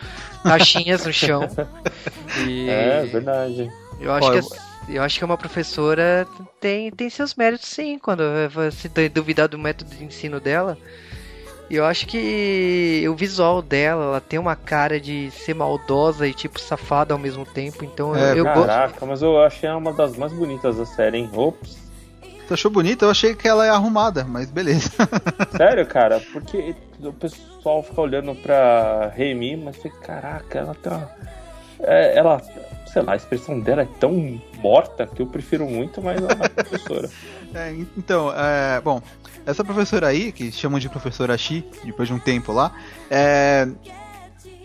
taxinhas 0.45 1.05
no 1.05 1.13
chão. 1.13 1.49
E 2.47 2.69
É, 2.69 3.05
verdade. 3.07 3.69
eu 4.01 4.13
acho 4.13 4.29
Ó, 4.29 4.31
que 4.33 4.39
eu- 4.39 4.43
é- 4.95 4.99
eu 4.99 5.03
acho 5.03 5.19
que 5.19 5.25
uma 5.25 5.37
professora 5.37 6.27
tem, 6.61 6.91
tem 6.93 7.11
seus 7.11 7.35
méritos 7.35 7.69
sim, 7.69 7.99
quando 7.99 8.23
você 8.53 8.89
duvidar 9.09 9.49
do 9.49 9.59
método 9.59 9.95
de 9.97 10.05
ensino 10.05 10.39
dela. 10.41 10.79
E 11.71 11.77
eu 11.77 11.85
acho 11.85 12.05
que 12.09 13.05
o 13.09 13.15
visual 13.15 13.63
dela, 13.63 14.05
ela 14.05 14.21
tem 14.21 14.39
uma 14.41 14.57
cara 14.57 14.99
de 15.01 15.31
ser 15.31 15.55
maldosa 15.55 16.27
e 16.27 16.35
tipo 16.35 16.59
safada 16.61 17.15
ao 17.15 17.19
mesmo 17.19 17.47
tempo. 17.47 17.85
Então 17.85 18.15
É, 18.17 18.33
eu, 18.33 18.39
eu 18.39 18.45
gosto. 18.45 18.67
Caraca, 18.67 19.07
mas 19.07 19.23
eu 19.23 19.41
achei 19.41 19.69
ela 19.69 19.79
uma 19.79 19.93
das 19.93 20.17
mais 20.17 20.33
bonitas 20.33 20.77
da 20.79 20.85
série, 20.85 21.19
hein? 21.19 21.31
Ops. 21.33 21.79
Você 22.49 22.55
achou 22.55 22.71
bonita? 22.73 23.05
Eu 23.05 23.11
achei 23.11 23.37
que 23.37 23.47
ela 23.47 23.65
é 23.65 23.71
arrumada, 23.71 24.25
mas 24.25 24.51
beleza. 24.51 24.91
Sério, 25.57 25.87
cara? 25.87 26.19
Porque 26.33 26.75
o 26.99 27.13
pessoal 27.13 27.85
fica 27.85 28.01
olhando 28.01 28.35
pra 28.35 29.13
Remy, 29.15 29.57
mas 29.59 29.77
fica, 29.77 29.97
caraca, 29.99 30.59
ela 30.59 30.75
tá. 30.75 31.09
É, 31.79 32.19
ela, 32.19 32.43
sei 32.93 33.03
lá, 33.03 33.13
a 33.13 33.17
expressão 33.17 33.61
dela 33.61 33.83
é 33.83 33.89
tão 34.01 34.41
morta 34.59 35.07
que 35.07 35.23
eu 35.23 35.27
prefiro 35.27 35.65
muito 35.67 36.03
mais 36.03 36.19
a 36.25 36.49
professora. 36.49 37.09
É, 37.53 37.73
en- 37.73 37.87
então, 37.99 38.33
é, 38.33 38.81
bom, 38.81 39.03
essa 39.47 39.65
professora 39.65 40.09
aí, 40.09 40.33
que 40.33 40.53
chamam 40.53 40.79
de 40.79 40.89
professora 40.89 41.37
Shi, 41.37 41.65
depois 41.85 42.09
de 42.09 42.15
um 42.15 42.19
tempo 42.19 42.53
lá, 42.53 42.73
é, 43.11 43.69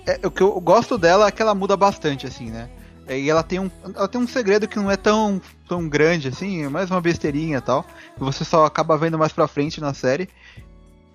é, 0.05 0.27
o 0.27 0.31
que 0.31 0.41
eu 0.41 0.59
gosto 0.61 0.97
dela 0.97 1.27
é 1.27 1.31
que 1.31 1.41
ela 1.41 1.55
muda 1.55 1.75
bastante, 1.75 2.27
assim, 2.27 2.49
né? 2.49 2.69
E 3.07 3.29
ela 3.29 3.43
tem 3.43 3.59
um, 3.59 3.69
ela 3.95 4.07
tem 4.07 4.19
um 4.19 4.27
segredo 4.27 4.67
que 4.67 4.77
não 4.77 4.89
é 4.89 4.97
tão, 4.97 5.39
tão 5.67 5.87
grande, 5.87 6.27
assim, 6.27 6.63
é 6.63 6.69
mais 6.69 6.89
uma 6.89 7.01
besteirinha 7.01 7.59
e 7.59 7.61
tal, 7.61 7.83
que 8.15 8.23
você 8.23 8.43
só 8.43 8.65
acaba 8.65 8.97
vendo 8.97 9.17
mais 9.17 9.31
pra 9.31 9.47
frente 9.47 9.79
na 9.79 9.93
série. 9.93 10.27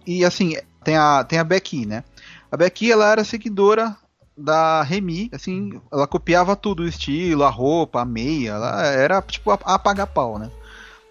E 0.07 0.25
assim, 0.25 0.57
tem 0.85 0.97
a, 0.97 1.25
tem 1.25 1.39
a 1.39 1.45
Becky, 1.45 1.87
né? 1.87 2.05
A 2.51 2.57
Becky, 2.57 2.91
ela 2.91 3.11
era 3.11 3.25
seguidora 3.25 3.97
da 4.37 4.83
Remy, 4.83 5.31
assim, 5.33 5.81
ela 5.93 6.07
copiava 6.07 6.57
tudo, 6.57 6.83
o 6.85 6.89
estilo, 6.89 7.45
a 7.45 7.51
roupa, 7.51 8.01
a 8.01 8.05
meia, 8.05 8.53
ela 8.53 8.87
era 8.87 9.21
tipo 9.23 9.51
a, 9.51 9.59
a 9.63 9.79
pagar 9.79 10.07
pau, 10.07 10.39
né? 10.39 10.51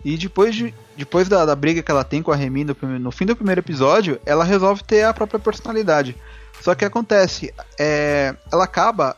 E 0.03 0.17
depois, 0.17 0.55
de, 0.55 0.73
depois 0.95 1.27
da, 1.27 1.45
da 1.45 1.55
briga 1.55 1.83
que 1.83 1.91
ela 1.91 2.03
tem 2.03 2.21
com 2.21 2.31
a 2.31 2.35
Remy 2.35 2.63
no, 2.63 2.75
no 2.99 3.11
fim 3.11 3.25
do 3.25 3.35
primeiro 3.35 3.59
episódio, 3.59 4.19
ela 4.25 4.43
resolve 4.43 4.83
ter 4.83 5.03
a 5.03 5.13
própria 5.13 5.39
personalidade. 5.39 6.15
Só 6.61 6.75
que 6.75 6.85
acontece, 6.85 7.53
é, 7.77 8.35
ela 8.51 8.63
acaba. 8.63 9.17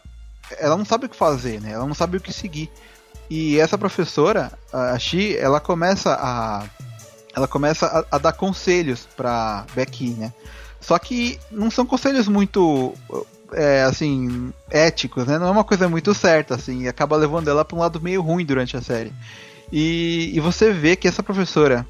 Ela 0.59 0.75
não 0.75 0.85
sabe 0.85 1.05
o 1.05 1.09
que 1.09 1.15
fazer, 1.15 1.61
né? 1.61 1.71
Ela 1.71 1.85
não 1.85 1.93
sabe 1.93 2.17
o 2.17 2.21
que 2.21 2.33
seguir. 2.33 2.69
E 3.29 3.57
essa 3.59 3.77
professora, 3.77 4.51
a 4.73 4.97
Shi, 4.99 5.37
ela 5.37 5.59
começa 5.59 6.13
a 6.13 6.65
ela 7.33 7.47
começa 7.47 7.85
a, 7.85 8.15
a 8.15 8.17
dar 8.17 8.33
conselhos 8.33 9.07
pra 9.15 9.65
Becky, 9.73 10.09
né? 10.09 10.33
Só 10.81 10.97
que 10.99 11.39
não 11.49 11.71
são 11.71 11.85
conselhos 11.85 12.27
muito 12.27 12.93
é, 13.53 13.83
assim, 13.83 14.51
éticos, 14.69 15.25
né? 15.25 15.37
Não 15.37 15.47
é 15.47 15.51
uma 15.51 15.63
coisa 15.63 15.87
muito 15.87 16.13
certa, 16.13 16.55
assim, 16.55 16.81
e 16.81 16.87
acaba 16.87 17.15
levando 17.15 17.49
ela 17.49 17.63
para 17.63 17.77
um 17.77 17.79
lado 17.79 18.01
meio 18.01 18.21
ruim 18.21 18.45
durante 18.45 18.75
a 18.75 18.81
série. 18.81 19.13
E, 19.71 20.31
e 20.33 20.39
você 20.39 20.71
vê 20.71 20.95
que 20.95 21.07
essa 21.07 21.23
professora, 21.23 21.87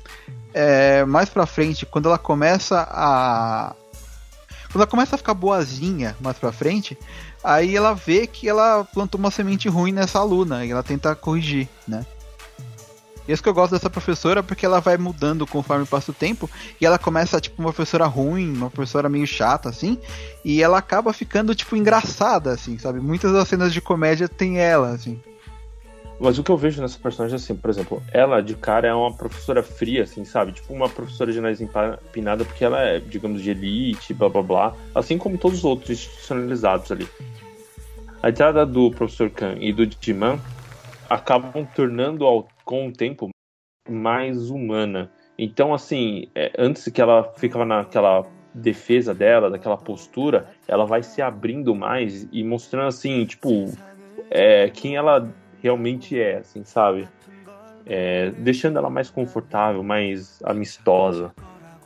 é, 0.54 1.04
mais 1.06 1.30
pra 1.30 1.46
frente, 1.46 1.86
quando 1.86 2.08
ela 2.08 2.18
começa 2.18 2.88
a. 2.90 3.76
Quando 4.72 4.84
ela 4.84 4.88
começa 4.88 5.16
a 5.16 5.18
ficar 5.18 5.34
boazinha 5.34 6.16
mais 6.22 6.38
pra 6.38 6.52
frente, 6.52 6.98
aí 7.44 7.76
ela 7.76 7.94
vê 7.94 8.26
que 8.26 8.48
ela 8.48 8.86
plantou 8.86 9.20
uma 9.20 9.32
semente 9.32 9.68
ruim 9.68 9.92
nessa 9.92 10.20
aluna 10.20 10.66
e 10.66 10.72
ela 10.72 10.84
tenta 10.84 11.14
corrigir, 11.14 11.68
né? 11.86 12.06
Isso 13.28 13.44
que 13.44 13.50
eu 13.50 13.54
gosto 13.54 13.74
dessa 13.74 13.90
professora 13.90 14.42
porque 14.42 14.66
ela 14.66 14.80
vai 14.80 14.98
mudando 14.98 15.46
conforme 15.46 15.86
passa 15.86 16.12
o 16.12 16.14
tempo 16.14 16.50
e 16.80 16.86
ela 16.86 16.98
começa 16.98 17.40
tipo 17.40 17.62
uma 17.62 17.72
professora 17.72 18.06
ruim, 18.06 18.52
uma 18.52 18.70
professora 18.70 19.10
meio 19.10 19.28
chata 19.28 19.70
assim, 19.70 19.98
e 20.44 20.62
ela 20.62 20.78
acaba 20.78 21.14
ficando 21.14 21.54
tipo 21.54 21.76
engraçada 21.76 22.52
assim, 22.52 22.78
sabe? 22.78 23.00
Muitas 23.00 23.32
das 23.32 23.48
cenas 23.48 23.74
de 23.74 23.82
comédia 23.82 24.28
tem 24.28 24.60
ela 24.60 24.90
assim. 24.90 25.22
Mas 26.22 26.38
o 26.38 26.44
que 26.44 26.52
eu 26.52 26.58
vejo 26.58 26.80
nessa 26.84 27.00
personagem 27.00 27.36
assim, 27.36 27.56
por 27.56 27.68
exemplo, 27.72 28.04
ela 28.14 28.42
de 28.42 28.54
cara 28.54 28.88
é 28.88 28.94
uma 28.94 29.12
professora 29.12 29.64
fria, 29.64 30.04
assim, 30.04 30.24
sabe? 30.24 30.52
Tipo 30.52 30.72
uma 30.72 30.88
professora 30.88 31.34
de 31.34 31.42
nariz 31.42 31.60
empinada, 31.60 32.46
porque 32.46 32.64
ela 32.64 32.80
é, 32.80 33.00
digamos, 33.00 33.42
de 33.42 33.50
elite, 33.50 34.14
blá 34.14 34.30
blá 34.30 34.44
blá. 34.44 34.76
Assim 34.94 35.18
como 35.18 35.36
todos 35.36 35.58
os 35.58 35.66
outros 35.66 35.90
institucionalizados 35.90 36.92
ali. 36.92 37.08
A 38.22 38.30
entrada 38.30 38.68
do 38.68 38.92
professor 38.92 39.32
Khan 39.32 39.56
e 39.60 39.74
do 39.74 39.84
Diman 39.88 40.40
acabam 41.10 41.66
tornando 41.76 42.24
ao, 42.24 42.48
com 42.64 42.88
o 42.88 42.94
tempo 42.94 43.32
mais 43.90 44.52
humana. 44.52 45.12
Então, 45.40 45.74
assim, 45.74 46.28
é, 46.36 46.52
antes 46.56 46.88
que 46.88 47.02
ela 47.02 47.34
ficava 47.36 47.66
naquela 47.66 48.28
defesa 48.54 49.12
dela, 49.12 49.50
daquela 49.50 49.76
postura, 49.76 50.52
ela 50.68 50.86
vai 50.86 51.02
se 51.02 51.20
abrindo 51.20 51.74
mais 51.74 52.28
e 52.32 52.44
mostrando 52.44 52.90
assim, 52.90 53.26
tipo, 53.26 53.72
é, 54.30 54.70
quem 54.70 54.96
ela 54.96 55.28
realmente 55.62 56.20
é, 56.20 56.38
assim, 56.40 56.64
sabe? 56.64 57.08
É, 57.86 58.32
deixando 58.32 58.78
ela 58.78 58.90
mais 58.90 59.10
confortável, 59.10 59.84
mais 59.84 60.40
amistosa. 60.44 61.34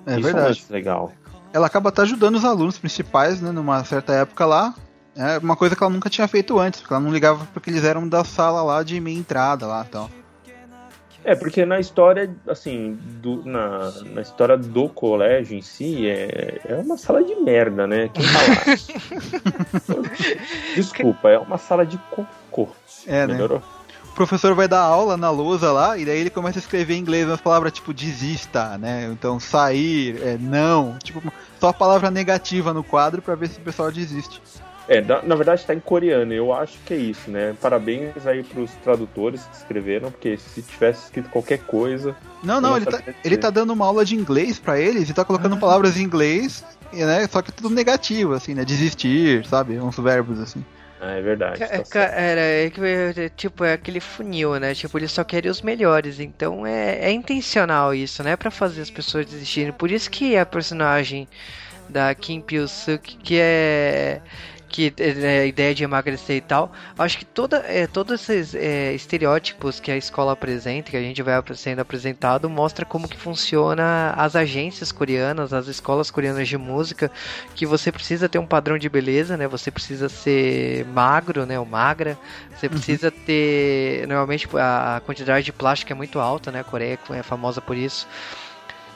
É 0.05 0.13
Isso 0.13 0.21
verdade. 0.21 0.65
é 0.69 0.73
legal. 0.73 1.11
Ela 1.53 1.67
acaba 1.67 1.89
até 1.89 2.01
ajudando 2.01 2.35
os 2.35 2.45
alunos 2.45 2.77
principais, 2.77 3.41
né, 3.41 3.51
numa 3.51 3.83
certa 3.83 4.13
época 4.13 4.45
lá. 4.45 4.73
É 5.15 5.37
uma 5.37 5.55
coisa 5.55 5.75
que 5.75 5.81
ela 5.81 5.91
nunca 5.91 6.09
tinha 6.09 6.27
feito 6.27 6.59
antes, 6.59 6.81
porque 6.81 6.93
ela 6.93 7.01
não 7.01 7.11
ligava 7.11 7.47
porque 7.53 7.69
eles 7.69 7.85
eram 7.85 8.07
da 8.07 8.25
sala 8.25 8.61
lá 8.61 8.83
de 8.83 8.99
meia 8.99 9.17
entrada 9.17 9.65
lá, 9.65 9.85
então. 9.87 10.09
É, 11.25 11.33
porque 11.33 11.65
na 11.65 11.79
história, 11.79 12.29
assim, 12.47 12.99
do, 13.19 13.43
na, 13.43 13.91
na 14.13 14.21
história 14.21 14.55
do 14.55 14.87
colégio 14.87 15.57
em 15.57 15.61
si, 15.61 16.07
é, 16.07 16.61
é 16.65 16.75
uma 16.75 16.97
sala 16.97 17.23
de 17.23 17.33
merda, 17.37 17.87
né? 17.87 18.11
Quem 18.13 18.23
tá 18.23 19.93
lá? 19.95 20.03
Desculpa, 20.75 21.29
é 21.29 21.39
uma 21.39 21.57
sala 21.57 21.83
de 21.83 21.97
cocô. 22.11 22.67
É, 23.07 23.27
né? 23.27 23.33
Melhorou? 23.33 23.61
O 24.03 24.15
professor 24.15 24.55
vai 24.55 24.67
dar 24.67 24.79
aula 24.79 25.17
na 25.17 25.29
lousa 25.29 25.71
lá, 25.73 25.97
e 25.97 26.05
daí 26.05 26.19
ele 26.19 26.29
começa 26.29 26.57
a 26.57 26.61
escrever 26.61 26.95
em 26.95 26.99
inglês 26.99 27.27
umas 27.27 27.41
palavras 27.41 27.73
tipo 27.73 27.93
desista, 27.93 28.77
né? 28.77 29.09
Então 29.11 29.39
sair, 29.41 30.21
é, 30.23 30.37
não, 30.39 30.97
tipo, 31.03 31.21
só 31.59 31.67
a 31.67 31.73
palavra 31.73 32.09
negativa 32.09 32.73
no 32.73 32.81
quadro 32.81 33.21
pra 33.21 33.35
ver 33.35 33.49
se 33.49 33.59
o 33.59 33.61
pessoal 33.61 33.91
desiste. 33.91 34.41
É, 34.87 35.01
na, 35.01 35.21
na 35.23 35.35
verdade 35.35 35.65
tá 35.65 35.73
em 35.73 35.79
coreano, 35.79 36.31
eu 36.31 36.53
acho 36.53 36.77
que 36.85 36.93
é 36.93 36.97
isso, 36.97 37.29
né? 37.29 37.55
Parabéns 37.59 38.25
aí 38.25 38.43
pros 38.43 38.71
tradutores 38.83 39.43
que 39.43 39.57
escreveram, 39.57 40.11
porque 40.11 40.37
se 40.37 40.61
tivesse 40.61 41.05
escrito 41.05 41.29
qualquer 41.29 41.59
coisa. 41.59 42.15
Não, 42.43 42.61
não, 42.61 42.77
ele 42.77 42.85
tá, 42.85 43.01
ele 43.23 43.37
tá 43.37 43.49
dando 43.49 43.73
uma 43.73 43.85
aula 43.85 44.05
de 44.05 44.15
inglês 44.15 44.59
pra 44.59 44.79
eles 44.79 45.09
e 45.09 45.13
tá 45.13 45.25
colocando 45.25 45.57
palavras 45.57 45.97
em 45.97 46.03
inglês, 46.03 46.63
e, 46.93 47.03
né? 47.03 47.27
Só 47.27 47.41
que 47.41 47.51
tudo 47.51 47.73
negativo, 47.73 48.33
assim, 48.33 48.53
né? 48.53 48.63
Desistir, 48.63 49.45
sabe? 49.47 49.79
Uns 49.79 49.97
verbos 49.97 50.39
assim. 50.39 50.63
Ah, 51.07 51.11
é 51.13 51.21
verdade. 51.21 51.59
Ca- 51.59 51.83
tá 51.83 51.99
é 52.01 52.65
é, 52.65 53.29
tipo, 53.29 53.63
é 53.63 53.73
aquele 53.73 53.99
funil, 53.99 54.59
né? 54.59 54.73
Tipo, 54.73 54.97
eles 54.97 55.11
só 55.11 55.23
querem 55.23 55.49
os 55.51 55.61
melhores. 55.61 56.19
Então 56.19 56.65
é, 56.65 56.99
é 57.05 57.11
intencional 57.11 57.93
isso, 57.93 58.23
né? 58.23 58.35
Pra 58.35 58.49
fazer 58.51 58.81
as 58.81 58.89
pessoas 58.89 59.25
desistirem. 59.25 59.71
Por 59.73 59.91
isso 59.91 60.09
que 60.09 60.35
a 60.37 60.45
personagem 60.45 61.27
da 61.89 62.13
Kim 62.15 62.41
Pil-suk, 62.41 63.17
que 63.17 63.37
é 63.39 64.21
que 64.67 64.93
é 64.97 65.41
a 65.41 65.45
ideia 65.45 65.75
de 65.75 65.83
emagrecer 65.83 66.37
e 66.37 66.41
tal, 66.41 66.71
acho 66.97 67.17
que 67.17 67.25
toda, 67.25 67.57
é, 67.67 67.87
todos 67.87 68.13
esses 68.13 68.55
é, 68.55 68.93
estereótipos 68.93 69.79
que 69.79 69.91
a 69.91 69.97
escola 69.97 70.33
apresenta, 70.33 70.91
que 70.91 70.97
a 70.97 71.01
gente 71.01 71.21
vai 71.21 71.35
sendo 71.55 71.79
apresentado, 71.79 72.49
mostra 72.49 72.85
como 72.85 73.07
que 73.07 73.17
funciona 73.17 74.13
as 74.15 74.35
agências 74.35 74.91
coreanas, 74.91 75.53
as 75.53 75.67
escolas 75.67 76.09
coreanas 76.09 76.47
de 76.47 76.57
música, 76.57 77.11
que 77.53 77.65
você 77.65 77.91
precisa 77.91 78.29
ter 78.29 78.39
um 78.39 78.45
padrão 78.45 78.77
de 78.77 78.89
beleza, 78.89 79.35
né? 79.37 79.47
Você 79.47 79.71
precisa 79.71 80.09
ser 80.09 80.85
magro, 80.85 81.45
né? 81.45 81.59
Ou 81.59 81.65
magra. 81.65 82.17
Você 82.55 82.69
precisa 82.69 83.11
ter. 83.11 84.07
Normalmente 84.07 84.47
a 84.57 84.75
a 84.85 84.99
quantidade 84.99 85.45
de 85.45 85.51
plástico 85.53 85.91
é 85.91 85.95
muito 85.95 86.19
alta, 86.19 86.51
né? 86.51 86.59
A 86.59 86.63
Coreia 86.63 86.99
é 87.09 87.23
famosa 87.23 87.61
por 87.61 87.75
isso. 87.75 88.07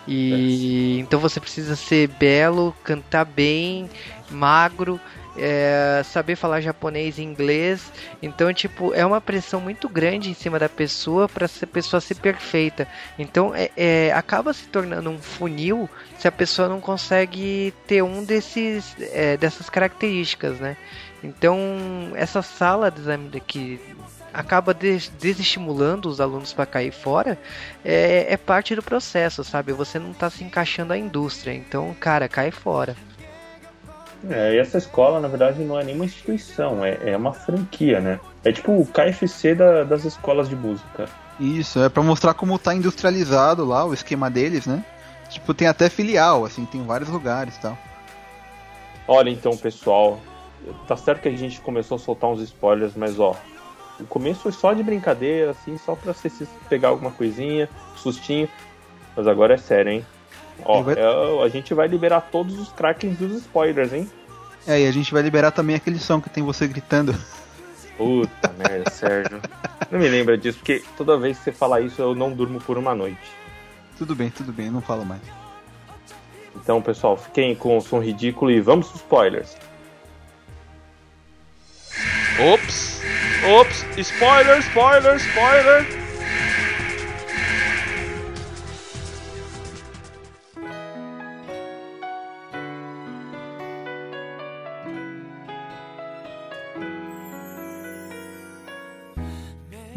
E 0.07 0.99
então 0.99 1.20
você 1.20 1.39
precisa 1.39 1.76
ser 1.76 2.07
belo, 2.07 2.76
cantar 2.84 3.26
bem, 3.26 3.89
magro, 4.30 4.99
é, 5.39 6.01
saber 6.03 6.35
falar 6.35 6.61
japonês 6.61 7.17
e 7.17 7.23
inglês. 7.23 7.91
Então, 8.21 8.53
tipo, 8.53 8.93
é 8.93 9.05
uma 9.05 9.21
pressão 9.21 9.59
muito 9.61 9.87
grande 9.89 10.29
em 10.29 10.33
cima 10.33 10.59
da 10.59 10.69
pessoa 10.69 11.27
para 11.27 11.45
a 11.45 11.67
pessoa 11.67 11.99
ser 12.01 12.15
perfeita. 12.15 12.87
Então, 13.17 13.53
é, 13.55 13.69
é, 13.75 14.11
acaba 14.13 14.53
se 14.53 14.67
tornando 14.67 15.09
um 15.09 15.19
funil 15.19 15.89
se 16.17 16.27
a 16.27 16.31
pessoa 16.31 16.67
não 16.67 16.81
consegue 16.81 17.73
ter 17.87 18.01
um 18.03 18.23
desses 18.23 18.95
é, 19.13 19.37
dessas 19.37 19.69
características, 19.69 20.59
né? 20.59 20.75
Então, 21.23 21.57
essa 22.15 22.41
sala 22.41 22.89
de 22.89 22.99
exame 23.01 23.41
que 23.41 23.79
acaba 24.33 24.73
des- 24.73 25.11
desestimulando 25.19 26.07
os 26.07 26.21
alunos 26.21 26.53
para 26.53 26.65
cair 26.65 26.91
fora 26.91 27.37
é, 27.83 28.27
é 28.29 28.37
parte 28.37 28.75
do 28.75 28.83
processo, 28.83 29.43
sabe? 29.43 29.73
Você 29.73 29.99
não 29.99 30.13
tá 30.13 30.29
se 30.29 30.43
encaixando 30.43 30.93
à 30.93 30.97
indústria, 30.97 31.51
então, 31.53 31.95
cara, 31.99 32.27
cai 32.29 32.51
fora. 32.51 32.95
É, 34.30 34.55
e 34.55 34.57
essa 34.57 34.78
escola, 34.78 35.20
na 35.20 35.28
verdade, 35.28 35.63
não 35.63 35.80
é 35.80 35.84
nenhuma 35.84 36.05
instituição, 36.05 36.84
é, 36.84 37.11
é 37.11 37.15
uma 37.17 37.34
franquia, 37.34 38.01
né? 38.01 38.20
É 38.43 38.51
tipo 38.51 38.74
o 38.74 38.86
KFC 38.86 39.55
da- 39.55 39.84
das 39.84 40.03
escolas 40.03 40.49
de 40.49 40.55
música. 40.55 41.05
Isso, 41.39 41.80
é 41.80 41.88
pra 41.88 42.03
mostrar 42.03 42.34
como 42.34 42.59
tá 42.59 42.74
industrializado 42.76 43.63
lá 43.65 43.86
o 43.86 43.93
esquema 43.93 44.30
deles, 44.30 44.65
né? 44.67 44.84
Tipo, 45.30 45.53
tem 45.53 45.67
até 45.67 45.89
filial, 45.89 46.43
assim, 46.43 46.65
tem 46.65 46.84
vários 46.84 47.09
lugares 47.09 47.55
e 47.55 47.59
tal. 47.61 47.78
Olha, 49.07 49.30
então, 49.30 49.55
pessoal, 49.55 50.20
tá 50.88 50.97
certo 50.97 51.22
que 51.22 51.30
a 51.30 51.38
gente 51.38 51.61
começou 51.61 51.95
a 51.95 51.99
soltar 51.99 52.30
uns 52.30 52.41
spoilers, 52.41 52.93
mas 52.95 53.20
ó, 53.20 53.36
o 53.99 54.05
começo 54.05 54.41
foi 54.41 54.51
só 54.51 54.74
de 54.74 54.84
brincadeira, 54.84 55.51
assim, 55.51 55.78
só 55.78 55.95
pra 55.95 56.13
você 56.13 56.30
se 56.30 56.45
pegar 56.67 56.89
alguma 56.89 57.11
coisinha, 57.11 57.70
sustinho. 57.95 58.49
Mas 59.15 59.28
agora 59.28 59.53
é 59.53 59.57
sério, 59.57 59.91
hein? 59.91 60.05
Ó, 60.66 60.82
vai- 60.82 60.95
é, 60.97 61.43
a 61.43 61.47
gente 61.49 61.74
vai 61.74 61.88
liberar 61.88 62.22
todos 62.32 62.60
os 62.60 62.70
krakens 62.72 63.18
dos 63.18 63.32
spoilers, 63.41 63.93
hein? 63.93 64.10
É, 64.68 64.82
e 64.82 64.88
a 64.88 64.91
gente 64.91 65.12
vai 65.12 65.22
liberar 65.22 65.51
também 65.51 65.76
aquele 65.76 65.97
som 65.99 66.20
que 66.22 66.30
tem 66.30 66.43
você 66.43 66.68
gritando. 66.68 67.16
Puta 67.97 68.53
merda, 68.57 68.89
Sérgio. 68.91 69.41
Não 69.89 69.99
me 69.99 70.07
lembra 70.07 70.38
disso, 70.38 70.60
porque 70.60 70.84
toda 70.97 71.18
vez 71.18 71.38
que 71.38 71.45
você 71.45 71.51
fala 71.51 71.82
isso 71.82 72.01
eu 72.01 72.14
não 72.14 72.32
durmo 72.32 72.60
por 72.62 72.78
uma 72.78 72.93
noite. 72.93 73.18
Tudo 73.97 74.16
bem, 74.16 74.30
tudo 74.30 74.51
bem, 74.53 74.70
não 74.70 74.82
falo 74.82 75.03
mais. 75.05 75.22
Então, 76.55 76.82
pessoal, 76.82 77.18
fiquem 77.18 77.55
com 77.55 77.78
o 77.78 77.82
som 77.82 77.99
ridículo 77.99 78.51
e 78.51 78.60
vamos 78.62 78.88
pros 78.88 79.01
spoilers. 79.01 79.55
Ops! 82.53 83.01
Ops! 83.60 83.86
Spoiler, 83.97 84.60
spoiler, 84.60 85.16
spoiler! 85.18 85.86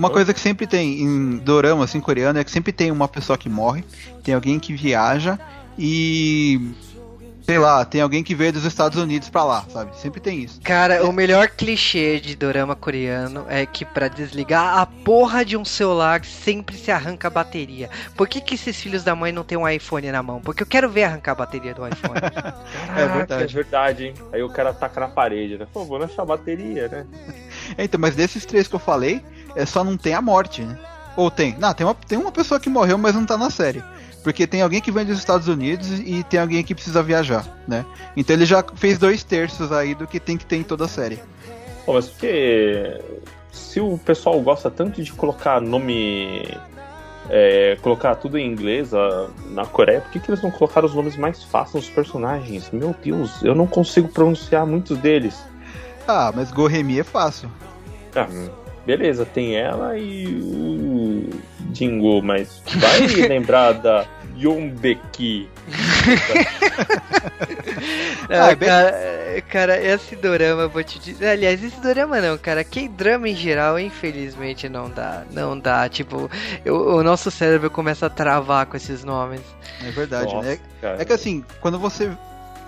Uma 0.03 0.11
coisa 0.11 0.34
que 0.34 0.40
sempre 0.40 0.66
tem 0.66 1.00
em 1.00 1.36
dorama, 1.38 1.84
assim, 1.84 2.00
coreano, 2.00 2.36
é 2.36 2.42
que 2.42 2.50
sempre 2.50 2.72
tem 2.72 2.90
uma 2.90 3.07
pessoa 3.07 3.38
que 3.38 3.48
morre, 3.48 3.84
tem 4.24 4.34
alguém 4.34 4.59
que 4.59 4.74
viaja 4.74 5.38
e. 5.78 6.72
Sei 7.44 7.59
lá, 7.59 7.84
tem 7.84 8.00
alguém 8.00 8.22
que 8.22 8.36
veio 8.36 8.53
dos 8.53 8.64
Estados 8.64 9.00
Unidos 9.03 9.28
pra 9.28 9.42
lá, 9.42 9.64
sabe? 9.68 9.98
Sempre 9.98 10.20
tem 10.20 10.40
isso. 10.42 10.61
Cara, 10.62 11.05
o 11.05 11.12
melhor 11.12 11.48
clichê 11.48 12.20
de 12.20 12.36
dorama 12.36 12.76
coreano 12.76 13.44
é 13.48 13.66
que 13.66 13.84
pra 13.84 14.07
desligar 14.07 14.78
a 14.78 14.86
porra 14.86 15.44
de 15.44 15.57
um 15.57 15.64
celular 15.64 16.24
sempre 16.24 16.76
se 16.76 16.92
arranca 16.92 17.26
a 17.26 17.30
bateria. 17.30 17.90
Por 18.16 18.28
que, 18.28 18.40
que 18.40 18.55
esses 18.55 18.80
filhos 18.80 19.03
da 19.03 19.16
mãe 19.16 19.32
não 19.32 19.42
tem 19.42 19.59
um 19.59 19.68
iPhone 19.68 20.12
na 20.12 20.22
mão? 20.22 20.40
Porque 20.40 20.62
eu 20.62 20.66
quero 20.66 20.88
ver 20.88 21.03
arrancar 21.03 21.32
a 21.32 21.36
bateria 21.36 21.74
do 21.74 21.86
iPhone. 21.86 22.14
É 22.96 23.07
verdade. 23.07 23.44
É 23.44 23.46
verdade, 23.46 24.05
hein? 24.07 24.14
Aí 24.32 24.42
o 24.42 24.48
cara 24.48 24.72
taca 24.72 25.00
na 25.00 25.09
parede, 25.09 25.59
né? 25.59 25.66
Pô, 25.72 25.84
vou 25.84 26.03
achar 26.03 26.22
a 26.22 26.26
bateria, 26.26 26.88
né? 26.88 27.07
É, 27.76 27.84
Então, 27.84 27.98
mas 27.98 28.14
desses 28.14 28.44
três 28.44 28.68
que 28.68 28.74
eu 28.74 28.78
falei, 28.78 29.22
é 29.55 29.66
só 29.66 29.82
não 29.84 29.96
tem 29.96 30.14
a 30.14 30.22
morte, 30.22 30.62
né? 30.62 30.78
Ou 31.16 31.30
tem? 31.30 31.57
Não, 31.59 31.72
tem 31.74 31.86
uma, 31.86 31.94
tem 31.94 32.18
uma 32.18 32.32
pessoa 32.32 32.59
que 32.59 32.70
morreu, 32.70 32.96
mas 32.96 33.14
não 33.14 33.26
tá 33.26 33.36
na 33.36 33.50
série. 33.50 33.82
Porque 34.22 34.46
tem 34.46 34.62
alguém 34.62 34.80
que 34.80 34.92
vem 34.92 35.05
dos 35.05 35.18
Estados 35.18 35.48
Unidos 35.48 35.90
e 35.98 36.22
tem 36.22 36.38
alguém 36.38 36.62
que 36.62 36.74
precisa 36.74 37.03
viajar, 37.03 37.44
né? 37.66 37.84
Então 38.16 38.34
ele 38.34 38.46
já 38.46 38.64
fez 38.76 38.98
dois 38.98 39.24
terços 39.24 39.72
aí 39.72 39.94
do 39.94 40.07
que 40.07 40.20
tem 40.20 40.36
que 40.36 40.46
ter 40.46 40.57
em 40.57 40.62
toda 40.62 40.84
a 40.84 40.88
série. 40.88 41.18
Pô, 41.84 41.94
mas 41.94 42.09
porque 42.09 43.00
se 43.50 43.80
o 43.80 43.98
pessoal 43.98 44.40
gosta 44.40 44.70
tanto 44.70 45.03
de 45.03 45.12
colocar 45.12 45.61
nome. 45.61 46.57
é, 47.28 47.76
colocar 47.82 48.14
tudo 48.14 48.38
em 48.38 48.46
inglês 48.46 48.90
na 49.50 49.66
Coreia, 49.66 50.00
por 50.00 50.12
que, 50.12 50.20
que 50.20 50.30
eles 50.30 50.42
não 50.42 50.50
colocaram 50.50 50.86
os 50.86 50.94
nomes 50.94 51.16
mais 51.16 51.42
fáceis 51.42 51.84
dos 51.84 51.92
personagens? 51.92 52.70
Meu 52.70 52.94
Deus, 53.03 53.42
eu 53.42 53.55
não 53.55 53.66
consigo 53.66 54.09
pronunciar 54.09 54.64
muitos 54.64 54.96
deles. 54.98 55.42
Ah, 56.07 56.32
mas 56.34 56.53
Goremi 56.53 57.00
é 57.00 57.05
fácil. 57.05 57.50
Ah, 58.14 58.28
beleza, 58.87 59.24
tem 59.26 59.57
ela 59.57 59.97
e 59.99 60.26
o 60.26 61.30
Jingo, 61.74 62.22
mas 62.22 62.62
vai 62.76 63.01
lembrar 63.28 63.72
da 63.72 64.05
Yombeki. 64.39 65.49
Não, 68.28 68.49
Ah, 68.51 68.57
cara, 68.57 69.43
cara, 69.49 69.80
esse 69.83 70.16
dorama, 70.16 70.62
eu 70.62 70.68
vou 70.70 70.83
te 70.83 70.99
dizer. 70.99 71.28
Aliás, 71.28 71.62
esse 71.62 71.80
dorama 71.80 72.20
não, 72.20 72.37
cara. 72.39 72.64
Que 72.64 72.89
drama 72.89 73.28
em 73.28 73.37
geral, 73.37 73.78
infelizmente, 73.78 74.68
não 74.68 74.89
dá. 74.91 75.24
Não 75.30 75.59
dá. 75.59 75.89
Tipo, 75.89 76.30
eu- 76.64 76.97
o 76.97 77.03
nosso 77.03 77.30
cérebro 77.30 77.70
começa 77.70 78.07
a 78.07 78.11
travar 78.11 78.66
com 78.66 78.76
esses 78.76 79.05
nomes. 79.05 79.41
É 79.85 79.91
verdade, 79.91 80.33
Nossa, 80.35 80.49
né? 80.49 80.59
cara. 80.80 81.03
É 81.03 81.05
que 81.05 81.12
assim, 81.12 81.45
quando 81.61 81.78
você. 81.78 82.11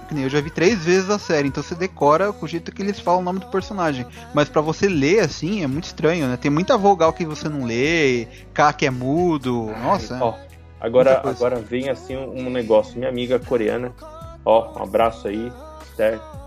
Que 0.05 0.15
nem 0.15 0.25
Eu 0.25 0.31
já 0.31 0.41
vi 0.41 0.51
três 0.51 0.85
vezes 0.85 1.11
a 1.11 1.19
série, 1.19 1.49
então 1.49 1.63
você 1.63 1.75
decora 1.75 2.35
o 2.41 2.47
jeito 2.47 2.73
que 2.73 2.83
eles 2.83 3.01
falam 3.01 3.21
o 3.21 3.25
nome 3.25 3.41
do 3.41 3.47
personagem. 3.47 4.07
Mas 4.33 4.49
pra 4.49 4.61
você 4.61 4.89
ler 4.89 5.21
assim 5.21 5.63
é 5.63 5.67
muito 5.67 5.85
estranho, 5.85 6.29
né? 6.29 6.37
Tem 6.37 6.51
muita 6.51 6.77
vogal 6.77 7.13
que 7.13 7.25
você 7.25 7.49
não 7.49 7.65
lê, 7.65 8.27
K 8.53 8.73
que 8.73 8.87
é 8.87 8.91
mudo. 8.91 9.73
Nossa, 9.83 10.19
Ó, 10.23 10.35
agora, 10.81 11.23
agora 11.25 11.57
vem 11.57 11.89
assim 11.89 12.17
um 12.17 12.51
negócio. 12.51 12.97
Minha 12.97 13.11
amiga 13.11 13.39
coreana, 13.39 13.93
ó, 14.45 14.79
um 14.79 14.83
abraço 14.83 15.29
aí, 15.29 15.53
certo? 15.97 16.45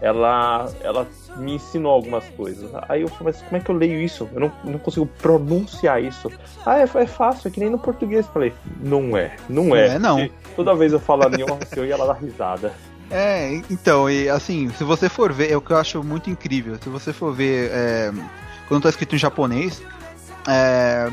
Ela, 0.00 0.70
ela 0.82 1.06
me 1.36 1.54
ensinou 1.54 1.92
algumas 1.92 2.28
coisas. 2.30 2.70
Aí 2.88 3.02
eu 3.02 3.08
falei, 3.08 3.32
mas 3.32 3.42
como 3.42 3.56
é 3.56 3.60
que 3.60 3.70
eu 3.70 3.74
leio 3.74 4.00
isso? 4.00 4.28
Eu 4.32 4.40
não, 4.40 4.52
não 4.64 4.78
consigo 4.78 5.06
pronunciar 5.06 6.02
isso. 6.02 6.30
Ah, 6.64 6.78
é, 6.78 6.82
é 6.82 7.06
fácil, 7.06 7.48
é 7.48 7.50
que 7.50 7.60
nem 7.60 7.70
no 7.70 7.78
português. 7.78 8.26
Falei, 8.26 8.52
não 8.80 9.16
é, 9.16 9.36
não 9.48 9.74
é. 9.74 9.88
Não 9.88 9.94
é, 9.94 9.98
não. 9.98 10.20
E 10.20 10.32
toda 10.54 10.74
vez 10.74 10.92
eu 10.92 11.00
falo 11.00 11.24
a 11.24 11.30
Nihonseu 11.30 11.86
e 11.86 11.90
ela 11.90 12.06
dá 12.06 12.12
risada. 12.12 12.72
É, 13.10 13.62
então, 13.70 14.10
e 14.10 14.28
assim, 14.28 14.70
se 14.76 14.82
você 14.82 15.08
for 15.08 15.32
ver, 15.32 15.50
é 15.50 15.56
o 15.56 15.60
que 15.60 15.70
eu 15.72 15.76
acho 15.76 16.02
muito 16.02 16.28
incrível. 16.28 16.76
Se 16.82 16.88
você 16.88 17.12
for 17.12 17.32
ver, 17.32 17.70
é, 17.72 18.12
quando 18.68 18.82
tá 18.82 18.88
escrito 18.88 19.14
em 19.14 19.18
japonês, 19.18 19.80
é, 20.46 21.10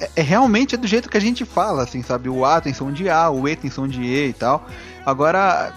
é, 0.00 0.10
é 0.16 0.22
realmente 0.22 0.74
é 0.74 0.78
do 0.78 0.86
jeito 0.86 1.08
que 1.08 1.16
a 1.16 1.20
gente 1.20 1.44
fala, 1.44 1.82
assim, 1.82 2.02
sabe? 2.02 2.28
O 2.28 2.44
A 2.44 2.60
tem 2.60 2.74
som 2.74 2.92
de 2.92 3.08
A, 3.08 3.30
o 3.30 3.48
E 3.48 3.56
tem 3.56 3.70
som 3.70 3.88
de 3.88 4.02
E 4.02 4.28
e 4.28 4.32
tal. 4.32 4.66
Agora, 5.06 5.72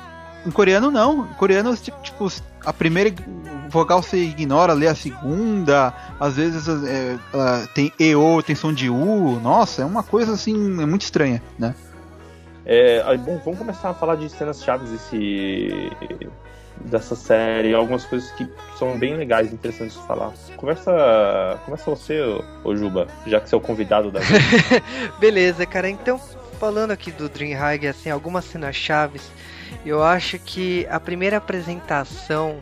em 0.45 0.51
coreano 0.51 0.91
não. 0.91 1.26
Em 1.26 1.34
coreano, 1.34 1.76
tipo, 1.76 2.32
a 2.66 2.74
primeira 2.74 3.14
vogal 3.70 4.01
você 4.01 4.18
ignora, 4.18 4.74
lê 4.74 4.88
a 4.88 4.95
segunda. 4.95 5.93
Às 6.20 6.36
vezes 6.36 6.68
é, 6.68 7.18
ela 7.34 7.68
tem 7.74 7.91
EO, 7.99 8.41
tem 8.43 8.55
som 8.55 8.74
de 8.74 8.89
U. 8.89 9.39
Nossa, 9.41 9.82
é 9.82 9.86
uma 9.86 10.03
coisa 10.03 10.34
assim, 10.34 10.82
é 10.82 10.86
muito 10.86 11.03
estranha, 11.03 11.41
né? 11.58 11.76
É, 12.70 13.01
bom, 13.15 13.39
vamos 13.45 13.57
começar 13.57 13.91
a 13.91 13.93
falar 13.93 14.15
de 14.15 14.30
cenas 14.30 14.61
chaves 14.61 14.91
desse, 14.91 15.89
dessa 16.82 17.15
série, 17.15 17.74
algumas 17.74 18.03
coisas 18.03 18.30
que 18.32 18.45
são 18.78 18.99
bem 18.99 19.15
legais, 19.15 19.53
interessantes 19.53 19.95
de 19.95 20.05
falar. 20.05 20.34
Conversa, 20.57 20.91
começa 21.63 21.89
você, 21.89 22.20
ô, 22.65 22.76
Juba, 22.76 23.07
já 23.26 23.39
que 23.39 23.47
você 23.47 23.55
é 23.55 23.57
o 23.57 23.61
convidado 23.61 24.11
da. 24.11 24.20
Beleza, 25.18 25.65
cara. 25.65 25.89
Então, 25.89 26.20
falando 26.59 26.91
aqui 26.91 27.09
do 27.09 27.30
Dream 27.30 27.57
High, 27.57 27.88
assim, 27.88 28.09
algumas 28.09 28.43
cenas 28.43 28.76
chaves. 28.76 29.32
Eu 29.86 30.03
acho 30.03 30.38
que 30.38 30.86
a 30.89 30.99
primeira 30.99 31.38
apresentação 31.38 32.59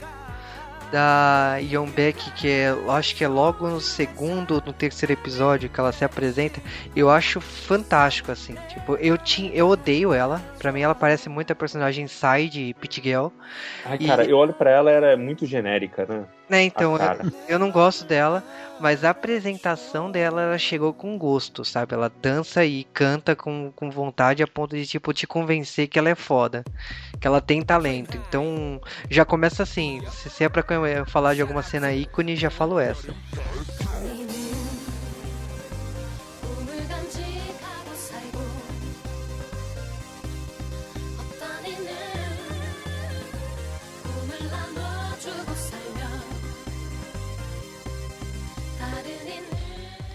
da 0.95 1.57
Yeonbaek, 1.57 2.31
que 2.31 2.47
é, 2.49 2.73
acho 2.87 3.13
que 3.17 3.23
é 3.25 3.27
logo 3.27 3.67
no 3.67 3.81
segundo 3.81 4.55
ou 4.55 4.63
no 4.65 4.71
terceiro 4.71 5.11
episódio 5.11 5.67
que 5.69 5.77
ela 5.77 5.91
se 5.91 6.05
apresenta, 6.05 6.61
eu 6.95 7.09
acho 7.09 7.41
fantástico, 7.41 8.31
assim. 8.31 8.55
Tipo, 8.69 8.95
eu, 8.95 9.17
tinha, 9.17 9.51
eu 9.53 9.67
odeio 9.67 10.13
ela. 10.13 10.41
Pra 10.57 10.71
mim, 10.71 10.79
ela 10.79 10.95
parece 10.95 11.27
muito 11.27 11.51
a 11.51 11.55
personagem 11.55 12.07
Sai 12.07 12.47
de 12.47 12.73
Pit 12.79 13.01
Girl. 13.03 13.27
Ai, 13.85 13.97
E- 13.99 14.07
cara, 14.07 14.23
eu 14.23 14.37
olho 14.37 14.53
pra 14.53 14.71
ela, 14.71 14.89
ela 14.89 15.07
é 15.07 15.17
muito 15.17 15.45
genérica, 15.45 16.05
né? 16.05 16.23
Né, 16.47 16.63
então, 16.63 16.95
cara. 16.97 17.25
eu 17.47 17.57
não 17.57 17.71
gosto 17.71 18.05
dela, 18.05 18.43
mas 18.79 19.03
a 19.03 19.09
apresentação 19.09 20.11
dela, 20.11 20.43
ela 20.43 20.57
chegou 20.59 20.93
com 20.93 21.17
gosto, 21.17 21.65
sabe? 21.65 21.95
Ela 21.95 22.07
dança 22.21 22.63
e 22.63 22.83
canta 22.83 23.35
com, 23.35 23.71
com 23.75 23.89
vontade 23.89 24.43
a 24.43 24.47
ponto 24.47 24.75
de, 24.75 24.85
tipo, 24.85 25.11
te 25.11 25.25
convencer 25.25 25.87
que 25.87 25.97
ela 25.97 26.09
é 26.09 26.15
foda, 26.15 26.63
que 27.19 27.25
ela 27.25 27.41
tem 27.41 27.63
talento. 27.63 28.15
Então, 28.17 28.79
já 29.09 29.25
começa 29.25 29.63
assim, 29.63 30.03
se 30.11 30.29
se 30.29 30.43
é 30.43 30.49
pra 30.49 30.63
eu 30.75 31.05
falar 31.05 31.33
de 31.33 31.41
alguma 31.41 31.63
cena 31.63 31.91
ícone, 31.91 32.35
já 32.35 32.51
falo 32.51 32.77
essa. 32.79 33.13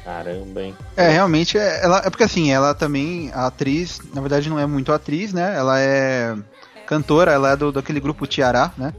Caramba, 0.04 0.62
hein? 0.62 0.74
É, 0.96 1.08
realmente, 1.10 1.58
é, 1.58 1.84
ela, 1.84 1.98
é 2.04 2.10
porque 2.10 2.24
assim, 2.24 2.50
ela 2.50 2.74
também, 2.74 3.30
a 3.34 3.46
atriz, 3.46 4.00
na 4.14 4.20
verdade 4.20 4.48
não 4.48 4.58
é 4.58 4.66
muito 4.66 4.92
atriz, 4.92 5.32
né? 5.32 5.54
Ela 5.56 5.78
é 5.80 6.34
cantora, 6.86 7.32
ela 7.32 7.50
é 7.52 7.56
do, 7.56 7.70
daquele 7.70 8.00
grupo 8.00 8.26
Tiará, 8.26 8.72
né? 8.76 8.92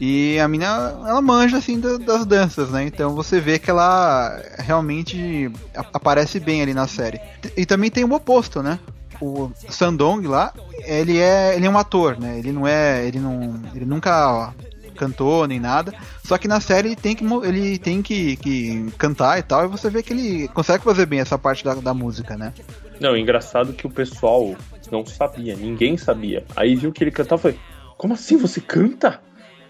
E 0.00 0.38
a 0.38 0.46
mina, 0.46 0.66
ela 1.06 1.22
manja, 1.22 1.56
assim, 1.56 1.80
da- 1.80 1.96
das 1.96 2.26
danças, 2.26 2.70
né? 2.70 2.84
Então 2.84 3.14
você 3.14 3.40
vê 3.40 3.58
que 3.58 3.70
ela 3.70 4.40
realmente 4.58 5.50
aparece 5.92 6.38
bem 6.38 6.60
ali 6.62 6.74
na 6.74 6.86
série. 6.86 7.18
E 7.56 7.64
também 7.64 7.90
tem 7.90 8.04
o 8.04 8.12
oposto, 8.12 8.62
né? 8.62 8.78
O 9.20 9.50
Sandong 9.70 10.26
lá, 10.26 10.52
ele 10.84 11.18
é, 11.18 11.56
ele 11.56 11.66
é 11.66 11.70
um 11.70 11.78
ator, 11.78 12.18
né? 12.20 12.38
Ele 12.38 12.52
não 12.52 12.66
é, 12.68 13.06
ele 13.06 13.18
não, 13.18 13.58
ele 13.74 13.86
nunca 13.86 14.52
cantou 14.96 15.46
nem 15.46 15.60
nada. 15.60 15.94
Só 16.24 16.36
que 16.38 16.48
na 16.48 16.60
série 16.60 16.88
ele 16.88 16.96
tem 16.96 17.14
que, 17.14 17.24
ele 17.44 17.78
tem 17.78 18.02
que, 18.02 18.36
que 18.36 18.90
cantar 18.98 19.38
e 19.38 19.42
tal, 19.42 19.64
e 19.64 19.68
você 19.68 19.88
vê 19.88 20.02
que 20.02 20.12
ele 20.12 20.48
consegue 20.48 20.82
fazer 20.82 21.06
bem 21.06 21.20
essa 21.20 21.38
parte 21.38 21.64
da, 21.64 21.74
da 21.74 21.94
música, 21.94 22.36
né? 22.36 22.52
Não, 22.98 23.16
engraçado 23.16 23.72
que 23.72 23.86
o 23.86 23.90
pessoal 23.90 24.56
não 24.90 25.04
sabia, 25.04 25.54
ninguém 25.54 25.96
sabia. 25.96 26.44
Aí 26.56 26.74
viu 26.74 26.92
que 26.92 27.04
ele 27.04 27.10
cantava 27.10 27.40
e 27.40 27.42
falei, 27.42 27.60
como 27.96 28.14
assim 28.14 28.36
você 28.36 28.60
canta? 28.60 29.20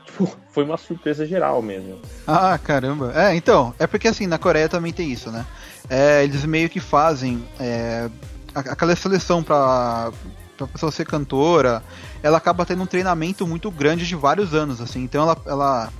Tipo, 0.07 0.35
foi 0.51 0.65
uma 0.65 0.77
surpresa 0.77 1.27
geral 1.27 1.61
mesmo. 1.61 2.01
Ah, 2.27 2.59
caramba. 2.59 3.13
É, 3.15 3.35
então, 3.35 3.75
é 3.79 3.87
porque 3.87 4.09
assim, 4.09 4.27
na 4.27 4.39
Coreia 4.39 4.69
também 4.69 4.93
tem 4.93 5.13
isso, 5.13 5.31
né? 5.31 5.45
É, 5.91 6.25
eles 6.25 6.45
meio 6.45 6.69
que 6.69 6.81
fazem 6.81 7.45
é, 7.61 8.09
aquela 8.55 8.97
seleção 8.97 9.43
pra, 9.43 10.11
pra 10.57 10.67
pessoa 10.67 10.91
ser 10.91 11.05
cantora, 11.05 11.83
ela 12.23 12.39
acaba 12.39 12.65
tendo 12.65 12.83
um 12.83 12.87
treinamento 12.87 13.47
muito 13.47 13.71
grande 13.71 14.07
de 14.07 14.15
vários 14.15 14.55
anos, 14.55 14.81
assim. 14.81 15.03
Então 15.03 15.23
ela, 15.23 15.37
ela, 15.47 15.93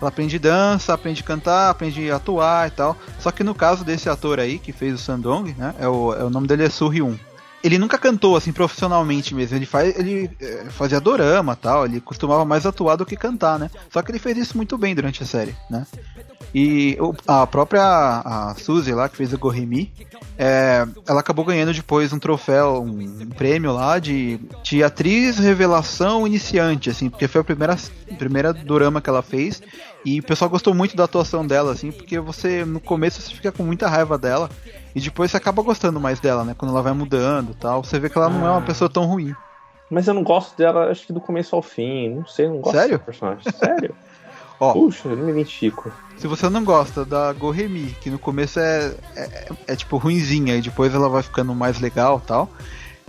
ela 0.00 0.08
aprende 0.08 0.38
dança, 0.38 0.94
aprende 0.94 1.22
cantar, 1.22 1.70
aprende 1.70 2.10
atuar 2.10 2.68
e 2.68 2.70
tal. 2.70 2.96
Só 3.18 3.30
que 3.30 3.44
no 3.44 3.54
caso 3.54 3.84
desse 3.84 4.08
ator 4.08 4.38
aí, 4.40 4.58
que 4.58 4.72
fez 4.72 4.94
o 4.94 4.98
Sandong, 4.98 5.54
né? 5.56 5.74
É 5.78 5.88
o, 5.88 6.14
é 6.14 6.24
o 6.24 6.30
nome 6.30 6.46
dele 6.46 6.64
é 6.64 6.70
Soo 6.70 6.88
Hyun. 6.88 7.18
Ele 7.62 7.76
nunca 7.78 7.98
cantou 7.98 8.36
assim 8.36 8.52
profissionalmente 8.52 9.34
mesmo. 9.34 9.56
Ele 9.56 9.66
faz, 9.66 9.98
ele 9.98 10.30
é, 10.40 10.66
fazia 10.70 11.00
dorama, 11.00 11.56
tal. 11.56 11.84
Ele 11.86 12.00
costumava 12.00 12.44
mais 12.44 12.64
atuar 12.64 12.96
do 12.96 13.04
que 13.06 13.16
cantar, 13.16 13.58
né? 13.58 13.70
Só 13.92 14.00
que 14.02 14.10
ele 14.12 14.18
fez 14.18 14.36
isso 14.38 14.56
muito 14.56 14.78
bem 14.78 14.94
durante 14.94 15.22
a 15.22 15.26
série, 15.26 15.54
né? 15.68 15.86
E 16.54 16.96
o- 17.00 17.14
a 17.26 17.46
própria 17.46 17.82
a 18.24 18.54
Suzy 18.56 18.92
lá, 18.92 19.08
que 19.08 19.16
fez 19.16 19.32
o 19.34 19.38
Goremi, 19.38 19.92
é, 20.38 20.86
ela 21.06 21.20
acabou 21.20 21.44
ganhando 21.44 21.74
depois 21.74 22.10
um 22.12 22.18
troféu, 22.18 22.82
um, 22.82 23.00
um 23.22 23.28
prêmio 23.30 23.72
lá 23.72 23.98
de, 23.98 24.40
de 24.62 24.82
atriz 24.82 25.38
revelação 25.38 26.26
iniciante, 26.26 26.88
assim, 26.88 27.10
porque 27.10 27.28
foi 27.28 27.40
a 27.42 27.44
primeira, 27.44 27.76
primeira 28.18 28.52
dorama 28.54 29.00
que 29.00 29.10
ela 29.10 29.20
fez. 29.22 29.60
E 30.04 30.20
o 30.20 30.22
pessoal 30.22 30.48
gostou 30.48 30.72
muito 30.72 30.96
da 30.96 31.04
atuação 31.04 31.46
dela, 31.46 31.72
assim, 31.72 31.90
porque 31.90 32.18
você, 32.18 32.64
no 32.64 32.80
começo, 32.80 33.20
você 33.20 33.34
fica 33.34 33.52
com 33.52 33.64
muita 33.64 33.88
raiva 33.88 34.16
dela. 34.16 34.48
E 34.98 35.00
depois 35.00 35.30
você 35.30 35.36
acaba 35.36 35.62
gostando 35.62 36.00
mais 36.00 36.18
dela, 36.18 36.44
né? 36.44 36.56
Quando 36.58 36.72
ela 36.72 36.82
vai 36.82 36.92
mudando 36.92 37.52
e 37.52 37.54
tal. 37.54 37.84
Você 37.84 38.00
vê 38.00 38.10
que 38.10 38.18
ela 38.18 38.28
não 38.28 38.44
é 38.44 38.50
uma 38.50 38.62
pessoa 38.62 38.90
tão 38.90 39.04
ruim. 39.04 39.32
Mas 39.88 40.08
eu 40.08 40.12
não 40.12 40.24
gosto 40.24 40.56
dela, 40.56 40.90
acho 40.90 41.06
que 41.06 41.12
do 41.12 41.20
começo 41.20 41.54
ao 41.54 41.62
fim. 41.62 42.16
Não 42.16 42.26
sei, 42.26 42.48
não 42.48 42.58
gosto 42.58 42.76
Sério? 42.76 42.98
personagem. 42.98 43.44
Sério? 43.52 43.94
Ó, 44.60 44.72
Puxa, 44.72 45.08
eu 45.08 45.16
não 45.16 45.24
me 45.24 45.30
identifico. 45.30 45.92
Se 46.16 46.26
você 46.26 46.48
não 46.48 46.64
gosta 46.64 47.04
da 47.04 47.32
Goremi, 47.32 47.94
que 48.00 48.10
no 48.10 48.18
começo 48.18 48.58
é, 48.58 48.92
é, 49.14 49.48
é, 49.68 49.76
tipo 49.76 49.96
ruinzinha 49.98 50.56
e 50.56 50.60
depois 50.60 50.92
ela 50.92 51.08
vai 51.08 51.22
ficando 51.22 51.54
mais 51.54 51.78
legal 51.78 52.20
tal, 52.20 52.50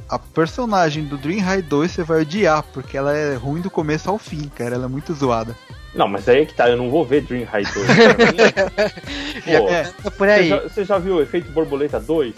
a 0.07 0.19
personagem 0.19 1.05
do 1.05 1.17
Dream 1.17 1.41
High 1.41 1.63
2 1.63 1.91
você 1.91 2.03
vai 2.03 2.21
odiar, 2.21 2.63
porque 2.71 2.95
ela 2.95 3.17
é 3.17 3.33
ruim 3.33 3.61
do 3.61 3.71
começo 3.71 4.11
ao 4.11 4.19
fim, 4.19 4.47
cara. 4.49 4.75
Ela 4.75 4.85
é 4.85 4.87
muito 4.87 5.11
zoada. 5.11 5.55
Não, 5.93 6.07
mas 6.07 6.29
aí 6.29 6.41
é 6.41 6.45
que 6.45 6.53
tá, 6.53 6.69
eu 6.69 6.77
não 6.77 6.89
vou 6.89 7.03
ver 7.03 7.21
Dream 7.21 7.45
High 7.45 7.63
2. 7.63 7.73
Pra 7.73 8.25
mim, 8.31 8.37
pô, 9.57 9.69
É, 9.69 9.83
Por 10.11 10.11
você, 10.27 10.31
aí. 10.31 10.49
já, 10.49 10.59
você 10.61 10.85
já 10.85 10.97
viu 10.99 11.15
o 11.15 11.21
Efeito 11.21 11.51
Borboleta 11.51 11.99
2? 11.99 12.33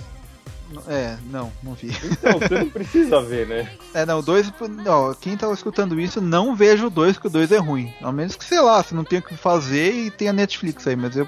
é, 0.87 1.17
não, 1.29 1.51
não 1.61 1.73
vi. 1.73 1.91
Então, 2.03 2.39
você 2.39 2.55
não 2.59 2.69
precisa 2.69 3.21
ver, 3.21 3.45
né? 3.47 3.69
É, 3.93 4.05
não, 4.05 4.19
o 4.19 4.21
2, 4.21 4.53
ó, 4.87 5.13
quem 5.13 5.35
tá 5.35 5.51
escutando 5.51 5.99
isso, 5.99 6.21
não 6.21 6.55
veja 6.55 6.87
o 6.87 6.89
2, 6.89 7.17
que 7.17 7.27
o 7.27 7.29
2 7.29 7.51
é 7.51 7.57
ruim. 7.57 7.93
Ao 8.01 8.13
menos 8.13 8.37
que, 8.37 8.45
sei 8.45 8.61
lá, 8.61 8.81
você 8.81 8.95
não 8.95 9.03
tem 9.03 9.19
o 9.19 9.21
que 9.21 9.35
fazer 9.35 9.91
e 9.93 10.09
tem 10.09 10.29
a 10.29 10.33
Netflix 10.33 10.87
aí, 10.87 10.95
mas 10.95 11.17
eu, 11.17 11.27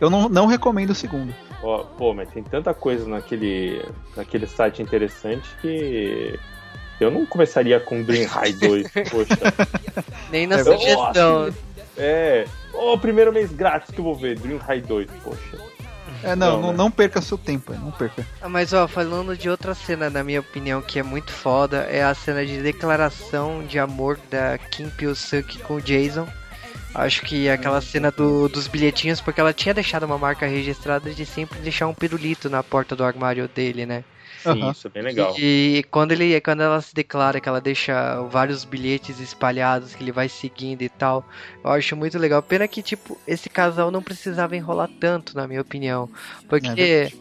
eu 0.00 0.10
não, 0.10 0.28
não 0.28 0.46
recomendo 0.46 0.90
o 0.90 0.94
segundo. 0.94 1.32
Ó, 1.62 1.84
pô, 1.84 2.12
mas 2.12 2.30
tem 2.30 2.42
tanta 2.42 2.74
coisa 2.74 3.06
naquele, 3.06 3.84
naquele 4.16 4.46
site 4.48 4.82
interessante 4.82 5.48
que 5.62 6.36
eu 7.00 7.10
não 7.10 7.24
começaria 7.26 7.78
com 7.80 8.02
Dream 8.02 8.26
High 8.28 8.52
2, 8.54 8.86
poxa. 9.10 9.36
Nem 10.30 10.46
na 10.46 10.56
É, 10.58 10.64
sugestão. 10.64 11.54
É, 11.96 12.46
o 12.72 12.96
primeiro 12.98 13.32
mês 13.32 13.52
grátis 13.52 13.90
que 13.90 13.98
eu 14.00 14.04
vou 14.04 14.14
ver, 14.14 14.38
Dream 14.38 14.58
High 14.58 14.80
2, 14.82 15.08
poxa. 15.22 15.58
É, 16.22 16.36
não, 16.36 16.52
Não, 16.52 16.60
não, 16.62 16.70
né? 16.72 16.76
não 16.76 16.90
perca 16.90 17.20
seu 17.22 17.38
tempo, 17.38 17.72
não 17.72 17.90
perca. 17.90 18.26
Ah, 18.42 18.48
Mas 18.48 18.72
ó, 18.74 18.86
falando 18.86 19.34
de 19.36 19.48
outra 19.48 19.74
cena, 19.74 20.10
na 20.10 20.22
minha 20.22 20.40
opinião, 20.40 20.82
que 20.82 20.98
é 20.98 21.02
muito 21.02 21.32
foda, 21.32 21.88
é 21.90 22.02
a 22.02 22.14
cena 22.14 22.44
de 22.44 22.60
declaração 22.60 23.64
de 23.66 23.78
amor 23.78 24.18
da 24.30 24.58
Kim 24.58 24.90
Pyo-suk 24.90 25.58
com 25.60 25.76
o 25.76 25.80
Jason. 25.80 26.28
Acho 26.94 27.22
que 27.22 27.48
aquela 27.48 27.80
cena 27.80 28.10
do- 28.10 28.48
dos 28.48 28.66
bilhetinhos, 28.66 29.20
porque 29.20 29.40
ela 29.40 29.52
tinha 29.54 29.72
deixado 29.72 30.02
uma 30.02 30.18
marca 30.18 30.44
registrada 30.44 31.10
de 31.10 31.24
sempre 31.24 31.58
deixar 31.60 31.86
um 31.86 31.94
pirulito 31.94 32.50
na 32.50 32.62
porta 32.62 32.94
do 32.96 33.04
armário 33.04 33.48
dele, 33.48 33.86
né? 33.86 34.04
Sim, 34.42 34.70
isso 34.70 34.86
é 34.86 34.90
bem 34.90 35.02
legal. 35.02 35.34
E 35.38 35.84
quando 35.90 36.12
ele, 36.12 36.40
quando 36.40 36.62
ela 36.62 36.80
se 36.80 36.94
declara 36.94 37.40
que 37.40 37.48
ela 37.48 37.60
deixa 37.60 38.22
vários 38.22 38.64
bilhetes 38.64 39.20
espalhados 39.20 39.94
que 39.94 40.02
ele 40.02 40.12
vai 40.12 40.28
seguindo 40.28 40.82
e 40.82 40.88
tal, 40.88 41.24
eu 41.62 41.70
acho 41.70 41.94
muito 41.96 42.18
legal. 42.18 42.42
Pena 42.42 42.66
que 42.66 42.82
tipo 42.82 43.20
esse 43.26 43.50
casal 43.50 43.90
não 43.90 44.02
precisava 44.02 44.56
enrolar 44.56 44.88
tanto, 44.98 45.36
na 45.36 45.46
minha 45.46 45.60
opinião, 45.60 46.08
porque 46.48 47.12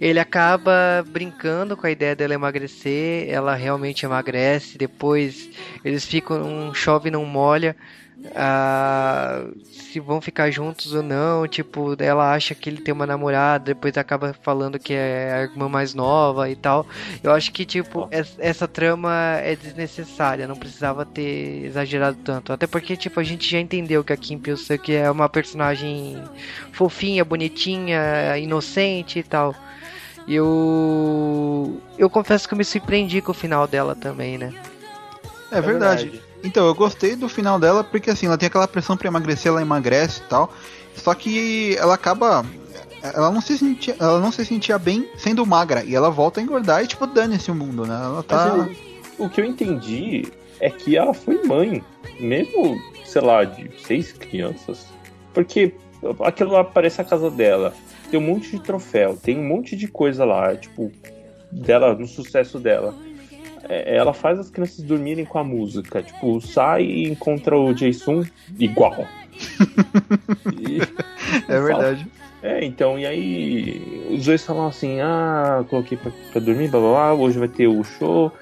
ele 0.00 0.18
acaba 0.18 1.04
brincando 1.06 1.76
com 1.76 1.86
a 1.86 1.90
ideia 1.90 2.16
dela 2.16 2.34
emagrecer, 2.34 3.28
ela 3.28 3.54
realmente 3.54 4.04
emagrece, 4.04 4.78
depois 4.78 5.50
eles 5.84 6.04
ficam 6.04 6.42
um 6.42 6.74
chove 6.74 7.10
não 7.10 7.24
molha. 7.24 7.76
Ah, 8.34 9.44
se 9.70 9.98
vão 10.00 10.20
ficar 10.20 10.50
juntos 10.50 10.94
ou 10.94 11.02
não, 11.02 11.46
tipo, 11.48 11.96
ela 12.00 12.32
acha 12.32 12.54
que 12.54 12.68
ele 12.70 12.80
tem 12.80 12.92
uma 12.94 13.06
namorada, 13.06 13.64
depois 13.66 13.96
acaba 13.96 14.34
falando 14.42 14.78
que 14.78 14.92
é 14.92 15.32
a 15.32 15.42
irmã 15.42 15.68
mais 15.68 15.94
nova 15.94 16.48
e 16.48 16.54
tal. 16.56 16.86
Eu 17.22 17.32
acho 17.32 17.50
que, 17.52 17.64
tipo, 17.64 18.08
es- 18.12 18.36
essa 18.38 18.68
trama 18.68 19.12
é 19.42 19.56
desnecessária, 19.56 20.46
não 20.46 20.56
precisava 20.56 21.04
ter 21.04 21.64
exagerado 21.64 22.18
tanto. 22.24 22.52
Até 22.52 22.66
porque, 22.66 22.96
tipo, 22.96 23.18
a 23.18 23.24
gente 23.24 23.50
já 23.50 23.58
entendeu 23.58 24.04
que 24.04 24.12
a 24.12 24.16
Kim 24.16 24.38
Pyo-suk 24.38 24.94
é 24.94 25.10
uma 25.10 25.28
personagem 25.28 26.22
fofinha, 26.72 27.24
bonitinha, 27.24 28.36
inocente 28.38 29.18
e 29.18 29.22
tal. 29.22 29.54
E 30.26 30.34
eu. 30.34 31.80
Eu 31.98 32.08
confesso 32.08 32.46
que 32.46 32.54
eu 32.54 32.58
me 32.58 32.64
surpreendi 32.64 33.20
com 33.20 33.32
o 33.32 33.34
final 33.34 33.66
dela 33.66 33.96
também, 33.96 34.38
né? 34.38 34.52
É, 35.50 35.60
verdade. 35.60 36.22
Então, 36.42 36.66
eu 36.66 36.74
gostei 36.74 37.14
do 37.16 37.28
final 37.28 37.58
dela 37.58 37.84
porque 37.84 38.10
assim, 38.10 38.26
ela 38.26 38.38
tem 38.38 38.46
aquela 38.46 38.66
pressão 38.68 38.96
pra 38.96 39.08
emagrecer, 39.08 39.50
ela 39.50 39.60
emagrece 39.62 40.20
e 40.20 40.28
tal. 40.28 40.52
Só 40.94 41.14
que 41.14 41.76
ela 41.78 41.94
acaba. 41.94 42.44
Ela 43.02 43.30
não 43.30 43.40
se 43.40 43.56
sentia, 43.56 43.96
ela 43.98 44.20
não 44.20 44.30
se 44.30 44.44
sentia 44.44 44.78
bem 44.78 45.08
sendo 45.16 45.44
magra. 45.46 45.84
E 45.84 45.94
ela 45.94 46.10
volta 46.10 46.40
a 46.40 46.42
engordar 46.42 46.82
e, 46.82 46.86
tipo, 46.86 47.06
dane-se 47.06 47.50
o 47.50 47.54
mundo, 47.54 47.86
né? 47.86 47.94
Ela 47.94 48.22
tá. 48.22 48.54
Mas 48.56 48.76
eu- 49.18 49.26
o 49.26 49.28
que 49.30 49.40
eu 49.40 49.44
entendi 49.44 50.28
é 50.58 50.68
que 50.70 50.96
ela 50.96 51.14
foi 51.14 51.42
mãe, 51.44 51.82
mesmo, 52.18 52.78
sei 53.04 53.22
lá, 53.22 53.44
de 53.44 53.70
seis 53.86 54.12
crianças. 54.12 54.86
Porque 55.32 55.74
aquilo 56.24 56.52
lá 56.52 56.64
parece 56.64 57.00
a 57.00 57.04
casa 57.04 57.30
dela. 57.30 57.72
Tem 58.10 58.18
um 58.20 58.22
monte 58.26 58.50
de 58.50 58.60
troféu, 58.60 59.16
tem 59.16 59.38
um 59.38 59.46
monte 59.46 59.76
de 59.76 59.86
coisa 59.86 60.24
lá, 60.24 60.54
tipo, 60.56 60.90
dela, 61.50 61.94
no 61.94 62.06
sucesso 62.06 62.58
dela. 62.58 62.94
É, 63.68 63.96
ela 63.96 64.12
faz 64.12 64.38
as 64.38 64.50
crianças 64.50 64.82
dormirem 64.84 65.24
com 65.24 65.38
a 65.38 65.44
música. 65.44 66.02
Tipo, 66.02 66.40
sai 66.40 66.82
e 66.84 67.08
encontra 67.08 67.56
o 67.56 67.72
Jason 67.74 68.24
igual. 68.58 69.06
E- 70.58 70.80
É 71.48 71.60
verdade. 71.60 72.06
é, 72.42 72.64
então, 72.64 72.98
e 72.98 73.06
aí 73.06 74.08
os 74.10 74.24
dois 74.24 74.44
falam 74.44 74.66
assim, 74.66 75.00
ah, 75.00 75.64
coloquei 75.70 75.96
pra, 75.96 76.10
pra 76.32 76.40
dormir, 76.40 76.68
blá 76.68 76.80
blá 76.80 76.90
blá, 76.90 77.14
hoje 77.14 77.38
vai 77.38 77.46
ter 77.48 77.68
o 77.68 77.84
show. 77.84 78.32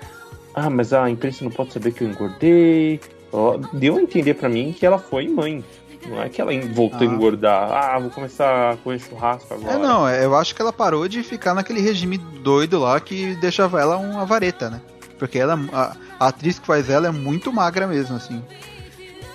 Ah, 0.54 0.70
mas 0.70 0.92
a 0.92 1.08
imprensa 1.10 1.44
não 1.44 1.50
pode 1.50 1.72
saber 1.72 1.92
que 1.92 2.02
eu 2.02 2.08
engordei. 2.08 2.98
Ó, 3.30 3.58
Deu 3.74 3.96
a 3.98 4.02
entender 4.02 4.34
pra 4.34 4.48
mim 4.48 4.72
que 4.76 4.86
ela 4.86 4.98
foi 4.98 5.28
mãe. 5.28 5.62
Não 6.08 6.22
é 6.22 6.28
que 6.30 6.40
ela 6.40 6.50
voltou 6.72 6.98
a 7.06 7.10
Ah. 7.10 7.14
engordar. 7.14 7.70
Ah, 7.72 7.98
vou 7.98 8.10
começar 8.10 8.72
a 8.72 8.76
comer 8.78 8.98
churrasco 9.00 9.52
agora. 9.52 9.74
É, 9.74 9.78
não, 9.78 10.08
é, 10.08 10.24
eu 10.24 10.34
acho 10.34 10.54
que 10.54 10.62
ela 10.62 10.72
parou 10.72 11.06
de 11.06 11.22
ficar 11.22 11.52
naquele 11.54 11.80
regime 11.80 12.16
doido 12.16 12.78
lá 12.78 12.98
que 12.98 13.34
deixava 13.36 13.80
ela 13.80 13.98
uma 13.98 14.24
vareta, 14.24 14.70
né? 14.70 14.80
Porque 15.18 15.38
ela, 15.38 15.58
a, 15.72 15.96
a 16.18 16.28
atriz 16.28 16.58
que 16.58 16.66
faz 16.66 16.88
ela 16.88 17.08
é 17.08 17.10
muito 17.10 17.52
magra 17.52 17.86
mesmo, 17.86 18.16
assim. 18.16 18.42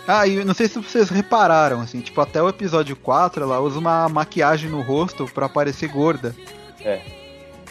Ah, 0.07 0.27
e 0.27 0.43
não 0.43 0.53
sei 0.53 0.67
se 0.67 0.79
vocês 0.79 1.09
repararam, 1.09 1.79
assim, 1.79 2.01
tipo, 2.01 2.19
até 2.19 2.41
o 2.41 2.49
episódio 2.49 2.95
4 2.95 3.43
ela 3.43 3.59
usa 3.61 3.79
uma 3.79 4.09
maquiagem 4.09 4.69
no 4.69 4.81
rosto 4.81 5.25
pra 5.33 5.47
parecer 5.47 5.87
gorda. 5.87 6.35
É. 6.81 7.01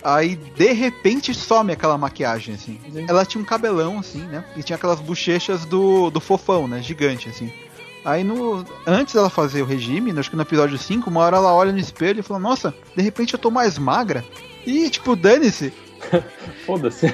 Aí, 0.02 0.34
de 0.34 0.72
repente, 0.72 1.32
some 1.32 1.72
aquela 1.72 1.96
maquiagem, 1.96 2.54
assim. 2.54 2.80
Ela 3.06 3.24
tinha 3.24 3.40
um 3.40 3.44
cabelão, 3.44 3.98
assim, 3.98 4.22
né? 4.22 4.44
E 4.56 4.62
tinha 4.62 4.76
aquelas 4.76 5.00
bochechas 5.00 5.64
do, 5.64 6.10
do 6.10 6.20
fofão, 6.20 6.66
né? 6.66 6.82
Gigante, 6.82 7.28
assim. 7.28 7.52
Aí, 8.04 8.24
no, 8.24 8.64
antes 8.84 9.14
dela 9.14 9.30
fazer 9.30 9.62
o 9.62 9.66
regime, 9.66 10.18
acho 10.18 10.30
que 10.30 10.34
no 10.34 10.42
episódio 10.42 10.76
5, 10.76 11.08
uma 11.08 11.20
hora 11.20 11.36
ela 11.36 11.54
olha 11.54 11.70
no 11.70 11.78
espelho 11.78 12.18
e 12.18 12.22
fala: 12.22 12.40
Nossa, 12.40 12.74
de 12.96 13.02
repente 13.02 13.34
eu 13.34 13.38
tô 13.38 13.50
mais 13.50 13.78
magra. 13.78 14.24
E, 14.66 14.90
tipo, 14.90 15.14
dane-se. 15.14 15.72
Foda-se. 16.66 17.06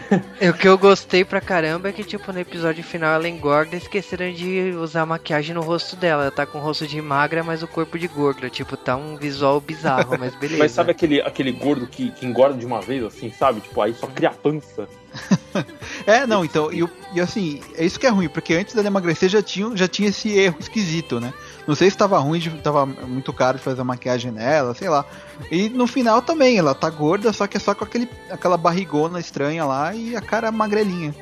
O 0.49 0.53
que 0.53 0.69
eu 0.69 0.77
gostei 0.77 1.25
pra 1.25 1.41
caramba 1.41 1.89
é 1.89 1.93
que, 1.93 2.05
tipo, 2.05 2.33
no 2.33 2.39
episódio 2.39 2.83
final 2.85 3.15
ela 3.15 3.29
engorda 3.29 3.75
e 3.75 3.79
esqueceram 3.79 4.33
de 4.33 4.75
usar 4.77 5.07
maquiagem 5.07 5.55
no 5.55 5.61
rosto 5.61 5.97
dela. 5.97 6.25
Ela 6.25 6.31
tá 6.31 6.47
com 6.47 6.59
o 6.59 6.61
rosto 6.61 6.87
de 6.87 7.01
magra, 7.01 7.43
mas 7.43 7.63
o 7.63 7.69
corpo 7.69 7.99
de 7.99 8.09
gorda. 8.09 8.51
Tipo, 8.51 8.77
tá 8.77 8.97
um 8.97 9.17
visual 9.17 9.61
bizarro, 9.61 10.19
mas 10.19 10.35
beleza. 10.37 10.59
Mas 10.59 10.73
sabe 10.73 10.91
aquele, 10.91 11.21
aquele 11.21 11.53
gordo 11.53 11.87
que, 11.87 12.11
que 12.11 12.27
engorda 12.27 12.59
de 12.59 12.67
uma 12.67 12.81
vez, 12.81 13.03
assim, 13.03 13.31
sabe? 13.31 13.61
Tipo, 13.61 13.81
aí 13.83 13.95
só 13.95 14.07
cria 14.07 14.31
pança. 14.31 14.89
É, 16.07 16.27
não, 16.27 16.45
então, 16.45 16.73
e, 16.73 16.89
e 17.13 17.21
assim, 17.21 17.61
é 17.75 17.85
isso 17.85 17.99
que 17.99 18.07
é 18.07 18.09
ruim, 18.09 18.29
porque 18.29 18.55
antes 18.55 18.75
dela 18.75 18.87
emagrecer 18.87 19.29
já 19.29 19.43
tinha, 19.43 19.77
já 19.77 19.87
tinha 19.87 20.09
esse 20.09 20.31
erro 20.31 20.57
esquisito, 20.59 21.21
né? 21.21 21.35
Não 21.69 21.75
sei 21.75 21.91
se 21.91 21.99
tava 21.99 22.19
ruim, 22.19 22.39
de, 22.39 22.49
tava 22.63 22.87
muito 22.87 23.31
caro 23.31 23.59
de 23.59 23.63
fazer 23.63 23.83
a 23.83 23.85
maquiagem 23.85 24.33
nela, 24.33 24.73
sei 24.73 24.89
lá. 24.89 25.05
E 25.51 25.69
no 25.69 25.87
final 25.87 26.23
também, 26.23 26.57
ela 26.57 26.75
tá 26.75 26.89
gorda, 26.89 27.31
só 27.31 27.47
que 27.47 27.59
é 27.59 27.61
só 27.61 27.75
com 27.75 27.85
aquele, 27.85 28.09
aquela 28.31 28.57
barrigona 28.57 29.21
estranha 29.21 29.67
lá 29.67 29.95
e 29.95 30.17
a 30.17 30.21
cara 30.23 30.51
magrelinha. 30.51 31.15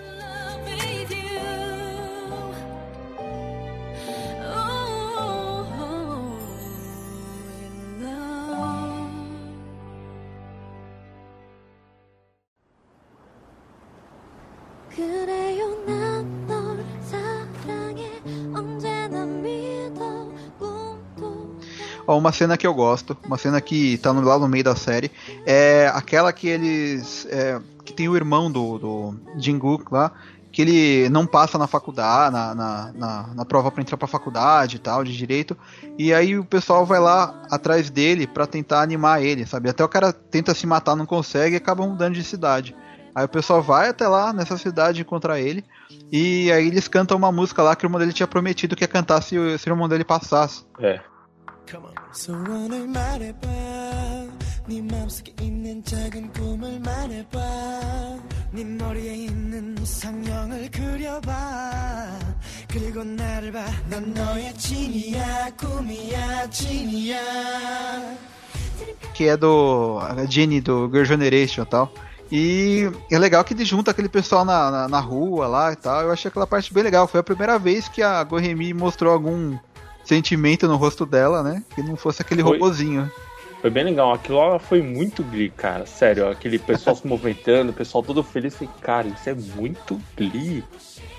Ó, 22.06 22.16
uma 22.18 22.30
cena 22.32 22.56
que 22.56 22.66
eu 22.66 22.72
gosto, 22.74 23.16
uma 23.26 23.36
cena 23.36 23.60
que 23.60 23.98
tá 23.98 24.12
no- 24.12 24.20
lá 24.20 24.38
no 24.38 24.48
meio 24.48 24.62
da 24.64 24.76
série, 24.76 25.10
é 25.44 25.90
aquela 25.94 26.32
que 26.32 26.46
eles. 26.48 27.26
é, 27.30 27.60
que 27.84 27.92
tem 27.92 28.08
o 28.08 28.16
irmão 28.16 28.50
do, 28.50 28.78
do 28.78 29.14
Jinguk 29.38 29.84
lá, 29.92 30.10
que 30.50 30.60
ele 30.62 31.08
não 31.08 31.24
passa 31.26 31.56
na 31.58 31.66
faculdade, 31.68 32.32
na, 32.32 32.54
na, 32.54 32.92
na, 32.94 33.26
na 33.34 33.44
prova 33.44 33.70
pra 33.70 33.80
entrar 33.82 33.96
pra 33.96 34.08
faculdade 34.08 34.76
e 34.76 34.78
tal, 34.80 35.04
de 35.04 35.16
direito, 35.16 35.56
e 35.98 36.12
aí 36.12 36.36
o 36.38 36.44
pessoal 36.44 36.84
vai 36.86 36.98
lá 36.98 37.42
atrás 37.50 37.88
dele 37.90 38.26
pra 38.26 38.46
tentar 38.46 38.80
animar 38.82 39.22
ele, 39.22 39.46
sabe? 39.46 39.68
Até 39.68 39.84
o 39.84 39.88
cara 39.88 40.12
tenta 40.12 40.52
se 40.54 40.66
matar, 40.66 40.96
não 40.96 41.06
consegue 41.06 41.54
e 41.54 41.58
acaba 41.58 41.86
mudando 41.86 42.14
de 42.14 42.24
cidade. 42.24 42.74
Aí 43.14 43.24
o 43.24 43.28
pessoal 43.28 43.62
vai 43.62 43.88
até 43.88 44.06
lá 44.08 44.32
nessa 44.32 44.58
cidade 44.58 45.00
encontrar 45.00 45.38
ele, 45.40 45.64
e 46.10 46.50
aí 46.50 46.66
eles 46.66 46.88
cantam 46.88 47.16
uma 47.16 47.30
música 47.30 47.62
lá 47.62 47.76
que 47.76 47.84
o 47.84 47.86
irmão 47.86 48.00
dele 48.00 48.12
tinha 48.12 48.26
prometido 48.26 48.74
que 48.74 48.82
ia 48.82 48.88
cantar 48.88 49.22
se, 49.22 49.36
se 49.58 49.68
o 49.68 49.72
irmão 49.72 49.88
dele 49.88 50.04
passasse. 50.04 50.64
É. 50.80 51.00
소원을 52.15 52.87
말해봐 52.87 53.47
네 54.67 54.81
맘속에 54.81 55.33
있는 55.41 55.83
작은 55.83 56.31
꿈을 56.33 56.79
말해봐 56.79 57.39
네 58.51 58.63
머리에 58.63 59.13
있는 59.15 59.77
이상형을 59.81 60.71
그려봐 60.71 62.19
그리고 62.67 63.03
나를 63.03 63.51
봐난 63.51 64.13
너의 64.13 64.53
진이야 64.55 65.51
꿈이야 65.57 66.49
진이야 66.49 68.31
que 69.13 69.27
é 69.27 69.37
do 69.37 69.99
a 70.01 70.25
Jenny 70.27 70.61
do 70.61 70.89
Girl 70.89 71.05
Generation 71.05 71.63
e 71.63 71.69
tal. 71.69 71.93
E 72.31 72.89
é 73.11 73.19
legal 73.19 73.43
que 73.43 73.53
ele 73.53 73.65
junta 73.65 73.91
aquele 73.91 74.09
pessoal 74.09 74.45
na, 74.45 74.71
na, 74.71 74.87
na 74.87 74.99
rua 74.99 75.47
lá 75.47 75.73
e 75.73 75.75
tal. 75.75 76.01
Eu 76.01 76.11
achei 76.11 76.29
aquela 76.29 76.47
parte 76.47 76.73
bem 76.73 76.83
legal. 76.83 77.07
Foi 77.07 77.19
a 77.19 77.23
primeira 77.23 77.59
vez 77.59 77.87
que 77.87 78.01
a 78.01 78.23
Gohemi 78.23 78.73
mostrou 78.73 79.11
algum 79.11 79.57
sentimento 80.06 80.68
no 80.68 80.76
rosto 80.76 81.04
dela, 81.04 81.42
né? 81.42 81.62
Que 81.74 81.82
não 81.82 81.96
fosse 81.96 82.22
aquele 82.22 82.42
Foi. 82.42 82.52
robozinho. 82.52 83.10
Foi 83.60 83.70
bem 83.70 83.84
legal. 83.84 84.12
Aquilo 84.12 84.38
lá 84.38 84.58
foi 84.58 84.82
muito 84.82 85.22
Glee, 85.24 85.50
cara. 85.50 85.86
Sério, 85.86 86.28
aquele 86.28 86.58
pessoal 86.58 86.94
se 86.94 87.04
movimentando, 87.08 87.72
o 87.72 87.74
pessoal 87.74 88.04
todo 88.04 88.22
feliz. 88.22 88.54
Falei, 88.54 88.72
cara, 88.80 89.08
isso 89.08 89.28
é 89.28 89.34
muito 89.34 90.00
Glee. 90.16 90.62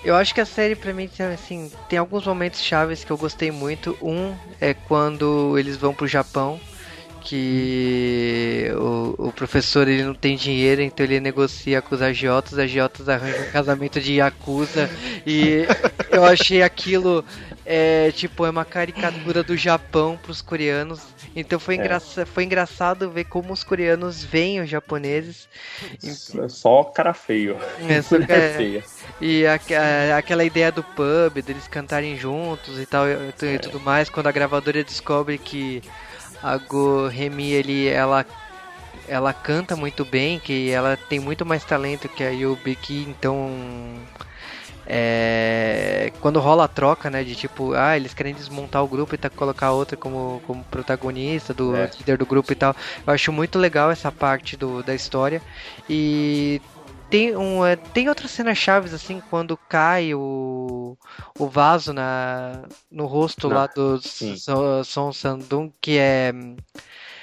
Eu 0.04 0.16
acho 0.16 0.34
que 0.34 0.40
a 0.40 0.46
série, 0.46 0.76
pra 0.76 0.94
mim, 0.94 1.08
tem, 1.08 1.26
assim, 1.26 1.72
tem 1.90 2.00
alguns 2.00 2.26
momentos 2.26 2.62
chaves 2.62 3.04
que 3.04 3.12
eu 3.12 3.18
gostei 3.18 3.52
muito. 3.52 3.98
Um 4.02 4.34
é 4.62 4.74
quando 4.74 5.58
eles 5.58 5.76
vão 5.76 5.94
pro 5.94 6.08
Japão, 6.08 6.60
que 7.28 8.72
o, 8.78 9.28
o 9.28 9.32
professor 9.34 9.86
ele 9.86 10.04
não 10.04 10.14
tem 10.14 10.38
dinheiro, 10.38 10.82
então 10.82 11.06
ele 11.06 11.20
negocia 11.20 11.82
com 11.82 11.94
os 11.94 12.02
agiotas, 12.02 12.54
os 12.54 12.60
agiotas 12.60 13.10
arranjam 13.10 13.42
um 13.42 13.52
casamento 13.52 14.00
de 14.00 14.14
Yakuza. 14.14 14.90
E 15.26 15.66
eu 16.10 16.24
achei 16.24 16.62
aquilo, 16.62 17.26
é, 17.70 18.12
tipo, 18.14 18.46
é 18.46 18.50
uma 18.50 18.64
caricatura 18.64 19.44
do 19.44 19.58
Japão 19.58 20.18
pros 20.18 20.42
coreanos. 20.42 21.02
Então 21.36 21.60
foi, 21.60 21.76
É. 21.76 21.78
engraça, 21.80 22.26
foi 22.26 22.46
engraçado 22.46 23.12
ver 23.12 23.26
como 23.26 23.52
os 23.52 23.62
coreanos 23.62 24.24
veem 24.24 24.62
os 24.62 24.70
japoneses. 24.70 25.50
É 26.42 26.48
Só 26.48 26.86
cara 26.86 27.14
feio. 27.14 27.58
Essa- 27.90 28.18
Mulher 28.18 28.32
é, 28.40 28.54
feia. 28.58 28.84
E 29.20 29.46
aque- 29.46 29.76
a- 29.76 30.18
aquela 30.18 30.46
ideia 30.46 30.72
do 30.72 30.82
pub, 30.82 31.42
deles 31.44 31.68
cantarem 31.68 32.16
juntos 32.18 32.80
e 32.80 32.86
tal 32.86 33.06
e, 33.06 33.34
e 33.56 33.60
tudo 33.60 33.82
mais, 33.82 34.10
quando 34.10 34.28
a 34.28 34.32
gravadora 34.32 34.82
descobre 34.82 35.38
que 35.38 35.84
a 36.42 36.56
Go 36.58 37.10
ele, 37.10 37.88
ela, 37.88 38.26
ela 39.10 39.34
canta 39.34 39.76
muito 39.76 40.06
bem, 40.06 40.40
que 40.40 40.70
ela 40.70 40.96
tem 40.96 41.20
muito 41.20 41.46
mais 41.46 41.66
talento 41.66 42.08
que 42.08 42.24
a 42.24 42.30
Yubiki, 42.30 43.06
então 43.10 43.52
é, 44.90 46.12
quando 46.22 46.40
rola 46.40 46.64
a 46.64 46.68
troca, 46.68 47.10
né, 47.10 47.24
de 47.24 47.36
tipo, 47.36 47.74
ah, 47.74 47.96
eles 47.98 48.14
querem 48.14 48.34
desmontar 48.34 48.84
o 48.84 48.88
grupo 48.88 49.14
e 49.14 49.18
tá, 49.18 49.30
colocar 49.30 49.72
outra 49.72 49.98
como, 49.98 50.42
como 50.48 50.64
protagonista, 50.66 51.54
do 51.54 51.76
É. 51.76 51.90
líder 52.00 52.18
do 52.18 52.26
grupo 52.26 52.52
e 52.54 52.56
tal, 52.56 52.76
eu 53.06 53.14
acho 53.14 53.32
muito 53.34 53.60
legal 53.60 53.92
essa 53.92 54.12
parte 54.12 54.56
do, 54.56 54.82
da 54.84 54.96
história 54.96 55.42
e 55.90 56.62
tem, 57.10 57.36
um, 57.36 57.66
é, 57.66 57.76
tem 57.76 58.10
outras 58.10 58.32
cenas 58.32 58.58
chaves, 58.58 58.94
assim, 58.94 59.22
quando 59.30 59.58
cai 59.70 60.14
o, 60.14 60.98
o 61.40 61.48
vaso 61.48 61.94
na, 61.94 62.64
no 62.92 63.06
rosto 63.06 63.48
Na- 63.48 63.56
lá 63.56 63.68
do 63.68 64.00
Son 64.84 65.14
Sandung, 65.14 65.72
que 65.82 65.98
é. 65.98 66.34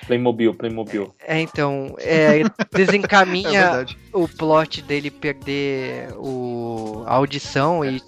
Playmobil, 0.06 0.54
Playmobil. 0.54 1.14
É, 1.26 1.40
então. 1.40 1.94
É, 1.98 2.40
É 2.44 2.44
desencaminha 2.76 3.50
verdade. 3.50 3.98
o 4.12 4.28
plot 4.28 4.82
dele 4.82 5.10
perder 5.10 6.08
o, 6.16 7.02
a 7.06 7.14
audição 7.14 7.84
e 7.84 8.00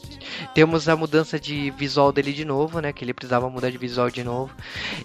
temos 0.54 0.88
a 0.88 0.96
mudança 0.96 1.38
de 1.38 1.70
visual 1.72 2.12
dele 2.12 2.32
de 2.32 2.44
novo, 2.44 2.80
né? 2.80 2.92
Que 2.92 3.04
ele 3.04 3.14
precisava 3.14 3.48
mudar 3.48 3.70
de 3.70 3.78
visual 3.78 4.10
de 4.10 4.22
novo. 4.24 4.52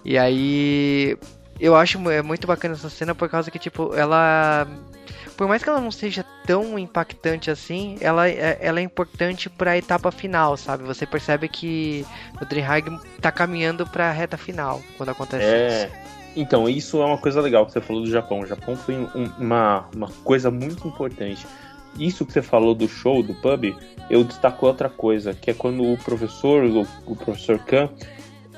E 0.03 0.17
aí. 0.17 1.17
Eu 1.59 1.75
acho 1.75 2.09
é 2.09 2.23
muito 2.23 2.47
bacana 2.47 2.73
essa 2.73 2.89
cena 2.89 3.13
por 3.13 3.29
causa 3.29 3.51
que, 3.51 3.59
tipo, 3.59 3.93
ela. 3.95 4.67
Por 5.37 5.47
mais 5.47 5.63
que 5.63 5.69
ela 5.69 5.79
não 5.79 5.91
seja 5.91 6.25
tão 6.45 6.77
impactante 6.77 7.49
assim, 7.51 7.97
ela, 8.01 8.27
é- 8.27 8.57
ela 8.61 8.79
é 8.79 8.83
importante 8.83 9.49
pra 9.49 9.77
etapa 9.77 10.11
final, 10.11 10.57
sabe? 10.57 10.83
Você 10.83 11.05
percebe 11.05 11.47
que 11.47 12.05
o 12.41 12.45
Dreamhack 12.45 12.89
tá 13.21 13.31
caminhando 13.31 13.85
pra 13.87 14.11
reta 14.11 14.37
final 14.37 14.81
quando 14.97 15.09
acontece 15.09 15.43
É. 15.45 15.85
isso. 15.85 16.11
Então, 16.35 16.69
isso 16.69 17.01
é 17.01 17.05
uma 17.05 17.17
coisa 17.17 17.41
legal 17.41 17.65
que 17.65 17.73
você 17.73 17.81
falou 17.81 18.03
do 18.03 18.09
Japão. 18.09 18.39
O 18.39 18.45
Japão 18.45 18.75
foi 18.75 18.95
um- 18.97 19.29
uma, 19.37 19.85
uma 19.93 20.07
coisa 20.23 20.49
muito 20.49 20.87
importante. 20.87 21.45
Isso 21.99 22.25
que 22.25 22.31
você 22.31 22.41
falou 22.41 22.73
do 22.73 22.87
show, 22.87 23.21
do 23.21 23.33
pub, 23.35 23.75
eu 24.09 24.23
destaco 24.23 24.65
outra 24.65 24.89
coisa, 24.89 25.33
que 25.33 25.51
é 25.51 25.53
quando 25.53 25.83
o 25.83 25.97
professor, 25.97 26.63
o, 26.63 26.87
o 27.05 27.15
professor 27.15 27.59
Khan, 27.59 27.89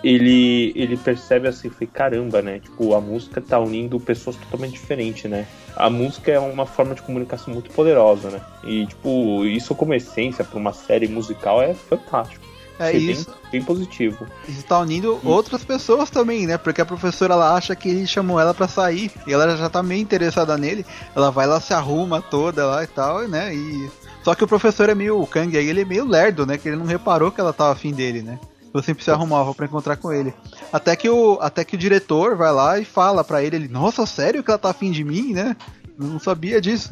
ele, 0.03 0.73
ele 0.75 0.97
percebe 0.97 1.47
assim, 1.47 1.69
foi 1.69 1.87
caramba, 1.87 2.41
né? 2.41 2.59
Tipo, 2.59 2.93
a 2.93 3.01
música 3.01 3.41
tá 3.41 3.57
unindo 3.57 3.99
pessoas 3.99 4.35
totalmente 4.35 4.73
diferentes, 4.73 5.29
né? 5.29 5.47
A 5.75 5.89
música 5.89 6.31
é 6.31 6.37
uma 6.39 6.65
forma 6.65 6.93
de 6.93 7.01
comunicação 7.01 7.53
muito 7.53 7.71
poderosa, 7.71 8.29
né? 8.29 8.41
E, 8.63 8.85
tipo, 8.85 9.45
isso 9.45 9.73
como 9.73 9.93
essência 9.93 10.43
para 10.43 10.59
uma 10.59 10.73
série 10.73 11.07
musical 11.07 11.61
é 11.61 11.73
fantástico. 11.73 12.45
É 12.79 12.87
Achei 12.89 13.11
isso. 13.11 13.29
Bem, 13.29 13.51
bem 13.51 13.63
positivo. 13.63 14.27
Isso 14.47 14.63
tá 14.63 14.79
unindo 14.79 15.19
outras 15.23 15.63
pessoas 15.63 16.09
também, 16.09 16.47
né? 16.47 16.57
Porque 16.57 16.81
a 16.81 16.85
professora 16.85 17.33
ela 17.33 17.55
acha 17.55 17.75
que 17.75 17.89
ele 17.89 18.07
chamou 18.07 18.39
ela 18.39 18.53
pra 18.53 18.67
sair 18.67 19.11
e 19.27 19.33
ela 19.33 19.55
já 19.55 19.69
tá 19.69 19.83
meio 19.83 20.01
interessada 20.01 20.57
nele. 20.57 20.85
Ela 21.15 21.29
vai 21.29 21.45
lá, 21.45 21.59
se 21.59 21.73
arruma 21.73 22.21
toda 22.21 22.65
lá 22.65 22.83
e 22.83 22.87
tal, 22.87 23.27
né? 23.27 23.53
E 23.53 23.89
só 24.23 24.33
que 24.33 24.43
o 24.43 24.47
professor 24.47 24.89
é 24.89 24.95
meio 24.95 25.21
o 25.21 25.27
Kang 25.27 25.55
aí, 25.55 25.67
ele 25.67 25.81
é 25.81 25.85
meio 25.85 26.05
lerdo, 26.05 26.45
né? 26.45 26.57
Que 26.57 26.69
ele 26.69 26.77
não 26.77 26.85
reparou 26.85 27.31
que 27.31 27.41
ela 27.41 27.53
tava 27.53 27.73
afim 27.73 27.91
dele, 27.91 28.21
né? 28.21 28.39
Eu 28.73 28.81
sempre 28.81 29.03
se 29.03 29.11
arrumava 29.11 29.53
pra 29.53 29.67
encontrar 29.67 29.97
com 29.97 30.11
ele. 30.11 30.33
Até 30.71 30.95
que 30.95 31.07
o 31.07 31.37
até 31.39 31.63
que 31.63 31.75
o 31.75 31.79
diretor 31.79 32.35
vai 32.35 32.51
lá 32.51 32.79
e 32.79 32.85
fala 32.85 33.23
pra 33.23 33.43
ele, 33.43 33.55
ele, 33.55 33.67
nossa, 33.67 34.05
sério 34.05 34.43
que 34.43 34.49
ela 34.49 34.57
tá 34.57 34.71
afim 34.71 34.91
de 34.91 35.03
mim, 35.03 35.31
né? 35.33 35.55
Eu 35.99 36.07
não 36.07 36.19
sabia 36.19 36.59
disso. 36.59 36.91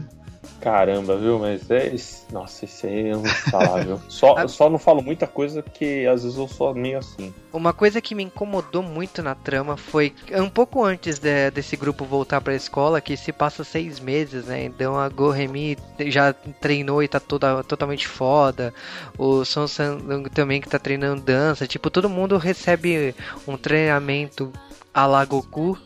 Caramba, 0.62 1.18
viu? 1.18 1.40
Mas 1.40 1.70
é. 1.72 1.92
Nossa, 2.32 2.66
esse 2.66 2.86
aí 2.88 3.08
eu 3.08 3.18
não 3.20 3.26
falar, 3.26 3.84
viu? 3.84 4.00
Só, 4.08 4.36
Ah. 4.38 4.48
só 4.48 4.70
não 4.70 4.78
falo 4.78 5.02
muita 5.02 5.26
coisa 5.26 5.64
porque 5.64 6.08
às 6.12 6.24
vezes 6.24 6.38
eu 6.38 6.48
sou 6.48 6.74
meio 6.76 7.00
assim. 7.00 7.34
Uma 7.52 7.74
coisa 7.74 8.00
que 8.00 8.14
me 8.16 8.24
incomodou 8.24 8.84
muito 8.84 9.22
na 9.24 9.34
trama 9.36 9.76
foi 9.76 10.14
um 10.34 10.50
pouco 10.50 10.84
antes 10.84 11.18
de- 11.20 11.50
desse 11.52 11.76
grupo 11.76 12.06
voltar 12.06 12.40
pra 12.42 12.54
escola, 12.56 13.02
que 13.02 13.18
se 13.18 13.34
passa 13.34 13.64
seis 13.64 14.00
meses, 14.00 14.46
né? 14.46 14.64
Então 14.64 14.98
a 14.98 15.10
Goremi 15.10 15.78
já 16.08 16.32
treinou 16.34 17.02
e 17.04 17.08
tá 17.08 17.20
toda, 17.20 17.64
totalmente 17.64 18.08
foda. 18.08 18.74
O 19.18 19.44
Son 19.44 19.68
Sandung 19.68 20.24
também 20.30 20.62
que 20.62 20.70
tá 20.70 20.78
treinando 20.80 21.22
dança. 21.22 21.66
Tipo, 21.68 21.90
todo 21.90 22.08
mundo 22.10 22.38
recebe 22.38 23.16
um 23.48 23.58
treinamento 23.58 24.52
a 24.94 25.06
la 25.06 25.24
Goku 25.26 25.78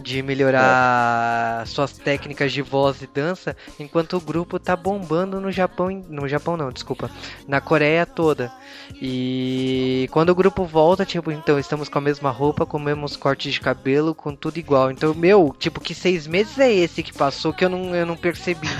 de 0.00 0.22
melhorar 0.22 1.66
suas 1.66 1.92
técnicas 1.92 2.52
de 2.52 2.62
voz 2.62 3.02
e 3.02 3.06
dança, 3.06 3.56
enquanto 3.78 4.16
o 4.16 4.20
grupo 4.20 4.58
tá 4.58 4.76
bombando 4.76 5.40
no 5.40 5.50
Japão, 5.50 5.90
no 6.08 6.28
Japão 6.28 6.56
não, 6.56 6.70
desculpa, 6.70 7.10
na 7.46 7.60
Coreia 7.60 8.06
toda. 8.06 8.52
E 9.00 10.08
quando 10.12 10.30
o 10.30 10.34
grupo 10.34 10.64
volta, 10.64 11.04
tipo, 11.04 11.30
então 11.32 11.58
estamos 11.58 11.88
com 11.88 11.98
a 11.98 12.00
mesma 12.00 12.30
roupa, 12.30 12.64
com 12.64 12.78
cortes 13.18 13.52
de 13.52 13.60
cabelo, 13.60 14.14
com 14.14 14.34
tudo 14.34 14.58
igual. 14.58 14.90
Então, 14.90 15.14
meu, 15.14 15.54
tipo, 15.58 15.80
que 15.80 15.94
seis 15.94 16.26
meses 16.26 16.58
é 16.58 16.72
esse 16.72 17.02
que 17.02 17.12
passou 17.12 17.52
que 17.52 17.64
eu 17.64 17.68
não, 17.68 17.94
eu 17.94 18.06
não 18.06 18.16
percebi. 18.16 18.68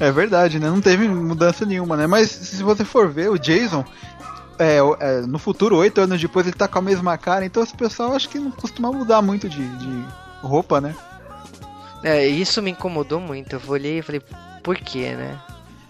É 0.00 0.12
verdade, 0.12 0.60
né? 0.60 0.68
Não 0.68 0.80
teve 0.80 1.08
mudança 1.08 1.66
nenhuma, 1.66 1.96
né? 1.96 2.06
Mas 2.06 2.30
se 2.30 2.62
você 2.62 2.84
for 2.84 3.08
ver, 3.08 3.30
o 3.30 3.36
Jason, 3.36 3.84
é, 4.58 4.78
é, 5.00 5.20
no 5.22 5.38
futuro, 5.38 5.76
oito 5.76 6.00
anos 6.00 6.20
depois, 6.20 6.46
ele 6.46 6.56
tá 6.56 6.68
com 6.68 6.78
a 6.78 6.82
mesma 6.82 7.16
cara, 7.16 7.44
então 7.44 7.62
esse 7.62 7.74
pessoal 7.74 8.14
acho 8.14 8.28
que 8.28 8.38
não 8.38 8.50
costuma 8.50 8.90
mudar 8.90 9.22
muito 9.22 9.48
de, 9.48 9.66
de 9.76 10.04
roupa, 10.42 10.80
né? 10.80 10.94
é, 12.02 12.26
isso 12.26 12.62
me 12.62 12.70
incomodou 12.70 13.20
muito. 13.20 13.54
Eu 13.54 13.60
olhei 13.68 13.98
e 13.98 14.02
falei, 14.02 14.22
por 14.62 14.76
quê, 14.76 15.14
né? 15.14 15.38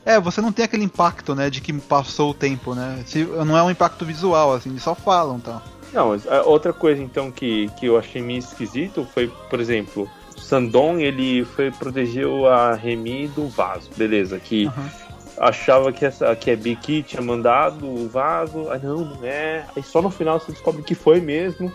É, 0.05 0.19
você 0.19 0.41
não 0.41 0.53
tem 0.53 0.65
aquele 0.65 0.85
impacto, 0.85 1.35
né, 1.35 1.51
de 1.51 1.61
que 1.61 1.73
passou 1.73 2.31
o 2.31 2.35
tempo, 2.35 2.75
né? 2.75 3.03
Se, 3.05 3.25
não 3.25 3.57
é 3.57 3.63
um 3.63 3.71
impacto 3.71 4.07
visual, 4.07 4.55
assim, 4.55 4.71
eles 4.71 4.83
só 4.83 4.95
falam 4.95 5.37
e 5.37 5.41
tal. 5.43 5.63
Não, 5.93 6.09
mas, 6.11 6.27
ah, 6.27 6.43
outra 6.45 6.73
coisa 6.73 7.03
então 7.03 7.31
que, 7.31 7.69
que 7.79 7.87
eu 7.87 7.99
achei 7.99 8.23
meio 8.23 8.39
esquisito 8.39 9.07
foi, 9.13 9.29
por 9.51 9.61
exemplo, 9.61 10.09
o 10.35 10.41
Sandon 10.41 10.99
ele 10.99 11.45
foi 11.45 11.71
protegeu 11.71 12.47
a 12.47 12.75
Remy 12.75 13.29
do 13.29 13.49
vaso, 13.49 13.91
beleza? 13.97 14.39
Que 14.39 14.67
Uhum. 14.67 15.08
Achava 15.41 15.93
que 15.93 16.05
essa 16.05 16.35
que 16.37 16.51
a 16.51 16.57
Biki 16.57 17.03
tinha 17.03 17.23
mandado 17.23 17.87
o 17.87 18.09
vaso, 18.09 18.71
ah 18.71 18.79
não, 18.79 18.99
não 18.99 19.25
é. 19.25 19.65
Aí 19.77 19.83
só 19.83 20.03
no 20.03 20.11
final 20.11 20.41
você 20.41 20.53
descobre 20.53 20.83
que 20.83 20.95
foi 20.95 21.21
mesmo. 21.21 21.73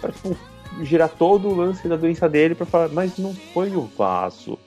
Pra, 0.00 0.12
tipo, 0.12 0.36
girar 0.82 1.08
todo 1.08 1.48
o 1.48 1.54
lance 1.54 1.86
da 1.86 1.96
doença 1.96 2.28
dele 2.28 2.54
pra 2.54 2.66
falar, 2.66 2.88
mas 2.88 3.18
não 3.18 3.34
foi 3.52 3.74
o 3.76 3.82
vaso. 3.96 4.58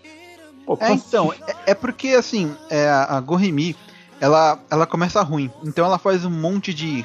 Pô, 0.66 0.78
É, 0.80 0.94
então, 0.94 1.32
assim? 1.32 1.42
é, 1.48 1.72
é 1.72 1.74
porque, 1.76 2.10
assim, 2.10 2.56
é, 2.70 2.88
a 2.90 3.20
Gorimi, 3.20 3.76
ela, 4.20 4.60
ela 4.70 4.86
começa 4.86 5.22
ruim. 5.22 5.52
Então 5.64 5.86
ela 5.86 5.98
faz 5.98 6.26
um 6.26 6.30
monte 6.30 6.74
de, 6.74 7.04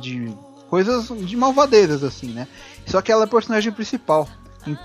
de 0.00 0.34
coisas, 0.68 1.08
de 1.08 1.36
malvadezas, 1.36 2.02
assim, 2.02 2.28
né? 2.28 2.46
Só 2.86 3.00
que 3.00 3.12
ela 3.12 3.22
é 3.22 3.26
a 3.26 3.28
personagem 3.28 3.72
principal. 3.72 4.28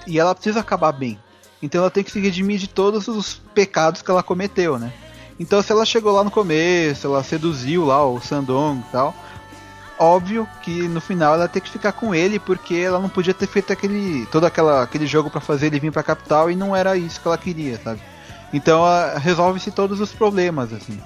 E 0.08 0.20
ela 0.20 0.34
precisa 0.36 0.60
acabar 0.60 0.92
bem. 0.92 1.20
Então 1.62 1.82
ela 1.82 1.92
tem 1.92 2.04
que 2.04 2.12
se 2.12 2.20
redimir 2.20 2.58
de 2.60 2.68
todos 2.68 3.08
os 3.08 3.36
pecados 3.54 4.02
que 4.02 4.12
ela 4.12 4.24
cometeu, 4.24 4.78
né? 4.78 4.92
Então 5.40 5.62
se 5.62 5.72
ela 5.72 5.86
chegou 5.86 6.14
lá 6.14 6.24
no 6.24 6.32
começo, 6.32 7.08
ela 7.08 7.24
seduziu 7.24 7.86
lá 7.86 8.06
o 8.06 8.20
Sandong 8.22 8.80
e 8.80 8.92
tal. 8.92 9.16
Óbvio 9.98 10.48
que 10.62 10.88
no 10.88 11.00
final 11.00 11.36
ela 11.36 11.48
tem 11.48 11.62
que 11.62 11.70
ficar 11.70 11.92
com 11.92 12.14
ele 12.14 12.40
porque 12.40 12.76
ela 12.76 13.00
não 13.00 13.10
podia 13.10 13.34
ter 13.34 13.48
feito 13.48 13.72
aquele 13.72 14.26
todo 14.28 14.46
aquela, 14.46 14.84
aquele 14.84 15.06
jogo 15.06 15.30
pra 15.30 15.40
fazer 15.40 15.68
ele 15.68 15.80
vir 15.80 15.92
pra 15.92 16.04
capital 16.04 16.50
e 16.50 16.56
não 16.56 16.76
era 16.76 16.98
isso 16.98 17.22
que 17.22 17.28
ela 17.28 17.38
queria, 17.38 17.80
sabe? 17.84 18.02
Então 18.52 18.84
resolve-se 19.18 19.72
todos 19.72 20.00
os 20.00 20.12
problemas, 20.12 20.74
assim. 20.74 21.00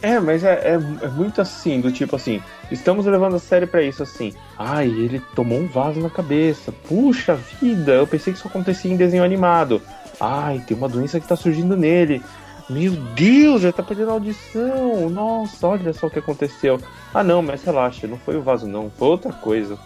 É, 0.00 0.20
mas 0.20 0.44
é, 0.44 0.52
é, 0.52 1.04
é 1.04 1.08
muito 1.08 1.40
assim, 1.40 1.80
do 1.80 1.90
tipo 1.90 2.14
assim, 2.14 2.40
estamos 2.70 3.04
levando 3.06 3.34
a 3.34 3.40
série 3.40 3.66
pra 3.66 3.82
isso 3.82 4.02
assim. 4.02 4.32
Ai, 4.56 4.86
ele 4.86 5.20
tomou 5.34 5.58
um 5.58 5.66
vaso 5.66 6.00
na 6.00 6.08
cabeça. 6.08 6.72
Puxa 6.72 7.34
vida, 7.60 7.92
eu 7.92 8.06
pensei 8.06 8.32
que 8.32 8.38
isso 8.38 8.48
acontecia 8.48 8.92
em 8.92 8.96
desenho 8.96 9.24
animado. 9.24 9.82
Ai, 10.20 10.62
tem 10.66 10.76
uma 10.76 10.88
doença 10.88 11.18
que 11.18 11.26
tá 11.26 11.34
surgindo 11.34 11.76
nele. 11.76 12.22
Meu 12.68 12.92
Deus, 12.92 13.62
já 13.62 13.72
tá 13.72 13.82
perdendo 13.82 14.10
a 14.10 14.14
audição. 14.14 15.08
Nossa, 15.08 15.66
olha 15.66 15.92
só 15.92 16.06
o 16.06 16.10
que 16.10 16.18
aconteceu. 16.18 16.78
Ah, 17.14 17.24
não, 17.24 17.40
mas 17.40 17.62
relaxa, 17.64 18.06
não 18.06 18.18
foi 18.18 18.36
o 18.36 18.42
vaso, 18.42 18.66
não. 18.66 18.90
Foi 18.90 19.08
outra 19.08 19.32
coisa. 19.32 19.78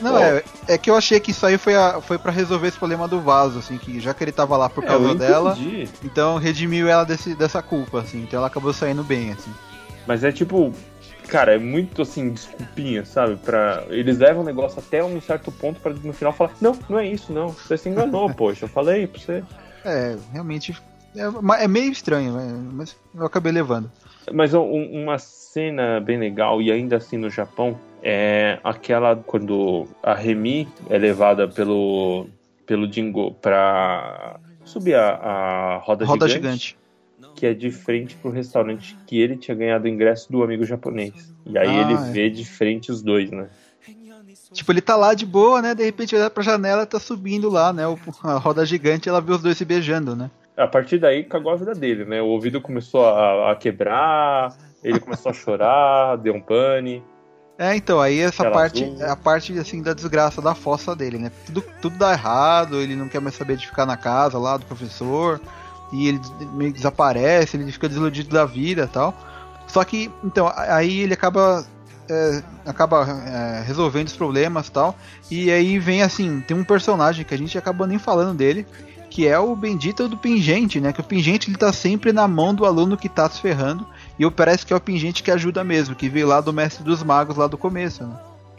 Não, 0.00 0.14
Ó. 0.14 0.18
é, 0.18 0.42
é 0.68 0.78
que 0.78 0.88
eu 0.88 0.96
achei 0.96 1.20
que 1.20 1.30
isso 1.30 1.44
aí 1.44 1.58
foi, 1.58 1.74
a, 1.74 2.00
foi 2.00 2.18
para 2.18 2.32
resolver 2.32 2.68
esse 2.68 2.78
problema 2.78 3.06
do 3.06 3.20
vaso, 3.20 3.58
assim, 3.58 3.76
que 3.76 4.00
já 4.00 4.14
que 4.14 4.24
ele 4.24 4.32
tava 4.32 4.56
lá 4.56 4.68
por 4.68 4.82
É, 4.84 4.86
causa 4.86 5.14
dela, 5.14 5.58
então 6.02 6.38
redimiu 6.38 6.88
ela 6.88 7.04
desse, 7.04 7.34
dessa 7.34 7.60
culpa, 7.60 8.00
assim, 8.00 8.22
então 8.22 8.38
ela 8.38 8.46
acabou 8.46 8.72
saindo 8.72 9.04
bem, 9.04 9.32
assim. 9.32 9.52
Mas 10.06 10.24
é 10.24 10.32
tipo, 10.32 10.72
cara, 11.28 11.54
é 11.54 11.58
muito 11.58 12.00
assim, 12.00 12.30
desculpinha, 12.30 13.04
sabe? 13.04 13.36
Pra... 13.36 13.84
Eles 13.88 14.18
levam 14.18 14.42
o 14.42 14.46
negócio 14.46 14.78
até 14.78 15.04
um 15.04 15.20
certo 15.20 15.52
ponto 15.52 15.78
pra 15.80 15.92
no 15.92 16.14
final 16.14 16.32
falar: 16.32 16.52
Não, 16.60 16.76
não 16.88 16.98
é 16.98 17.06
isso, 17.06 17.30
não. 17.30 17.48
Você 17.48 17.76
se 17.76 17.88
enganou, 17.90 18.32
poxa. 18.34 18.64
Eu 18.64 18.68
falei 18.70 19.06
pra 19.06 19.20
você. 19.20 19.44
É, 19.84 20.16
realmente 20.32 20.74
é, 21.16 21.64
é 21.64 21.68
meio 21.68 21.90
estranho, 21.90 22.32
né, 22.32 22.70
mas 22.72 22.96
eu 23.14 23.24
acabei 23.24 23.52
levando. 23.52 23.90
Mas 24.32 24.54
um- 24.54 24.62
uma 25.02 25.18
cena 25.18 26.00
bem 26.00 26.18
legal, 26.18 26.60
e 26.62 26.70
ainda 26.70 26.96
assim 26.96 27.16
no 27.16 27.28
Japão, 27.30 27.78
é 28.02 28.58
aquela 28.62 29.16
quando 29.16 29.86
a 30.02 30.14
Remy 30.14 30.68
é 30.88 30.96
levada 30.98 31.48
pelo, 31.48 32.26
pelo 32.66 32.90
Jingo 32.90 33.32
pra 33.34 34.38
subir 34.64 34.94
a, 34.94 35.10
a 35.14 35.76
roda, 35.78 36.04
Roda 36.04 36.28
gigante, 36.28 36.68
gigante. 36.68 36.78
que 37.34 37.46
é 37.46 37.54
de 37.54 37.70
frente 37.70 38.14
pro 38.16 38.30
restaurante 38.30 38.96
que 39.06 39.18
ele 39.20 39.36
tinha 39.36 39.56
ganhado 39.56 39.84
o 39.84 39.88
ingresso 39.88 40.30
do 40.30 40.42
amigo 40.42 40.64
japonês. 40.64 41.12
E 41.46 41.58
aí 41.58 41.68
Ah, 41.68 41.80
ele 41.82 41.94
é. 41.94 42.12
vê 42.12 42.30
de 42.30 42.44
frente 42.44 42.92
os 42.92 43.02
dois, 43.02 43.30
né? 43.30 43.48
Tipo, 44.52 44.72
ele 44.72 44.80
tá 44.80 44.96
lá 44.96 45.14
de 45.14 45.24
boa, 45.26 45.60
né? 45.62 45.74
De 45.74 45.84
repente 45.84 46.14
olha 46.14 46.30
pra 46.30 46.42
janela 46.42 46.86
tá 46.86 46.98
subindo 47.00 47.48
lá, 47.48 47.72
né? 47.72 47.82
A 48.22 48.34
roda 48.38 48.64
gigante 48.64 49.08
ela 49.08 49.20
vê 49.20 49.32
os 49.32 49.42
dois 49.42 49.56
se 49.56 49.64
beijando, 49.64 50.14
né? 50.14 50.30
A 50.60 50.66
partir 50.66 50.98
daí 50.98 51.24
cagou 51.24 51.52
a 51.52 51.56
vida 51.56 51.74
dele, 51.74 52.04
né? 52.04 52.20
O 52.20 52.26
ouvido 52.26 52.60
começou 52.60 53.06
a, 53.06 53.52
a 53.52 53.56
quebrar, 53.56 54.54
ele 54.84 55.00
começou 55.00 55.30
a 55.30 55.34
chorar, 55.34 56.16
deu 56.22 56.34
um 56.34 56.40
pane. 56.40 57.02
É, 57.58 57.76
então, 57.76 58.00
aí 58.00 58.20
essa 58.20 58.50
parte 58.50 58.84
azul. 58.84 59.06
a 59.06 59.16
parte 59.16 59.58
assim 59.58 59.82
da 59.82 59.92
desgraça 59.92 60.40
da 60.40 60.54
fossa 60.54 60.94
dele, 60.94 61.18
né? 61.18 61.30
Tudo, 61.46 61.64
tudo 61.82 61.98
dá 61.98 62.12
errado, 62.12 62.80
ele 62.80 62.96
não 62.96 63.08
quer 63.08 63.20
mais 63.20 63.34
saber 63.34 63.56
de 63.56 63.66
ficar 63.66 63.84
na 63.84 63.96
casa 63.96 64.38
lá 64.38 64.56
do 64.56 64.64
professor, 64.64 65.40
e 65.92 66.08
ele 66.08 66.20
meio 66.54 66.72
que 66.72 66.78
desaparece, 66.78 67.56
ele 67.56 67.70
fica 67.70 67.88
desiludido 67.88 68.30
da 68.30 68.44
vida 68.44 68.84
e 68.84 68.88
tal. 68.88 69.14
Só 69.66 69.84
que, 69.84 70.10
então, 70.24 70.50
aí 70.56 71.00
ele 71.00 71.14
acaba 71.14 71.64
é, 72.10 72.42
acaba 72.66 73.06
é, 73.06 73.62
resolvendo 73.64 74.08
os 74.08 74.16
problemas 74.16 74.66
e 74.66 74.72
tal. 74.72 74.96
E 75.30 75.50
aí 75.50 75.78
vem 75.78 76.02
assim, 76.02 76.40
tem 76.40 76.56
um 76.56 76.64
personagem 76.64 77.24
que 77.24 77.32
a 77.32 77.38
gente 77.38 77.56
acabou 77.56 77.86
nem 77.86 77.98
falando 77.98 78.36
dele, 78.36 78.66
que 79.10 79.26
é 79.26 79.38
o 79.38 79.54
bendito 79.56 80.08
do 80.08 80.16
pingente, 80.16 80.80
né? 80.80 80.92
Que 80.92 81.00
o 81.00 81.04
pingente 81.04 81.50
ele 81.50 81.58
tá 81.58 81.72
sempre 81.72 82.12
na 82.12 82.26
mão 82.28 82.54
do 82.54 82.64
aluno 82.64 82.96
que 82.96 83.08
tá 83.08 83.28
se 83.28 83.40
ferrando. 83.40 83.84
E 84.18 84.22
eu 84.22 84.30
parece 84.30 84.64
que 84.64 84.72
é 84.72 84.76
o 84.76 84.80
pingente 84.80 85.22
que 85.22 85.30
ajuda 85.30 85.64
mesmo, 85.64 85.94
que 85.96 86.08
veio 86.08 86.28
lá 86.28 86.40
do 86.40 86.52
mestre 86.52 86.84
dos 86.84 87.02
magos 87.02 87.36
lá 87.36 87.46
do 87.46 87.58
começo, 87.58 88.04
né? 88.04 88.16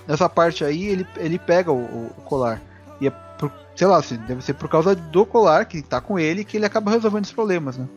Nessa 0.07 0.27
parte 0.27 0.63
aí 0.65 0.85
ele, 0.87 1.07
ele 1.17 1.39
pega 1.39 1.71
o, 1.71 1.77
o- 1.83 2.11
colar. 2.25 2.61
E 2.99 3.07
é 3.07 3.11
por, 3.39 3.51
sei 3.75 3.87
lá, 3.87 4.01
se- 4.03 4.17
deve 4.17 4.43
ser 4.43 4.53
por 4.55 4.67
causa 4.67 4.93
do 4.93 5.25
colar 5.25 5.65
que 5.65 5.81
tá 5.81 6.01
com 6.01 6.19
ele 6.19 6.43
que 6.43 6.57
ele 6.57 6.65
acaba 6.65 6.91
resolvendo 6.91 7.23
os 7.23 7.31
problemas, 7.31 7.77
né? 7.77 7.87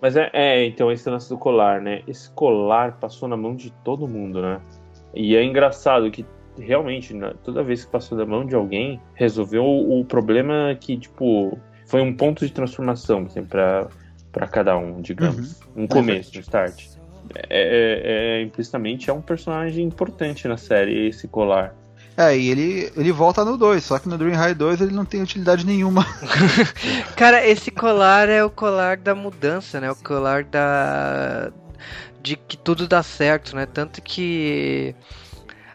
Mas 0.00 0.14
é, 0.16 0.30
é, 0.32 0.66
então, 0.66 0.92
esse 0.92 1.08
lance 1.10 1.28
do 1.28 1.36
colar, 1.38 1.80
né? 1.80 2.02
Esse 2.06 2.30
colar 2.30 2.92
passou 3.00 3.26
na 3.28 3.36
mão 3.36 3.56
de 3.56 3.70
todo 3.82 4.06
mundo, 4.06 4.40
né? 4.40 4.60
E 5.14 5.34
é 5.34 5.42
engraçado 5.42 6.10
que 6.10 6.24
realmente, 6.58 7.12
né, 7.14 7.32
toda 7.42 7.64
vez 7.64 7.84
que 7.84 7.90
passou 7.90 8.16
na 8.16 8.24
mão 8.24 8.44
de 8.46 8.54
alguém, 8.54 9.00
resolveu 9.14 9.64
o, 9.64 10.00
o 10.00 10.04
problema 10.04 10.76
que, 10.78 10.96
tipo, 10.96 11.58
foi 11.86 12.00
um 12.00 12.14
ponto 12.14 12.46
de 12.46 12.52
transformação, 12.52 13.26
assim, 13.26 13.44
pra, 13.44 13.86
pra 14.32 14.46
cada 14.46 14.76
um, 14.76 15.00
digamos. 15.00 15.60
Um 15.76 15.86
começo, 15.86 16.36
um 16.36 16.40
start. 16.40 16.86
É, 17.34 17.40
é- 17.50 18.38
é, 18.38 18.42
implicitamente 18.42 19.08
é 19.08 19.12
um 19.12 19.22
personagem 19.22 19.84
importante 19.84 20.46
na 20.46 20.56
série, 20.56 21.08
esse 21.08 21.26
colar. 21.26 21.74
É, 22.16 22.36
e 22.36 22.48
ele, 22.48 22.92
ele 22.96 23.10
volta 23.10 23.44
no 23.44 23.56
2, 23.56 23.82
só 23.82 23.98
que 23.98 24.08
no 24.08 24.16
Dream 24.16 24.36
High 24.36 24.54
2 24.54 24.80
ele 24.80 24.92
não 24.94 25.04
tem 25.04 25.20
utilidade 25.22 25.66
nenhuma. 25.66 26.06
Cara, 27.16 27.44
esse 27.46 27.70
colar 27.72 28.28
é 28.28 28.44
o 28.44 28.50
colar 28.50 28.96
da 28.96 29.14
mudança, 29.14 29.80
né? 29.80 29.90
O 29.90 29.96
colar 29.96 30.44
da. 30.44 31.50
de 32.22 32.36
que 32.36 32.56
tudo 32.56 32.86
dá 32.86 33.02
certo, 33.02 33.56
né? 33.56 33.66
Tanto 33.66 34.00
que. 34.00 34.94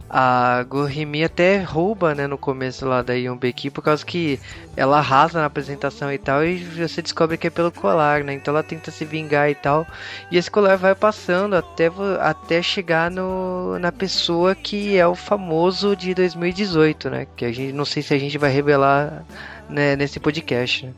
A 0.10 0.64
Gorimi 0.68 1.24
até 1.24 1.62
rouba, 1.62 2.16
né, 2.16 2.26
no 2.26 2.38
começo 2.38 2.86
lá 2.86 3.04
da 3.04 3.14
Yonbeki, 3.14 3.70
por 3.70 3.84
causa 3.84 4.04
que 4.04 4.40
ela 4.76 4.98
arrasa 4.98 5.40
na 5.40 5.46
apresentação 5.46 6.12
e 6.12 6.18
tal, 6.18 6.44
e 6.44 6.58
você 6.58 7.02
descobre 7.02 7.38
que 7.38 7.46
é 7.46 7.50
pelo 7.50 7.72
colar, 7.72 8.24
né? 8.24 8.34
Então 8.34 8.54
ela 8.54 8.64
tenta 8.64 8.90
se 8.90 9.06
vingar 9.06 9.52
e 9.52 9.56
tal. 9.56 9.86
E 10.32 10.38
esse 10.38 10.50
colar 10.50 10.78
vai 10.78 10.96
passando 10.96 11.56
até, 11.56 11.92
até 12.22 12.62
chegar 12.62 13.12
no, 13.12 13.78
na 13.78 13.92
pessoa 13.92 14.56
que 14.56 14.98
é 14.98 15.06
o 15.06 15.14
famoso 15.14 15.96
de 15.96 16.16
2018, 16.16 17.10
né? 17.10 17.28
Que 17.36 17.46
a 17.46 17.52
gente 17.52 17.74
não 17.74 17.86
sei 17.86 18.02
se 18.02 18.14
a 18.14 18.18
gente 18.18 18.38
vai 18.38 18.50
revelar 18.50 19.24
né, 19.70 19.96
nesse 19.96 20.20
podcast. 20.20 20.88
Né? 20.88 20.94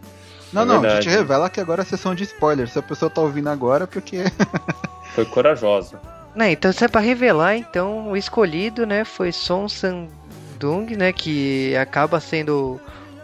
Não, 0.53 0.62
É 0.62 0.66
não, 0.66 0.84
a 0.84 0.89
gente 1.01 1.09
revela 1.09 1.49
que 1.49 1.59
agora 1.59 1.82
é 1.82 1.86
sessão 1.86 2.16
de 2.16 2.24
spoilers. 2.24 2.72
Se 2.72 2.80
a 2.80 2.82
pessoa 2.82 3.09
tá 3.09 3.22
ouvindo 3.22 3.49
agora, 3.49 3.88
porque. 3.88 4.24
Foi 5.16 5.26
corajosa. 5.26 5.99
Né, 6.36 6.52
então 6.54 6.72
se 6.72 6.84
é 6.84 6.88
pra 6.88 7.02
revelar, 7.02 7.58
então 7.58 8.10
o 8.12 8.16
escolhido, 8.18 8.86
né, 8.86 9.04
foi 9.04 9.32
Son 9.34 9.68
Sang-dung, 9.68 10.96
né, 10.98 11.12
que 11.12 11.76
acaba 11.76 12.20
sendo 12.22 12.80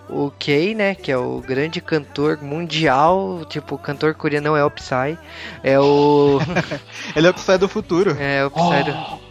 o 0.10 0.30
Kei, 0.38 0.76
né, 0.76 0.94
que 0.94 1.10
é 1.12 1.18
o 1.18 1.40
grande 1.40 1.80
cantor 1.80 2.40
mundial, 2.42 3.46
tipo, 3.50 3.78
cantor 3.78 4.14
coreano 4.14 4.50
não 4.50 4.58
é 4.58 4.64
o 4.64 4.70
Psy, 4.72 5.18
é 5.64 5.80
o 5.80 6.40
ele 7.16 7.28
é 7.28 7.30
o 7.30 7.38
sai 7.38 7.58
do 7.58 7.70
futuro. 7.70 8.16
é 8.20 8.46
o 8.46 8.52
Psy 8.52 8.84
do- 8.84 9.28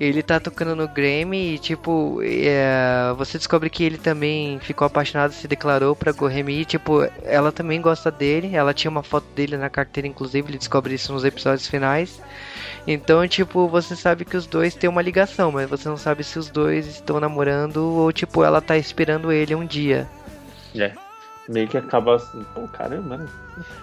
Ele 0.00 0.22
tá 0.24 0.40
tocando 0.40 0.74
no 0.74 0.88
Grammy 0.88 1.54
e, 1.54 1.58
tipo, 1.58 2.18
é, 2.22 3.14
você 3.16 3.38
descobre 3.38 3.70
que 3.70 3.84
ele 3.84 3.96
também 3.96 4.58
ficou 4.58 4.84
apaixonado, 4.86 5.32
se 5.32 5.46
declarou 5.46 5.94
pra 5.94 6.10
Goremi. 6.12 6.60
e, 6.60 6.64
Tipo, 6.64 7.08
ela 7.22 7.52
também 7.52 7.80
gosta 7.80 8.10
dele. 8.10 8.56
Ela 8.56 8.74
tinha 8.74 8.90
uma 8.90 9.04
foto 9.04 9.24
dele 9.36 9.56
na 9.56 9.70
carteira, 9.70 10.08
inclusive. 10.08 10.48
Ele 10.50 10.58
descobre 10.58 10.94
isso 10.94 11.12
nos 11.12 11.24
episódios 11.24 11.68
finais. 11.68 12.20
Então, 12.86 13.26
tipo, 13.26 13.66
você 13.68 13.96
sabe 13.96 14.24
que 14.24 14.36
os 14.36 14.46
dois 14.46 14.74
têm 14.74 14.90
uma 14.90 15.00
ligação, 15.00 15.50
mas 15.50 15.68
você 15.68 15.88
não 15.88 15.96
sabe 15.96 16.22
se 16.22 16.38
os 16.38 16.50
dois 16.50 16.86
estão 16.86 17.18
namorando 17.18 17.78
ou, 17.78 18.12
tipo, 18.12 18.44
ela 18.44 18.60
tá 18.60 18.76
esperando 18.76 19.32
ele 19.32 19.54
um 19.54 19.64
dia. 19.64 20.08
É. 20.74 20.92
Meio 21.48 21.68
que 21.68 21.76
acaba 21.78 22.16
assim, 22.16 22.42
pô, 22.54 22.66
caramba, 22.68 23.18
né? 23.18 23.26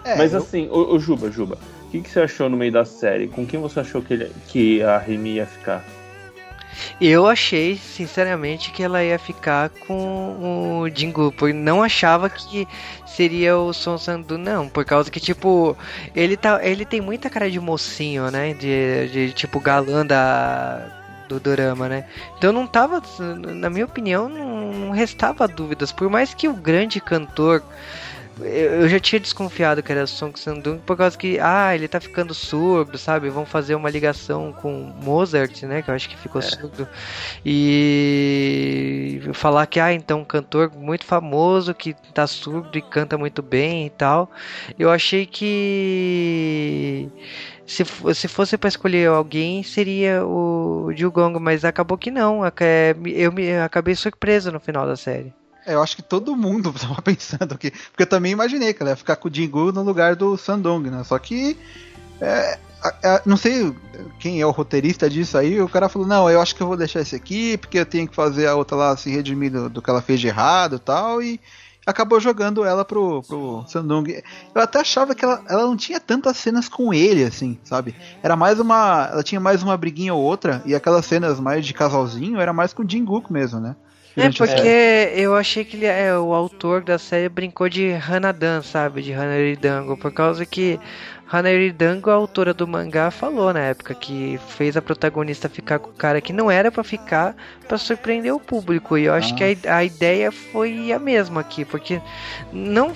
É, 0.03 0.15
Mas 0.17 0.33
eu- 0.33 0.39
assim, 0.39 0.67
ô, 0.69 0.93
ô, 0.95 0.99
Juba, 0.99 1.31
Juba, 1.31 1.55
o 1.55 1.89
que, 1.89 2.01
que 2.01 2.09
você 2.09 2.21
achou 2.21 2.49
no 2.49 2.57
meio 2.57 2.71
da 2.71 2.83
série? 2.85 3.27
Com 3.27 3.45
quem 3.45 3.59
você 3.59 3.79
achou 3.79 4.01
que, 4.01 4.13
ele- 4.13 4.31
que 4.47 4.81
a 4.81 4.97
Remy 4.97 5.35
ia 5.35 5.45
ficar? 5.45 5.83
Eu 6.99 7.27
achei, 7.27 7.77
sinceramente, 7.77 8.71
que 8.71 8.83
ela 8.83 9.03
ia 9.03 9.19
ficar 9.19 9.69
com 9.69 10.83
o 10.83 10.89
Jingu, 10.89 11.31
porque 11.31 11.53
não 11.53 11.83
achava 11.83 12.29
que 12.29 12.67
seria 13.05 13.57
o 13.57 13.73
Son 13.73 13.97
Sandu, 13.97 14.37
não, 14.37 14.69
por 14.69 14.85
causa 14.85 15.11
que, 15.11 15.19
tipo, 15.19 15.75
ele, 16.15 16.37
tá, 16.37 16.59
ele 16.63 16.85
tem 16.85 17.01
muita 17.01 17.29
cara 17.29 17.49
de 17.49 17.59
mocinho, 17.59 18.31
né, 18.31 18.53
de, 18.53 19.09
de 19.09 19.33
tipo, 19.33 19.59
galã 19.59 20.05
da, 20.05 20.87
do 21.27 21.39
dorama, 21.39 21.89
né, 21.89 22.05
então 22.37 22.51
não 22.51 22.65
tava, 22.65 23.01
na 23.19 23.69
minha 23.69 23.85
opinião, 23.85 24.29
não, 24.29 24.71
não 24.71 24.91
restava 24.91 25.47
dúvidas, 25.47 25.91
por 25.91 26.09
mais 26.09 26.33
que 26.33 26.47
o 26.47 26.53
grande 26.53 27.01
cantor 27.01 27.63
eu 28.39 28.87
já 28.87 28.99
tinha 28.99 29.19
desconfiado 29.19 29.83
que 29.83 29.91
era 29.91 30.07
Song 30.07 30.37
Sandung 30.39 30.79
por 30.79 30.95
causa 30.97 31.17
que, 31.17 31.37
ah, 31.39 31.75
ele 31.75 31.87
tá 31.87 31.99
ficando 31.99 32.33
surdo, 32.33 32.97
sabe? 32.97 33.29
Vão 33.29 33.45
fazer 33.45 33.75
uma 33.75 33.89
ligação 33.89 34.53
com 34.53 34.71
Mozart, 35.03 35.63
né? 35.63 35.81
Que 35.81 35.89
eu 35.91 35.95
acho 35.95 36.09
que 36.09 36.17
ficou 36.17 36.41
surdo. 36.41 36.87
E 37.45 39.21
falar 39.33 39.65
que, 39.67 39.79
ah, 39.79 39.93
então 39.93 40.19
um 40.21 40.25
cantor 40.25 40.71
muito 40.75 41.05
famoso 41.05 41.73
que 41.73 41.93
tá 42.13 42.25
surdo 42.27 42.77
e 42.77 42.81
canta 42.81 43.17
muito 43.17 43.41
bem 43.41 43.85
e 43.87 43.89
tal. 43.89 44.31
Eu 44.79 44.89
achei 44.91 45.25
que. 45.25 47.09
Se, 47.65 47.83
se 48.15 48.27
fosse 48.27 48.57
pra 48.57 48.67
escolher 48.67 49.07
alguém, 49.09 49.63
seria 49.63 50.25
o 50.25 50.91
Jugong, 50.95 51.39
mas 51.39 51.63
acabou 51.63 51.97
que 51.97 52.11
não. 52.11 52.43
Aca- 52.43 52.65
Eu 53.05 53.31
me 53.31 53.57
acabei 53.59 53.95
surpreso 53.95 54.51
no 54.51 54.59
final 54.59 54.85
da 54.85 54.95
série. 54.95 55.33
É, 55.65 55.73
eu 55.75 55.81
acho 55.83 55.95
que 55.95 56.01
todo 56.01 56.35
mundo 56.35 56.73
tava 56.79 57.01
pensando 57.01 57.53
aqui. 57.53 57.71
Porque 57.71 58.03
eu 58.03 58.07
também 58.07 58.31
imaginei 58.31 58.73
que 58.73 58.81
ela 58.81 58.91
ia 58.91 58.95
ficar 58.95 59.15
com 59.15 59.27
o 59.27 59.33
Jingu 59.33 59.71
no 59.71 59.83
lugar 59.83 60.15
do 60.15 60.37
Sandong, 60.37 60.89
né? 60.89 61.03
Só 61.03 61.17
que. 61.19 61.57
é, 62.19 62.57
a- 63.03 63.21
não 63.25 63.37
sei 63.37 63.75
quem 64.19 64.41
é 64.41 64.45
o 64.45 64.49
roteirista 64.51 65.07
disso 65.09 65.37
aí. 65.37 65.61
O 65.61 65.69
cara 65.69 65.87
falou: 65.89 66.07
Não, 66.07 66.29
eu 66.29 66.41
acho 66.41 66.55
que 66.55 66.61
eu 66.61 66.67
vou 66.67 66.77
deixar 66.77 67.01
esse 67.01 67.15
aqui, 67.15 67.57
porque 67.57 67.77
eu 67.79 67.85
tenho 67.85 68.07
que 68.07 68.15
fazer 68.15 68.47
a 68.47 68.55
outra 68.55 68.75
lá 68.75 68.97
se 68.97 69.09
redimir 69.11 69.51
do, 69.51 69.69
do 69.69 69.81
que 69.81 69.89
ela 69.89 70.01
fez 70.01 70.19
de 70.19 70.27
errado 70.27 70.77
e 70.77 70.79
tal. 70.79 71.21
E 71.21 71.39
acabou 71.85 72.19
jogando 72.19 72.63
ela 72.65 72.83
pro, 72.83 73.21
pro 73.23 73.63
Sandong. 73.67 74.23
Eu 74.55 74.61
até 74.61 74.79
achava 74.79 75.13
que 75.13 75.23
ela, 75.23 75.43
ela 75.47 75.63
não 75.63 75.77
tinha 75.77 75.99
tantas 75.99 76.37
cenas 76.37 76.67
com 76.67 76.91
ele, 76.93 77.23
assim, 77.23 77.59
sabe? 77.63 77.95
Era 78.23 78.35
mais 78.35 78.59
uma. 78.59 79.09
Ela 79.11 79.23
tinha 79.23 79.39
mais 79.39 79.61
uma 79.61 79.77
briguinha 79.77 80.13
ou 80.15 80.21
outra. 80.23 80.63
E 80.65 80.73
aquelas 80.73 81.05
cenas 81.05 81.39
mais 81.39 81.63
de 81.65 81.73
casalzinho 81.75 82.39
era 82.39 82.51
mais 82.51 82.73
com 82.73 82.81
o 82.83 82.89
Jingook 82.89 83.31
mesmo, 83.31 83.59
né? 83.59 83.75
É 84.17 84.29
porque 84.29 85.11
eu 85.15 85.35
achei 85.35 85.63
que 85.63 85.77
ele, 85.77 85.85
é, 85.85 86.15
o 86.17 86.33
autor 86.33 86.81
da 86.83 86.97
série 86.97 87.29
brincou 87.29 87.69
de 87.69 87.91
Hanadan, 87.93 88.61
sabe? 88.61 89.01
De 89.01 89.13
Hanaridango. 89.13 89.95
Por 89.97 90.11
causa 90.11 90.45
que 90.45 90.77
Hanaridango, 91.31 92.09
a 92.09 92.13
autora 92.15 92.53
do 92.53 92.67
mangá, 92.67 93.09
falou 93.09 93.53
na 93.53 93.61
época 93.61 93.93
que 93.95 94.37
fez 94.49 94.75
a 94.75 94.81
protagonista 94.81 95.47
ficar 95.47 95.79
com 95.79 95.89
o 95.91 95.93
cara 95.93 96.19
que 96.19 96.33
não 96.33 96.51
era 96.51 96.69
pra 96.69 96.83
ficar 96.83 97.33
pra 97.69 97.77
surpreender 97.77 98.33
o 98.35 98.39
público. 98.39 98.97
E 98.97 99.05
eu 99.05 99.13
acho 99.13 99.33
Ah. 99.33 99.37
que 99.37 99.43
a, 99.45 99.51
i- 99.51 99.59
a 99.67 99.83
ideia 99.85 100.29
foi 100.29 100.91
a 100.91 100.99
mesma 100.99 101.39
aqui. 101.39 101.63
Porque 101.63 102.01
não, 102.51 102.91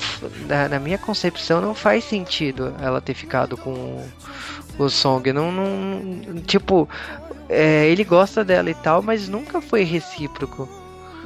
na 0.70 0.80
minha 0.80 0.98
concepção 0.98 1.62
não 1.62 1.74
faz 1.74 2.04
sentido 2.04 2.76
ela 2.82 3.00
ter 3.00 3.14
ficado 3.14 3.56
com 3.56 4.06
o 4.78 4.90
Song. 4.90 5.32
Não, 5.32 5.50
não, 5.50 6.42
tipo, 6.42 6.90
é, 7.48 7.86
ele 7.88 8.04
gosta 8.04 8.44
dela 8.44 8.70
e 8.70 8.76
tal, 8.76 9.02
mas 9.02 9.30
nunca 9.30 9.62
foi 9.62 9.84
recíproco. 9.84 10.68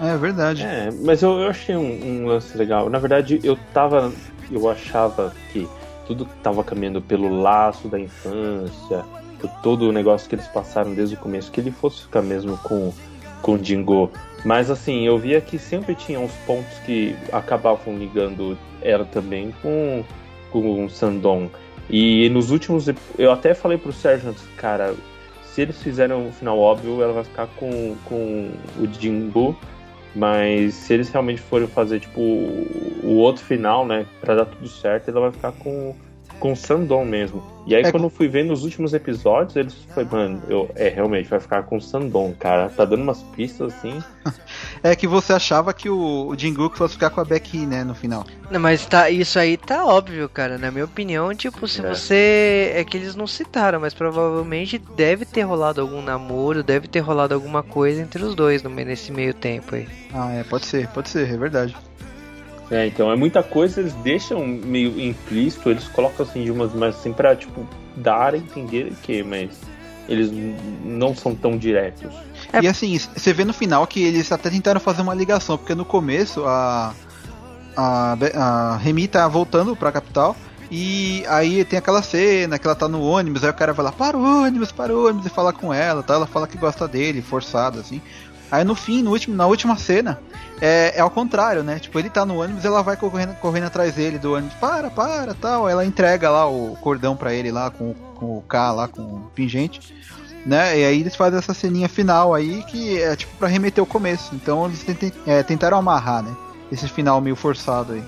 É 0.01 0.17
verdade. 0.17 0.63
É, 0.63 0.89
mas 1.03 1.21
eu, 1.21 1.39
eu 1.39 1.49
achei 1.49 1.75
um, 1.75 2.21
um 2.23 2.25
lance 2.25 2.57
legal. 2.57 2.89
Na 2.89 2.99
verdade, 2.99 3.39
eu 3.43 3.57
tava. 3.73 4.11
Eu 4.51 4.69
achava 4.69 5.33
que 5.51 5.67
tudo 6.07 6.25
tava 6.41 6.63
caminhando 6.63 7.01
pelo 7.01 7.41
laço 7.41 7.87
da 7.87 7.99
infância, 7.99 9.05
por 9.39 9.49
todo 9.61 9.83
o 9.83 9.91
negócio 9.91 10.27
que 10.27 10.35
eles 10.35 10.47
passaram 10.47 10.93
desde 10.93 11.15
o 11.15 11.19
começo, 11.19 11.51
que 11.51 11.59
ele 11.59 11.71
fosse 11.71 12.01
ficar 12.01 12.21
mesmo 12.21 12.57
com, 12.57 12.91
com 13.41 13.53
o 13.53 13.63
Jingo. 13.63 14.11
Mas 14.43 14.71
assim, 14.71 15.05
eu 15.05 15.17
via 15.17 15.41
que 15.41 15.59
sempre 15.59 15.93
tinha 15.93 16.19
uns 16.19 16.33
pontos 16.47 16.79
que 16.85 17.15
acabavam 17.31 17.97
ligando 17.97 18.57
ela 18.81 19.05
também 19.05 19.53
com, 19.61 20.03
com 20.51 20.85
o 20.85 20.89
Sandon. 20.89 21.49
E 21.89 22.29
nos 22.29 22.51
últimos. 22.51 22.87
Eu 23.17 23.31
até 23.31 23.53
falei 23.53 23.77
pro 23.77 23.91
Sérgio 23.91 24.29
antes, 24.29 24.43
cara, 24.55 24.95
se 25.43 25.61
eles 25.61 25.81
fizeram 25.81 26.27
um 26.27 26.31
final 26.31 26.57
óbvio, 26.57 27.01
ela 27.01 27.13
vai 27.13 27.23
ficar 27.23 27.47
com, 27.57 27.95
com 28.05 28.51
o 28.79 28.87
Jingo. 28.99 29.57
Mas 30.15 30.73
se 30.73 30.93
eles 30.93 31.09
realmente 31.09 31.39
forem 31.41 31.67
fazer, 31.67 31.99
tipo, 31.99 32.19
o 32.19 33.15
outro 33.17 33.43
final, 33.43 33.85
né, 33.85 34.05
pra 34.19 34.35
dar 34.35 34.45
tudo 34.45 34.67
certo, 34.67 35.09
ela 35.09 35.21
vai 35.21 35.31
ficar 35.31 35.51
com, 35.51 35.95
com 36.39 36.53
o 36.53 36.55
Sandon 36.55 37.05
mesmo. 37.05 37.43
E 37.67 37.75
aí, 37.75 37.83
É, 37.83 37.91
quando 37.91 38.05
eu 38.05 38.09
fui 38.09 38.27
ver 38.27 38.43
nos 38.45 38.63
últimos 38.63 38.93
episódios, 38.93 39.55
eles 39.55 39.75
foi, 39.93 40.03
mano, 40.03 40.41
eu, 40.49 40.69
é, 40.75 40.89
realmente, 40.89 41.29
vai 41.29 41.39
ficar 41.39 41.63
com 41.63 41.77
o 41.77 41.81
Sandon, 41.81 42.33
cara. 42.39 42.69
Tá 42.69 42.83
dando 42.85 43.03
umas 43.03 43.21
pistas 43.21 43.73
assim. 43.73 44.01
É 44.81 44.95
que 44.95 45.05
você 45.07 45.33
achava 45.33 45.73
que 45.73 45.89
o, 45.89 46.27
o 46.27 46.37
Jingoku 46.37 46.77
fosse 46.77 46.93
ficar 46.93 47.09
com 47.09 47.19
a 47.19 47.25
Becky, 47.25 47.65
né, 47.65 47.83
no 47.83 47.93
final. 47.93 48.25
Não, 48.49 48.59
mas 48.59 48.85
tá, 48.85 49.09
isso 49.09 49.37
aí 49.37 49.57
tá 49.57 49.85
óbvio, 49.85 50.27
cara. 50.29 50.57
Na 50.57 50.71
minha 50.71 50.85
opinião, 50.85 51.33
tipo, 51.35 51.67
se 51.67 51.85
É. 51.85 51.89
você. 51.93 52.71
É 52.73 52.83
que 52.85 52.95
eles 52.95 53.13
não 53.15 53.27
citaram, 53.27 53.79
mas 53.79 53.93
provavelmente 53.93 54.77
deve 54.95 55.25
ter 55.25 55.41
rolado 55.41 55.81
algum 55.81 56.01
namoro, 56.01 56.63
deve 56.63 56.87
ter 56.87 56.99
rolado 57.01 57.33
alguma 57.33 57.61
coisa 57.61 58.01
entre 58.01 58.23
os 58.23 58.33
dois 58.35 58.63
no, 58.63 58.69
nesse 58.69 59.11
meio 59.11 59.33
tempo 59.33 59.75
aí. 59.75 59.87
Ah, 60.13 60.31
é, 60.33 60.43
pode 60.43 60.65
ser, 60.65 60.87
pode 60.89 61.09
ser, 61.09 61.29
é 61.29 61.37
verdade. 61.37 61.75
É, 62.71 62.85
então 62.85 63.11
é 63.11 63.15
muita 63.15 63.41
coisa, 63.41 63.79
eles 63.79 63.93
deixam 63.95 64.45
meio 64.45 64.99
implícito, 64.99 65.69
eles 65.69 65.87
colocam 65.87 66.25
assim 66.25 66.43
de 66.43 66.51
umas, 66.51 66.73
mas 66.73 66.95
assim 66.95 67.11
pra, 67.11 67.35
tipo, 67.35 67.67
dar 67.95 68.35
a 68.35 68.37
entender 68.37 68.93
que, 69.01 69.23
mas 69.23 69.59
eles 70.07 70.31
não 70.83 71.15
são 71.15 71.35
tão 71.35 71.57
diretos. 71.57 72.11
É. 72.51 72.61
E 72.61 72.67
assim, 72.67 72.97
você 72.97 73.31
vê 73.33 73.45
no 73.45 73.53
final 73.53 73.85
que 73.85 74.03
eles 74.03 74.31
até 74.31 74.49
tentaram 74.49 74.79
fazer 74.79 75.01
uma 75.01 75.13
ligação, 75.13 75.57
porque 75.57 75.75
no 75.75 75.85
começo 75.85 76.43
a. 76.45 76.93
A, 77.77 78.17
a 78.35 78.77
Remy 78.77 79.07
tá 79.07 79.25
voltando 79.27 79.75
pra 79.75 79.91
capital. 79.91 80.35
E 80.71 81.23
aí 81.27 81.63
tem 81.63 81.79
aquela 81.79 82.01
cena 82.03 82.59
que 82.59 82.67
ela 82.67 82.75
tá 82.75 82.87
no 82.87 83.01
ônibus, 83.01 83.43
aí 83.43 83.49
o 83.49 83.53
cara 83.53 83.73
vai 83.73 83.85
lá, 83.85 83.91
para 83.91 84.17
o 84.17 84.43
ônibus, 84.43 84.71
para 84.71 84.95
o 84.95 85.07
ônibus, 85.07 85.25
e 85.25 85.29
fala 85.29 85.51
com 85.51 85.73
ela, 85.73 86.03
tá? 86.03 86.13
Ela 86.13 86.27
fala 86.27 86.47
que 86.47 86.57
gosta 86.57 86.87
dele, 86.87 87.21
forçado, 87.21 87.79
assim. 87.79 88.01
Aí 88.51 88.63
no 88.63 88.75
fim, 88.75 89.01
no 89.01 89.11
último, 89.11 89.35
na 89.35 89.47
última 89.47 89.77
cena, 89.77 90.19
é, 90.61 90.93
é 90.95 90.99
ao 91.01 91.09
contrário, 91.09 91.63
né? 91.63 91.79
Tipo, 91.79 91.99
ele 91.99 92.09
tá 92.09 92.25
no 92.25 92.41
ônibus, 92.41 92.65
ela 92.65 92.81
vai 92.81 92.95
correndo, 92.97 93.33
correndo 93.35 93.65
atrás 93.65 93.93
dele 93.95 94.17
do 94.17 94.33
ônibus, 94.33 94.53
para, 94.55 94.89
para, 94.89 95.33
tal. 95.33 95.67
Ela 95.69 95.85
entrega 95.85 96.29
lá 96.29 96.49
o 96.49 96.75
cordão 96.81 97.15
pra 97.15 97.33
ele 97.33 97.51
lá, 97.51 97.69
com, 97.69 97.93
com 98.15 98.37
o 98.37 98.41
K 98.41 98.71
lá, 98.71 98.87
com 98.87 99.01
o 99.01 99.31
pingente 99.33 99.93
né? 100.45 100.79
E 100.79 100.85
aí 100.85 101.01
eles 101.01 101.17
fazem 101.17 101.37
essa 101.37 101.53
ceninha 101.53 101.89
final 101.89 102.33
aí 102.33 102.63
que 102.63 102.97
é 103.01 103.13
tipo 103.13 103.35
pra 103.37 103.47
remeter 103.49 103.83
o 103.83 103.87
começo. 103.87 104.33
Então 104.33 104.65
eles 104.65 104.81
tentem- 104.83 105.11
é, 105.27 105.43
tentaram 105.43 105.77
amarrar, 105.77 106.23
né? 106.23 106.33
Esse 106.71 106.87
final 106.87 107.19
meio 107.19 107.35
forçado 107.35 107.91
aí. 107.93 108.03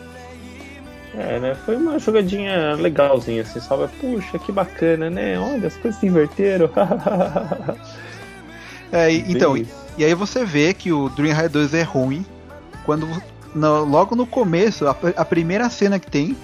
É, 1.14 1.40
né? 1.42 1.56
Foi 1.66 1.76
uma 1.76 2.00
jogadinha 2.00 2.74
legalzinha, 2.76 3.42
assim, 3.42 3.60
vai, 3.60 3.88
puxa, 4.00 4.40
que 4.40 4.50
bacana, 4.50 5.10
né? 5.10 5.38
Olha, 5.38 5.68
as 5.68 5.76
coisas 5.76 6.00
se 6.00 6.08
inverteram. 6.08 6.70
É, 8.94 9.10
e- 9.10 9.24
então, 9.32 9.56
e, 9.56 9.66
e 9.98 10.04
aí 10.04 10.14
você 10.14 10.44
vê 10.44 10.74
que 10.74 10.92
o 10.92 11.08
Dream 11.10 11.34
High 11.34 11.48
2 11.50 11.74
é 11.74 11.82
ruim 11.84 12.26
quando 12.86 13.08
no- 13.54 13.84
logo 13.86 14.16
no 14.16 14.26
começo, 14.26 14.88
a, 14.88 14.96
a 15.18 15.26
primeira 15.26 15.70
cena 15.70 16.00
que 16.00 16.10
tem, 16.10 16.38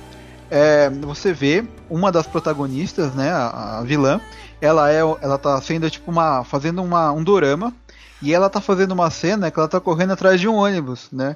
é, 0.49 0.89
você 0.89 1.33
vê 1.33 1.63
uma 1.89 2.11
das 2.11 2.27
protagonistas, 2.27 3.13
né, 3.13 3.31
a, 3.31 3.79
a 3.79 3.83
vilã, 3.83 4.19
ela 4.61 4.91
é 4.91 4.99
ela 4.99 5.37
tá 5.37 5.59
sendo 5.61 5.89
tipo 5.89 6.09
uma 6.09 6.43
fazendo 6.43 6.81
uma, 6.81 7.11
um 7.11 7.23
dorama 7.23 7.73
e 8.21 8.33
ela 8.33 8.49
tá 8.49 8.59
fazendo 8.59 8.91
uma 8.91 9.09
cena 9.11 9.51
que 9.51 9.59
ela 9.59 9.67
tá 9.67 9.79
correndo 9.79 10.13
atrás 10.13 10.39
de 10.39 10.47
um 10.47 10.55
ônibus, 10.55 11.09
né? 11.11 11.35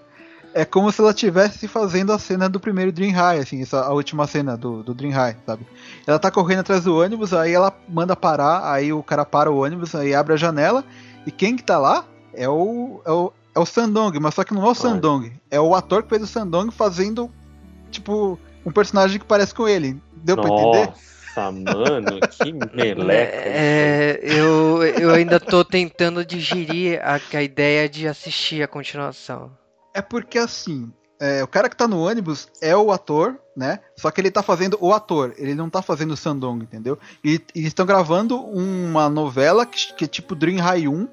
É 0.53 0.65
como 0.65 0.91
se 0.91 0.99
ela 0.99 1.11
estivesse 1.11 1.65
fazendo 1.67 2.11
a 2.11 2.19
cena 2.19 2.49
do 2.49 2.59
primeiro 2.59 2.91
Dream 2.91 3.13
High, 3.13 3.39
assim, 3.39 3.61
essa, 3.61 3.81
a 3.85 3.93
última 3.93 4.27
cena 4.27 4.57
do, 4.57 4.83
do 4.83 4.93
Dream 4.93 5.13
High, 5.13 5.37
sabe? 5.45 5.65
Ela 6.05 6.19
tá 6.19 6.29
correndo 6.29 6.59
atrás 6.59 6.83
do 6.83 6.97
ônibus, 6.97 7.31
aí 7.33 7.53
ela 7.53 7.73
manda 7.87 8.17
parar, 8.17 8.69
aí 8.69 8.91
o 8.91 9.01
cara 9.01 9.23
para 9.23 9.49
o 9.49 9.63
ônibus, 9.63 9.95
aí 9.95 10.13
abre 10.13 10.33
a 10.33 10.37
janela, 10.37 10.83
e 11.25 11.31
quem 11.31 11.55
que 11.55 11.63
tá 11.63 11.77
lá 11.77 12.03
é 12.33 12.49
o, 12.49 13.01
é 13.05 13.11
o, 13.11 13.31
é 13.53 13.59
o 13.59 13.65
Sandong, 13.65 14.19
mas 14.19 14.33
só 14.33 14.43
que 14.43 14.53
não 14.53 14.65
é 14.65 14.69
o 14.69 14.75
Sandong, 14.75 15.31
é 15.49 15.59
o 15.59 15.75
ator 15.75 16.03
que 16.03 16.09
fez 16.09 16.23
o 16.23 16.27
Sandong 16.27 16.71
fazendo, 16.71 17.29
tipo, 17.89 18.39
um 18.65 18.71
personagem 18.71 19.19
que 19.19 19.25
parece 19.25 19.53
com 19.53 19.67
ele. 19.67 20.01
Deu 20.13 20.35
pra 20.35 20.49
entender? 20.49 20.87
Nossa, 20.87 21.51
mano, 21.51 22.19
que 22.29 22.53
meleca. 22.75 23.35
É, 23.35 24.19
eu, 24.21 24.83
eu 24.83 25.11
ainda 25.11 25.39
tô 25.39 25.65
tentando 25.65 26.25
digerir 26.25 27.01
a, 27.03 27.19
a 27.37 27.43
ideia 27.43 27.89
de 27.89 28.07
assistir 28.07 28.63
a 28.63 28.67
continuação. 28.67 29.51
É 29.93 30.01
porque 30.01 30.37
assim, 30.37 30.91
é, 31.19 31.43
o 31.43 31.47
cara 31.47 31.69
que 31.69 31.75
tá 31.75 31.87
no 31.87 32.03
ônibus 32.03 32.47
é 32.61 32.75
o 32.75 32.91
ator, 32.91 33.37
né? 33.55 33.79
Só 33.95 34.09
que 34.09 34.19
ele 34.19 34.31
tá 34.31 34.41
fazendo 34.41 34.77
o 34.81 34.93
ator, 34.93 35.33
ele 35.37 35.53
não 35.53 35.69
tá 35.69 35.81
fazendo 35.81 36.11
o 36.11 36.17
Sandong, 36.17 36.63
entendeu? 36.63 36.97
E, 37.23 37.41
e 37.53 37.59
eles 37.59 37.67
estão 37.67 37.85
gravando 37.85 38.39
uma 38.39 39.09
novela 39.09 39.65
que, 39.65 39.93
que 39.93 40.05
é 40.05 40.07
tipo 40.07 40.33
Dream 40.33 40.59
High 40.59 40.87
1, 40.87 41.07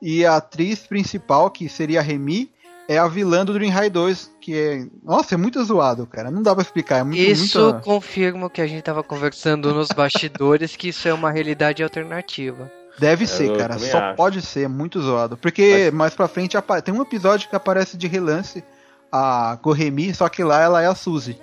e 0.00 0.24
a 0.24 0.36
atriz 0.36 0.80
principal, 0.80 1.50
que 1.50 1.68
seria 1.68 2.00
a 2.00 2.02
Remy, 2.02 2.50
é 2.88 2.98
a 2.98 3.06
vilã 3.06 3.44
do 3.44 3.52
Dream 3.52 3.70
High 3.70 3.90
2, 3.90 4.30
que 4.40 4.56
é. 4.58 4.86
Nossa, 5.04 5.34
é 5.34 5.38
muito 5.38 5.62
zoado, 5.62 6.06
cara. 6.06 6.30
Não 6.30 6.42
dá 6.42 6.54
pra 6.54 6.62
explicar. 6.62 6.98
É 6.98 7.02
muito, 7.04 7.20
Isso 7.20 7.60
muita- 7.62 7.80
confirma 7.80 8.46
o 8.46 8.50
que 8.50 8.60
a 8.60 8.66
gente 8.66 8.82
tava 8.82 9.02
conversando 9.02 9.72
nos 9.72 9.88
bastidores, 9.88 10.74
que 10.74 10.88
isso 10.88 11.06
é 11.06 11.14
uma 11.14 11.30
realidade 11.30 11.82
alternativa. 11.82 12.70
Deve 12.98 13.24
É, 13.24 13.26
ser, 13.28 13.48
eu 13.48 13.56
cara. 13.56 13.78
Só 13.78 13.98
acho. 13.98 14.16
pode 14.16 14.42
ser, 14.42 14.62
é 14.64 14.68
muito 14.68 15.00
zoado. 15.00 15.36
Porque 15.36 15.90
mais 15.92 16.14
pra 16.14 16.26
frente 16.28 16.56
tem 16.84 16.92
um 16.92 17.00
episódio 17.02 17.48
que 17.48 17.54
aparece 17.56 17.96
de 17.96 18.06
relance 18.08 18.64
a 19.12 19.56
Goremi, 19.62 20.12
só 20.14 20.28
que 20.28 20.42
lá 20.42 20.60
ela 20.60 20.82
é 20.82 20.86
a 20.86 20.94
Suzy. 20.94 21.38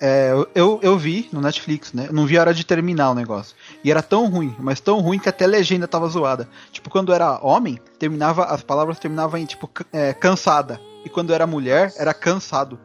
É, 0.00 0.32
eu- 0.54 0.78
eu, 0.82 0.96
vi 0.96 1.28
no 1.32 1.40
Netflix, 1.40 1.92
né? 1.92 2.06
Eu 2.08 2.12
não 2.12 2.24
vi 2.24 2.38
a 2.38 2.40
hora 2.40 2.54
de 2.54 2.64
terminar 2.64 3.10
o 3.10 3.14
negócio. 3.14 3.56
E 3.82 3.90
era 3.90 4.02
tão 4.02 4.28
ruim, 4.28 4.54
mas 4.58 4.78
tão 4.80 5.00
ruim 5.00 5.18
que 5.18 5.28
até 5.28 5.44
a 5.44 5.48
legenda 5.48 5.88
tava 5.88 6.08
zoada. 6.08 6.48
Tipo, 6.70 6.88
quando 6.88 7.12
era 7.12 7.38
homem, 7.44 7.78
terminava 7.98 8.44
as 8.44 8.62
palavras 8.62 8.98
terminavam 8.98 9.38
em 9.40 9.44
tipo 9.44 9.68
é, 9.92 10.12
cansada. 10.12 10.80
E 11.04 11.08
quando 11.08 11.32
era 11.32 11.46
mulher, 11.46 11.92
era 11.98 12.14
cansado. 12.14 12.78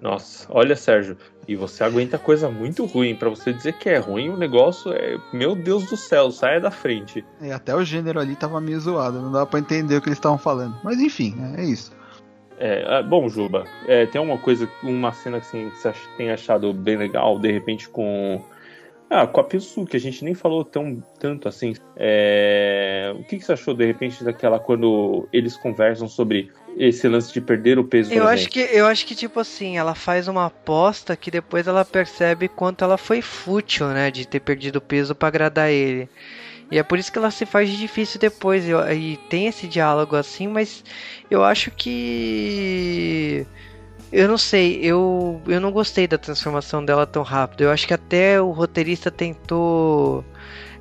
Nossa, 0.00 0.46
olha, 0.50 0.74
Sérgio, 0.74 1.16
e 1.46 1.54
você 1.54 1.84
aguenta 1.84 2.18
coisa 2.18 2.48
muito 2.48 2.84
ruim. 2.86 3.14
Pra 3.14 3.28
você 3.28 3.52
dizer 3.52 3.74
que 3.74 3.88
é 3.88 3.98
ruim, 3.98 4.30
o 4.30 4.36
negócio 4.36 4.92
é. 4.92 5.16
Meu 5.32 5.54
Deus 5.54 5.86
do 5.86 5.96
céu, 5.96 6.30
saia 6.32 6.60
da 6.60 6.70
frente. 6.72 7.24
E 7.40 7.52
até 7.52 7.74
o 7.74 7.84
gênero 7.84 8.18
ali 8.20 8.34
tava 8.34 8.60
meio 8.60 8.80
zoado, 8.80 9.20
não 9.20 9.30
dava 9.30 9.46
pra 9.46 9.60
entender 9.60 9.96
o 9.96 10.00
que 10.00 10.08
eles 10.08 10.18
estavam 10.18 10.38
falando. 10.38 10.76
Mas 10.82 10.98
enfim, 10.98 11.36
é, 11.56 11.62
é 11.62 11.64
isso. 11.64 11.92
É, 12.64 12.84
ah, 12.86 13.02
bom, 13.02 13.28
Juba, 13.28 13.64
é, 13.88 14.06
tem 14.06 14.20
uma 14.20 14.38
coisa, 14.38 14.70
uma 14.84 15.12
cena 15.12 15.38
assim, 15.38 15.68
que 15.68 15.78
você 15.78 15.92
tem 16.16 16.30
achado 16.30 16.72
bem 16.72 16.96
legal, 16.96 17.36
de 17.36 17.50
repente 17.50 17.88
com. 17.88 18.40
Ah, 19.10 19.26
com 19.26 19.40
a 19.40 19.44
Pessoa, 19.44 19.84
que 19.84 19.96
a 19.96 20.00
gente 20.00 20.24
nem 20.24 20.32
falou 20.32 20.64
tão, 20.64 21.02
tanto 21.18 21.48
assim. 21.48 21.74
É, 21.96 23.12
o 23.18 23.24
que, 23.24 23.38
que 23.38 23.44
você 23.44 23.54
achou, 23.54 23.74
de 23.74 23.84
repente, 23.84 24.22
daquela 24.22 24.60
quando 24.60 25.28
eles 25.32 25.56
conversam 25.56 26.06
sobre 26.06 26.52
esse 26.76 27.08
lance 27.08 27.32
de 27.32 27.40
perder 27.40 27.80
o 27.80 27.84
peso, 27.84 28.12
Eu 28.12 28.22
exemplo? 28.22 28.32
acho 28.32 28.48
que 28.48 28.60
eu 28.60 28.86
acho 28.86 29.06
que 29.06 29.16
tipo 29.16 29.40
assim, 29.40 29.76
ela 29.76 29.96
faz 29.96 30.28
uma 30.28 30.46
aposta 30.46 31.16
que 31.16 31.32
depois 31.32 31.66
ela 31.66 31.84
percebe 31.84 32.46
quanto 32.46 32.84
ela 32.84 32.96
foi 32.96 33.20
fútil, 33.20 33.88
né, 33.88 34.08
de 34.08 34.24
ter 34.24 34.38
perdido 34.38 34.80
peso 34.80 35.16
pra 35.16 35.26
agradar 35.28 35.68
ele. 35.68 36.08
E 36.72 36.78
é 36.78 36.82
por 36.82 36.98
isso 36.98 37.12
que 37.12 37.18
ela 37.18 37.30
se 37.30 37.44
faz 37.46 37.68
de 37.68 37.76
difícil 37.76 38.18
depois. 38.18 38.64
E, 38.66 38.72
e 38.94 39.16
tem 39.28 39.46
esse 39.46 39.68
diálogo 39.68 40.16
assim, 40.16 40.48
mas 40.48 40.82
eu 41.30 41.44
acho 41.44 41.70
que. 41.70 43.46
Eu 44.10 44.28
não 44.28 44.38
sei, 44.38 44.78
eu, 44.82 45.42
eu 45.46 45.60
não 45.60 45.70
gostei 45.72 46.06
da 46.06 46.18
transformação 46.18 46.84
dela 46.84 47.06
tão 47.06 47.22
rápido. 47.22 47.62
Eu 47.64 47.70
acho 47.70 47.86
que 47.86 47.94
até 47.94 48.40
o 48.40 48.50
roteirista 48.50 49.10
tentou 49.10 50.24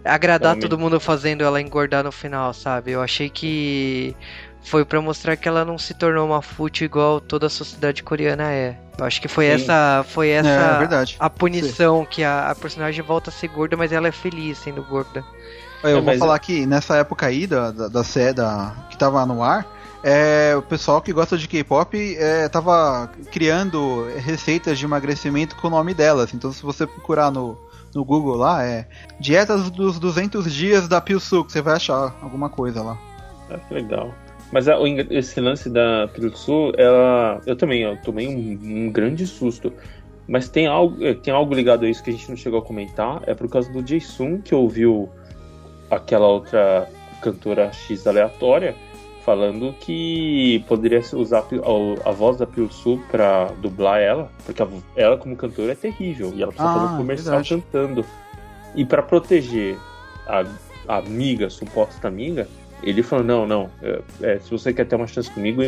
agradar 0.04 0.56
Realmente. 0.56 0.62
todo 0.62 0.78
mundo 0.80 1.00
fazendo 1.00 1.44
ela 1.44 1.62
engordar 1.62 2.04
no 2.04 2.12
final, 2.12 2.54
sabe? 2.54 2.92
Eu 2.92 3.02
achei 3.02 3.30
que 3.30 4.16
foi 4.62 4.86
pra 4.86 5.02
mostrar 5.02 5.38
que 5.38 5.48
ela 5.48 5.66
não 5.66 5.78
se 5.78 5.94
tornou 5.94 6.26
uma 6.28 6.42
fútil 6.42 6.86
igual 6.86 7.22
toda 7.22 7.48
a 7.48 7.50
sociedade 7.50 8.04
coreana 8.04 8.52
é. 8.52 8.78
Eu 8.98 9.06
acho 9.06 9.22
que 9.22 9.28
foi 9.28 9.46
Sim. 9.46 9.52
essa, 9.64 10.06
foi 10.08 10.30
essa 10.30 10.50
É, 10.50 10.74
verdade. 10.78 11.20
a 11.20 11.30
punição 11.30 12.06
que 12.06 12.24
a, 12.24 12.50
a 12.52 12.56
personagem 12.56 13.04
volta 13.04 13.30
a 13.30 13.34
ser 13.34 13.48
gorda, 13.50 13.78
mas 13.78 13.92
ela 13.92 14.08
é 14.08 14.12
feliz 14.12 14.58
sendo 14.60 14.84
gorda. 14.84 15.26
Eu 15.84 15.98
É, 15.98 16.02
vou 16.02 16.18
falar 16.18 16.40
que 16.40 16.66
nessa 16.66 16.96
época 16.98 17.26
aí 17.26 17.48
da, 17.48 17.72
da, 17.72 17.88
da 17.88 18.02
da, 18.36 18.76
que 18.90 18.98
tava 18.98 19.26
no 19.26 19.44
ar, 19.44 19.66
é, 20.04 20.54
o 20.56 20.62
pessoal 20.62 21.02
que 21.02 21.14
gosta 21.14 21.38
de 21.38 21.48
K-pop 21.48 22.16
é, 22.18 22.48
tava 22.50 23.10
criando 23.32 24.08
receitas 24.18 24.78
de 24.80 24.86
emagrecimento 24.86 25.56
com 25.56 25.68
o 25.68 25.72
nome 25.72 25.94
delas. 25.94 26.34
Então 26.34 26.52
se 26.52 26.62
você 26.64 26.86
procurar 26.88 27.32
no, 27.32 27.58
no 27.94 28.04
Google 28.04 28.36
lá, 28.36 28.64
é 28.64 28.88
dietas 29.20 29.70
dos 29.70 30.00
200 30.00 30.52
dias 30.54 30.88
da 30.88 31.00
Pilsu, 31.02 31.44
que 31.46 31.52
você 31.52 31.62
vai 31.62 31.76
achar 31.76 32.16
alguma 32.22 32.50
coisa 32.50 32.82
lá. 32.82 32.98
Ah, 33.50 33.58
que 33.58 33.74
legal. 33.74 34.14
Mas 34.52 34.68
a- 34.68 34.78
o 34.80 34.86
engra- 34.86 35.08
esse 35.10 35.40
lance 35.40 35.70
da 35.70 36.08
Pilsu, 36.14 36.74
ela. 36.78 37.40
Eu 37.46 37.56
também, 37.56 37.84
eu 37.84 37.96
tomei 38.02 38.28
um, 38.28 38.60
um 38.88 38.92
grande 38.92 39.26
susto. 39.26 39.72
Mas 40.28 40.48
tem 40.50 40.68
algo, 40.68 41.04
eh, 41.06 41.14
tem 41.14 41.34
algo 41.34 41.54
ligado 41.54 41.86
a 41.86 41.90
isso 41.90 42.04
que 42.04 42.10
a 42.10 42.14
gente 42.14 42.30
não 42.30 42.36
chegou 42.38 42.60
a 42.60 42.62
comentar. 42.62 43.22
É 43.28 43.34
por 43.34 43.50
causa 43.50 43.72
do 43.72 43.82
Jason 43.82 44.40
que 44.40 44.54
ouviu 44.56 45.10
aquela 45.92 46.28
outra 46.28 46.88
cantora 47.22 47.72
X 47.72 48.08
aleatória 48.08 48.74
falando 49.24 49.76
que 49.80 50.64
poderia 50.68 51.00
usar 51.14 51.40
a 51.40 51.42
a, 51.42 52.10
a 52.10 52.12
voz 52.12 52.38
da 52.38 52.48
Pilsu 52.48 53.00
pra 53.12 53.46
dublar 53.62 54.00
ela, 54.02 54.32
porque 54.46 54.64
a 54.64 54.68
ela 54.96 55.16
como 55.18 55.36
cantora 55.36 55.74
é 55.74 55.76
terrível 55.76 56.34
e 56.36 56.42
ela 56.42 56.52
precisa 56.52 56.70
Ah, 56.70 56.74
fazer 56.74 56.86
um 56.94 56.98
comercial 56.98 57.34
verdade. 57.36 57.50
cantando. 57.50 58.06
E 58.74 58.84
pra 58.84 59.04
proteger 59.04 59.78
a, 60.26 60.44
a 60.88 60.98
amiga, 60.98 61.50
suposta 61.52 62.08
amiga, 62.08 62.48
ele 62.82 63.04
falou: 63.04 63.24
não, 63.24 63.46
não, 63.46 63.70
é, 63.84 64.02
é, 64.24 64.40
se 64.40 64.50
você 64.50 64.74
quer 64.74 64.88
ter 64.88 64.96
uma 64.96 65.06
chance 65.06 65.30
comigo, 65.30 65.62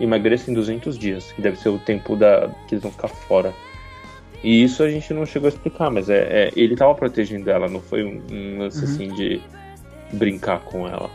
emagreça 0.00 0.48
em 0.50 0.54
200 0.54 0.96
dias, 0.96 1.32
que 1.32 1.42
deve 1.42 1.56
ser 1.58 1.70
o 1.70 1.78
tempo 1.80 2.14
da, 2.14 2.48
que 2.68 2.74
eles 2.76 2.82
vão 2.82 2.92
ficar 2.92 3.08
fora. 3.08 3.52
E 4.44 4.62
isso 4.62 4.82
a 4.84 4.88
gente 4.90 5.12
não 5.12 5.26
chegou 5.26 5.46
a 5.48 5.50
explicar, 5.50 5.90
mas 5.90 6.08
é, 6.08 6.48
é- 6.48 6.52
ele 6.54 6.76
tava 6.76 6.94
protegendo 6.94 7.50
ela, 7.50 7.68
não 7.68 7.80
foi 7.80 8.04
um, 8.04 8.22
um 8.30 8.58
lance 8.60 8.84
Uhum. 8.84 8.90
assim 8.90 9.08
de 9.08 9.40
brincar 10.12 10.60
com 10.60 10.86
ela. 10.86 11.10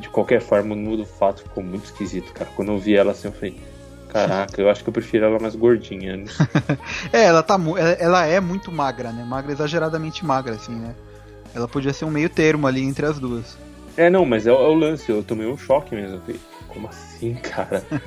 De 0.00 0.08
qualquer 0.08 0.40
forma, 0.40 0.74
no 0.74 1.04
fato 1.06 1.42
ficou 1.42 1.62
muito 1.62 1.84
esquisito, 1.84 2.32
cara. 2.32 2.50
Quando 2.56 2.72
eu 2.72 2.78
vi 2.78 2.96
ela 2.96 3.12
assim, 3.12 3.28
eu 3.28 3.32
falei: 3.32 3.56
caraca, 4.08 4.60
eu 4.60 4.68
acho 4.68 4.82
que 4.82 4.88
eu 4.88 4.92
prefiro 4.92 5.24
ela 5.24 5.38
mais 5.38 5.54
gordinha. 5.54 6.16
né? 6.16 6.24
É, 7.12 7.24
ela 7.24 7.42
tá 7.44 7.56
ela, 7.98 8.26
é 8.26 8.40
muito 8.40 8.72
magra, 8.72 9.12
né? 9.12 9.24
Magra 9.24 9.52
exageradamente 9.52 10.24
magra, 10.24 10.54
assim, 10.54 10.74
né? 10.74 10.94
Ela 11.54 11.68
podia 11.68 11.92
ser 11.92 12.04
um 12.06 12.10
meio 12.10 12.28
termo 12.28 12.66
ali 12.66 12.82
entre 12.82 13.06
as 13.06 13.18
duas. 13.20 13.56
É, 13.96 14.08
não, 14.10 14.24
mas 14.24 14.46
é, 14.46 14.52
o- 14.52 14.56
é 14.56 14.68
o 14.68 14.74
lance, 14.74 15.08
eu 15.10 15.22
tomei 15.22 15.46
um 15.46 15.56
choque 15.56 15.94
mesmo. 15.94 16.16
Eu 16.16 16.20
falei, 16.22 16.40
como 16.68 16.88
assim, 16.88 17.34
cara? 17.34 17.84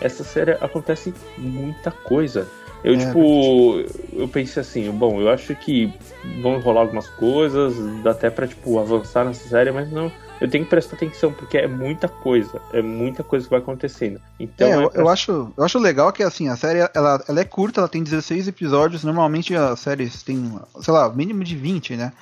Essa 0.00 0.22
série 0.24 0.50
acontece 0.52 1.14
muita 1.38 1.90
coisa. 1.90 2.46
Eu, 2.84 2.94
É, 2.94 2.98
tipo, 2.98 3.82
eu 4.12 4.28
pensei 4.28 4.60
assim, 4.60 4.90
bom, 4.90 5.20
eu 5.20 5.30
acho 5.30 5.54
que 5.56 5.92
vão 6.42 6.60
rolar 6.60 6.82
algumas 6.82 7.08
coisas, 7.08 7.74
dá 8.02 8.10
até 8.10 8.28
pra, 8.28 8.46
tipo, 8.46 8.78
avançar 8.78 9.24
nessa 9.24 9.48
série, 9.48 9.72
mas 9.72 9.90
não, 9.90 10.12
eu 10.38 10.48
tenho 10.50 10.64
que 10.64 10.70
prestar 10.70 10.96
atenção, 10.96 11.32
porque 11.32 11.56
é 11.56 11.66
muita 11.66 12.08
coisa, 12.08 12.60
é 12.74 12.82
muita 12.82 13.24
coisa 13.24 13.46
que 13.46 13.50
vai 13.50 13.60
acontecendo. 13.60 14.20
Então, 14.38 14.68
é, 14.68 14.84
eu, 14.84 14.90
pra- 14.90 15.00
eu 15.00 15.08
acho, 15.08 15.52
eu 15.56 15.64
acho 15.64 15.78
legal 15.78 16.12
que 16.12 16.22
assim, 16.22 16.48
a 16.50 16.56
série 16.56 16.80
ela, 16.94 17.24
ela 17.26 17.40
é 17.40 17.44
curta, 17.44 17.80
ela 17.80 17.88
tem 17.88 18.02
16 18.02 18.48
episódios, 18.48 19.02
normalmente 19.02 19.54
as 19.56 19.80
séries 19.80 20.22
têm, 20.22 20.52
sei 20.82 20.92
lá, 20.92 21.08
mínimo 21.08 21.42
de 21.42 21.56
20, 21.56 21.96
né? 21.96 22.12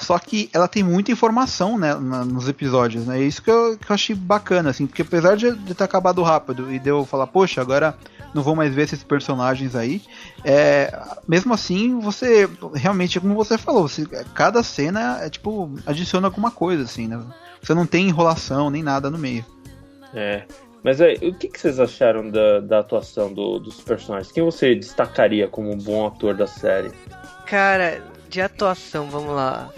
Só 0.00 0.18
que 0.18 0.48
ela 0.52 0.66
tem 0.66 0.82
muita 0.82 1.12
informação 1.12 1.78
né, 1.78 1.94
na- 1.94 2.24
nos 2.24 2.48
episódios, 2.48 3.06
né? 3.06 3.18
É 3.20 3.22
isso 3.22 3.42
que 3.42 3.50
eu, 3.50 3.76
que 3.78 3.90
eu 3.90 3.94
achei 3.94 4.16
bacana, 4.16 4.70
assim, 4.70 4.86
porque 4.86 5.02
apesar 5.02 5.36
de, 5.36 5.52
de 5.54 5.74
ter 5.74 5.84
acabado 5.84 6.22
rápido 6.22 6.72
e 6.72 6.78
de 6.78 6.88
eu 6.88 7.04
falar, 7.04 7.26
poxa, 7.26 7.60
agora 7.60 7.94
não 8.34 8.42
vou 8.42 8.56
mais 8.56 8.72
ver 8.74 8.82
esses 8.82 9.02
personagens 9.02 9.74
aí, 9.76 10.00
é, 10.44 10.96
mesmo 11.28 11.52
assim, 11.52 11.98
você 12.00 12.48
realmente, 12.74 13.18
como 13.20 13.34
você 13.34 13.58
falou, 13.58 13.86
você- 13.88 14.06
cada 14.34 14.62
cena 14.62 15.18
é 15.22 15.28
tipo, 15.28 15.70
adiciona 15.86 16.28
alguma 16.28 16.50
coisa, 16.50 16.84
assim, 16.84 17.06
né? 17.06 17.20
Você 17.62 17.74
não 17.74 17.84
tem 17.86 18.08
enrolação 18.08 18.70
nem 18.70 18.82
nada 18.82 19.10
no 19.10 19.18
meio. 19.18 19.44
É. 20.14 20.44
Mas 20.82 20.98
é, 20.98 21.12
o 21.22 21.34
que, 21.34 21.46
que 21.48 21.60
vocês 21.60 21.78
acharam 21.78 22.30
da, 22.30 22.60
da 22.60 22.78
atuação 22.78 23.30
do- 23.34 23.58
dos 23.58 23.82
personagens? 23.82 24.32
Quem 24.32 24.42
você 24.42 24.74
destacaria 24.74 25.46
como 25.46 25.70
um 25.70 25.76
bom 25.76 26.06
ator 26.06 26.34
da 26.34 26.46
série? 26.46 26.90
Cara, 27.46 28.02
de 28.30 28.40
atuação, 28.40 29.10
vamos 29.10 29.34
lá. 29.34 29.68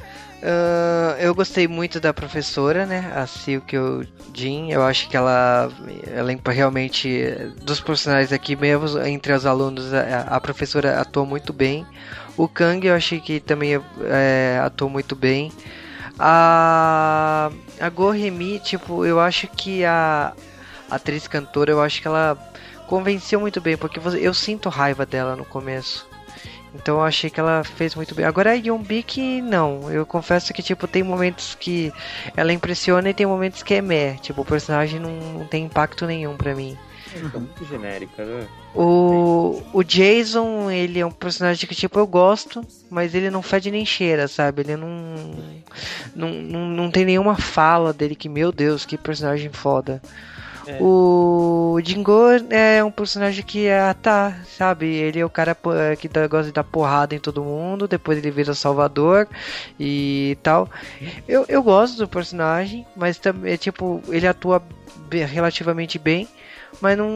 Ahn, 0.43 1.17
eu 1.21 1.35
gostei 1.35 1.69
muito 1.69 2.01
da 2.01 2.13
professora, 2.13 2.85
né? 2.85 3.13
A 3.15 3.27
Silkyo 3.27 4.07
Jin. 4.35 4.73
Eu 4.73 4.83
acho 4.83 5.09
que 5.09 5.17
ela, 5.17 5.71
ela 6.07 6.33
realmente, 6.53 7.33
dos 7.63 7.81
personagens 7.81 8.33
aqui, 8.33 8.57
mesmo 8.57 9.01
entre 9.03 9.33
os 9.33 9.47
alunos, 9.47 9.95
a, 9.95 10.23
a 10.23 10.41
professora 10.41 11.01
atuou 11.01 11.25
muito 11.25 11.53
bem. 11.53 11.87
O 12.37 12.49
Kang 12.49 12.85
eu 12.87 12.95
achei 12.95 13.21
que 13.21 13.39
também 13.39 13.81
é, 14.05 14.61
atuou 14.65 14.91
muito 14.91 15.15
bem. 15.15 15.53
A, 16.19 17.51
a 17.81 17.89
Goremi, 17.89 18.59
tipo, 18.59 19.05
eu 19.07 19.21
acho 19.21 19.47
que 19.47 19.85
a, 19.85 20.33
a 20.91 20.97
atriz 20.97 21.29
cantora, 21.29 21.71
eu 21.71 21.81
acho 21.81 22.03
que 22.03 22.09
ela 22.09 22.37
convenceu 22.89 23.41
muito 23.41 23.61
bem, 23.61 23.77
porque 23.77 24.01
eu 24.21 24.35
sinto 24.35 24.69
raiva 24.69 25.07
dela 25.07 25.37
no 25.37 25.45
começo. 25.45 26.12
Então 26.75 26.97
eu 26.97 27.05
achei 27.05 27.29
que 27.29 27.39
ela 27.39 27.63
fez 27.63 27.95
muito 27.95 28.15
bem. 28.15 28.25
Agora 28.25 28.53
a 28.53 28.55
Yombik, 28.55 29.43
não. 29.43 29.91
Eu 29.91 30.07
confesso 30.07 30.53
que, 30.55 30.63
tipo, 30.63 30.87
tem 30.87 31.03
momentos 31.03 31.55
que 31.55 31.93
ela 32.37 32.53
impressiona 32.53 33.11
e 33.11 33.15
tem 33.15 33.27
momentos 33.27 33.63
que 33.63 33.75
é 33.75 33.83
meh. 33.83 34.15
Tipo, 34.23 34.43
o 34.43 34.45
personagem 34.45 34.99
não, 34.99 35.11
não 35.11 35.47
tem 35.47 35.65
impacto 35.65 36.07
nenhum 36.07 36.37
pra 36.37 36.55
mim. 36.55 36.77
É 37.15 37.39
muito 37.39 37.65
genérica, 37.67 38.25
né? 38.25 38.49
O, 38.75 39.63
o 39.73 39.83
Jason, 39.83 40.71
ele 40.71 40.99
é 40.99 41.05
um 41.05 41.11
personagem 41.11 41.69
que, 41.69 41.75
tipo, 41.75 41.99
eu 41.99 42.07
gosto, 42.07 42.65
mas 42.89 43.15
ele 43.15 43.29
não 43.29 43.43
fede 43.43 43.71
nem 43.71 43.85
cheira, 43.85 44.27
sabe? 44.27 44.63
Ele 44.63 44.77
não, 44.77 44.89
não, 46.17 46.31
não, 46.31 46.67
não 46.69 46.91
tem 46.91 47.05
nenhuma 47.05 47.37
fala 47.37 47.93
dele 47.93 48.15
que, 48.15 48.31
meu 48.31 48.51
Deus, 48.51 48.87
que 48.87 48.97
personagem 48.97 49.51
foda. 49.51 50.01
É. 50.67 50.79
O 50.81 51.79
Jingo 51.83 52.29
é 52.51 52.83
um 52.85 52.91
personagem 52.91 53.45
que, 53.45 53.69
ah, 53.69 53.95
tá, 53.95 54.37
sabe? 54.47 54.87
Ele 54.87 55.19
é 55.21 55.25
o 55.25 55.31
cara 55.31 55.57
é, 55.91 55.97
que 55.97 56.09
dá- 56.09 56.27
gosta 56.27 56.47
de 56.47 56.53
dar 56.53 56.65
porrada 56.65 57.15
em 57.15 57.19
todo 57.19 57.43
mundo, 57.43 57.89
depois 57.89 58.19
ele 58.19 58.31
vira 58.31 58.55
Salvador 58.55 59.27
e 59.79 60.37
tal. 60.43 60.69
Eu, 61.27 61.45
eu 61.49 61.63
gosto 61.63 61.97
do 61.99 62.09
personagem, 62.09 62.87
mas 62.97 63.19
também, 63.19 63.57
tipo, 63.57 64.01
ele 64.09 64.27
atua 64.27 64.63
relativamente 65.11 65.99
bem. 65.99 66.29
Mas 66.81 66.97
não, 66.97 67.11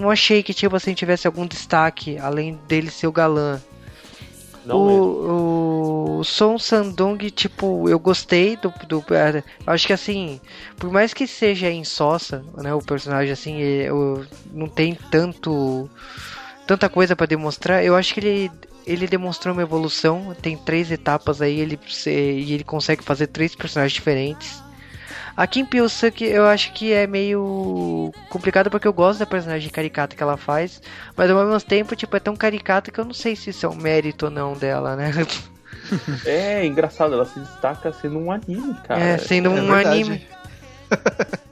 não 0.00 0.10
achei 0.10 0.42
que 0.42 0.54
tipo 0.54 0.74
assim 0.74 0.94
tivesse 0.94 1.26
algum 1.26 1.46
destaque 1.46 2.16
além 2.18 2.58
dele 2.66 2.90
ser 2.90 3.06
o 3.06 3.12
galã. 3.12 3.60
Não 4.64 4.76
o, 4.78 6.18
o 6.20 6.24
Son 6.24 6.58
Sandong, 6.58 7.30
tipo, 7.30 7.88
eu 7.88 7.98
gostei 7.98 8.56
do, 8.56 8.72
do 8.88 9.04
é, 9.14 9.42
acho 9.66 9.86
que 9.86 9.92
assim, 9.92 10.40
por 10.76 10.90
mais 10.90 11.12
que 11.12 11.26
seja 11.26 11.70
insossa, 11.70 12.44
né, 12.56 12.72
o 12.74 12.80
personagem 12.80 13.32
assim, 13.32 13.56
ele- 13.60 13.88
eu- 13.88 14.24
não 14.52 14.68
tem 14.68 14.94
tanto 15.10 15.88
tanta 16.66 16.88
coisa 16.88 17.14
pra 17.14 17.26
demonstrar. 17.26 17.84
Eu 17.84 17.94
acho 17.94 18.14
que 18.14 18.20
ele 18.20 18.50
ele 18.86 19.06
demonstrou 19.06 19.54
uma 19.54 19.62
evolução, 19.62 20.34
tem 20.42 20.58
três 20.58 20.90
etapas 20.90 21.40
aí, 21.40 21.58
ele 21.58 21.78
e 22.06 22.52
ele 22.52 22.64
consegue 22.64 23.02
fazer 23.02 23.28
três 23.28 23.54
personagens 23.54 23.94
diferentes. 23.94 24.62
A 25.36 25.46
Kim 25.46 25.64
Pil-suk 25.64 26.24
eu 26.24 26.46
acho 26.46 26.72
que 26.72 26.92
é 26.92 27.06
meio 27.06 28.12
complicado 28.30 28.70
porque 28.70 28.86
eu 28.86 28.92
gosto 28.92 29.18
da 29.18 29.26
personagem 29.26 29.68
caricata 29.68 30.14
que 30.14 30.22
ela 30.22 30.36
faz, 30.36 30.80
mas 31.16 31.30
ao 31.30 31.44
mesmo 31.44 31.60
tempo, 31.60 31.96
tipo, 31.96 32.16
é 32.16 32.20
tão 32.20 32.36
caricata 32.36 32.90
que 32.90 33.00
eu 33.00 33.04
não 33.04 33.14
sei 33.14 33.34
se 33.34 33.50
isso 33.50 33.66
é 33.66 33.68
um 33.68 33.74
mérito 33.74 34.26
ou 34.26 34.30
não 34.30 34.54
dela, 34.54 34.96
né? 34.96 35.10
É 36.24 36.64
engraçado, 36.64 37.12
ela 37.12 37.26
se 37.26 37.38
destaca 37.38 37.92
sendo 37.92 38.18
um 38.18 38.32
anime, 38.32 38.74
cara. 38.86 39.00
é, 39.00 39.18
sendo 39.18 39.50
é 39.50 39.50
um 39.50 39.66
verdade. 39.66 39.88
anime. 39.88 40.26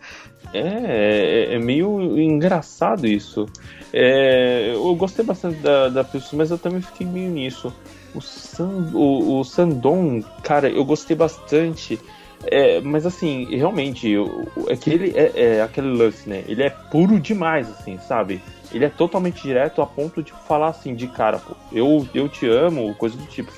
É, 0.55 1.49
é, 1.51 1.55
é 1.55 1.59
meio 1.59 2.21
engraçado 2.21 3.07
isso. 3.07 3.47
É, 3.91 4.73
eu 4.75 4.95
gostei 4.97 5.25
bastante 5.25 5.57
da, 5.61 5.89
da 5.89 6.05
pessoa, 6.05 6.39
mas 6.39 6.51
eu 6.51 6.59
também 6.59 6.83
fiquei 6.83 7.07
meio 7.07 7.31
nisso. 7.31 7.73
O, 8.15 8.21
San, 8.21 8.91
o, 8.93 9.41
o 9.41 9.45
Sandon, 9.45 10.23
cara, 10.43 10.69
eu 10.69 10.85
gostei 10.85 11.17
bastante. 11.17 11.99
É, 12.45 12.81
mas 12.81 13.07
assim, 13.07 13.45
realmente, 13.45 14.09
eu- 14.09 14.47
é 14.69 14.75
é, 15.15 15.57
é 15.57 15.63
aquele 15.63 15.89
lance, 15.89 16.29
né? 16.29 16.43
Ele 16.49 16.63
é 16.63 16.71
puro 16.71 17.21
demais, 17.21 17.71
assim, 17.71 17.99
sabe? 17.99 18.41
Ele 18.73 18.85
é 18.85 18.89
totalmente 18.89 19.43
direto 19.43 19.81
a 19.83 19.87
ponto 19.87 20.23
de 20.23 20.33
falar 20.49 20.69
assim, 20.69 20.95
de 20.95 21.07
cara, 21.07 21.39
pô, 21.39 21.55
eu, 21.73 22.07
eu 22.15 22.29
te 22.29 22.47
amo, 22.47 22.95
coisa 22.95 23.17
do 23.17 23.27
tipo. 23.27 23.53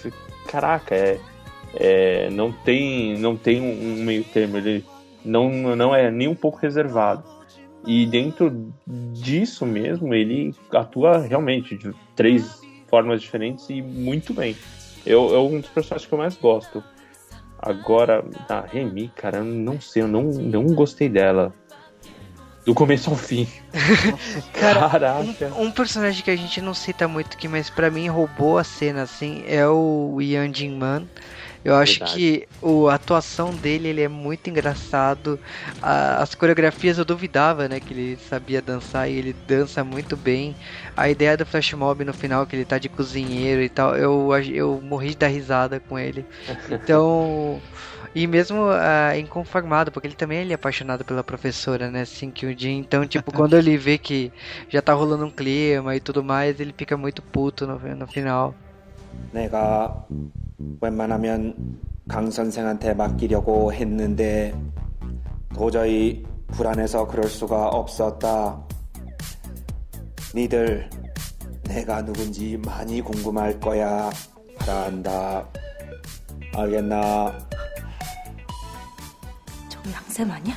Caraca, 0.48 0.94
é, 0.94 1.18
é, 1.74 2.30
não 2.30 2.52
tem, 2.52 3.16
não 3.18 3.36
tem 3.36 3.60
um 3.60 4.04
meio 4.04 4.24
termo. 4.24 4.58
Ele 4.58 4.84
não, 5.24 5.50
não 5.74 5.94
é 5.94 6.10
nem 6.10 6.28
um 6.28 6.34
pouco 6.34 6.58
reservado. 6.58 7.24
E 7.86 8.06
dentro 8.06 8.72
disso 8.86 9.64
mesmo, 9.66 10.14
ele 10.14 10.54
atua 10.72 11.18
realmente 11.18 11.76
de 11.76 11.92
três 12.16 12.60
formas 12.88 13.20
diferentes 13.20 13.68
e 13.68 13.82
muito 13.82 14.32
bem. 14.32 14.56
Eu, 15.04 15.34
é 15.34 15.38
um 15.38 15.60
dos 15.60 15.68
personagens 15.68 16.08
que 16.08 16.14
eu 16.14 16.18
mais 16.18 16.36
gosto. 16.36 16.82
Agora, 17.66 18.22
a 18.46 18.60
Remy, 18.60 19.10
cara, 19.16 19.38
eu 19.38 19.44
não 19.44 19.80
sei, 19.80 20.02
eu 20.02 20.08
não, 20.08 20.24
não 20.24 20.66
gostei 20.66 21.08
dela. 21.08 21.50
Do 22.66 22.74
começo 22.74 23.08
ao 23.08 23.16
fim. 23.16 23.46
Cara, 24.52 24.88
Caraca. 24.88 25.52
Um, 25.56 25.64
um 25.64 25.70
personagem 25.70 26.22
que 26.22 26.30
a 26.30 26.36
gente 26.36 26.62
não 26.62 26.72
cita 26.72 27.06
muito 27.06 27.36
aqui, 27.36 27.46
mas 27.46 27.68
pra 27.68 27.90
mim 27.90 28.08
roubou 28.08 28.56
a 28.56 28.64
cena, 28.64 29.02
assim, 29.02 29.44
é 29.46 29.66
o 29.66 30.18
Yan 30.18 30.50
Jingman. 30.50 31.06
Eu 31.64 31.74
acho 31.76 32.00
Verdade. 32.00 32.04
que 32.04 32.46
o, 32.60 32.88
a 32.88 32.94
atuação 32.96 33.56
dele 33.56 33.88
ele 33.88 34.02
é 34.02 34.08
muito 34.08 34.50
engraçado. 34.50 35.40
A- 35.80 36.22
as 36.22 36.34
coreografias 36.34 36.98
eu 36.98 37.04
duvidava, 37.06 37.68
né? 37.68 37.80
Que 37.80 37.94
ele 37.94 38.18
sabia 38.18 38.60
dançar 38.62 39.10
e 39.10 39.14
ele 39.16 39.32
dança 39.32 39.82
muito 39.84 40.16
bem. 40.16 40.56
A 40.96 41.08
ideia 41.08 41.36
do 41.36 41.46
flash 41.46 41.72
mob 41.72 42.04
no 42.04 42.12
final, 42.14 42.46
que 42.46 42.54
ele 42.56 42.64
tá 42.66 42.78
de 42.78 42.88
cozinheiro 42.90 43.62
e 43.62 43.70
tal, 43.70 43.96
eu, 43.96 44.30
eu 44.52 44.80
morri 44.82 45.10
de 45.10 45.16
dar 45.18 45.28
risada 45.28 45.80
com 45.80 45.98
ele. 45.98 46.26
Então. 46.70 47.64
E 48.14 48.26
mesmo 48.26 48.68
ah, 48.70 49.16
inconformado, 49.18 49.90
porque 49.92 50.06
ele 50.06 50.14
também 50.16 50.40
ele 50.40 50.52
é 50.52 50.56
apaixonado 50.56 51.04
pela 51.04 51.24
professora, 51.24 51.90
né? 51.90 52.02
Assim 52.02 52.30
que 52.32 52.46
o 52.46 52.56
Jin. 52.58 52.78
Então, 52.78 53.06
tipo, 53.06 53.32
quando 53.32 53.56
ele 53.56 53.76
vê 53.78 53.98
que 53.98 54.32
já 54.68 54.80
tá 54.82 54.92
rolando 54.94 55.24
um 55.26 55.30
clima 55.30 55.96
e 55.96 56.00
tudo 56.00 56.22
mais, 56.24 56.60
ele 56.60 56.74
fica 56.76 56.96
muito 56.96 57.22
puto 57.22 57.66
no, 57.66 57.78
no 57.96 58.06
final. 58.08 58.58
내가 59.32 60.06
웬만하면 60.80 61.78
강 62.08 62.30
선생한테 62.30 62.94
맡기려고 62.94 63.72
했는데 63.72 64.54
도저히 65.54 66.24
불안해서 66.48 67.06
그럴 67.06 67.28
수가 67.28 67.68
없었다. 67.68 68.62
니들 70.34 70.88
내가 71.64 72.04
누군지 72.04 72.56
많이 72.64 73.00
궁금할 73.00 73.58
거야. 73.58 74.10
알아 74.58 74.82
한다. 74.84 75.48
알겠나? 76.54 77.38
저 79.68 79.80
양쌤 79.90 80.30
아니야? 80.30 80.54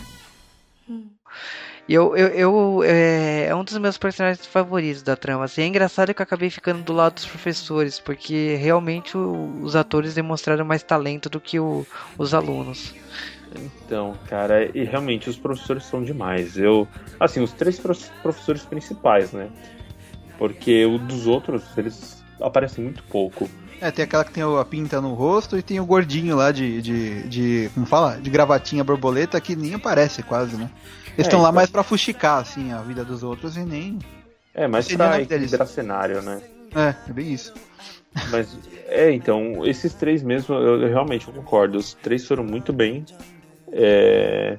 E 1.88 1.94
eu, 1.94 2.16
eu, 2.18 2.28
eu 2.28 2.84
é, 2.84 3.46
é 3.48 3.56
um 3.56 3.64
dos 3.64 3.78
meus 3.78 3.98
personagens 3.98 4.46
favoritos 4.46 5.02
da 5.02 5.16
trama. 5.16 5.46
Assim, 5.46 5.62
é 5.62 5.68
engraçado 5.68 6.14
que 6.14 6.22
eu 6.22 6.24
acabei 6.24 6.50
ficando 6.50 6.84
do 6.84 6.92
lado 6.92 7.14
dos 7.16 7.26
professores, 7.26 7.98
porque 8.00 8.56
realmente 8.56 9.18
o- 9.18 9.60
os 9.62 9.76
atores 9.76 10.14
demonstraram 10.14 10.66
mais 10.66 10.84
talento 10.84 11.30
do 11.30 11.40
que 11.40 11.60
o- 11.60 11.86
os 12.18 12.34
alunos. 12.34 12.94
Então, 13.86 14.14
cara, 14.30 14.70
e 14.78 14.84
realmente 14.84 15.30
os 15.30 15.38
professores 15.38 15.86
são 15.86 16.04
demais. 16.04 16.58
Eu, 16.58 16.86
assim, 17.20 17.42
os 17.42 17.54
três 17.54 17.80
prof- 17.80 18.12
professores 18.22 18.64
principais, 18.64 19.32
né? 19.32 19.48
Porque 20.38 20.86
o 20.86 20.98
dos 20.98 21.26
outros, 21.26 21.64
eles 21.78 22.22
aparecem 22.42 22.84
muito 22.84 23.02
pouco. 23.04 23.50
É, 23.80 23.92
tem 23.92 24.04
aquela 24.04 24.26
que 24.26 24.32
tem 24.32 24.44
a 24.44 24.66
pinta 24.66 25.00
no 25.00 25.14
rosto 25.14 25.58
e 25.58 25.62
tem 25.62 25.80
o 25.80 25.86
gordinho 25.86 26.36
lá 26.36 26.52
de. 26.52 26.82
de, 26.82 27.24
de 27.30 27.70
como 27.74 27.86
fala? 27.86 28.18
De 28.20 28.30
gravatinha 28.30 28.84
borboleta 28.84 29.40
que 29.40 29.56
nem 29.56 29.76
aparece 29.76 30.22
quase, 30.24 30.58
né? 30.58 30.70
Eles 31.18 31.26
É, 31.26 31.30
estão 31.30 31.40
lá 31.42 31.48
então- 31.50 31.56
mais 31.56 31.70
pra 31.70 31.82
fuxicar, 31.84 32.40
assim, 32.40 32.72
a 32.72 32.82
vida 32.82 33.04
dos 33.04 33.24
outros 33.24 33.58
e 33.58 33.62
nem. 33.62 33.98
É, 34.54 34.68
o 34.68 34.98
pra 34.98 35.22
equilibrar 35.22 35.68
cenário, 35.68 36.22
né? 36.22 36.42
É, 36.76 36.94
é 37.10 37.14
bem 37.14 37.34
isso. 37.34 37.54
Mas, 38.30 38.58
é, 38.88 39.12
então, 39.12 39.66
esses 39.66 39.94
três 39.94 40.22
mesmo, 40.22 40.56
eu, 40.56 40.82
eu 40.82 40.88
realmente 40.88 41.26
concordo. 41.26 41.78
Os 41.78 41.94
três 41.96 42.26
foram 42.26 42.44
muito 42.44 42.72
bem. 42.72 43.04
É, 43.72 44.58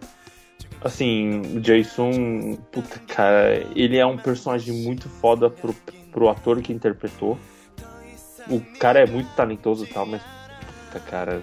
assim, 0.83 1.57
o 1.57 1.61
Jason, 1.61 2.57
puta, 2.73 2.99
cara, 3.07 3.65
ele 3.75 3.97
é 3.97 4.07
um 4.07 4.17
personagem 4.17 4.75
muito 4.83 5.09
foda 5.09 5.49
pro, 5.49 5.75
pro 6.13 6.29
ator 6.29 6.61
que 6.61 6.73
interpretou. 6.73 7.39
O 8.49 8.61
cara 8.79 9.01
é 9.01 9.07
muito 9.07 9.29
talentoso 9.35 9.85
e 9.85 9.89
tal, 9.89 10.07
mas, 10.07 10.23
puta, 10.87 11.01
cara, 11.01 11.43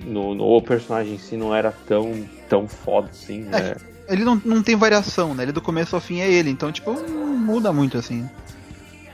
no, 0.00 0.34
no 0.34 0.44
o 0.44 0.62
personagem 0.62 1.14
em 1.14 1.18
si 1.18 1.36
não 1.36 1.54
era 1.54 1.72
tão, 1.86 2.12
tão 2.48 2.66
foda 2.68 3.08
assim, 3.10 3.40
né? 3.42 3.76
Ele 4.08 4.24
não, 4.24 4.40
não 4.44 4.62
tem 4.62 4.74
variação, 4.74 5.34
né? 5.34 5.42
Ele 5.44 5.52
do 5.52 5.60
começo 5.60 5.94
ao 5.94 6.00
fim 6.00 6.20
é 6.20 6.30
ele, 6.30 6.50
então, 6.50 6.72
tipo, 6.72 6.92
não 6.92 7.26
muda 7.36 7.72
muito 7.72 7.98
assim. 7.98 8.28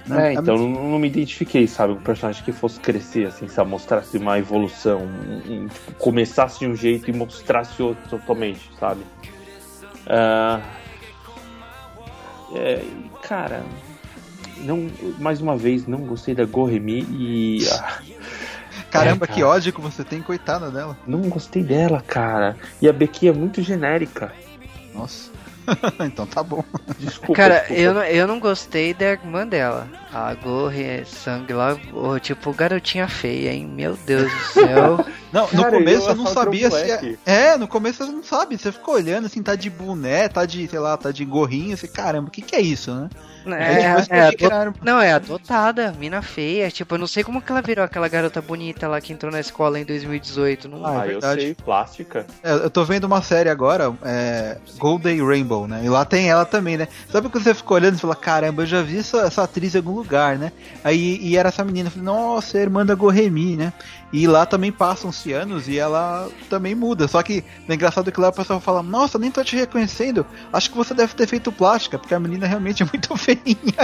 né? 0.06 0.28
É, 0.30 0.32
então 0.34 0.56
não, 0.56 0.90
não 0.90 0.98
me 0.98 1.08
identifiquei, 1.08 1.66
sabe? 1.66 1.94
Um 1.94 1.96
personagem 1.96 2.44
que 2.44 2.52
fosse 2.52 2.78
crescer, 2.78 3.26
assim, 3.26 3.48
sabe? 3.48 3.70
Mostrasse 3.70 4.16
uma 4.18 4.38
evolução, 4.38 5.00
um- 5.02 5.52
um, 5.64 5.68
tipo, 5.68 5.92
começasse 5.94 6.60
de 6.60 6.66
um 6.66 6.76
jeito 6.76 7.10
e 7.10 7.12
mostrasse 7.12 7.82
outro 7.82 8.08
totalmente, 8.08 8.70
sabe? 8.78 9.00
Ah, 10.06 10.60
é, 12.54 12.84
cara, 13.22 13.64
não, 14.58 14.86
mais 15.18 15.40
uma 15.40 15.56
vez, 15.56 15.86
não 15.86 16.00
gostei 16.00 16.34
da 16.34 16.44
Goremi 16.44 17.04
e. 17.10 17.66
ah, 17.72 17.98
Caramba, 18.90 19.24
é, 19.24 19.28
que 19.28 19.40
cara. 19.40 19.48
ódio 19.48 19.72
que 19.72 19.80
você 19.80 20.04
tem, 20.04 20.22
coitada 20.22 20.70
dela. 20.70 20.96
não 21.04 21.20
gostei 21.22 21.64
dela, 21.64 22.00
cara. 22.06 22.56
E 22.80 22.88
a 22.88 22.92
Becky 22.92 23.26
é 23.26 23.32
muito 23.32 23.60
genérica. 23.60 24.32
Nossa. 24.94 25.30
então 26.04 26.26
tá 26.26 26.42
bom. 26.42 26.62
Desculpa. 26.98 27.32
Cara, 27.34 27.54
desculpa. 27.60 27.80
eu, 27.80 27.94
não- 27.94 28.04
eu 28.04 28.26
não 28.26 28.38
gostei 28.38 28.92
da 28.92 29.06
irmã 29.06 29.46
dela. 29.46 29.88
A 30.12 30.34
Gorre 30.34 31.04
Sangue 31.06 31.52
lá, 31.54 31.76
tipo, 32.20 32.52
garotinha 32.52 33.08
feia, 33.08 33.52
hein? 33.52 33.66
Meu 33.66 33.96
Deus 34.06 34.30
do 34.30 34.40
céu. 34.52 35.04
Não, 35.32 35.48
no 35.52 35.62
Cara, 35.64 35.76
começo 35.78 36.04
eu 36.06 36.10
eu 36.10 36.14
não 36.14 36.26
sabia 36.28 36.70
se. 36.70 36.76
É, 36.76 37.16
é, 37.26 37.56
no 37.56 37.66
começo 37.66 38.06
você 38.06 38.12
não 38.12 38.22
sabe. 38.22 38.56
Você 38.56 38.70
fica 38.70 38.88
olhando 38.88 39.24
assim, 39.26 39.42
tá 39.42 39.56
de 39.56 39.68
boné, 39.68 40.28
tá 40.28 40.46
de, 40.46 40.68
sei 40.68 40.78
lá, 40.78 40.96
tá 40.96 41.10
de 41.10 41.24
gorrinho. 41.24 41.76
Você, 41.76 41.88
caramba, 41.88 42.28
o 42.28 42.30
que 42.30 42.40
que 42.40 42.54
é 42.54 42.60
isso, 42.60 42.94
né? 42.94 43.10
Aí 43.46 43.82
É, 43.82 44.34
eu 44.38 44.50
é, 44.50 44.72
Não, 44.82 45.00
é 45.00 45.12
adotada, 45.12 45.92
mina 45.98 46.22
feia. 46.22 46.70
Tipo, 46.70 46.94
eu 46.94 46.98
não 46.98 47.06
sei 47.06 47.22
como 47.22 47.42
que 47.42 47.50
ela 47.50 47.60
virou 47.62 47.84
aquela 47.84 48.08
garota 48.08 48.40
bonita 48.40 48.88
lá 48.88 49.00
que 49.00 49.12
entrou 49.12 49.30
na 49.30 49.40
escola 49.40 49.78
em 49.78 49.84
2018. 49.84 50.68
Não... 50.68 50.84
Ah, 50.84 50.94
é 50.94 50.98
Ah, 50.98 51.06
eu 51.06 51.10
verdade. 51.12 51.40
sei, 51.42 51.54
plástica. 51.54 52.26
É, 52.42 52.52
eu 52.52 52.70
tô 52.70 52.84
vendo 52.84 53.04
uma 53.04 53.22
série 53.22 53.48
agora, 53.48 53.92
é, 54.02 54.56
Golden 54.78 55.24
Rainbow, 55.26 55.66
né? 55.68 55.82
E 55.84 55.88
lá 55.88 56.04
tem 56.04 56.28
ela 56.30 56.44
também, 56.44 56.76
né? 56.76 56.88
Sabe 57.10 57.28
quando 57.28 57.44
você 57.44 57.54
fica 57.54 57.74
olhando 57.74 57.96
e 57.96 58.00
fala, 58.00 58.16
caramba, 58.16 58.62
eu 58.62 58.66
já 58.66 58.82
vi 58.82 58.98
essa, 58.98 59.18
essa 59.22 59.42
atriz 59.42 59.74
em 59.74 59.78
algum 59.78 59.92
lugar, 59.92 60.38
né? 60.38 60.52
Aí 60.82 61.18
e 61.20 61.36
era 61.36 61.48
essa 61.48 61.64
menina, 61.64 61.88
eu 61.88 61.90
falei, 61.90 62.04
nossa, 62.06 62.56
é 62.56 62.60
a 62.60 62.64
irmã 62.64 62.84
da 62.86 62.94
Gorremi, 62.94 63.56
né? 63.56 63.72
E 64.14 64.28
lá 64.28 64.46
também 64.46 64.70
passam-se 64.70 65.32
anos 65.32 65.66
e 65.66 65.76
ela 65.76 66.30
também 66.48 66.72
muda. 66.72 67.08
Só 67.08 67.20
que 67.20 67.42
é 67.68 67.74
engraçado 67.74 68.12
que 68.12 68.20
lá 68.20 68.28
o 68.28 68.32
pessoal 68.32 68.60
fala, 68.60 68.80
nossa, 68.80 69.18
nem 69.18 69.28
tô 69.28 69.42
te 69.42 69.56
reconhecendo. 69.56 70.24
Acho 70.52 70.70
que 70.70 70.76
você 70.76 70.94
deve 70.94 71.14
ter 71.14 71.26
feito 71.26 71.50
plástica, 71.50 71.98
porque 71.98 72.14
a 72.14 72.20
menina 72.20 72.46
realmente 72.46 72.84
é 72.84 72.86
muito 72.94 73.16
feinha. 73.16 73.74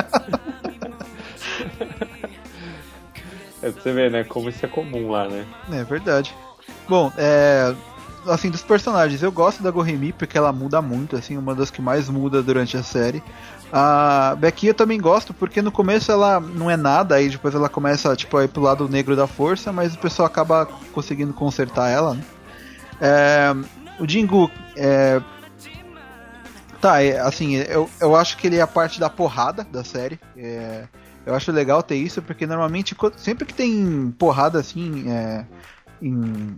É 3.60 3.72
pra 3.72 3.82
você 3.82 3.92
ver, 3.92 4.08
né? 4.12 4.22
Como 4.22 4.48
isso 4.48 4.64
é 4.64 4.68
comum 4.68 5.10
lá, 5.10 5.26
né? 5.26 5.44
É 5.72 5.82
verdade. 5.82 6.32
Bom, 6.88 7.12
é. 7.18 7.74
Assim, 8.24 8.50
dos 8.50 8.62
personagens, 8.62 9.24
eu 9.24 9.32
gosto 9.32 9.64
da 9.64 9.70
Gorremi 9.72 10.12
porque 10.12 10.38
ela 10.38 10.52
muda 10.52 10.80
muito, 10.80 11.16
assim, 11.16 11.36
uma 11.36 11.56
das 11.56 11.72
que 11.72 11.82
mais 11.82 12.08
muda 12.08 12.40
durante 12.40 12.76
a 12.76 12.84
série. 12.84 13.20
A 13.72 14.36
Becky 14.38 14.66
eu 14.66 14.74
também 14.74 15.00
gosto 15.00 15.32
porque 15.32 15.62
no 15.62 15.70
começo 15.70 16.10
ela 16.10 16.40
não 16.40 16.70
é 16.70 16.76
nada, 16.76 17.14
aí 17.14 17.28
depois 17.28 17.54
ela 17.54 17.68
começa 17.68 18.16
tipo, 18.16 18.36
a 18.36 18.44
ir 18.44 18.48
pro 18.48 18.62
lado 18.62 18.88
negro 18.88 19.14
da 19.14 19.26
força, 19.26 19.72
mas 19.72 19.94
o 19.94 19.98
pessoal 19.98 20.26
acaba 20.26 20.66
conseguindo 20.92 21.32
consertar 21.32 21.88
ela, 21.88 22.14
né? 22.14 22.24
É, 23.00 23.54
o 24.00 24.08
Jingu, 24.08 24.50
é, 24.76 25.20
Tá, 26.80 27.02
é, 27.02 27.18
assim, 27.20 27.56
eu, 27.56 27.90
eu 28.00 28.16
acho 28.16 28.38
que 28.38 28.46
ele 28.46 28.56
é 28.56 28.62
a 28.62 28.66
parte 28.66 28.98
da 28.98 29.10
porrada 29.10 29.64
da 29.64 29.84
série. 29.84 30.18
É, 30.34 30.84
eu 31.26 31.34
acho 31.34 31.52
legal 31.52 31.82
ter 31.82 31.96
isso, 31.96 32.22
porque 32.22 32.46
normalmente, 32.46 32.96
sempre 33.16 33.44
que 33.44 33.52
tem 33.52 34.10
porrada 34.18 34.58
assim, 34.58 35.04
é, 35.10 35.44
em 36.00 36.56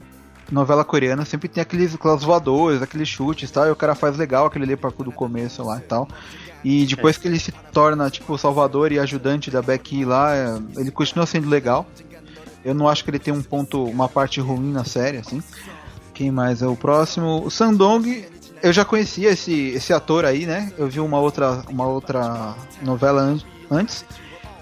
novela 0.53 0.85
coreana, 0.85 1.25
sempre 1.25 1.49
tem 1.49 1.63
aqueles, 1.63 1.95
aquelas 1.95 2.23
voadores, 2.23 2.83
aqueles 2.83 3.09
chutes 3.09 3.49
e 3.49 3.53
tal, 3.53 3.67
e 3.67 3.71
o 3.71 3.77
cara 3.77 3.95
faz 3.95 4.17
legal 4.17 4.47
aquele 4.47 4.65
ali 4.65 4.77
do 4.77 5.11
começo 5.13 5.63
lá 5.65 5.79
e 5.79 5.83
tal. 5.83 6.07
E 6.65 6.87
depois 6.87 7.17
que 7.17 7.27
ele 7.27 7.41
se 7.41 7.51
torna, 7.73 8.09
tipo, 8.11 8.39
salvador 8.39 8.93
e 8.93 8.99
ajudante 8.99 9.51
da 9.51 9.61
Becky 9.61 10.05
lá, 10.05 10.37
é, 10.37 10.59
ele 10.77 10.91
continua 10.93 11.27
sendo 11.27 11.49
legal. 11.49 11.87
Eu 12.65 12.75
não 12.75 12.89
acho 12.89 13.03
que 13.03 13.11
ele 13.11 13.19
tem 13.19 13.35
um 13.35 13.43
ponto, 13.43 13.83
uma 13.85 14.09
parte 14.09 14.41
ruim 14.41 14.71
na 14.71 14.85
série, 14.85 15.17
assim. 15.19 15.43
Quem 16.15 16.31
mais 16.31 16.63
é 16.63 16.67
o 16.69 16.77
próximo? 16.77 17.43
O 17.45 17.51
Sandong, 17.51 18.25
eu 18.63 18.73
já 18.73 18.85
conhecia 18.85 19.31
esse, 19.31 19.71
esse 19.71 19.93
ator 19.93 20.25
aí, 20.25 20.47
né? 20.47 20.73
Eu 20.79 20.87
vi 20.89 21.01
uma 21.01 21.19
outra, 21.19 21.65
uma 21.69 21.87
outra 21.87 22.55
novela 22.83 23.23
an- 23.23 23.41
antes, 23.69 24.05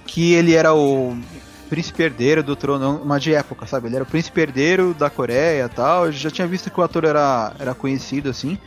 que 0.07 0.33
ele 0.33 0.55
era 0.55 0.73
o 0.73 1.15
príncipe 1.71 2.03
herdeiro 2.03 2.43
do 2.43 2.57
trono, 2.57 3.01
uma 3.03 3.21
de 3.21 3.33
época, 3.33 3.65
sabe? 3.65 3.87
Ele 3.87 3.95
era 3.95 4.03
o 4.03 4.07
príncipe 4.07 4.41
herdeiro 4.41 4.93
da 4.93 5.09
Coreia 5.09 5.65
e 5.65 5.69
tal. 5.69 6.07
Eu 6.07 6.13
já 6.13 6.29
tinha 6.29 6.47
visto 6.47 6.69
que 6.69 6.81
o 6.81 6.83
ator 6.83 7.05
era, 7.05 7.53
era 7.61 7.75
conhecido, 7.75 8.29
assim. 8.29 8.59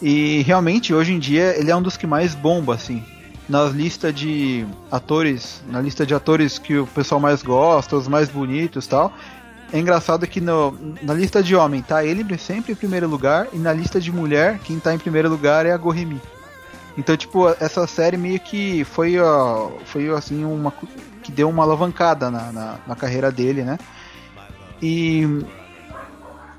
E 0.00 0.42
realmente, 0.42 0.94
hoje 0.94 1.12
em 1.12 1.18
dia, 1.18 1.54
ele 1.58 1.70
é 1.70 1.76
um 1.76 1.82
dos 1.82 1.98
que 1.98 2.06
mais 2.06 2.34
bomba, 2.34 2.74
assim. 2.74 3.04
Nas 3.46 3.72
listas 3.72 4.14
de 4.14 4.66
atores, 4.90 5.62
na 5.68 5.80
lista 5.80 6.06
de 6.06 6.14
atores 6.14 6.58
que 6.58 6.78
o 6.78 6.86
pessoal 6.86 7.20
mais 7.20 7.42
gosta, 7.42 7.96
os 7.96 8.08
mais 8.08 8.30
bonitos 8.30 8.86
tal. 8.86 9.12
É 9.70 9.78
engraçado 9.78 10.26
que 10.26 10.40
no, 10.40 10.74
na 11.02 11.12
lista 11.12 11.42
de 11.42 11.54
homem 11.54 11.82
tá 11.82 12.02
ele 12.02 12.24
sempre 12.38 12.72
em 12.72 12.74
primeiro 12.74 13.06
lugar, 13.06 13.48
e 13.52 13.58
na 13.58 13.72
lista 13.72 14.00
de 14.00 14.10
mulher, 14.10 14.58
quem 14.64 14.78
tá 14.78 14.94
em 14.94 14.98
primeiro 14.98 15.28
lugar 15.28 15.66
é 15.66 15.72
a 15.72 15.76
Gorremi. 15.76 16.20
Então, 16.96 17.16
tipo, 17.16 17.48
essa 17.60 17.86
série 17.86 18.16
meio 18.16 18.40
que 18.40 18.84
foi, 18.84 19.18
ó, 19.18 19.70
foi 19.84 20.08
assim, 20.08 20.44
uma 20.44 20.72
que 21.28 21.32
deu 21.32 21.50
uma 21.50 21.62
alavancada 21.62 22.30
na, 22.30 22.50
na, 22.50 22.78
na 22.86 22.96
carreira 22.96 23.30
dele, 23.30 23.62
né? 23.62 23.78
E. 24.80 25.44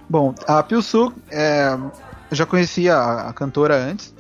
Bom, 0.07 0.33
a 0.47 0.61
Pilsu, 0.61 1.11
é, 1.29 1.75
eu 2.29 2.37
já 2.37 2.45
conhecia 2.45 2.95
a, 2.95 3.29
a 3.29 3.33
cantora 3.33 3.75
antes. 3.75 4.13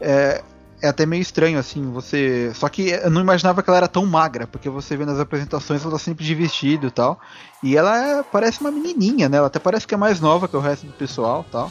É, 0.00 0.42
é 0.82 0.88
até 0.88 1.06
meio 1.06 1.22
estranho, 1.22 1.56
assim, 1.56 1.92
você. 1.92 2.50
Só 2.54 2.68
que 2.68 2.88
eu 2.90 3.10
não 3.10 3.20
imaginava 3.20 3.62
que 3.62 3.70
ela 3.70 3.76
era 3.76 3.88
tão 3.88 4.04
magra, 4.04 4.48
porque 4.48 4.68
você 4.68 4.96
vê 4.96 5.04
nas 5.04 5.20
apresentações 5.20 5.82
ela 5.82 5.92
tá 5.92 5.98
sempre 5.98 6.24
de 6.24 6.34
vestido 6.34 6.88
e 6.88 6.90
tal. 6.90 7.20
E 7.62 7.76
ela 7.76 7.96
é- 7.96 8.22
parece 8.24 8.60
uma 8.60 8.72
menininha, 8.72 9.28
né? 9.28 9.36
Ela 9.36 9.46
até 9.46 9.60
parece 9.60 9.86
que 9.86 9.94
é 9.94 9.96
mais 9.96 10.20
nova 10.20 10.48
que 10.48 10.56
o 10.56 10.60
resto 10.60 10.86
do 10.86 10.92
pessoal 10.92 11.46
tal. 11.52 11.70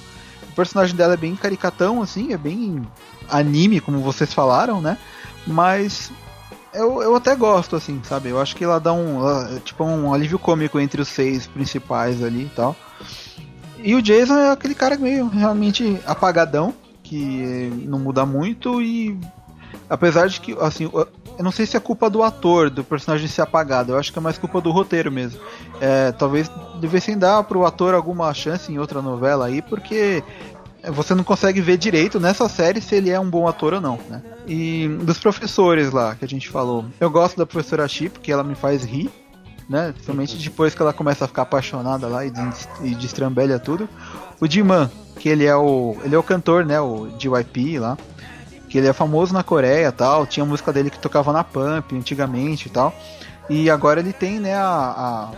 O 0.49 0.55
personagem 0.55 0.95
dela 0.95 1.15
é 1.15 1.17
bem 1.17 1.35
caricatão, 1.35 2.01
assim, 2.01 2.31
é 2.31 2.37
bem 2.37 2.81
anime, 3.29 3.81
como 3.81 3.99
vocês 3.99 4.33
falaram, 4.33 4.79
né? 4.79 4.97
Mas 5.45 6.11
eu, 6.73 7.01
eu 7.01 7.15
até 7.15 7.35
gosto, 7.35 7.75
assim, 7.75 8.01
sabe? 8.03 8.29
Eu 8.29 8.39
acho 8.39 8.55
que 8.55 8.63
ela 8.63 8.79
dá 8.79 8.93
um. 8.93 9.19
ela- 9.19 9.59
tipo, 9.63 9.83
um 9.83 10.13
alívio 10.13 10.39
cômico 10.39 10.79
entre 10.79 11.01
os 11.01 11.07
seis 11.07 11.47
principais 11.47 12.23
ali 12.23 12.43
e 12.43 12.51
tal. 12.55 12.75
E 13.83 13.95
o 13.95 14.01
Jason 14.01 14.35
é 14.37 14.51
aquele 14.51 14.75
cara 14.75 14.95
meio 14.97 15.27
realmente 15.27 15.99
apagadão, 16.05 16.73
que 17.03 17.71
não 17.85 17.99
muda 17.99 18.25
muito 18.25 18.81
e. 18.81 19.17
Apesar 19.89 20.27
de 20.27 20.39
que, 20.39 20.53
assim, 20.59 20.89
eu 20.93 21.43
não 21.43 21.51
sei 21.51 21.65
se 21.65 21.75
é 21.75 21.79
culpa 21.79 22.09
do 22.09 22.23
ator, 22.23 22.69
do 22.69 22.83
personagem 22.83 23.27
ser 23.27 23.41
apagado, 23.41 23.91
eu 23.91 23.97
acho 23.97 24.11
que 24.11 24.19
é 24.19 24.21
mais 24.21 24.37
culpa 24.37 24.61
do 24.61 24.71
roteiro 24.71 25.11
mesmo. 25.11 25.39
É, 25.81 26.11
talvez 26.13 26.49
devessem 26.79 27.17
dar 27.17 27.43
pro 27.43 27.65
ator 27.65 27.93
alguma 27.93 28.33
chance 28.33 28.71
em 28.71 28.77
outra 28.79 29.01
novela 29.01 29.47
aí, 29.47 29.61
porque 29.61 30.23
você 30.89 31.13
não 31.13 31.23
consegue 31.23 31.61
ver 31.61 31.77
direito 31.77 32.19
nessa 32.19 32.49
série 32.49 32.81
se 32.81 32.95
ele 32.95 33.09
é 33.09 33.19
um 33.19 33.29
bom 33.29 33.47
ator 33.47 33.73
ou 33.73 33.81
não, 33.81 33.99
né? 34.09 34.21
E 34.47 34.87
dos 35.03 35.19
professores 35.19 35.91
lá 35.91 36.15
que 36.15 36.25
a 36.25 36.27
gente 36.27 36.49
falou, 36.49 36.85
eu 36.99 37.09
gosto 37.09 37.37
da 37.37 37.45
professora 37.45 37.87
Chi 37.87 38.09
porque 38.09 38.31
ela 38.31 38.43
me 38.43 38.55
faz 38.55 38.83
rir, 38.83 39.09
né? 39.69 39.91
Principalmente 39.91 40.35
depois 40.37 40.73
que 40.73 40.81
ela 40.81 40.91
começa 40.93 41.25
a 41.25 41.27
ficar 41.27 41.43
apaixonada 41.43 42.07
lá 42.07 42.25
e, 42.25 42.31
e 42.83 42.95
destrambelha 42.95 43.59
tudo. 43.59 43.87
O 44.39 44.47
Diman, 44.47 44.89
que 45.19 45.29
ele 45.29 45.45
é 45.45 45.55
o 45.55 45.95
ele 46.03 46.15
é 46.15 46.17
o 46.17 46.23
cantor, 46.23 46.65
né? 46.65 46.81
O 46.81 47.07
JYP 47.17 47.77
lá, 47.77 47.95
que 48.67 48.77
ele 48.77 48.87
é 48.87 48.93
famoso 48.93 49.33
na 49.33 49.43
Coreia 49.43 49.87
e 49.87 49.91
tal. 49.91 50.25
Tinha 50.25 50.45
música 50.45 50.73
dele 50.73 50.89
que 50.89 50.97
tocava 50.97 51.31
na 51.31 51.43
Pump 51.43 51.93
antigamente 51.95 52.67
e 52.67 52.71
tal. 52.71 52.91
E 53.49 53.69
agora 53.69 53.99
ele 53.99 54.13
tem, 54.13 54.39
né? 54.39 54.55
A, 54.55 54.65
a- 54.65 55.31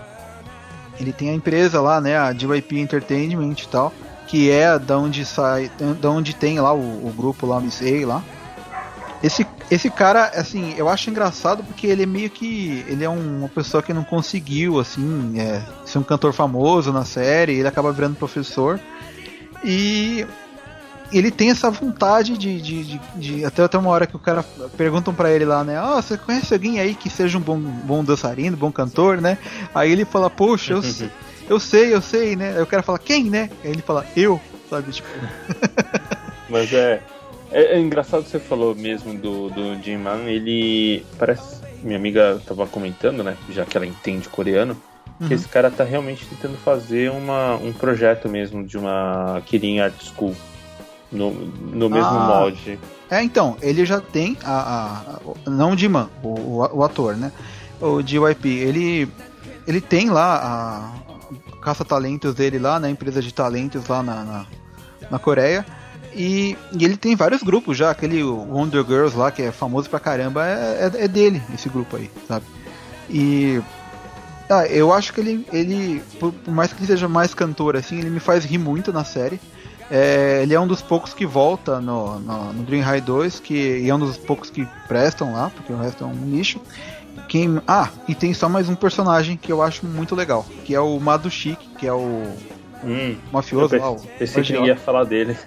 ele 1.00 1.12
tem 1.12 1.30
a 1.32 1.34
empresa 1.34 1.82
lá, 1.82 2.00
né? 2.00 2.18
A 2.18 2.32
JYP 2.32 2.80
Entertainment 2.80 3.56
e 3.64 3.68
tal, 3.68 3.92
que 4.34 4.50
é 4.50 4.80
da 4.80 4.98
onde 4.98 5.24
sai, 5.24 5.70
da 6.02 6.10
onde 6.10 6.34
tem 6.34 6.60
lá 6.60 6.74
o, 6.74 6.80
o 7.08 7.14
grupo 7.16 7.46
lá, 7.46 7.58
o 7.58 7.62
Miss 7.62 7.84
A 7.84 8.08
lá. 8.08 8.24
Esse, 9.22 9.46
esse 9.70 9.92
cara, 9.92 10.26
assim, 10.34 10.74
eu 10.76 10.90
acho 10.90 11.08
engraçado 11.12 11.64
porque 11.64 11.86
ele 11.86 12.02
é 12.02 12.06
meio 12.08 12.32
que. 12.32 12.84
Ele 12.88 13.04
é 13.04 13.10
um- 13.10 13.38
uma 13.42 13.48
pessoa 13.48 13.84
que 13.84 13.94
não 13.94 14.04
conseguiu, 14.04 14.80
assim, 14.80 15.40
é, 15.40 15.62
ser 15.86 16.00
um 16.00 16.04
cantor 16.04 16.34
famoso 16.34 16.92
na 16.92 17.06
série, 17.06 17.54
ele 17.54 17.68
acaba 17.68 17.92
virando 17.92 18.16
professor. 18.16 18.80
E 19.64 20.26
ele 21.12 21.30
tem 21.30 21.52
essa 21.52 21.70
vontade 21.70 22.36
de. 22.36 22.60
de, 22.60 22.84
de, 22.86 23.02
de- 23.16 23.46
até, 23.46 23.64
até 23.64 23.78
uma 23.78 23.92
hora 23.92 24.08
que 24.08 24.16
o 24.16 24.20
cara 24.20 24.44
perguntam 24.76 25.14
pra 25.14 25.32
ele 25.32 25.46
lá, 25.46 25.64
né? 25.64 25.78
Ah, 25.78 26.02
você 26.02 26.18
conhece 26.18 26.52
alguém 26.56 26.80
aí 26.80 26.96
que 26.96 27.08
seja 27.08 27.38
um 27.38 27.42
bom, 27.42 27.60
bom 27.60 28.04
dançarino, 28.04 28.58
bom 28.58 28.72
cantor, 28.72 29.22
né? 29.22 29.38
Aí 29.76 29.92
ele 29.92 30.06
fala, 30.06 30.28
poxa, 30.28 30.74
eu, 30.74 30.82
eu 31.54 31.60
sei, 31.60 31.94
eu 31.94 32.02
sei, 32.02 32.36
né? 32.36 32.54
Aí 32.56 32.62
o 32.62 32.68
cara 32.68 32.82
fala, 32.84 32.98
quem, 33.00 33.26
né? 33.30 33.50
Aí 33.64 33.72
ele 33.72 33.82
fala, 33.82 34.06
eu, 34.16 34.40
sabe? 34.70 34.92
Tipo, 34.92 35.08
Mas 36.50 36.74
é, 36.74 37.02
é. 37.52 37.76
é 37.76 37.80
engraçado 37.80 38.24
que 38.24 38.30
você 38.30 38.40
falou 38.40 38.76
mesmo 38.76 39.14
do, 39.18 39.50
do 39.50 39.82
Jin 39.84 39.98
Man, 39.98 40.24
ele 40.28 41.06
parece. 41.18 41.62
Minha 41.84 41.98
amiga 41.98 42.42
tava 42.48 42.66
comentando, 42.66 43.24
né? 43.24 43.36
Já 43.50 43.66
que 43.66 43.76
ela 43.78 43.86
entende 43.86 44.28
coreano, 44.30 44.76
Uhum. 45.20 45.28
que 45.28 45.34
esse 45.36 45.48
cara 45.48 45.70
tá 45.70 45.84
realmente 45.84 46.26
tentando 46.26 46.58
fazer 46.58 47.12
uma, 47.12 47.54
um 47.58 47.72
projeto 47.72 48.28
mesmo 48.28 48.64
de 48.64 48.80
uma 48.80 49.44
Kirin 49.46 49.80
Art 49.80 49.94
School. 50.02 50.36
No, 51.12 51.30
no 51.32 51.88
mesmo 51.88 52.08
Ah. 52.10 52.40
molde. 52.40 52.80
É, 53.12 53.22
então, 53.22 53.56
ele 53.62 53.86
já 53.86 54.02
tem 54.02 54.36
a. 54.44 54.52
a- 54.52 55.02
a- 55.46 55.50
não 55.50 55.74
o 55.74 55.76
Diman, 55.76 56.10
o, 56.24 56.30
o, 56.30 56.78
o 56.78 56.84
ator, 56.84 57.16
né? 57.16 57.32
O 57.80 58.02
JYP, 58.02 58.48
ele. 58.50 59.08
Ele 59.68 59.80
tem 59.80 60.10
lá 60.10 60.36
a 60.44 61.03
caça-talentos 61.64 62.36
dele 62.36 62.60
lá, 62.60 62.80
na 62.80 62.90
empresa 62.90 63.22
de 63.22 63.34
talentos 63.34 63.88
lá 63.88 64.04
na, 64.04 64.24
na, 64.24 64.46
na 65.10 65.20
Coreia. 65.20 65.66
E, 66.16 66.56
e 66.78 66.86
ele 66.86 66.96
tem 66.96 67.16
vários 67.16 67.42
grupos 67.42 67.76
já, 67.76 67.90
aquele 67.90 68.24
Wonder 68.24 68.86
Girls 68.86 69.18
lá, 69.18 69.32
que 69.32 69.42
é 69.42 69.52
famoso 69.52 69.90
pra 69.90 70.00
caramba, 70.00 70.46
é, 70.46 70.92
é, 70.94 71.06
é 71.06 71.08
dele, 71.08 71.42
esse 71.54 71.70
grupo 71.70 71.96
aí, 71.96 72.10
sabe? 72.28 72.46
E. 73.10 73.62
Ah, 74.50 74.68
eu 74.68 74.94
acho 74.94 75.14
que 75.14 75.22
ele, 75.22 75.48
ele 75.52 76.04
por, 76.20 76.34
mais 76.46 76.72
que 76.72 76.80
ele 76.80 76.88
seja 76.88 77.08
mais 77.08 77.34
cantor 77.34 77.76
assim, 77.76 77.98
ele 77.98 78.10
me 78.10 78.20
faz 78.20 78.46
rir 78.46 78.58
muito 78.58 78.94
na 78.94 79.04
série. 79.04 79.40
É, 79.90 80.42
ele 80.44 80.54
é 80.54 80.60
um 80.60 80.68
dos 80.68 80.82
poucos 80.82 81.14
que 81.14 81.26
volta 81.26 81.80
no, 81.80 82.20
no, 82.20 82.54
no 82.54 82.64
Dream 82.64 82.84
High 82.84 83.02
2, 83.02 83.40
que 83.40 83.90
é 83.90 83.94
um 83.94 84.00
dos 84.00 84.18
poucos 84.18 84.50
que 84.50 84.68
prestam 84.88 85.34
lá, 85.34 85.50
porque 85.56 85.72
o 85.72 85.78
resto 85.78 86.04
é 86.04 86.08
um 86.08 86.30
lixo. 86.30 86.60
Quem, 87.28 87.62
ah, 87.68 87.90
e 88.08 88.14
tem 88.14 88.34
só 88.34 88.48
mais 88.48 88.70
um 88.70 88.76
personagem 88.76 89.38
que 89.38 89.52
eu 89.52 89.62
acho 89.62 89.86
muito 89.86 90.16
legal, 90.16 90.46
que 90.66 90.76
é 90.76 90.80
o 90.80 91.00
Madushik, 91.00 91.68
que 91.78 91.88
é 91.88 91.94
o 91.94 92.24
Hum, 92.84 93.12
eu 93.12 93.18
mafioso 93.32 93.78
lá. 93.78 93.92
o 93.92 94.00
pensei, 94.20 94.44
que 94.44 94.54
ia 94.54 94.76
falar 94.76 95.06
dele. 95.06 95.38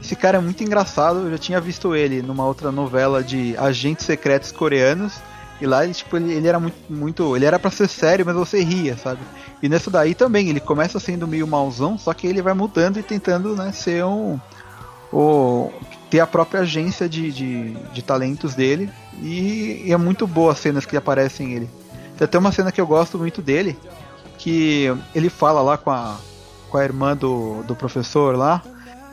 Esse 0.00 0.14
cara 0.14 0.38
é 0.38 0.40
muito 0.40 0.62
engraçado, 0.62 1.20
eu 1.20 1.30
já 1.32 1.38
tinha 1.38 1.60
visto 1.60 1.94
ele 1.94 2.22
numa 2.22 2.46
outra 2.46 2.70
novela 2.70 3.22
de 3.22 3.56
agentes 3.56 4.06
secretos 4.06 4.52
coreanos. 4.52 5.14
E 5.60 5.66
lá 5.66 5.84
ele, 5.84 5.94
tipo, 5.94 6.16
ele, 6.16 6.32
ele 6.34 6.46
era 6.46 6.60
muito, 6.60 6.76
muito. 6.88 7.34
Ele 7.34 7.46
era 7.46 7.58
pra 7.58 7.70
ser 7.70 7.88
sério, 7.88 8.26
mas 8.26 8.34
você 8.36 8.62
ria, 8.62 8.96
sabe? 8.96 9.20
E 9.62 9.68
nessa 9.68 9.90
daí 9.90 10.14
também, 10.14 10.50
ele 10.50 10.60
começa 10.60 11.00
sendo 11.00 11.26
meio 11.26 11.46
mauzão, 11.46 11.96
só 11.96 12.12
que 12.12 12.26
ele 12.26 12.42
vai 12.42 12.52
mudando 12.52 12.98
e 12.98 13.02
tentando, 13.02 13.56
né, 13.56 13.72
ser 13.72 14.04
um. 14.04 14.38
O, 15.10 15.72
ter 16.09 16.19
a 16.19 16.27
própria 16.27 16.61
agência 16.61 17.07
de, 17.07 17.31
de, 17.31 17.71
de 17.93 18.01
talentos 18.01 18.55
dele. 18.55 18.89
E, 19.21 19.83
e 19.85 19.93
é 19.93 19.97
muito 19.97 20.25
boa 20.27 20.51
as 20.53 20.59
cenas 20.59 20.85
que 20.85 20.97
aparecem 20.97 21.53
ele. 21.53 21.69
Tem 22.17 22.25
até 22.25 22.37
uma 22.37 22.51
cena 22.51 22.71
que 22.71 22.79
eu 22.81 22.87
gosto 22.87 23.17
muito 23.17 23.41
dele, 23.41 23.77
que 24.37 24.85
ele 25.15 25.29
fala 25.29 25.61
lá 25.61 25.77
com 25.77 25.91
a, 25.91 26.17
com 26.69 26.77
a 26.77 26.83
irmã 26.83 27.15
do, 27.15 27.63
do 27.63 27.75
professor 27.75 28.35
lá. 28.35 28.61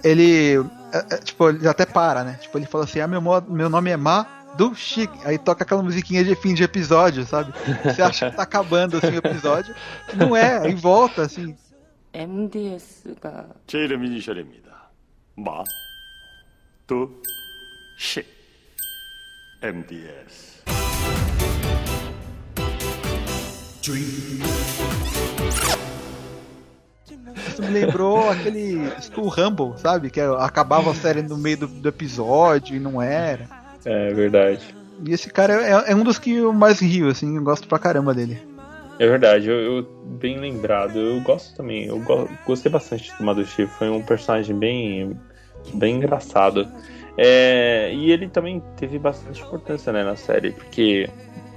Ele. 0.02 0.56
é, 0.92 1.14
é, 1.14 1.18
tipo, 1.18 1.48
ele 1.48 1.66
até 1.68 1.84
para, 1.84 2.24
né? 2.24 2.38
Tipo, 2.40 2.58
ele 2.58 2.66
fala 2.66 2.84
assim: 2.84 3.00
ah, 3.00 3.06
meu, 3.08 3.20
mo- 3.20 3.44
meu 3.48 3.68
nome 3.68 3.90
é 3.90 3.96
Ma 3.96 4.26
do 4.56 4.74
Chic. 4.74 5.10
Aí 5.24 5.38
toca 5.38 5.64
aquela 5.64 5.82
musiquinha 5.82 6.24
de 6.24 6.34
fim 6.36 6.54
de 6.54 6.62
episódio, 6.62 7.24
sabe? 7.26 7.52
Você 7.84 8.00
acha 8.02 8.30
que 8.30 8.36
tá 8.36 8.42
acabando 8.42 8.96
assim 8.96 9.14
o 9.14 9.18
episódio. 9.18 9.74
Não 10.14 10.34
é, 10.36 10.58
aí 10.58 10.74
volta, 10.74 11.22
assim. 11.22 11.56
MDS가 12.14 13.46
제 13.66 13.84
이름 13.84 14.04
이니셜입니다. 14.04 14.68
마, 15.36 15.62
두, 16.93 17.09
식, 17.97 18.23
MDS. 19.63 20.61
Isso 27.47 27.61
me 27.61 27.69
lembrou 27.69 28.29
aquele 28.29 28.91
School 29.01 29.27
Rumble, 29.29 29.73
sabe? 29.77 30.09
Que 30.09 30.19
acabava 30.21 30.91
a 30.91 30.95
série 30.95 31.21
no 31.21 31.37
meio 31.37 31.57
do, 31.57 31.67
do 31.67 31.89
episódio 31.89 32.75
e 32.75 32.79
não 32.79 33.01
era. 33.01 33.47
É 33.85 34.13
verdade. 34.13 34.63
E 35.05 35.11
esse 35.11 35.29
cara 35.29 35.53
é, 35.87 35.91
é 35.91 35.95
um 35.95 36.03
dos 36.03 36.17
que 36.17 36.35
eu 36.35 36.53
mais 36.53 36.79
rio, 36.79 37.09
assim, 37.09 37.35
eu 37.35 37.43
gosto 37.43 37.67
pra 37.67 37.79
caramba 37.79 38.13
dele. 38.13 38.39
É 38.99 39.07
verdade, 39.07 39.49
eu, 39.49 39.55
eu- 39.77 39.83
bem 40.05 40.37
lembrado. 40.39 40.97
Eu 40.99 41.19
gosto 41.21 41.55
também, 41.55 41.85
eu 41.87 41.99
go- 41.99 42.29
gostei 42.45 42.71
bastante 42.71 43.11
do 43.17 43.23
Madushi, 43.23 43.65
foi 43.67 43.89
um 43.89 44.01
personagem 44.03 44.57
bem, 44.57 45.19
bem 45.73 45.95
engraçado. 45.97 46.67
É, 47.17 47.93
e 47.93 48.11
ele 48.11 48.27
também 48.27 48.61
teve 48.75 48.97
bastante 48.97 49.41
importância 49.41 49.93
né, 49.93 50.03
na 50.03 50.15
série, 50.15 50.51
porque 50.51 51.07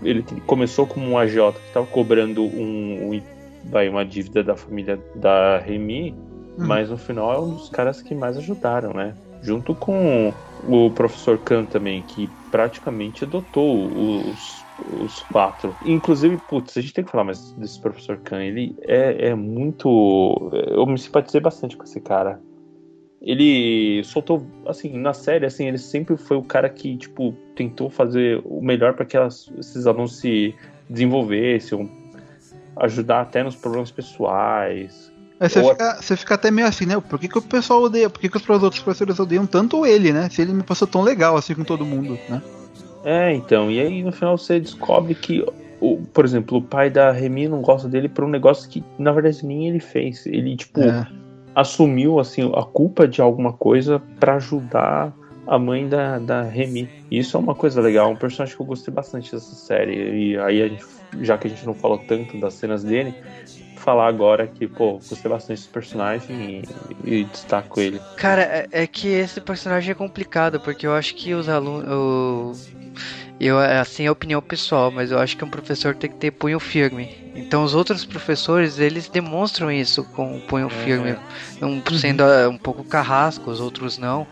ele 0.02 0.22
começou 0.46 0.86
como 0.86 1.06
um 1.06 1.16
agiota 1.18 1.58
que 1.60 1.66
estava 1.68 1.86
cobrando 1.86 2.42
um, 2.42 3.14
um- 3.14 3.22
vai, 3.70 3.88
uma 3.88 4.04
dívida 4.04 4.44
da 4.44 4.54
família 4.56 4.98
da 5.14 5.58
Remy, 5.58 6.14
Uhum. 6.58 6.66
mas 6.66 6.88
no 6.88 6.96
final 6.96 7.34
é 7.34 7.38
um 7.38 7.50
dos 7.50 7.68
caras 7.68 8.00
que 8.00 8.14
mais 8.14 8.36
ajudaram, 8.38 8.92
né? 8.94 9.14
Junto 9.42 9.74
com 9.74 10.32
o 10.66 10.90
professor 10.90 11.36
Khan 11.38 11.66
também, 11.66 12.02
que 12.02 12.28
praticamente 12.50 13.24
adotou 13.24 14.30
os, 14.30 14.66
os 14.78 15.20
quatro. 15.24 15.76
Inclusive, 15.84 16.38
putz, 16.38 16.74
a 16.76 16.80
gente 16.80 16.94
tem 16.94 17.04
que 17.04 17.10
falar 17.10 17.24
mais 17.24 17.52
desse 17.52 17.78
professor 17.78 18.16
Khan. 18.18 18.42
Ele 18.42 18.74
é, 18.82 19.28
é 19.28 19.34
muito. 19.34 20.50
Eu 20.68 20.86
me 20.86 20.96
simpatizei 20.98 21.40
bastante 21.40 21.76
com 21.76 21.84
esse 21.84 22.00
cara. 22.00 22.40
Ele 23.20 24.02
soltou, 24.04 24.46
assim, 24.66 24.98
na 24.98 25.12
série, 25.14 25.46
assim, 25.46 25.66
ele 25.66 25.78
sempre 25.78 26.16
foi 26.16 26.36
o 26.36 26.42
cara 26.42 26.68
que, 26.68 26.96
tipo, 26.96 27.34
tentou 27.54 27.88
fazer 27.90 28.40
o 28.44 28.60
melhor 28.60 28.94
para 28.94 29.04
que 29.04 29.16
elas- 29.16 29.50
esses 29.58 29.86
alunos 29.86 30.18
se 30.18 30.54
desenvolvessem, 30.88 31.90
ajudar 32.76 33.22
até 33.22 33.42
nos 33.42 33.56
problemas 33.56 33.90
pessoais. 33.90 35.12
Aí 35.40 35.48
você 35.48 35.60
Ou- 35.60 35.70
fica, 35.70 35.96
você 36.00 36.16
fica 36.16 36.34
até 36.34 36.50
meio 36.50 36.66
assim, 36.66 36.86
né? 36.86 36.98
Por 37.00 37.18
que, 37.18 37.28
que 37.28 37.38
o 37.38 37.42
pessoal 37.42 37.82
odeia? 37.82 38.08
Por 38.08 38.20
que, 38.20 38.28
que 38.28 38.36
os 38.36 38.62
outros 38.62 38.82
professores 38.82 39.18
odeiam 39.18 39.46
tanto 39.46 39.84
ele, 39.84 40.12
né? 40.12 40.28
Se 40.30 40.40
ele 40.42 40.52
me 40.52 40.62
passou 40.62 40.86
tão 40.86 41.02
legal 41.02 41.36
assim 41.36 41.54
com 41.54 41.64
todo 41.64 41.84
mundo, 41.84 42.18
né? 42.28 42.42
É, 43.04 43.32
então, 43.34 43.70
e 43.70 43.80
aí 43.80 44.02
no 44.02 44.12
final 44.12 44.36
você 44.36 44.58
descobre 44.58 45.14
que, 45.14 45.44
o, 45.80 45.98
por 46.12 46.24
exemplo, 46.24 46.58
o 46.58 46.62
pai 46.62 46.90
da 46.90 47.12
Remy 47.12 47.48
não 47.48 47.60
gosta 47.60 47.88
dele 47.88 48.08
por 48.08 48.24
um 48.24 48.28
negócio 48.28 48.68
que 48.68 48.82
na 48.98 49.12
verdade 49.12 49.44
nem 49.44 49.68
ele 49.68 49.80
fez. 49.80 50.26
Ele, 50.26 50.56
tipo, 50.56 50.80
É. 50.80 51.06
assumiu 51.56 52.20
assim 52.20 52.52
a 52.54 52.62
culpa 52.62 53.08
de 53.08 53.22
alguma 53.22 53.50
coisa 53.50 53.98
pra 54.20 54.34
ajudar 54.34 55.10
a 55.46 55.58
mãe 55.58 55.88
da, 55.88 56.18
da 56.18 56.42
Remy. 56.42 56.86
E 57.10 57.18
isso 57.18 57.36
é 57.36 57.40
uma 57.40 57.54
coisa 57.54 57.80
legal, 57.80 58.10
um 58.10 58.16
personagem 58.16 58.54
que 58.54 58.60
eu 58.60 58.66
gostei 58.66 58.92
bastante 58.92 59.32
dessa 59.32 59.54
série. 59.54 60.32
E 60.32 60.38
aí, 60.38 60.68
gente, 60.68 60.84
já 61.22 61.38
que 61.38 61.46
a 61.46 61.50
gente 61.50 61.64
não 61.64 61.72
falou 61.72 61.98
tanto 61.98 62.38
das 62.38 62.54
cenas 62.54 62.84
dele, 62.84 63.14
falar 63.76 64.06
agora 64.08 64.46
que, 64.46 64.66
pô, 64.66 64.94
gostei 65.08 65.30
bastante 65.30 65.58
desse 65.58 65.68
personagem 65.68 66.62
e, 67.04 67.20
e 67.20 67.24
destaco 67.24 67.80
ele. 67.80 68.00
Cara, 68.16 68.42
é, 68.42 68.66
é 68.70 68.86
que 68.86 69.08
esse 69.08 69.40
personagem 69.40 69.92
é 69.92 69.94
complicado, 69.94 70.60
porque 70.60 70.86
eu 70.86 70.92
acho 70.92 71.14
que 71.14 71.32
os 71.32 71.48
alunos. 71.48 72.70
Eu, 73.38 73.58
assim, 73.58 74.06
é 74.06 74.10
opinião 74.10 74.40
pessoal, 74.40 74.90
mas 74.90 75.10
eu 75.10 75.18
acho 75.18 75.36
que 75.36 75.44
um 75.44 75.50
professor 75.50 75.94
tem 75.94 76.08
que 76.08 76.16
ter 76.16 76.30
punho 76.30 76.58
firme. 76.58 77.14
Então, 77.34 77.64
os 77.64 77.74
outros 77.74 78.04
professores, 78.04 78.78
eles 78.78 79.08
demonstram 79.08 79.70
isso 79.70 80.02
com 80.04 80.38
o 80.38 80.40
punho 80.40 80.70
firme, 80.70 81.16
um, 81.60 81.82
sendo 81.98 82.22
ah, 82.22 82.48
um 82.48 82.56
pouco 82.56 82.82
carrasco, 82.82 83.50
os 83.50 83.60
outros 83.60 83.98
não. 83.98 84.26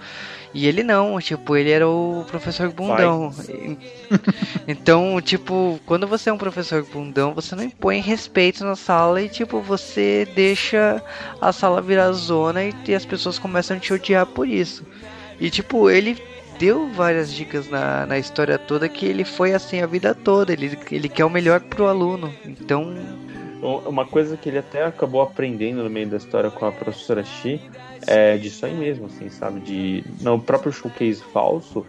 E 0.54 0.68
ele 0.68 0.82
não, 0.84 1.20
tipo, 1.20 1.56
ele 1.56 1.70
era 1.70 1.86
o 1.86 2.24
professor 2.28 2.70
bundão. 2.70 3.34
Então, 4.68 5.20
tipo, 5.20 5.80
quando 5.84 6.06
você 6.06 6.30
é 6.30 6.32
um 6.32 6.38
professor 6.38 6.82
bundão, 6.84 7.34
você 7.34 7.54
não 7.56 7.64
impõe 7.64 8.00
respeito 8.00 8.64
na 8.64 8.76
sala 8.76 9.20
e, 9.20 9.28
tipo, 9.28 9.60
você 9.60 10.26
deixa 10.34 11.02
a 11.40 11.52
sala 11.52 11.82
virar 11.82 12.12
zona 12.12 12.62
e, 12.64 12.72
e 12.86 12.94
as 12.94 13.04
pessoas 13.04 13.38
começam 13.38 13.76
a 13.76 13.80
te 13.80 13.92
odiar 13.92 14.24
por 14.26 14.48
isso. 14.48 14.86
E, 15.40 15.50
tipo, 15.50 15.90
ele 15.90 16.16
deu 16.58 16.88
várias 16.88 17.32
dicas 17.32 17.68
na, 17.68 18.06
na 18.06 18.18
história 18.18 18.58
toda 18.58 18.88
que 18.88 19.06
ele 19.06 19.24
foi 19.24 19.52
assim 19.52 19.80
a 19.80 19.86
vida 19.86 20.14
toda. 20.14 20.52
Ele, 20.52 20.78
ele 20.90 21.08
quer 21.08 21.24
o 21.24 21.30
melhor 21.30 21.60
pro 21.60 21.86
aluno. 21.86 22.32
Então, 22.44 22.94
Uma 23.86 24.04
coisa 24.04 24.36
que 24.36 24.48
ele 24.48 24.58
até 24.58 24.84
acabou 24.84 25.22
aprendendo 25.22 25.82
no 25.82 25.88
meio 25.88 26.06
da 26.06 26.18
história 26.18 26.50
com 26.50 26.66
a 26.66 26.72
professora 26.72 27.24
Shi 27.24 27.60
é 28.06 28.36
disso 28.36 28.66
aí 28.66 28.74
mesmo, 28.74 29.06
assim, 29.06 29.28
sabe? 29.30 29.60
De 29.60 30.04
no 30.20 30.38
próprio 30.38 30.70
showcase 30.70 31.22
falso, 31.32 31.86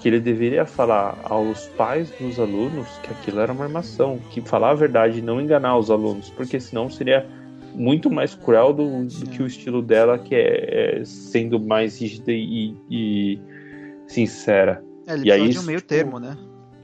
que 0.00 0.08
ele 0.08 0.18
deveria 0.18 0.64
falar 0.64 1.18
aos 1.24 1.66
pais 1.68 2.10
dos 2.18 2.40
alunos 2.40 2.88
que 3.02 3.10
aquilo 3.10 3.40
era 3.40 3.52
uma 3.52 3.64
armação, 3.64 4.18
que 4.30 4.40
falar 4.40 4.70
a 4.70 4.74
verdade 4.74 5.18
e 5.18 5.22
não 5.22 5.40
enganar 5.40 5.76
os 5.76 5.90
alunos, 5.90 6.30
porque 6.30 6.58
senão 6.58 6.88
seria 6.88 7.26
muito 7.74 8.10
mais 8.10 8.34
cruel 8.34 8.72
do, 8.72 9.04
do 9.04 9.26
que 9.26 9.42
o 9.42 9.46
estilo 9.46 9.82
dela, 9.82 10.18
que 10.18 10.34
é, 10.34 11.00
é 11.00 11.04
sendo 11.04 11.60
mais 11.60 12.00
rígida 12.00 12.32
e, 12.32 12.74
e 12.90 13.38
sincera. 14.12 14.82
É, 15.06 15.14
ele 15.14 15.28
E 15.28 15.32
aí 15.32 15.40
de 15.42 15.46
um 15.46 15.50
isso, 15.50 15.62
meio 15.62 15.78
tipo, 15.78 15.88
termo, 15.88 16.18
né? 16.18 16.36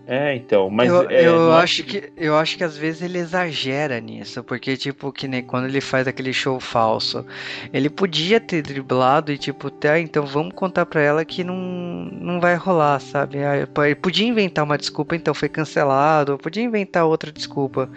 É, 0.08 0.36
então, 0.36 0.70
mas 0.70 0.88
eu, 0.88 1.10
é, 1.10 1.26
eu 1.26 1.34
não 1.34 1.52
acho 1.56 1.82
que 1.82 2.12
eu 2.16 2.36
acho 2.36 2.56
que 2.56 2.62
às 2.62 2.76
vezes 2.76 3.02
ele 3.02 3.18
exagera 3.18 3.98
nisso, 3.98 4.44
porque 4.44 4.76
tipo 4.76 5.10
que 5.10 5.26
nem 5.26 5.42
quando 5.42 5.64
ele 5.66 5.80
faz 5.80 6.06
aquele 6.06 6.32
show 6.32 6.60
falso, 6.60 7.26
ele 7.72 7.90
podia 7.90 8.38
ter 8.38 8.62
driblado 8.62 9.32
e 9.32 9.38
tipo, 9.38 9.68
tá, 9.68 9.98
então 9.98 10.24
vamos 10.24 10.54
contar 10.54 10.86
pra 10.86 11.02
ela 11.02 11.24
que 11.24 11.42
não 11.42 11.56
não 11.56 12.40
vai 12.40 12.54
rolar, 12.54 13.00
sabe? 13.00 13.38
Ah, 13.42 13.56
Ele 13.84 13.96
podia 13.96 14.24
inventar 14.24 14.64
uma 14.64 14.78
desculpa, 14.78 15.16
então 15.16 15.34
foi 15.34 15.48
cancelado, 15.48 16.38
podia 16.38 16.62
inventar 16.62 17.04
outra 17.04 17.32
desculpa, 17.32 17.90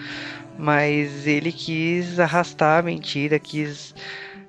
mas 0.58 1.28
ele 1.28 1.52
quis 1.52 2.20
arrastar 2.20 2.80
a 2.80 2.82
mentira, 2.82 3.38
quis 3.38 3.94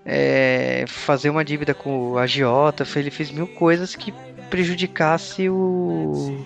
é, 0.05 0.85
fazer 0.89 1.31
uma 1.31 1.45
dívida 1.45 1.75
com 1.75 2.13
o 2.13 2.19
agiota, 2.19 2.87
ele 2.97 3.11
fez 3.11 3.31
mil 3.31 3.47
coisas 3.47 3.95
que 3.95 4.13
prejudicasse 4.51 5.49
o 5.49 6.45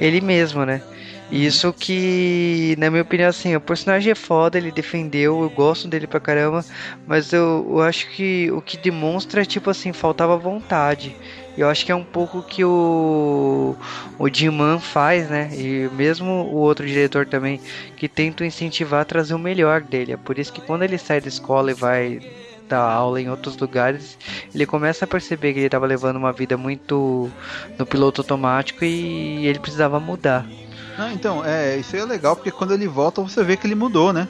ele 0.00 0.20
mesmo, 0.20 0.64
né? 0.64 0.82
Isso 1.30 1.72
que, 1.72 2.76
na 2.78 2.90
minha 2.90 3.02
opinião, 3.02 3.28
assim, 3.28 3.56
o 3.56 3.60
personagem 3.60 4.12
é 4.12 4.14
foda, 4.14 4.58
ele 4.58 4.70
defendeu, 4.70 5.42
eu 5.42 5.50
gosto 5.50 5.88
dele 5.88 6.06
pra 6.06 6.20
caramba, 6.20 6.64
mas 7.06 7.32
eu, 7.32 7.66
eu 7.68 7.82
acho 7.82 8.08
que 8.10 8.50
o 8.52 8.60
que 8.60 8.76
demonstra 8.76 9.42
é, 9.42 9.44
tipo 9.44 9.70
assim, 9.70 9.92
faltava 9.92 10.36
vontade. 10.36 11.16
Eu 11.56 11.68
acho 11.68 11.84
que 11.84 11.92
é 11.92 11.94
um 11.94 12.04
pouco 12.04 12.42
que 12.42 12.64
o, 12.64 13.76
o 14.18 14.28
Jim 14.28 14.50
Man 14.50 14.78
faz, 14.80 15.28
né? 15.30 15.50
E 15.52 15.88
mesmo 15.92 16.30
o 16.30 16.56
outro 16.56 16.86
diretor 16.86 17.26
também, 17.26 17.60
que 17.96 18.08
tenta 18.08 18.44
incentivar 18.44 19.02
a 19.02 19.04
trazer 19.04 19.34
o 19.34 19.38
melhor 19.38 19.80
dele. 19.80 20.12
É 20.12 20.16
por 20.16 20.38
isso 20.38 20.52
que 20.52 20.60
quando 20.60 20.82
ele 20.82 20.98
sai 20.98 21.20
da 21.20 21.28
escola 21.28 21.70
e 21.70 21.74
vai 21.74 22.20
dar 22.68 22.82
aula 22.82 23.20
em 23.20 23.28
outros 23.28 23.56
lugares, 23.56 24.18
ele 24.54 24.66
começa 24.66 25.04
a 25.04 25.08
perceber 25.08 25.52
que 25.52 25.58
ele 25.58 25.66
estava 25.66 25.86
levando 25.86 26.16
uma 26.16 26.32
vida 26.32 26.56
muito 26.56 27.30
no 27.78 27.86
piloto 27.86 28.20
automático 28.20 28.84
e 28.84 29.46
ele 29.46 29.58
precisava 29.58 30.00
mudar. 30.00 30.46
Não, 30.96 31.10
então, 31.12 31.44
é, 31.44 31.76
isso 31.76 31.96
aí 31.96 32.02
é 32.02 32.04
legal, 32.04 32.36
porque 32.36 32.50
quando 32.50 32.72
ele 32.72 32.86
volta 32.86 33.20
você 33.20 33.42
vê 33.42 33.56
que 33.56 33.66
ele 33.66 33.74
mudou, 33.74 34.12
né? 34.12 34.28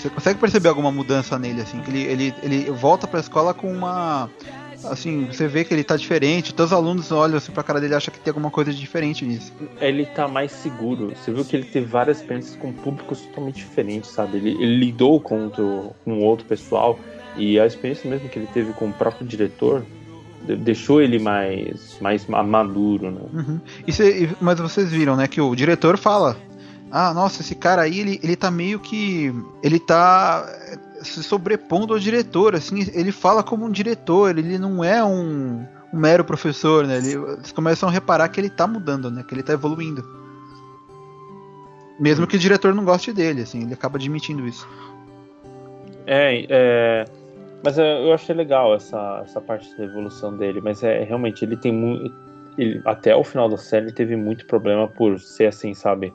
Você 0.00 0.08
consegue 0.08 0.38
perceber 0.38 0.68
alguma 0.68 0.92
mudança 0.92 1.38
nele, 1.38 1.60
assim, 1.60 1.80
que 1.80 1.90
ele, 1.90 2.02
ele, 2.02 2.34
ele 2.42 2.70
volta 2.70 3.06
pra 3.06 3.18
escola 3.18 3.52
com 3.52 3.72
uma. 3.72 4.30
Assim, 4.84 5.26
você 5.26 5.46
vê 5.46 5.64
que 5.64 5.72
ele 5.72 5.84
tá 5.84 5.96
diferente, 5.96 6.52
todos 6.52 6.72
os 6.72 6.76
alunos 6.76 7.12
olham 7.12 7.36
assim 7.36 7.52
pra 7.52 7.62
cara 7.62 7.80
dele 7.80 7.94
e 7.94 7.96
acham 7.96 8.12
que 8.12 8.18
tem 8.18 8.32
alguma 8.32 8.50
coisa 8.50 8.72
de 8.72 8.80
diferente 8.80 9.24
nisso. 9.24 9.52
ele 9.80 10.06
tá 10.06 10.26
mais 10.26 10.50
seguro. 10.50 11.12
Você 11.14 11.32
viu 11.32 11.44
que 11.44 11.54
ele 11.54 11.66
teve 11.66 11.86
várias 11.86 12.18
experiências 12.18 12.56
com 12.56 12.72
públicos 12.72 13.20
totalmente 13.20 13.56
diferentes, 13.56 14.10
sabe? 14.10 14.38
Ele, 14.38 14.50
ele 14.50 14.76
lidou 14.78 15.20
com 15.20 15.44
outro, 15.44 15.94
com 16.04 16.20
outro 16.20 16.46
pessoal 16.46 16.98
e 17.36 17.58
a 17.58 17.66
experiência 17.66 18.08
mesmo 18.08 18.28
que 18.28 18.38
ele 18.38 18.48
teve 18.48 18.72
com 18.72 18.88
o 18.88 18.92
próprio 18.92 19.26
diretor 19.26 19.84
de- 20.46 20.56
deixou 20.56 21.00
ele 21.00 21.18
mais, 21.18 21.96
mais 22.00 22.26
ma- 22.26 22.42
maduro, 22.42 23.10
né? 23.10 23.20
Uhum. 23.32 23.60
Cê- 23.90 24.28
mas 24.40 24.58
vocês 24.58 24.90
viram, 24.90 25.16
né, 25.16 25.26
que 25.28 25.40
o 25.40 25.54
diretor 25.54 25.96
fala: 25.96 26.36
Ah, 26.90 27.14
nossa, 27.14 27.40
esse 27.42 27.54
cara 27.54 27.82
aí, 27.82 28.00
ele, 28.00 28.20
ele 28.22 28.36
tá 28.36 28.50
meio 28.50 28.78
que. 28.78 29.32
Ele 29.62 29.78
tá 29.78 30.44
eh, 30.68 30.78
se 31.02 31.22
sobrepondo 31.22 31.94
ao 31.94 31.98
diretor, 31.98 32.54
assim, 32.54 32.86
ele 32.92 33.10
fala 33.12 33.42
como 33.42 33.64
um 33.64 33.70
diretor, 33.70 34.36
ele 34.38 34.58
não 34.58 34.84
é 34.84 35.02
um, 35.02 35.64
um 35.92 35.98
mero 35.98 36.22
professor, 36.24 36.86
né? 36.86 36.98
Ele- 36.98 37.14
eles 37.14 37.50
começam 37.52 37.88
a 37.88 37.92
reparar 37.92 38.28
que 38.28 38.38
ele 38.40 38.50
tá 38.50 38.66
mudando, 38.66 39.10
né? 39.10 39.24
Que 39.26 39.34
ele 39.34 39.42
tá 39.42 39.52
evoluindo. 39.54 40.04
Mesmo 41.98 42.26
que 42.26 42.36
o 42.36 42.38
diretor 42.38 42.74
não 42.74 42.84
goste 42.84 43.12
dele, 43.12 43.42
assim, 43.42 43.62
ele 43.62 43.74
acaba 43.74 43.96
admitindo 43.96 44.46
isso. 44.46 44.66
É, 46.06 46.46
é, 46.48 47.04
mas 47.62 47.78
é, 47.78 48.04
eu 48.04 48.12
achei 48.12 48.34
legal 48.34 48.74
essa, 48.74 49.22
essa 49.24 49.40
parte 49.40 49.74
da 49.76 49.84
evolução 49.84 50.36
dele, 50.36 50.60
mas 50.60 50.82
é 50.82 51.02
realmente 51.04 51.44
ele 51.44 51.56
tem 51.56 51.72
muito. 51.72 52.14
Ele, 52.58 52.82
até 52.84 53.14
o 53.16 53.24
final 53.24 53.48
da 53.48 53.56
série 53.56 53.86
ele 53.86 53.92
teve 53.92 54.16
muito 54.16 54.46
problema 54.46 54.86
por 54.88 55.18
ser 55.18 55.46
assim, 55.46 55.72
sabe? 55.74 56.12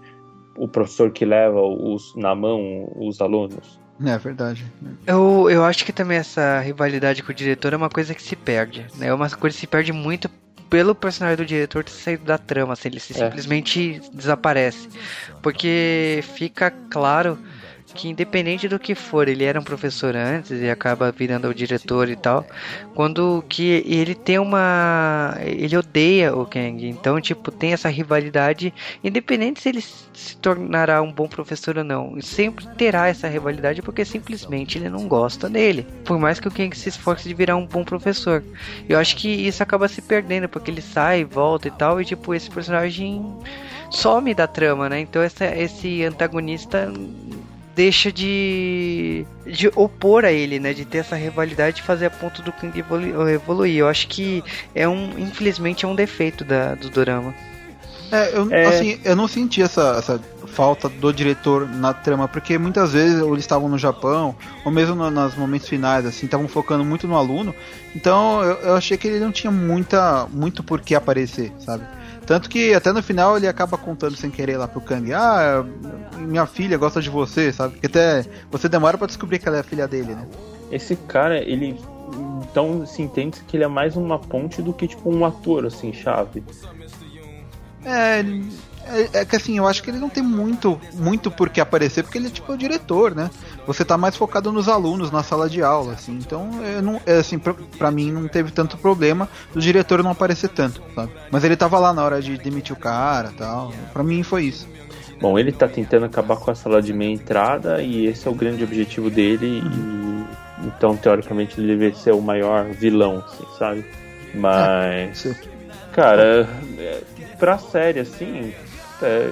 O 0.56 0.68
professor 0.68 1.12
que 1.12 1.26
leva 1.26 1.60
os, 1.62 2.16
na 2.16 2.36
mão 2.36 2.92
os 2.96 3.22
alunos. 3.22 3.80
É 4.06 4.18
verdade. 4.18 4.64
Eu, 5.08 5.50
eu 5.50 5.64
acho 5.64 5.84
que 5.84 5.92
também 5.92 6.20
essa 6.20 6.60
rivalidade 6.60 7.24
com 7.24 7.32
o 7.32 7.36
diretor 7.36 7.74
é 7.74 7.78
uma 7.78 7.90
coisa 7.90 8.14
que 8.14 8.22
se 8.22 8.36
perde, 8.36 8.86
né? 8.96 9.08
É 9.08 9.14
uma 9.14 9.28
coisa 9.30 9.56
que 9.56 9.62
se 9.62 9.68
perde 9.68 9.92
muito 9.92 10.30
pelo 10.70 10.94
personagem 10.94 11.38
do 11.38 11.46
diretor 11.46 11.84
ter 11.84 11.92
saído 11.92 12.24
da 12.26 12.38
trama, 12.38 12.74
assim, 12.74 12.90
ele 12.90 13.00
se 13.00 13.14
É. 13.14 13.26
simplesmente 13.26 14.02
desaparece. 14.14 14.90
Porque 15.42 16.20
fica 16.36 16.70
claro 16.92 17.40
que 17.98 18.08
independente 18.08 18.68
do 18.68 18.78
que 18.78 18.94
for, 18.94 19.28
ele 19.28 19.44
era 19.44 19.60
um 19.60 19.64
professor 19.64 20.16
antes 20.16 20.52
e 20.52 20.70
acaba 20.70 21.12
virando 21.12 21.48
o 21.48 21.54
diretor 21.54 22.08
e 22.08 22.16
tal. 22.16 22.46
Quando 22.94 23.44
que 23.50 23.84
ele 23.86 24.14
tem 24.14 24.38
uma. 24.38 25.36
Ele 25.42 25.76
odeia 25.76 26.36
o 26.36 26.46
Kang. 26.46 26.88
Então, 26.88 27.20
tipo, 27.20 27.52
tem 27.52 27.74
essa 27.74 27.90
rivalidade. 27.90 28.74
Independente 29.04 29.62
se 29.62 29.70
ele 29.70 29.82
se 29.82 30.38
tornará 30.38 31.02
um 31.02 31.12
bom 31.12 31.28
professor 31.28 31.80
ou 31.80 31.84
não. 31.84 32.22
Sempre 32.22 32.68
terá 32.76 33.08
essa 33.08 33.28
rivalidade 33.28 33.82
porque 33.82 34.06
simplesmente 34.06 34.78
ele 34.78 34.90
não 34.90 35.08
gosta 35.08 35.50
dele. 35.50 35.86
Por 36.06 36.20
mais 36.20 36.40
que 36.40 36.48
o 36.48 36.52
Kang 36.52 36.78
se 36.78 36.90
esforce 36.90 37.28
de 37.28 37.34
virar 37.34 37.56
um 37.56 37.66
bom 37.66 37.84
professor. 37.84 38.44
Eu 38.88 39.00
acho 39.00 39.18
que 39.18 39.28
isso 39.28 39.64
acaba 39.64 39.88
se 39.88 40.02
perdendo, 40.02 40.48
porque 40.48 40.70
ele 40.70 40.82
sai, 40.82 41.26
volta 41.26 41.68
e 41.68 41.72
tal. 41.72 42.00
E 42.00 42.06
tipo, 42.06 42.34
esse 42.34 42.50
personagem 42.50 43.26
some 43.90 44.34
da 44.34 44.48
trama, 44.48 44.90
né? 44.90 45.00
Então 45.00 45.22
essa, 45.22 45.46
esse 45.46 46.04
antagonista 46.04 46.92
deixa 47.78 48.12
de, 48.12 49.24
de 49.46 49.68
opor 49.76 50.26
a 50.26 50.32
ele, 50.32 50.60
né? 50.60 50.74
De 50.74 50.84
ter 50.84 50.98
essa 50.98 51.16
rivalidade 51.16 51.76
de 51.78 51.84
fazer 51.84 52.08
a 52.08 52.10
ponto 52.10 52.42
do 52.42 52.52
Kang 52.52 52.78
evolu- 52.78 53.30
evoluir. 53.30 53.78
Eu 53.78 53.88
acho 53.88 54.08
que 54.08 54.44
é 54.74 54.88
um, 54.90 55.12
infelizmente, 55.20 55.86
é 55.86 55.88
um 55.88 55.94
defeito 55.96 56.44
da, 56.44 56.74
do 56.74 56.90
Dorama. 56.90 57.34
É, 58.12 58.36
eu, 58.36 58.52
É. 58.52 58.66
assim, 58.66 59.00
eu 59.06 59.16
não 59.16 59.28
senti 59.28 59.62
essa, 59.62 59.96
essa 60.00 60.20
falta 60.48 60.90
do 60.90 61.14
diretor 61.14 61.70
na 61.70 61.94
trama, 61.94 62.28
porque 62.28 62.58
muitas 62.58 62.94
vezes 62.94 63.22
eles 63.22 63.40
estavam 63.40 63.70
no 63.70 63.78
Japão, 63.78 64.36
ou 64.66 64.72
mesmo 64.72 64.96
no, 64.96 65.12
nos 65.12 65.36
momentos 65.36 65.68
finais, 65.68 66.04
assim, 66.06 66.26
estavam 66.26 66.48
focando 66.48 66.84
muito 66.84 67.08
no 67.08 67.16
aluno. 67.16 67.54
Então 67.96 68.42
eu, 68.44 68.56
eu 68.70 68.76
achei 68.76 68.98
que 68.98 69.08
ele 69.08 69.20
não 69.20 69.32
tinha 69.32 69.52
muita, 69.52 70.26
muito 70.32 70.64
por 70.64 70.82
que 70.82 70.96
aparecer, 70.96 71.52
sabe? 71.60 71.84
Tanto 72.28 72.50
que 72.50 72.74
até 72.74 72.92
no 72.92 73.02
final 73.02 73.38
ele 73.38 73.48
acaba 73.48 73.78
contando 73.78 74.18
sem 74.18 74.30
querer 74.30 74.58
lá 74.58 74.68
pro 74.68 74.82
Kang, 74.82 75.14
ah, 75.14 75.66
minha 76.18 76.46
filha 76.46 76.78
gosta 76.78 77.02
de 77.02 77.10
você, 77.10 77.54
sabe? 77.54 77.76
Porque 77.76 77.88
até 77.88 78.26
você 78.52 78.68
demora 78.68 78.98
pra 78.98 79.08
descobrir 79.08 79.40
que 79.40 79.48
ela 79.48 79.56
é 79.56 79.62
a 79.62 79.64
filha 79.64 79.88
dele, 79.88 80.14
né? 80.14 80.28
Esse 80.70 80.98
cara, 80.98 81.42
ele. 81.42 81.80
Então 82.52 82.86
se 82.86 83.02
entende 83.02 83.42
que 83.48 83.56
ele 83.56 83.64
é 83.64 83.68
mais 83.68 83.96
uma 83.96 84.20
ponte 84.20 84.62
do 84.62 84.74
que 84.74 84.90
tipo 84.90 85.10
um 85.10 85.26
ator, 85.26 85.66
assim, 85.66 85.94
chave. 85.94 86.44
É, 87.86 88.24
É, 88.90 89.20
é 89.20 89.26
que 89.26 89.36
assim, 89.36 89.58
eu 89.58 89.68
acho 89.68 89.84
que 89.84 89.90
ele 89.90 90.00
não 90.00 90.08
tem 90.10 90.24
muito, 90.24 90.80
muito 90.94 91.30
por 91.30 91.50
que 91.50 91.60
aparecer, 91.60 92.04
porque 92.04 92.18
ele 92.18 92.28
é 92.28 92.30
tipo 92.30 92.54
o 92.54 92.58
diretor, 92.58 93.14
né? 93.14 93.30
Você 93.66 93.84
tá 93.84 93.98
mais 93.98 94.16
focado 94.16 94.50
nos 94.50 94.70
alunos, 94.70 95.12
na 95.12 95.24
sala 95.24 95.50
de 95.50 95.62
aula, 95.62 95.92
assim. 95.92 96.14
Então, 96.14 96.50
eu 96.64 96.82
não, 96.82 97.02
é, 97.06 97.18
assim, 97.18 97.38
pra, 97.38 97.54
pra 97.78 97.92
mim 97.92 98.14
não 98.14 98.30
teve 98.30 98.50
tanto 98.50 98.78
problema 98.78 99.28
do 99.54 99.60
diretor 99.60 100.02
não 100.02 100.12
aparecer 100.12 100.48
tanto, 100.50 100.82
sabe? 100.96 101.12
Mas 101.30 101.44
ele 101.44 101.58
tava 101.58 101.78
lá 101.80 101.92
na 101.92 102.02
hora 102.02 102.22
de 102.22 102.38
demitir 102.38 102.74
o 102.74 102.80
cara 102.80 103.34
tal. 103.38 103.74
Pra 103.92 104.04
mim 104.04 104.24
foi 104.24 104.46
isso. 104.46 104.66
Bom, 105.20 105.38
ele 105.38 105.52
tá 105.52 105.68
tentando 105.68 106.06
acabar 106.06 106.38
com 106.38 106.50
a 106.50 106.56
sala 106.56 106.82
de 106.82 106.94
meia 106.94 107.12
entrada 107.12 107.82
e 107.82 108.06
esse 108.06 108.26
é 108.26 108.32
o 108.32 108.36
grande 108.36 108.64
objetivo 108.64 109.10
dele. 109.10 109.62
E, 109.66 110.66
então, 110.66 110.96
teoricamente, 110.96 111.60
ele 111.60 111.76
deve 111.76 111.98
ser 111.98 112.14
o 112.14 112.22
maior 112.22 112.70
vilão, 112.70 113.22
assim, 113.28 113.46
sabe? 113.60 113.86
Mas. 114.34 115.18
Sim. 115.18 115.36
Cara, 115.92 116.48
é, 116.78 117.02
pra 117.38 117.58
série, 117.58 118.00
assim. 118.00 118.54
é, 119.02 119.30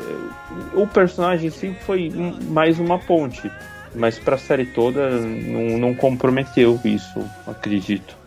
o 0.74 0.88
personagem 0.88 1.50
sim 1.50 1.76
foi 1.86 2.12
mais 2.50 2.80
uma 2.80 3.00
ponte. 3.00 3.52
Mas 3.94 4.20
pra 4.20 4.38
série 4.38 4.66
toda 4.66 5.10
não, 5.10 5.78
não 5.78 5.96
comprometeu 5.96 6.80
isso, 6.84 7.24
acredito. 7.48 8.18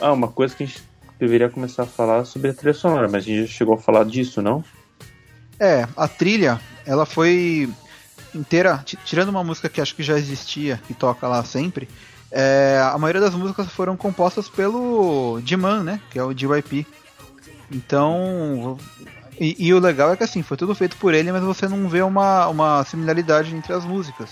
Ah, 0.00 0.12
uma 0.12 0.28
coisa 0.28 0.54
que 0.54 0.64
a 0.64 0.66
gente 0.66 0.82
deveria 1.18 1.48
começar 1.48 1.84
a 1.84 1.86
falar 1.86 2.24
sobre 2.24 2.50
a 2.50 2.54
trilha 2.54 2.74
sonora, 2.74 3.08
mas 3.08 3.24
a 3.24 3.26
gente 3.26 3.46
já 3.46 3.52
chegou 3.52 3.74
a 3.74 3.78
falar 3.78 4.04
disso, 4.04 4.42
não? 4.42 4.62
É, 5.58 5.86
a 5.96 6.08
trilha, 6.08 6.60
ela 6.84 7.06
foi 7.06 7.70
inteira, 8.34 8.82
ti- 8.84 8.98
tirando 9.04 9.28
uma 9.28 9.44
música 9.44 9.68
que 9.68 9.80
acho 9.80 9.94
que 9.94 10.02
já 10.02 10.18
existia, 10.18 10.80
que 10.86 10.94
toca 10.94 11.26
lá 11.28 11.44
sempre, 11.44 11.88
é, 12.30 12.80
a 12.92 12.98
maioria 12.98 13.20
das 13.20 13.34
músicas 13.34 13.68
foram 13.68 13.96
compostas 13.96 14.48
pelo 14.48 15.40
Diman, 15.42 15.82
né, 15.84 16.00
que 16.10 16.18
é 16.18 16.22
o 16.22 16.34
DYP. 16.34 16.86
Então, 17.70 18.78
e, 19.40 19.56
e 19.66 19.74
o 19.74 19.78
legal 19.80 20.12
é 20.12 20.16
que 20.16 20.24
assim, 20.24 20.42
foi 20.42 20.56
tudo 20.56 20.74
feito 20.74 20.96
por 20.96 21.14
ele, 21.14 21.32
mas 21.32 21.42
você 21.42 21.68
não 21.68 21.88
vê 21.88 22.02
uma, 22.02 22.46
uma 22.48 22.84
similaridade 22.84 23.54
entre 23.54 23.72
as 23.72 23.84
músicas. 23.84 24.30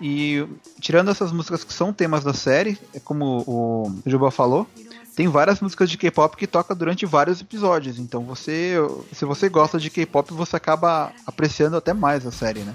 E 0.00 0.46
tirando 0.80 1.10
essas 1.10 1.32
músicas 1.32 1.64
que 1.64 1.72
são 1.72 1.92
temas 1.92 2.22
da 2.22 2.34
série, 2.34 2.78
é 2.94 3.00
como 3.00 3.42
o 3.46 3.92
Juba 4.04 4.30
falou, 4.30 4.66
tem 5.14 5.26
várias 5.28 5.60
músicas 5.60 5.88
de 5.88 5.96
K-pop 5.96 6.36
que 6.36 6.46
toca 6.46 6.74
durante 6.74 7.06
vários 7.06 7.40
episódios. 7.40 7.98
Então 7.98 8.22
você, 8.22 8.74
se 9.12 9.24
você 9.24 9.48
gosta 9.48 9.78
de 9.78 9.88
K-pop, 9.88 10.32
você 10.34 10.56
acaba 10.56 11.12
apreciando 11.26 11.76
até 11.78 11.94
mais 11.94 12.26
a 12.26 12.30
série, 12.30 12.60
né? 12.60 12.74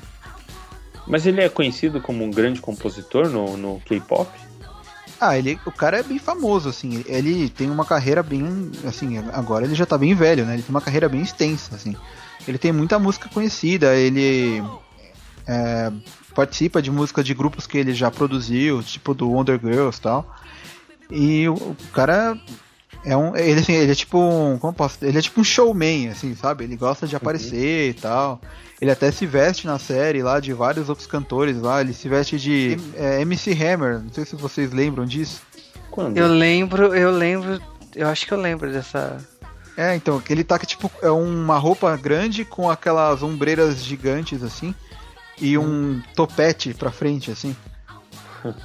Mas 1.07 1.25
ele 1.25 1.41
é 1.41 1.49
conhecido 1.49 1.99
como 2.01 2.23
um 2.23 2.31
grande 2.31 2.61
compositor 2.61 3.29
no, 3.29 3.57
no 3.57 3.79
K-pop? 3.81 4.29
Ah, 5.19 5.37
ele, 5.37 5.59
o 5.65 5.71
cara 5.71 5.99
é 5.99 6.03
bem 6.03 6.17
famoso, 6.17 6.69
assim. 6.69 7.03
Ele 7.07 7.47
tem 7.49 7.69
uma 7.69 7.85
carreira 7.85 8.23
bem, 8.23 8.71
assim, 8.85 9.17
agora 9.33 9.65
ele 9.65 9.75
já 9.75 9.85
tá 9.85 9.97
bem 9.97 10.15
velho, 10.15 10.45
né? 10.45 10.53
Ele 10.55 10.63
tem 10.63 10.71
uma 10.71 10.81
carreira 10.81 11.07
bem 11.07 11.21
extensa, 11.21 11.75
assim. 11.75 11.95
Ele 12.47 12.57
tem 12.57 12.71
muita 12.71 12.97
música 12.97 13.29
conhecida, 13.29 13.95
ele 13.95 14.63
é, 15.47 15.91
participa 16.33 16.81
de 16.81 16.89
música 16.89 17.23
de 17.23 17.33
grupos 17.33 17.67
que 17.67 17.77
ele 17.77 17.93
já 17.93 18.09
produziu, 18.09 18.81
tipo 18.81 19.13
do 19.13 19.29
Wonder 19.29 19.59
Girls 19.61 19.99
e 19.99 20.01
tal. 20.01 20.35
E 21.11 21.49
o, 21.49 21.53
o 21.53 21.75
cara 21.93 22.35
é 23.05 23.15
um, 23.15 23.35
ele, 23.35 23.59
assim, 23.59 23.73
ele 23.73 23.91
é 23.91 23.95
tipo 23.95 24.17
um, 24.17 24.57
como 24.57 24.73
posso, 24.73 24.97
ele 25.03 25.17
é 25.17 25.21
tipo 25.21 25.41
um 25.41 25.43
showman, 25.43 26.09
assim, 26.09 26.35
sabe? 26.35 26.63
Ele 26.63 26.75
gosta 26.75 27.05
de 27.05 27.15
aparecer 27.15 27.89
e 27.89 27.93
tal. 27.93 28.41
Ele 28.81 28.89
até 28.89 29.11
se 29.11 29.27
veste 29.27 29.67
na 29.67 29.77
série 29.77 30.23
lá 30.23 30.39
de 30.39 30.51
vários 30.53 30.89
outros 30.89 31.07
cantores 31.07 31.61
lá. 31.61 31.81
Ele 31.81 31.93
se 31.93 32.09
veste 32.09 32.39
de 32.39 32.77
é, 32.95 33.21
MC 33.21 33.51
Hammer. 33.51 33.99
Não 33.99 34.11
sei 34.11 34.25
se 34.25 34.35
vocês 34.35 34.71
lembram 34.73 35.05
disso. 35.05 35.41
Quando? 35.91 36.17
Eu 36.17 36.27
lembro, 36.27 36.95
eu 36.95 37.11
lembro, 37.11 37.61
eu 37.95 38.07
acho 38.07 38.25
que 38.25 38.33
eu 38.33 38.41
lembro 38.41 38.71
dessa. 38.71 39.17
É, 39.77 39.95
então, 39.95 40.21
ele 40.29 40.43
tá 40.43 40.57
tipo 40.57 40.91
é 41.01 41.11
uma 41.11 41.57
roupa 41.57 41.95
grande 41.95 42.43
com 42.43 42.69
aquelas 42.69 43.21
ombreiras 43.21 43.83
gigantes 43.83 44.41
assim 44.41 44.73
e 45.39 45.57
um 45.57 46.01
topete 46.15 46.73
pra 46.73 46.91
frente 46.91 47.29
assim. 47.29 47.55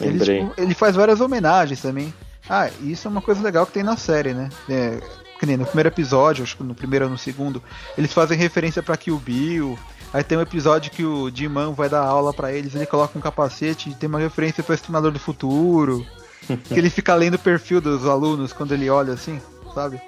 Ele, 0.00 0.12
Lembrei. 0.12 0.40
tipo, 0.40 0.54
ele 0.56 0.72
faz 0.74 0.96
várias 0.96 1.20
homenagens 1.20 1.82
também. 1.82 2.14
Ah, 2.48 2.70
isso 2.80 3.06
é 3.06 3.10
uma 3.10 3.20
coisa 3.20 3.42
legal 3.42 3.66
que 3.66 3.72
tem 3.72 3.82
na 3.82 3.98
série, 3.98 4.32
né? 4.32 4.48
É, 4.66 4.98
que 5.40 5.46
nem 5.46 5.56
no 5.56 5.64
primeiro 5.64 5.88
episódio, 5.88 6.44
acho 6.44 6.54
que 6.54 6.62
no 6.62 6.74
primeiro 6.74 7.06
ou 7.06 7.10
no 7.10 7.16
segundo, 7.16 7.62
eles 7.96 8.12
fazem 8.12 8.36
referência 8.36 8.82
pra 8.82 8.94
Kill 8.94 9.16
Bill. 9.16 9.78
Aí 10.12 10.22
tem 10.22 10.36
um 10.36 10.42
episódio 10.42 10.90
que 10.90 11.02
o 11.02 11.30
Diman 11.30 11.72
vai 11.72 11.88
dar 11.88 12.02
aula 12.02 12.34
pra 12.34 12.52
eles, 12.52 12.74
ele 12.74 12.84
coloca 12.84 13.18
um 13.18 13.22
capacete 13.22 13.88
e 13.88 13.94
tem 13.94 14.06
uma 14.06 14.18
referência 14.18 14.62
pro 14.62 14.74
Exterminador 14.74 15.10
do 15.10 15.18
Futuro. 15.18 16.06
que 16.68 16.74
ele 16.74 16.90
fica 16.90 17.14
lendo 17.14 17.34
o 17.34 17.38
perfil 17.38 17.80
dos 17.80 18.06
alunos 18.06 18.52
quando 18.52 18.72
ele 18.72 18.90
olha 18.90 19.14
assim, 19.14 19.40
sabe? 19.74 19.98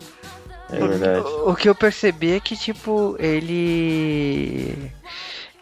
É 0.71 0.87
verdade. 0.87 1.27
O, 1.27 1.53
o 1.53 1.57
que 1.57 1.69
eu 1.69 1.75
percebi 1.75 2.33
é 2.33 2.41
que, 2.41 2.55
tipo, 2.55 3.17
ele. 3.19 4.93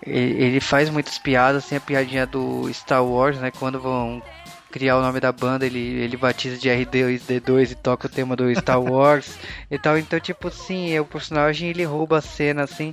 Ele 0.04 0.44
ele 0.44 0.60
faz 0.60 0.88
muitas 0.88 1.18
piadas, 1.18 1.66
tem 1.66 1.78
a 1.78 1.80
piadinha 1.80 2.26
do 2.26 2.72
Star 2.72 3.04
Wars, 3.04 3.38
né? 3.38 3.50
Quando 3.50 3.78
vão 3.78 4.22
criar 4.70 4.96
o 4.96 5.02
nome 5.02 5.20
da 5.20 5.32
banda, 5.32 5.66
ele, 5.66 5.78
ele 5.78 6.16
batiza 6.16 6.56
de 6.56 6.68
R2D2 6.68 7.72
e 7.72 7.74
toca 7.74 8.06
o 8.06 8.10
tema 8.10 8.36
do 8.36 8.54
Star 8.54 8.80
Wars 8.80 9.36
e 9.70 9.78
tal. 9.78 9.98
Então, 9.98 10.18
tipo, 10.20 10.50
sim, 10.50 10.98
o 10.98 11.04
personagem 11.04 11.70
ele 11.70 11.84
rouba 11.84 12.18
a 12.18 12.22
cena, 12.22 12.62
assim. 12.62 12.92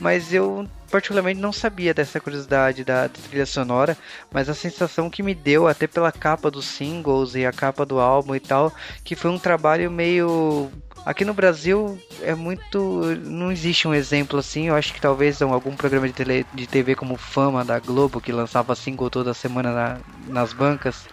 Mas 0.00 0.32
eu 0.32 0.66
particularmente 0.90 1.40
não 1.40 1.52
sabia 1.52 1.92
dessa 1.92 2.18
curiosidade 2.18 2.82
da, 2.82 3.02
da 3.02 3.08
trilha 3.08 3.46
sonora, 3.46 3.96
mas 4.32 4.48
a 4.48 4.54
sensação 4.54 5.10
que 5.10 5.22
me 5.22 5.34
deu, 5.34 5.68
até 5.68 5.86
pela 5.86 6.10
capa 6.10 6.50
dos 6.50 6.64
singles 6.64 7.34
e 7.34 7.44
a 7.44 7.52
capa 7.52 7.84
do 7.84 8.00
álbum 8.00 8.34
e 8.34 8.40
tal, 8.40 8.72
que 9.04 9.14
foi 9.14 9.30
um 9.30 9.38
trabalho 9.38 9.90
meio 9.90 10.70
Aqui 11.08 11.24
no 11.24 11.32
Brasil 11.32 11.98
é 12.20 12.34
muito. 12.34 13.02
Não 13.24 13.50
existe 13.50 13.88
um 13.88 13.94
exemplo 13.94 14.38
assim. 14.38 14.68
Eu 14.68 14.74
acho 14.74 14.92
que 14.92 15.00
talvez 15.00 15.40
algum 15.40 15.74
programa 15.74 16.06
de, 16.06 16.12
tele, 16.12 16.44
de 16.52 16.66
TV 16.66 16.94
como 16.94 17.16
Fama 17.16 17.64
da 17.64 17.78
Globo, 17.78 18.20
que 18.20 18.30
lançava 18.30 18.74
single 18.74 19.08
toda 19.08 19.32
semana 19.32 19.72
na- 19.72 19.96
nas 20.26 20.52
bancas. 20.52 21.06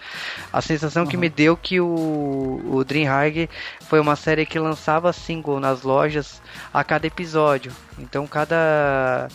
A 0.52 0.62
sensação 0.62 1.06
que 1.08 1.16
me 1.16 1.30
deu 1.30 1.56
que 1.56 1.80
o, 1.80 2.62
o 2.66 2.84
Dream 2.84 3.08
High 3.08 3.48
foi 3.88 4.02
uma 4.02 4.18
série 4.18 4.46
que 4.46 4.60
lançava 4.60 5.14
single 5.14 5.62
nas 5.62 5.84
lojas 5.84 6.42
a 6.74 6.84
cada 6.84 7.08
episódio. 7.08 7.72
Então 7.98 8.28
cada. 8.28 9.30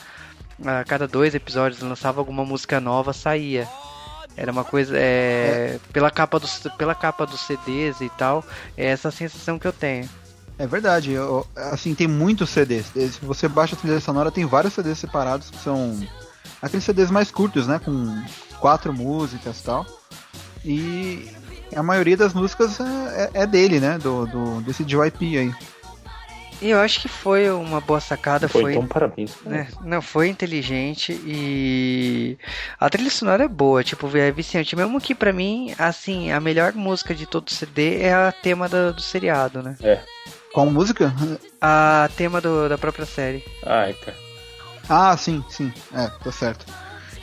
A 0.63 0.85
cada 0.85 1.09
dois 1.09 1.35
episódios 1.35 1.81
lançava 1.81 2.21
alguma 2.21 2.45
música 2.45 2.79
nova, 2.79 3.15
saía. 3.15 3.67
Era 4.37 4.53
uma 4.53 4.63
coisa. 4.63 4.95
É, 4.95 5.79
Pela, 5.91 6.11
capa 6.11 6.39
dos, 6.39 6.59
pela 6.77 6.95
capa 6.95 7.25
dos 7.25 7.41
CDs 7.47 8.03
e 8.03 8.11
tal, 8.11 8.45
é 8.77 8.85
essa 8.89 9.09
a 9.09 9.11
sensação 9.11 9.59
que 9.59 9.67
eu 9.67 9.73
tenho. 9.73 10.07
É 10.61 10.67
verdade, 10.67 11.13
eu- 11.13 11.47
assim, 11.57 11.95
tem 11.95 12.07
muitos 12.07 12.51
CDs. 12.51 12.87
Se 12.93 13.19
você 13.23 13.49
baixa 13.49 13.75
a 13.75 13.79
trilha 13.79 13.99
sonora, 13.99 14.31
tem 14.31 14.45
vários 14.45 14.75
CDs 14.75 14.99
separados 14.99 15.49
que 15.49 15.57
são 15.57 15.99
aqueles 16.61 16.85
CDs 16.85 17.11
mais 17.11 17.31
curtos, 17.31 17.67
né? 17.67 17.81
Com 17.83 18.23
quatro 18.61 18.93
músicas 18.93 19.59
e 19.59 19.63
tal. 19.65 19.87
E 20.63 21.29
a 21.75 21.83
maioria 21.83 22.15
das 22.15 22.35
músicas 22.35 22.79
é, 22.79 23.31
é- 23.35 23.43
é 23.43 23.47
dele, 23.47 23.81
né? 23.81 23.97
Do, 23.97 24.27
do, 24.27 24.61
desse 24.61 24.85
JYP 24.85 25.39
aí. 25.39 25.55
E 26.61 26.69
eu 26.69 26.79
acho 26.79 27.01
que 27.01 27.09
foi 27.09 27.51
uma 27.51 27.81
boa 27.81 28.01
sacada, 28.01 28.47
Foi, 28.47 28.61
foi, 28.61 28.73
então 28.75 28.87
parabéns. 28.87 29.33
né? 29.47 29.67
Não, 29.83 30.03
foi 30.03 30.29
inteligente 30.29 31.19
e 31.25 32.37
a 32.79 32.91
trilha 32.91 33.09
sonora 33.09 33.45
é 33.45 33.49
boa, 33.49 33.83
tipo, 33.83 34.15
é 34.15 34.31
viciante. 34.31 34.77
Mesmo 34.77 35.01
que 35.01 35.15
pra 35.15 35.33
mim, 35.33 35.75
assim, 35.79 36.31
a 36.31 36.39
melhor 36.39 36.75
música 36.75 37.15
de 37.15 37.25
todo 37.25 37.49
o 37.49 37.51
CD 37.51 38.01
é 38.03 38.13
a 38.13 38.31
tema 38.31 38.69
do, 38.69 38.93
do 38.93 39.01
seriado, 39.01 39.63
né? 39.63 39.75
É. 39.83 40.01
Qual 40.53 40.67
música? 40.67 41.13
A 41.61 42.09
tema 42.17 42.41
do- 42.41 42.69
da 42.69 42.77
própria 42.79 43.07
série. 43.07 43.45
Ai, 43.65 43.95
cara. 43.95 44.17
Ah, 44.89 45.17
sim, 45.17 45.45
sim. 45.49 45.73
É, 45.95 46.09
tá 46.09 46.33
certo. 46.33 46.67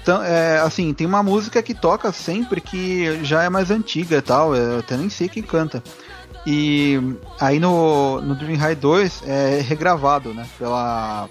Então, 0.02 0.24
é, 0.24 0.60
assim, 0.60 0.94
tem 0.94 1.06
uma 1.06 1.22
música 1.22 1.62
que 1.62 1.74
toca 1.74 2.12
sempre 2.14 2.62
que 2.62 3.22
já 3.26 3.44
é 3.44 3.50
mais 3.50 3.70
antiga 3.70 4.16
e 4.18 4.22
tal. 4.22 4.56
Eu 4.56 4.80
até 4.80 4.96
nem 4.96 5.10
sei 5.10 5.28
quem 5.28 5.44
canta. 5.44 5.84
E 6.46 6.98
aí 7.42 7.60
no, 7.60 8.22
no 8.22 8.34
Dream 8.36 8.58
High 8.58 8.76
2 8.76 9.24
é 9.26 9.60
regravado, 9.60 10.34
né? 10.34 10.48
Pela. 10.58 11.28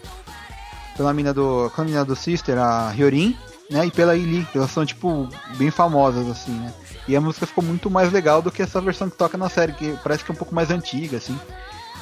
Pela 0.95 1.15
mina 1.15 1.33
do. 1.33 1.71
Com 1.75 1.81
a 1.81 1.85
mina 1.87 2.05
do 2.05 2.15
Sister, 2.15 2.59
a 2.59 2.91
Hyorin, 2.95 3.35
né? 3.71 3.87
E 3.87 3.91
pela 3.91 4.15
Ili, 4.15 4.45
que 4.53 4.59
elas 4.59 4.71
são, 4.71 4.85
tipo, 4.85 5.27
bem 5.57 5.71
famosas, 5.71 6.29
assim, 6.29 6.53
né? 6.53 6.75
E 7.09 7.17
a 7.17 7.21
música 7.21 7.47
ficou 7.47 7.65
muito 7.65 7.89
mais 7.91 8.13
legal 8.13 8.43
do 8.43 8.51
que 8.51 8.61
essa 8.61 8.79
versão 8.81 9.09
que 9.09 9.17
toca 9.17 9.39
na 9.39 9.49
série, 9.49 9.73
que 9.73 9.97
parece 10.03 10.23
que 10.23 10.31
é 10.31 10.35
um 10.35 10.37
pouco 10.37 10.55
mais 10.55 10.71
antiga, 10.71 11.17
assim. 11.17 11.39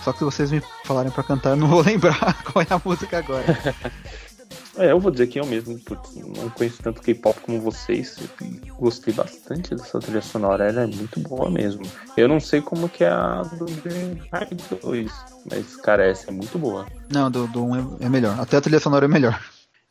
Só 0.04 0.12
que 0.12 0.18
se 0.18 0.24
vocês 0.24 0.52
me 0.52 0.62
falarem 0.84 1.10
pra 1.10 1.22
cantar, 1.22 1.50
eu 1.50 1.56
não 1.56 1.66
vou 1.66 1.80
lembrar 1.82 2.44
qual 2.44 2.62
é 2.62 2.66
a 2.72 2.80
música 2.84 3.18
agora. 3.18 3.44
É, 4.76 4.90
eu 4.90 4.98
vou 4.98 5.12
dizer 5.12 5.28
que 5.28 5.38
eu 5.38 5.46
mesmo, 5.46 5.80
não 6.36 6.50
conheço 6.50 6.82
tanto 6.82 7.00
K-pop 7.00 7.40
como 7.40 7.60
vocês. 7.60 8.18
Gostei 8.76 9.14
bastante 9.14 9.72
dessa 9.72 10.00
trilha 10.00 10.20
sonora, 10.20 10.68
ela 10.68 10.82
é 10.82 10.86
muito 10.86 11.20
boa 11.20 11.48
mesmo. 11.48 11.82
Eu 12.16 12.26
não 12.26 12.40
sei 12.40 12.60
como 12.60 12.88
que 12.88 13.04
é 13.04 13.08
a 13.08 13.42
do 13.42 13.66
High 14.32 14.80
2, 14.82 15.12
mas 15.48 15.76
cara, 15.76 16.04
essa 16.04 16.30
é 16.30 16.34
muito 16.34 16.58
boa. 16.58 16.86
Não, 17.08 17.30
do, 17.30 17.46
do 17.46 17.64
1 17.64 17.76
é, 17.76 18.06
é 18.06 18.08
melhor. 18.08 18.38
Até 18.40 18.56
a 18.56 18.60
trilha 18.60 18.80
sonora 18.80 19.04
é 19.04 19.08
melhor. 19.08 19.40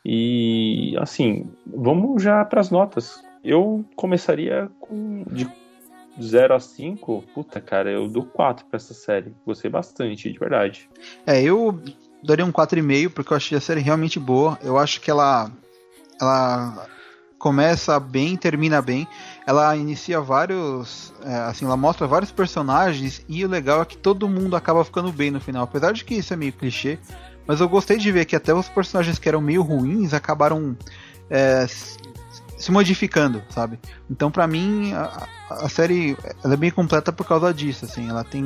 E 0.05 0.95
assim, 0.99 1.49
vamos 1.65 2.21
já 2.21 2.43
pras 2.43 2.69
notas. 2.69 3.23
Eu 3.41 3.85
começaria 3.95 4.69
com 4.81 5.23
de 5.31 5.49
0 6.21 6.55
a 6.55 6.59
5, 6.59 7.23
puta, 7.33 7.59
cara, 7.59 7.91
eu 7.91 8.07
dou 8.07 8.25
4 8.25 8.65
pra 8.65 8.77
essa 8.77 8.93
série. 8.93 9.33
Gostei 9.45 9.69
bastante, 9.69 10.31
de 10.31 10.37
verdade. 10.37 10.89
É, 11.25 11.41
eu 11.41 11.79
daria 12.23 12.45
um 12.45 12.51
4,5 12.51 13.09
porque 13.09 13.33
eu 13.33 13.37
achei 13.37 13.57
a 13.57 13.61
série 13.61 13.81
realmente 13.81 14.19
boa. 14.19 14.57
Eu 14.61 14.77
acho 14.77 15.01
que 15.01 15.09
ela 15.09 15.51
ela 16.21 16.87
começa 17.37 17.99
bem, 17.99 18.37
termina 18.37 18.81
bem. 18.81 19.05
Ela 19.45 19.75
inicia 19.75 20.21
vários, 20.21 21.13
é, 21.25 21.35
assim, 21.35 21.65
ela 21.65 21.75
mostra 21.75 22.07
vários 22.07 22.31
personagens 22.31 23.25
e 23.27 23.43
o 23.43 23.49
legal 23.49 23.81
é 23.81 23.85
que 23.85 23.97
todo 23.97 24.29
mundo 24.29 24.55
acaba 24.55 24.85
ficando 24.85 25.11
bem 25.11 25.29
no 25.29 25.41
final. 25.41 25.63
Apesar 25.65 25.91
de 25.91 26.05
que 26.05 26.15
isso 26.15 26.33
é 26.33 26.37
meio 26.37 26.53
clichê, 26.53 26.97
mas 27.45 27.59
eu 27.59 27.67
gostei 27.67 27.97
de 27.97 28.11
ver 28.11 28.23
que 28.23 28.35
até 28.35 28.53
os 28.53 28.69
personagens 28.69 29.19
que 29.19 29.27
eram 29.27 29.41
meio 29.41 29.61
ruins 29.61 30.13
acabaram 30.13 30.77
é, 31.29 31.65
se 32.63 32.71
modificando, 32.71 33.43
sabe? 33.49 33.77
Então, 34.09 34.31
pra 34.31 34.47
mim, 34.47 34.93
a, 34.93 35.27
a 35.49 35.69
série 35.69 36.17
é 36.43 36.55
bem 36.55 36.71
completa 36.71 37.11
por 37.11 37.27
causa 37.27 37.53
disso, 37.53 37.83
assim. 37.85 38.09
Ela 38.09 38.23
tem 38.23 38.43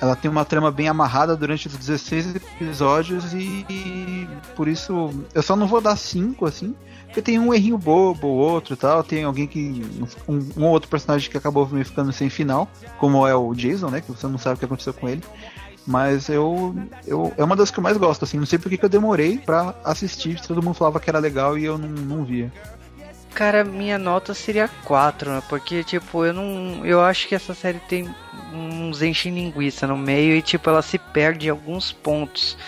ela 0.00 0.16
tem 0.16 0.28
uma 0.28 0.44
trama 0.44 0.68
bem 0.72 0.88
amarrada 0.88 1.36
durante 1.36 1.68
os 1.68 1.76
16 1.76 2.34
episódios 2.34 3.32
e, 3.32 3.64
e 3.70 4.28
por 4.56 4.66
isso 4.66 5.10
eu 5.32 5.42
só 5.44 5.54
não 5.54 5.68
vou 5.68 5.80
dar 5.80 5.94
5 5.94 6.44
assim, 6.44 6.74
porque 7.04 7.22
tem 7.22 7.38
um 7.38 7.54
errinho 7.54 7.78
bobo 7.78 8.26
ou 8.26 8.36
outro 8.36 8.76
tal, 8.76 9.04
tem 9.04 9.22
alguém 9.22 9.46
que 9.46 9.80
um, 10.28 10.34
um 10.56 10.64
ou 10.64 10.70
outro 10.70 10.88
personagem 10.88 11.30
que 11.30 11.36
acabou 11.36 11.68
me 11.68 11.84
ficando 11.84 12.12
sem 12.12 12.28
final, 12.28 12.68
como 12.98 13.24
é 13.28 13.34
o 13.36 13.54
Jason, 13.54 13.90
né, 13.90 14.00
que 14.00 14.10
você 14.10 14.26
não 14.26 14.38
sabe 14.38 14.56
o 14.56 14.58
que 14.58 14.64
aconteceu 14.64 14.92
com 14.92 15.08
ele. 15.08 15.22
Mas 15.86 16.28
eu, 16.28 16.74
eu 17.06 17.32
é 17.36 17.44
uma 17.44 17.54
das 17.54 17.70
que 17.70 17.78
eu 17.78 17.82
mais 17.82 17.96
gosto 17.96 18.24
assim, 18.24 18.38
não 18.38 18.46
sei 18.46 18.58
porque 18.58 18.76
que 18.76 18.84
eu 18.84 18.88
demorei 18.88 19.38
pra 19.38 19.72
assistir, 19.84 20.40
todo 20.40 20.60
mundo 20.60 20.74
falava 20.74 20.98
que 20.98 21.10
era 21.10 21.20
legal 21.20 21.56
e 21.56 21.64
eu 21.64 21.78
não, 21.78 21.88
não 21.88 22.24
via. 22.24 22.52
Cara, 23.34 23.64
minha 23.64 23.98
nota 23.98 24.34
seria 24.34 24.68
4, 24.84 25.30
né? 25.30 25.42
Porque, 25.48 25.82
tipo, 25.82 26.24
eu 26.24 26.34
não. 26.34 26.84
Eu 26.84 27.00
acho 27.00 27.26
que 27.26 27.34
essa 27.34 27.54
série 27.54 27.78
tem 27.80 28.14
uns 28.52 29.00
enche 29.00 29.30
linguiça 29.30 29.86
no 29.86 29.96
meio 29.96 30.36
e, 30.36 30.42
tipo, 30.42 30.68
ela 30.68 30.82
se 30.82 30.98
perde 30.98 31.46
em 31.46 31.50
alguns 31.50 31.90
pontos. 31.90 32.58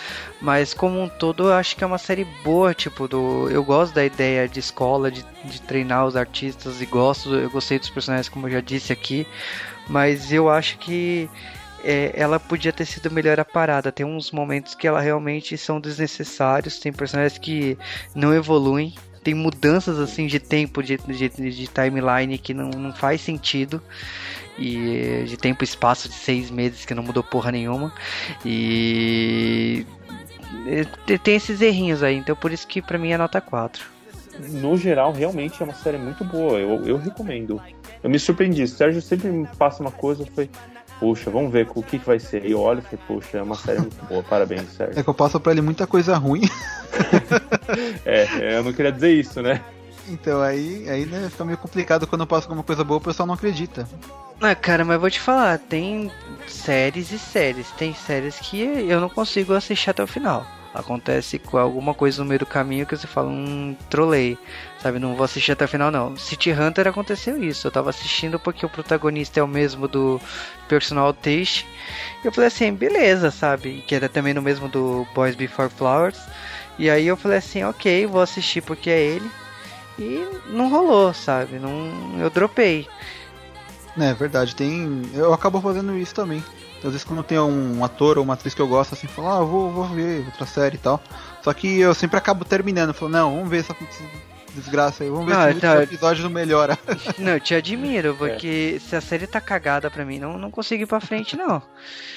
Mas, 0.41 0.73
como 0.73 0.99
um 0.99 1.07
todo, 1.07 1.49
eu 1.49 1.53
acho 1.53 1.75
que 1.75 1.83
é 1.83 1.87
uma 1.87 1.99
série 1.99 2.25
boa, 2.43 2.73
tipo, 2.73 3.07
do. 3.07 3.47
Eu 3.49 3.63
gosto 3.63 3.93
da 3.93 4.03
ideia 4.03 4.47
de 4.49 4.59
escola, 4.59 5.11
de, 5.11 5.23
de 5.43 5.61
treinar 5.61 6.05
os 6.05 6.15
artistas 6.15 6.81
e 6.81 6.85
gosto. 6.85 7.35
Eu 7.35 7.49
gostei 7.49 7.77
dos 7.77 7.89
personagens, 7.91 8.27
como 8.27 8.47
eu 8.47 8.53
já 8.53 8.61
disse 8.61 8.91
aqui. 8.91 9.27
Mas 9.87 10.31
eu 10.31 10.49
acho 10.49 10.79
que. 10.79 11.29
é, 11.83 12.11
ela 12.15 12.39
podia 12.39 12.73
ter 12.73 12.85
sido 12.85 13.11
melhor 13.11 13.39
a 13.39 13.45
parada. 13.45 13.91
Tem 13.91 14.05
uns 14.05 14.31
momentos 14.31 14.73
que 14.73 14.87
ela 14.87 14.99
realmente 14.99 15.57
são 15.59 15.79
desnecessários. 15.79 16.79
Tem 16.79 16.91
personagens 16.91 17.37
que 17.37 17.77
não 18.15 18.33
evoluem 18.33 18.95
tem 19.25 19.33
mudanças 19.33 19.97
assim 19.97 20.27
de 20.27 20.39
tempo 20.39 20.83
de, 20.83 20.97
de, 20.97 21.29
de 21.29 21.67
timeline 21.67 22.37
que 22.37 22.53
não, 22.53 22.69
não 22.69 22.93
faz 22.93 23.21
sentido 23.21 23.81
e 24.57 25.25
de 25.25 25.35
tempo 25.35 25.63
e 25.63 25.65
espaço 25.65 26.07
de 26.07 26.13
seis 26.13 26.51
meses 26.51 26.85
que 26.85 26.93
não 26.93 27.01
mudou 27.01 27.23
porra 27.23 27.51
nenhuma 27.51 27.91
e 28.45 29.83
tem 31.23 31.35
esses 31.35 31.59
errinhos 31.59 32.03
aí 32.03 32.15
então 32.15 32.35
por 32.35 32.53
isso 32.53 32.67
que 32.67 32.83
pra 32.83 32.99
mim 32.99 33.11
é 33.11 33.17
nota 33.17 33.41
4 33.41 33.83
No 34.51 34.77
geral, 34.77 35.11
realmente 35.11 35.59
é 35.59 35.65
uma 35.65 35.73
série 35.73 35.97
muito 35.97 36.25
boa. 36.25 36.59
Eu, 36.59 36.85
eu 36.85 36.97
recomendo. 36.97 37.61
Eu 38.03 38.09
me 38.09 38.19
surpreendi. 38.19 38.63
O 38.63 38.67
Sérgio 38.67 39.01
sempre 39.01 39.29
me 39.29 39.47
passa 39.57 39.81
uma 39.81 39.91
coisa, 39.91 40.25
falei, 40.25 40.49
poxa, 40.99 41.29
vamos 41.29 41.51
ver 41.51 41.67
o 41.73 41.83
que, 41.83 41.99
que 41.99 42.05
vai 42.05 42.19
ser. 42.19 42.45
E 42.45 42.51
eu 42.51 42.61
olho 42.61 42.79
e 42.79 42.81
falei, 42.81 42.99
poxa, 43.07 43.37
é 43.37 43.41
uma 43.41 43.55
série 43.55 43.79
muito 43.79 44.03
boa. 44.05 44.23
Parabéns, 44.23 44.69
Sérgio. 44.71 44.99
É 44.99 45.03
que 45.03 45.09
eu 45.09 45.13
passo 45.13 45.39
pra 45.39 45.51
ele 45.51 45.61
muita 45.61 45.87
coisa 45.87 46.15
ruim. 46.17 46.41
É, 48.05 48.57
eu 48.57 48.63
não 48.63 48.71
queria 48.71 48.91
dizer 48.91 49.11
isso, 49.11 49.41
né? 49.41 49.59
Então 50.07 50.41
aí, 50.41 50.87
aí 50.87 51.05
né, 51.05 51.27
fica 51.29 51.43
meio 51.43 51.57
complicado 51.57 52.05
quando 52.05 52.21
eu 52.21 52.27
passo 52.27 52.45
alguma 52.45 52.63
coisa 52.63 52.83
boa, 52.83 52.99
o 52.99 53.01
pessoal 53.01 53.25
não 53.25 53.33
acredita. 53.33 53.87
Ah, 54.39 54.53
cara, 54.53 54.85
mas 54.85 54.99
vou 54.99 55.09
te 55.09 55.19
falar, 55.19 55.57
tem 55.57 56.11
séries 56.47 57.11
e 57.11 57.17
séries. 57.17 57.71
Tem 57.71 57.93
séries 57.93 58.39
que 58.39 58.61
eu 58.61 59.01
não 59.01 59.09
consigo 59.09 59.53
assistir 59.53 59.89
até 59.89 60.03
o 60.03 60.07
final. 60.07 60.45
Acontece 60.75 61.39
com 61.39 61.57
alguma 61.57 61.93
coisa 61.93 62.21
no 62.21 62.27
meio 62.27 62.39
do 62.39 62.45
caminho 62.45 62.85
que 62.85 62.97
você 62.97 63.07
fala, 63.07 63.29
hum, 63.29 63.75
trolei. 63.89 64.37
Sabe, 64.81 64.99
não 64.99 65.15
vou 65.15 65.23
assistir 65.23 65.53
até 65.53 65.63
o 65.63 65.69
final, 65.69 65.89
não. 65.89 66.17
City 66.17 66.51
Hunter 66.51 66.87
aconteceu 66.87 67.41
isso. 67.41 67.65
Eu 67.65 67.71
tava 67.71 67.89
assistindo 67.89 68.37
porque 68.37 68.65
o 68.65 68.69
protagonista 68.69 69.39
é 69.39 69.43
o 69.43 69.47
mesmo 69.47 69.87
do 69.87 70.19
Personal 70.67 71.13
Taste. 71.13 71.65
Eu 72.23 72.31
falei 72.31 72.49
assim, 72.49 72.73
beleza, 72.73 73.31
sabe? 73.31 73.83
Que 73.87 73.95
era 73.95 74.09
também 74.09 74.33
no 74.33 74.41
mesmo 74.41 74.67
do 74.67 75.07
Boys 75.15 75.33
Before 75.33 75.69
Flowers. 75.69 76.19
E 76.77 76.89
aí 76.89 77.07
eu 77.07 77.15
falei 77.15 77.37
assim, 77.37 77.63
ok, 77.63 78.05
vou 78.05 78.21
assistir 78.21 78.61
porque 78.61 78.89
é 78.89 79.01
ele. 79.01 79.31
E 79.97 80.27
não 80.47 80.69
rolou, 80.69 81.13
sabe? 81.13 81.57
Não, 81.57 82.19
eu 82.19 82.29
dropei. 82.29 82.85
É 83.97 84.13
verdade, 84.13 84.53
tem. 84.53 85.03
Eu 85.13 85.33
acabo 85.33 85.61
fazendo 85.61 85.97
isso 85.97 86.13
também. 86.13 86.43
Às 86.77 86.91
vezes 86.91 87.03
quando 87.03 87.23
tem 87.23 87.39
um 87.39 87.83
ator 87.83 88.17
ou 88.17 88.23
uma 88.23 88.33
atriz 88.35 88.53
que 88.53 88.61
eu 88.61 88.67
gosto, 88.67 88.93
assim, 88.93 89.07
falo, 89.07 89.29
ah, 89.29 89.39
eu 89.39 89.47
vou, 89.47 89.71
vou 89.71 89.85
ver 89.85 90.23
outra 90.25 90.45
série 90.45 90.75
e 90.75 90.79
tal. 90.79 91.01
Só 91.41 91.51
que 91.53 91.79
eu 91.79 91.93
sempre 91.95 92.17
acabo 92.17 92.45
terminando, 92.45 92.93
falo, 92.93 93.11
não, 93.11 93.33
vamos 93.35 93.49
ver 93.49 93.59
essa 93.61 93.75
desgraça 94.53 95.03
aí, 95.03 95.09
vamos 95.09 95.25
ver 95.25 95.33
Ah, 95.35 95.51
se 95.53 95.59
tá. 95.59 95.67
o 95.67 95.71
último 95.79 95.83
episódio 95.95 96.23
não 96.23 96.29
melhora. 96.29 96.77
Não, 97.19 97.33
eu 97.33 97.39
te 97.41 97.53
admiro, 97.55 98.15
porque 98.19 98.79
se 98.79 98.95
a 98.95 99.01
série 99.01 99.27
tá 99.27 99.41
cagada 99.41 99.89
pra 99.91 100.05
mim, 100.05 100.17
não, 100.19 100.37
não 100.37 100.49
consigo 100.49 100.83
ir 100.83 100.85
pra 100.85 101.01
frente, 101.01 101.35
não. 101.35 101.61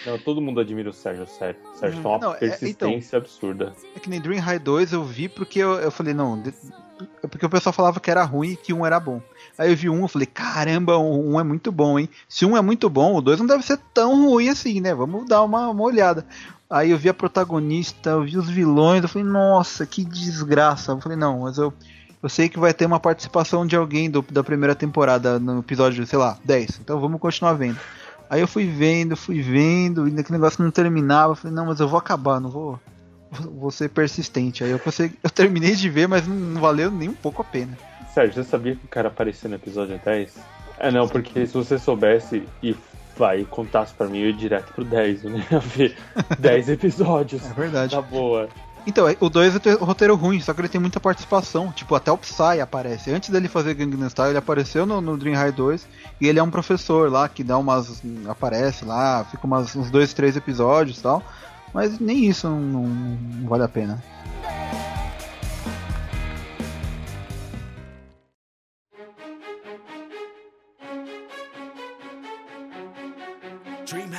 Não, 0.07 0.19
todo 0.19 0.41
mundo 0.41 0.61
admira 0.61 0.89
o 0.91 0.93
Sérgio, 0.93 1.27
sério. 1.27 1.57
O 1.75 1.79
Sérgio 1.79 2.01
tem 2.01 2.11
uma 2.11 2.19
Não, 2.19 2.35
é, 2.35 2.39
persistência 2.39 3.17
absurda. 3.19 3.73
É 3.97 3.99
que 3.99 4.09
nem 4.09 4.21
Dream 4.21 4.41
High 4.41 4.59
2 4.61 4.93
eu 4.93 5.03
vi 5.05 5.29
porque 5.29 5.59
eu, 5.59 5.75
eu 5.81 5.91
falei, 5.91 6.15
não, 6.15 6.41
de- 6.41 6.51
é 6.51 6.53
porque 7.31 7.47
o 7.47 7.51
pessoal 7.51 7.73
falava 7.73 8.01
que 8.01 8.11
era 8.11 8.23
ruim 8.25 8.51
e 8.51 8.57
que 8.57 8.73
um 8.73 8.85
era 8.85 8.99
bom. 8.99 9.21
Aí 9.57 9.71
eu 9.71 9.77
vi 9.77 9.89
um, 9.89 10.03
eu 10.03 10.09
falei, 10.09 10.27
caramba, 10.27 10.99
um 10.99 11.35
um 11.35 11.41
é 11.41 11.43
muito 11.45 11.71
bom, 11.73 11.99
hein? 11.99 12.09
Se 12.29 12.45
um 12.47 12.57
é 12.57 12.61
muito 12.61 12.89
bom, 12.89 13.17
o 13.17 13.21
dois 13.21 13.39
não 13.39 13.47
deve 13.47 13.65
ser 13.65 13.79
tão 13.95 14.29
ruim 14.29 14.49
assim, 14.49 14.81
né? 14.81 14.95
Vamos 14.95 15.27
dar 15.29 15.43
uma, 15.43 15.69
uma 15.69 15.83
olhada. 15.83 16.25
Aí 16.71 16.91
eu 16.91 16.99
vi 16.99 17.09
a 17.09 17.15
protagonista, 17.15 18.11
eu 18.11 18.25
vi 18.25 18.37
os 18.37 18.49
vilões, 18.49 19.03
eu 19.03 19.09
falei, 19.09 19.27
nossa, 19.27 19.87
que 19.87 20.05
desgraça. 20.05 20.93
Eu 20.93 21.01
falei, 21.01 21.17
não, 21.17 21.41
mas 21.41 21.57
eu, 21.59 21.73
eu 22.23 22.29
sei 22.29 22.49
que 22.49 22.59
vai 22.59 22.75
ter 22.75 22.85
uma 22.87 23.01
participação 23.01 23.67
de 23.67 23.75
alguém 23.75 24.11
do- 24.11 24.23
da 24.31 24.45
primeira 24.45 24.75
temporada 24.75 25.39
no 25.39 25.61
episódio, 25.61 26.07
sei 26.07 26.19
lá, 26.19 26.37
10. 26.45 26.81
Então 26.83 27.01
vamos 27.01 27.21
continuar 27.21 27.55
vendo. 27.55 27.79
Aí 28.31 28.41
eu 28.43 28.47
fui 28.49 28.67
vendo, 28.67 29.17
fui 29.17 29.41
vendo, 29.41 30.07
e 30.07 30.11
aquele 30.13 30.39
negócio 30.39 30.63
não 30.63 30.71
terminava. 30.71 31.33
Eu 31.33 31.37
falei, 31.37 31.57
não, 31.57 31.67
mas 31.67 31.81
eu 31.81 31.89
vou 31.89 31.99
acabar, 31.99 32.39
não 32.39 32.51
vou, 32.51 32.79
vou 33.31 33.71
ser 33.71 33.89
persistente. 33.91 34.65
Aí 34.65 34.71
eu 34.71 34.79
consegui, 34.79 35.19
eu 35.23 35.31
terminei 35.31 35.75
de 35.75 35.89
ver, 35.89 36.09
mas 36.09 36.27
não, 36.27 36.35
não 36.35 36.61
valeu 36.61 36.91
nem 36.91 37.09
um 37.09 37.15
pouco 37.15 37.43
a 37.43 37.45
pena. 37.45 37.77
Sérgio, 38.13 38.43
você 38.43 38.45
sabia 38.45 38.75
que 38.75 38.85
o 38.85 38.89
cara 38.89 39.09
apareceu 39.09 39.49
no 39.49 39.57
episódio 39.57 40.01
10? 40.05 40.37
É, 40.79 40.91
não, 40.91 41.09
porque 41.09 41.47
se 41.47 41.55
você 41.55 41.79
soubesse 41.79 42.43
e 42.63 42.77
vai 43.17 43.45
contasse 43.45 43.93
pra 43.95 44.07
mim, 44.07 44.19
eu 44.19 44.27
ia 44.27 44.33
direto 44.33 44.73
pro 44.73 44.85
10, 44.85 45.25
eu 45.25 45.31
nem 45.31 45.45
ia 45.51 45.59
ver 45.59 45.97
10 46.39 46.69
episódios. 46.71 47.45
É 47.45 47.53
verdade. 47.53 47.95
Tá 47.95 48.03
boa. 48.03 48.49
Então, 48.87 49.07
é, 49.07 49.15
o 49.21 49.29
2 49.29 49.57
é 49.57 49.75
o 49.75 49.85
roteiro 49.85 50.15
ruim, 50.15 50.41
só 50.41 50.55
que 50.55 50.63
ele 50.63 50.69
tem 50.69 50.81
muita 50.81 50.99
participação. 50.99 51.71
Tipo, 51.73 51.95
até 51.95 52.11
o 52.11 52.17
Psy 52.17 52.61
aparece. 52.63 53.11
Antes 53.11 53.29
dele 53.29 53.47
fazer 53.47 53.75
Gangnam 53.75 54.09
Style, 54.09 54.31
ele 54.31 54.39
apareceu 54.39 54.87
no, 54.87 55.01
no 55.01 55.17
Dream 55.17 55.37
High 55.37 55.53
2 55.53 55.87
e 56.21 56.27
ele 56.27 56.39
é 56.39 56.43
um 56.43 56.51
professor 56.51 57.13
lá 57.13 57.29
que 57.29 57.45
dá 57.45 57.59
umas. 57.59 58.03
aparece 58.27 58.87
lá, 58.87 59.27
fica 59.31 59.47
umas, 59.47 59.77
uns 59.77 59.91
dois, 59.91 60.15
três 60.15 60.37
episódios 60.37 60.99
e 60.99 61.03
tal. 61.03 61.23
Mas 61.73 61.99
nem 61.99 62.25
isso 62.27 62.49
não, 62.49 62.61
não- 62.61 62.89
não 62.89 63.49
vale 63.49 63.65
a 63.65 63.69
pena. 63.69 64.03
Dream 73.87 74.11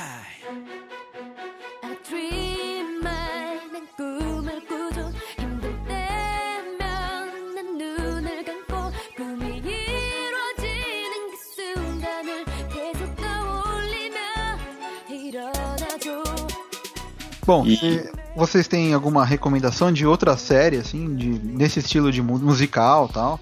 Bom, 17.50 17.66
E- 17.66 18.08
vocês 18.36 18.68
têm 18.68 18.94
alguma 18.94 19.24
recomendação 19.24 19.90
de 19.92 20.06
outra 20.06 20.36
série, 20.36 20.76
assim, 20.76 21.16
de, 21.16 21.28
nesse 21.28 21.80
estilo 21.80 22.12
de 22.12 22.22
mu- 22.22 22.38
musical 22.38 23.08
e 23.10 23.12
tal? 23.12 23.40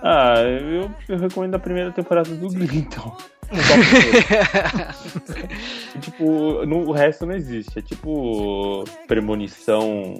Ah, 0.00 0.36
eu, 0.40 0.88
eu 1.08 1.18
recomendo 1.18 1.56
a 1.56 1.58
primeira 1.58 1.90
temporada 1.90 2.30
do 2.30 2.48
Glee, 2.48 2.78
então. 2.86 3.16
Tipo, 6.00 6.64
no, 6.66 6.88
o 6.88 6.92
resto 6.92 7.26
não 7.26 7.34
existe. 7.34 7.78
É 7.78 7.82
tipo 7.82 8.84
premonição 9.06 10.14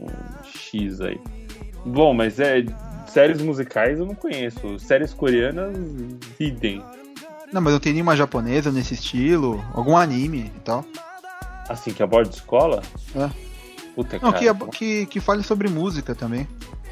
X 0.44 1.00
aí. 1.00 1.18
Bom, 1.86 2.12
mas 2.14 2.38
é. 2.40 2.64
Séries 3.06 3.40
musicais 3.40 3.98
eu 4.00 4.06
não 4.06 4.14
conheço. 4.16 4.76
Séries 4.80 5.14
coreanas, 5.14 5.76
idem. 6.40 6.82
Não, 7.52 7.60
mas 7.60 7.72
não 7.72 7.78
tem 7.80 7.92
nenhuma 7.92 8.16
japonesa 8.16 8.72
nesse 8.72 8.94
estilo, 8.94 9.64
algum 9.72 9.96
anime 9.96 10.50
e 10.56 10.60
tal. 10.60 10.84
Assim, 11.68 11.92
que 11.92 12.02
aborda 12.02 12.30
escola? 12.30 12.82
É. 13.16 13.28
Puta, 13.94 14.18
Não, 14.20 14.32
cara. 14.32 14.54
que, 14.54 14.76
que, 14.76 15.06
que 15.06 15.20
fale 15.20 15.42
sobre 15.42 15.68
música 15.68 16.14
também. 16.14 16.48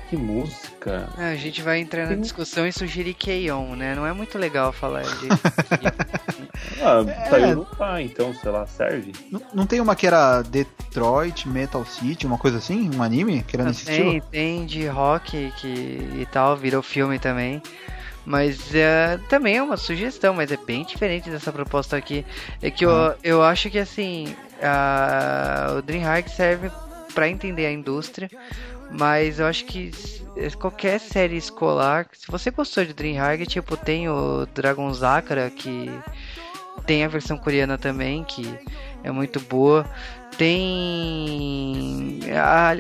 que 0.09 0.17
música. 0.17 1.09
Ah, 1.19 1.31
A 1.31 1.35
gente 1.37 1.61
vai 1.61 1.81
entrar 1.81 2.07
na 2.07 2.15
discussão 2.15 2.67
e 2.67 2.73
sugerir 2.73 3.15
K-On, 3.15 3.75
né? 3.75 3.95
Não 3.95 4.07
é 4.07 4.13
muito 4.13 4.39
legal 4.39 4.73
falar 4.73 5.03
de. 5.03 5.29
Ah, 6.85 7.05
É. 7.07 7.31
saiu 7.31 7.57
no 7.57 7.65
tá, 7.65 8.01
então, 8.03 8.35
sei 8.35 8.51
lá, 8.51 8.67
serve. 8.67 9.13
Não, 9.31 9.41
não 9.55 9.67
tem 9.67 9.81
uma 9.81 9.95
que 9.95 10.07
era 10.07 10.43
Detroit 10.43 11.49
Metal 11.49 11.85
City, 11.85 12.27
uma 12.27 12.39
coisa 12.39 12.59
assim? 12.59 12.91
Um 12.95 13.03
anime 13.03 13.43
que 13.43 13.57
era 13.57 13.65
nesse 13.65 13.85
Tem, 13.85 13.95
estilo? 14.17 14.27
tem 14.31 14.67
de 14.67 14.87
rock 14.87 15.53
que, 15.59 15.67
e 15.69 16.27
tal, 16.31 16.57
virou 16.57 16.83
filme 16.83 17.19
também. 17.19 17.63
Mas 18.25 18.73
é, 18.75 19.19
também 19.29 19.57
é 19.57 19.63
uma 19.63 19.77
sugestão, 19.77 20.35
mas 20.35 20.51
é 20.53 20.57
bem 20.57 20.85
diferente 20.85 21.29
dessa 21.31 21.53
proposta 21.53 21.97
aqui. 21.97 22.25
É 22.61 22.71
que 22.71 22.85
eu, 22.85 23.15
eu 23.23 23.43
acho 23.43 23.69
que 23.71 23.79
assim, 23.79 24.35
a, 24.63 25.75
o 25.79 25.83
DreamHack 25.83 26.31
serve 26.31 26.71
para 27.15 27.29
entender 27.29 27.67
a 27.67 27.73
indústria, 27.73 28.31
mas 28.91 29.39
eu 29.39 29.47
acho 29.47 29.65
que 29.65 29.91
qualquer 30.59 30.99
série 30.99 31.37
escolar, 31.37 32.07
se 32.13 32.27
você 32.31 32.51
gostou 32.51 32.85
de 32.85 32.93
DreamHack, 32.93 33.47
tipo, 33.47 33.77
tem 33.77 34.09
o 34.09 34.47
Dragon 34.55 34.93
Sakura, 34.95 35.51
que 35.51 35.91
tem 36.87 37.05
a 37.05 37.09
versão 37.09 37.37
coreana 37.37 37.77
também, 37.77 38.25
que 38.25 38.59
é 39.03 39.11
muito 39.11 39.41
boa. 39.41 39.87
Tem. 40.39 42.21
A, 42.35 42.71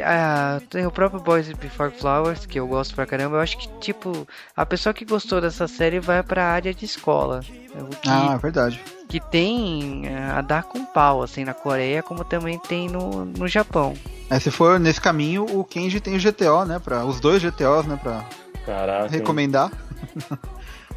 a- 0.56 0.60
tem 0.70 0.86
o 0.86 0.90
próprio 0.90 1.20
Boys 1.20 1.50
Before 1.52 1.90
Flowers, 1.90 2.46
que 2.46 2.58
eu 2.58 2.66
gosto 2.66 2.94
pra 2.94 3.06
caramba. 3.06 3.36
Eu 3.36 3.40
acho 3.40 3.58
que, 3.58 3.68
tipo, 3.80 4.26
a 4.56 4.64
pessoa 4.64 4.92
que 4.94 5.04
gostou 5.04 5.40
dessa 5.40 5.66
série 5.68 6.00
vai 6.00 6.22
pra 6.22 6.44
área 6.44 6.72
de 6.74 6.84
escola. 6.84 7.40
O 7.74 7.86
que, 7.96 8.08
Ah, 8.08 8.32
é 8.34 8.38
verdade. 8.38 8.80
que 9.08 9.20
tem 9.20 10.06
eh, 10.06 10.30
a 10.34 10.40
dar 10.40 10.62
com 10.64 10.84
pau, 10.84 11.22
assim, 11.22 11.44
na 11.44 11.54
Coreia, 11.54 12.02
como 12.02 12.24
também 12.24 12.58
tem 12.58 12.88
no, 12.88 13.24
no 13.24 13.46
Japão. 13.48 13.94
É, 14.30 14.38
se 14.40 14.50
for 14.50 14.78
nesse 14.80 15.00
caminho, 15.00 15.44
o 15.44 15.64
Kenji 15.64 16.00
tem 16.00 16.16
o 16.16 16.20
GTO, 16.20 16.64
né? 16.64 16.78
Pra, 16.78 17.04
os 17.04 17.20
dois 17.20 17.42
GTOs, 17.42 17.86
né? 17.86 17.98
Pra 18.02 18.24
Caraca. 18.64 19.08
recomendar. 19.08 19.70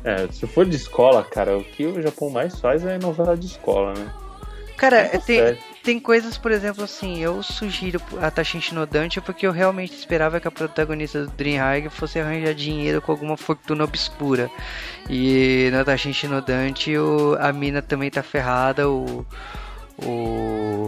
É, 0.08 0.28
se 0.32 0.46
for 0.46 0.68
de 0.68 0.76
escola, 0.76 1.24
cara, 1.24 1.58
o 1.58 1.64
que 1.64 1.84
o 1.84 2.00
Japão 2.00 2.30
mais 2.30 2.60
faz 2.60 2.86
é 2.86 3.00
novela 3.00 3.36
de 3.36 3.48
escola, 3.48 3.92
né? 3.96 4.08
Cara, 4.78 5.10
tem. 5.26 5.58
Tem 5.86 6.00
coisas, 6.00 6.36
por 6.36 6.52
exemplo, 6.52 6.84
assim, 6.84 7.20
eu 7.20 7.44
sugiro 7.44 8.02
a 8.20 8.74
no 8.74 8.88
Dante 8.88 9.22
porque 9.22 9.46
eu 9.46 9.52
realmente 9.52 9.94
esperava 9.94 10.40
que 10.40 10.48
a 10.48 10.52
protagonista 10.52 11.24
do 11.24 11.32
Dream 11.32 11.62
fosse 11.92 12.20
arranjar 12.20 12.56
dinheiro 12.56 13.00
com 13.00 13.12
alguma 13.12 13.38
fortuna 13.38 13.84
obscura. 13.84 14.50
E 15.08 15.70
na 15.72 15.84
no 16.28 16.42
Dante 16.42 16.98
o, 16.98 17.38
a 17.40 17.54
mina 17.54 17.84
também 17.84 18.10
tá 18.10 18.24
ferrada, 18.24 18.90
o, 18.90 19.24
o 19.98 20.86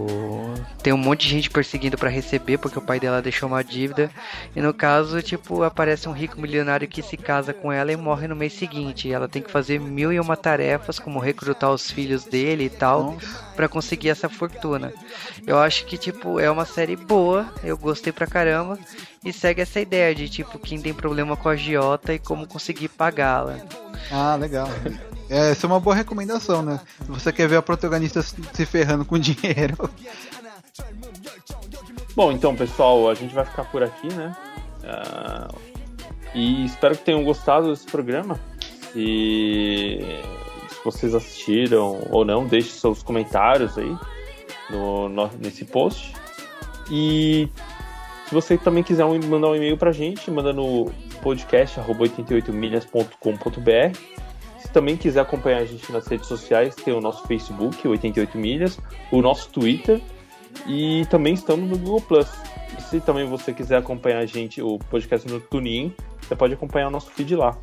tem 0.88 0.94
um 0.94 0.98
monte 0.98 1.24
de 1.24 1.30
gente 1.34 1.50
perseguindo 1.50 1.98
pra 1.98 2.10
receber 2.10 2.58
porque 2.58 2.80
o 2.80 2.82
pai 2.82 2.98
dela 2.98 3.22
deixou 3.22 3.50
uma 3.50 3.62
dívida. 3.62 4.10
E 4.56 4.62
no 4.62 4.74
caso, 4.74 5.22
tipo, 5.22 5.62
aparece 5.64 6.08
um 6.08 6.14
rico 6.14 6.40
milionário 6.40 6.88
que 6.88 7.02
se 7.02 7.18
casa 7.18 7.54
com 7.54 7.70
ela 7.70 7.92
e 7.92 7.98
morre 7.98 8.26
no 8.26 8.38
mês 8.38 8.54
seguinte. 8.54 9.06
E 9.06 9.12
ela 9.12 9.28
tem 9.28 9.42
que 9.42 9.52
fazer 9.52 9.82
mil 9.82 10.14
e 10.14 10.20
uma 10.20 10.38
tarefas, 10.38 10.98
como 10.98 11.20
recrutar 11.20 11.72
os 11.72 11.92
filhos 11.92 12.24
dele 12.24 12.64
e 12.64 12.70
tal. 12.70 13.18
Pra 13.54 13.68
conseguir 13.68 14.08
essa 14.08 14.30
fortuna. 14.30 14.94
Eu 15.46 15.60
acho 15.60 15.86
que 15.86 15.98
tipo 15.98 16.40
é 16.40 16.50
uma 16.50 16.66
série 16.66 16.96
boa, 16.96 17.52
eu 17.66 17.78
gostei 17.78 18.14
pra 18.14 18.26
caramba 18.26 18.80
e 19.28 19.34
segue 19.34 19.62
essa 19.62 19.80
ideia 19.80 20.14
de 20.16 20.28
tipo 20.30 20.58
quem 20.60 20.82
tem 20.82 20.94
problema 20.94 21.36
com 21.36 21.49
a 21.49 21.54
agiota 21.54 22.14
e 22.14 22.20
como 22.20 22.48
conseguir 22.48 22.88
pagá-la. 22.90 23.58
Ah, 24.12 24.36
legal. 24.36 24.68
É, 25.30 25.52
essa 25.52 25.66
é 25.66 25.70
uma 25.70 25.80
boa 25.80 25.95
recomendação, 25.95 26.62
né? 26.62 26.80
Se 27.06 27.12
você 27.12 27.34
quer 27.34 27.48
ver 27.48 27.58
a 27.58 27.62
protagonista 27.62 28.22
se 28.22 28.66
ferrando 28.66 29.04
com 29.06 29.18
dinheiro. 29.20 29.90
Bom, 32.16 32.32
então, 32.32 32.56
pessoal, 32.56 33.10
a 33.10 33.14
gente 33.14 33.34
vai 33.34 33.45
ficar 33.45 33.66
por 33.66 33.84
aqui, 33.84 34.08
né? 34.14 34.36
Ah, 34.84 35.48
e 36.34 36.66
espero 36.66 36.95
que 36.98 37.04
tenham 37.04 37.24
gostado 37.24 37.70
desse 37.70 37.86
programa. 37.86 38.40
E 38.95 39.99
se 40.70 40.84
vocês 40.84 41.14
assistiram 41.14 42.02
ou 42.10 42.26
não, 42.26 42.48
deixe 42.48 42.70
seus 42.70 43.04
comentários 43.04 43.78
aí 43.78 43.95
no, 44.70 45.10
no- 45.10 45.30
nesse 45.40 45.66
post. 45.66 46.14
E 46.90 47.49
se 48.28 48.34
você 48.34 48.58
também 48.58 48.84
quiser 48.84 49.06
mandar 49.06 49.48
um 49.48 49.56
e-mail 49.56 49.78
pra 49.78 49.94
gente, 49.94 50.30
manda 50.30 50.52
no 50.52 50.91
podcast.88milhas.com.br. 51.24 53.98
Se 54.60 54.70
também 54.70 54.98
quiser 54.98 55.22
acompanhar 55.22 55.60
a 55.60 55.66
gente 55.66 55.90
nas 55.94 56.06
redes 56.08 56.28
sociais, 56.28 56.76
tem 56.76 56.94
o 56.94 56.99
nosso 56.99 57.26
Facebook, 57.26 57.88
88 57.88 58.38
Milhas, 58.38 58.78
o 59.14 59.22
nosso 59.22 59.49
Twitter 59.49 60.02
e 60.66 61.06
também 61.10 61.36
estamos 61.36 61.70
no 61.70 61.78
Google 61.78 62.02
Plus. 62.02 62.28
Se 62.90 62.99
também 62.99 63.26
você 63.26 63.54
quiser 63.54 63.78
acompanhar 63.78 64.20
a 64.20 64.26
gente, 64.26 64.62
o 64.62 64.78
podcast 64.78 65.26
no 65.32 65.40
TuneIn, 65.40 65.95
você 66.22 66.36
pode 66.36 66.54
acompanhar 66.54 66.90
o 66.90 66.91
nosso 66.91 67.10
feed 67.12 67.34
lá. 67.34 67.58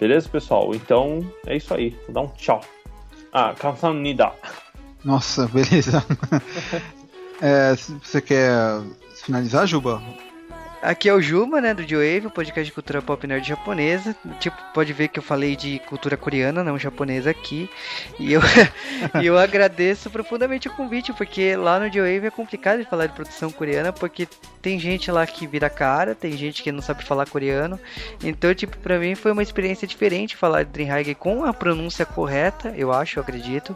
Beleza, 0.00 0.28
pessoal? 0.28 0.74
Então 0.74 1.24
é 1.46 1.56
isso 1.56 1.72
aí. 1.72 1.96
Vou 2.06 2.12
dar 2.12 2.22
um 2.22 2.28
tchau. 2.30 2.60
Ah, 3.32 3.54
Kansanida. 3.56 4.32
Nossa, 5.04 5.46
beleza. 5.46 6.04
é, 7.40 7.76
se 7.76 7.94
você 8.02 8.20
quer 8.20 8.82
finalizar, 9.24 9.66
Juba? 9.66 10.02
Aqui 10.82 11.08
é 11.08 11.14
o 11.14 11.22
Juma, 11.22 11.62
né, 11.62 11.72
do 11.72 11.82
J-Wave, 11.82 12.26
o 12.26 12.30
podcast 12.30 12.66
de 12.66 12.72
cultura 12.72 13.00
pop 13.00 13.26
nerd 13.26 13.48
japonesa. 13.48 14.14
Tipo, 14.38 14.54
pode 14.74 14.92
ver 14.92 15.08
que 15.08 15.18
eu 15.18 15.22
falei 15.22 15.56
de 15.56 15.78
cultura 15.88 16.14
coreana, 16.14 16.62
não 16.62 16.78
japonesa 16.78 17.30
aqui. 17.30 17.70
E 18.20 18.34
eu, 18.34 18.42
e 19.22 19.24
eu 19.24 19.38
agradeço 19.38 20.10
profundamente 20.10 20.68
o 20.68 20.70
convite, 20.72 21.10
porque 21.14 21.56
lá 21.56 21.80
no 21.80 21.88
J-Wave 21.88 22.26
é 22.26 22.30
complicado 22.30 22.80
de 22.80 22.84
falar 22.84 23.06
de 23.06 23.14
produção 23.14 23.50
coreana, 23.50 23.94
porque 23.94 24.28
tem 24.60 24.78
gente 24.78 25.10
lá 25.10 25.26
que 25.26 25.46
vira 25.46 25.70
cara, 25.70 26.14
tem 26.14 26.36
gente 26.36 26.62
que 26.62 26.70
não 26.70 26.82
sabe 26.82 27.02
falar 27.02 27.26
coreano. 27.30 27.80
Então, 28.22 28.54
tipo, 28.54 28.76
pra 28.76 28.98
mim 28.98 29.14
foi 29.14 29.32
uma 29.32 29.42
experiência 29.42 29.88
diferente 29.88 30.36
falar 30.36 30.64
de 30.64 30.70
Dreamhack 30.70 31.14
com 31.14 31.46
a 31.46 31.54
pronúncia 31.54 32.04
correta, 32.04 32.74
eu 32.76 32.92
acho, 32.92 33.18
eu 33.18 33.22
acredito. 33.22 33.74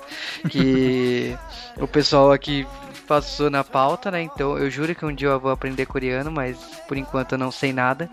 Que 0.50 1.34
o 1.80 1.88
pessoal 1.88 2.32
aqui 2.32 2.66
passou 3.08 3.48
na 3.48 3.64
pauta, 3.64 4.10
né? 4.10 4.20
Então 4.20 4.58
eu 4.58 4.70
juro 4.70 4.94
que 4.94 5.04
um 5.04 5.14
dia 5.14 5.28
eu 5.28 5.40
vou 5.40 5.50
aprender 5.50 5.86
coreano, 5.86 6.30
mas 6.30 6.58
por 6.86 6.96
enquanto 6.96 7.32
eu 7.32 7.38
não 7.38 7.50
sei 7.50 7.72
nada. 7.72 8.08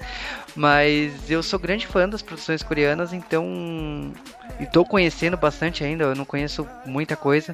Mas 0.56 1.30
eu 1.30 1.44
sou 1.44 1.60
grande 1.60 1.86
fã 1.86 2.08
das 2.08 2.22
produções 2.22 2.64
coreanas, 2.64 3.12
então 3.12 4.14
estou 4.58 4.86
conhecendo 4.86 5.36
bastante 5.36 5.84
ainda. 5.84 6.06
Eu 6.06 6.16
não 6.16 6.24
conheço 6.24 6.66
muita 6.86 7.18
coisa, 7.18 7.54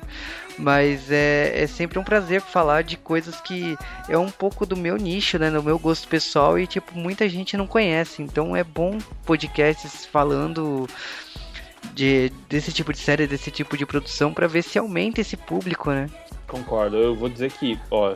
mas 0.58 1.12
é, 1.12 1.64
é 1.64 1.68
sempre 1.68 1.98
um 1.98 2.04
prazer 2.04 2.42
falar 2.42 2.84
de 2.84 2.96
coisas 2.96 3.42
que 3.42 3.76
é 4.08 4.18
um 4.18 4.30
pouco 4.30 4.64
do 4.66 4.78
meu 4.78 4.96
nicho, 4.96 5.40
né? 5.40 5.50
Do 5.50 5.64
meu 5.64 5.80
gosto 5.80 6.08
pessoal 6.08 6.60
e 6.60 6.68
tipo 6.68 6.98
muita 6.98 7.28
gente 7.28 7.58
não 7.58 7.66
conhece. 7.66 8.22
Então 8.22 8.56
é 8.56 8.64
bom 8.64 9.00
podcasts 9.26 10.06
falando 10.06 10.88
de, 11.94 12.32
desse 12.48 12.72
tipo 12.72 12.94
de 12.94 13.00
série, 13.00 13.26
desse 13.26 13.50
tipo 13.50 13.76
de 13.76 13.86
produção, 13.86 14.32
para 14.32 14.48
ver 14.48 14.64
se 14.64 14.78
aumenta 14.78 15.22
esse 15.22 15.36
público, 15.36 15.90
né? 15.90 16.08
Concordo. 16.52 16.98
Eu 16.98 17.16
vou 17.16 17.30
dizer 17.30 17.50
que, 17.50 17.80
ó, 17.90 18.14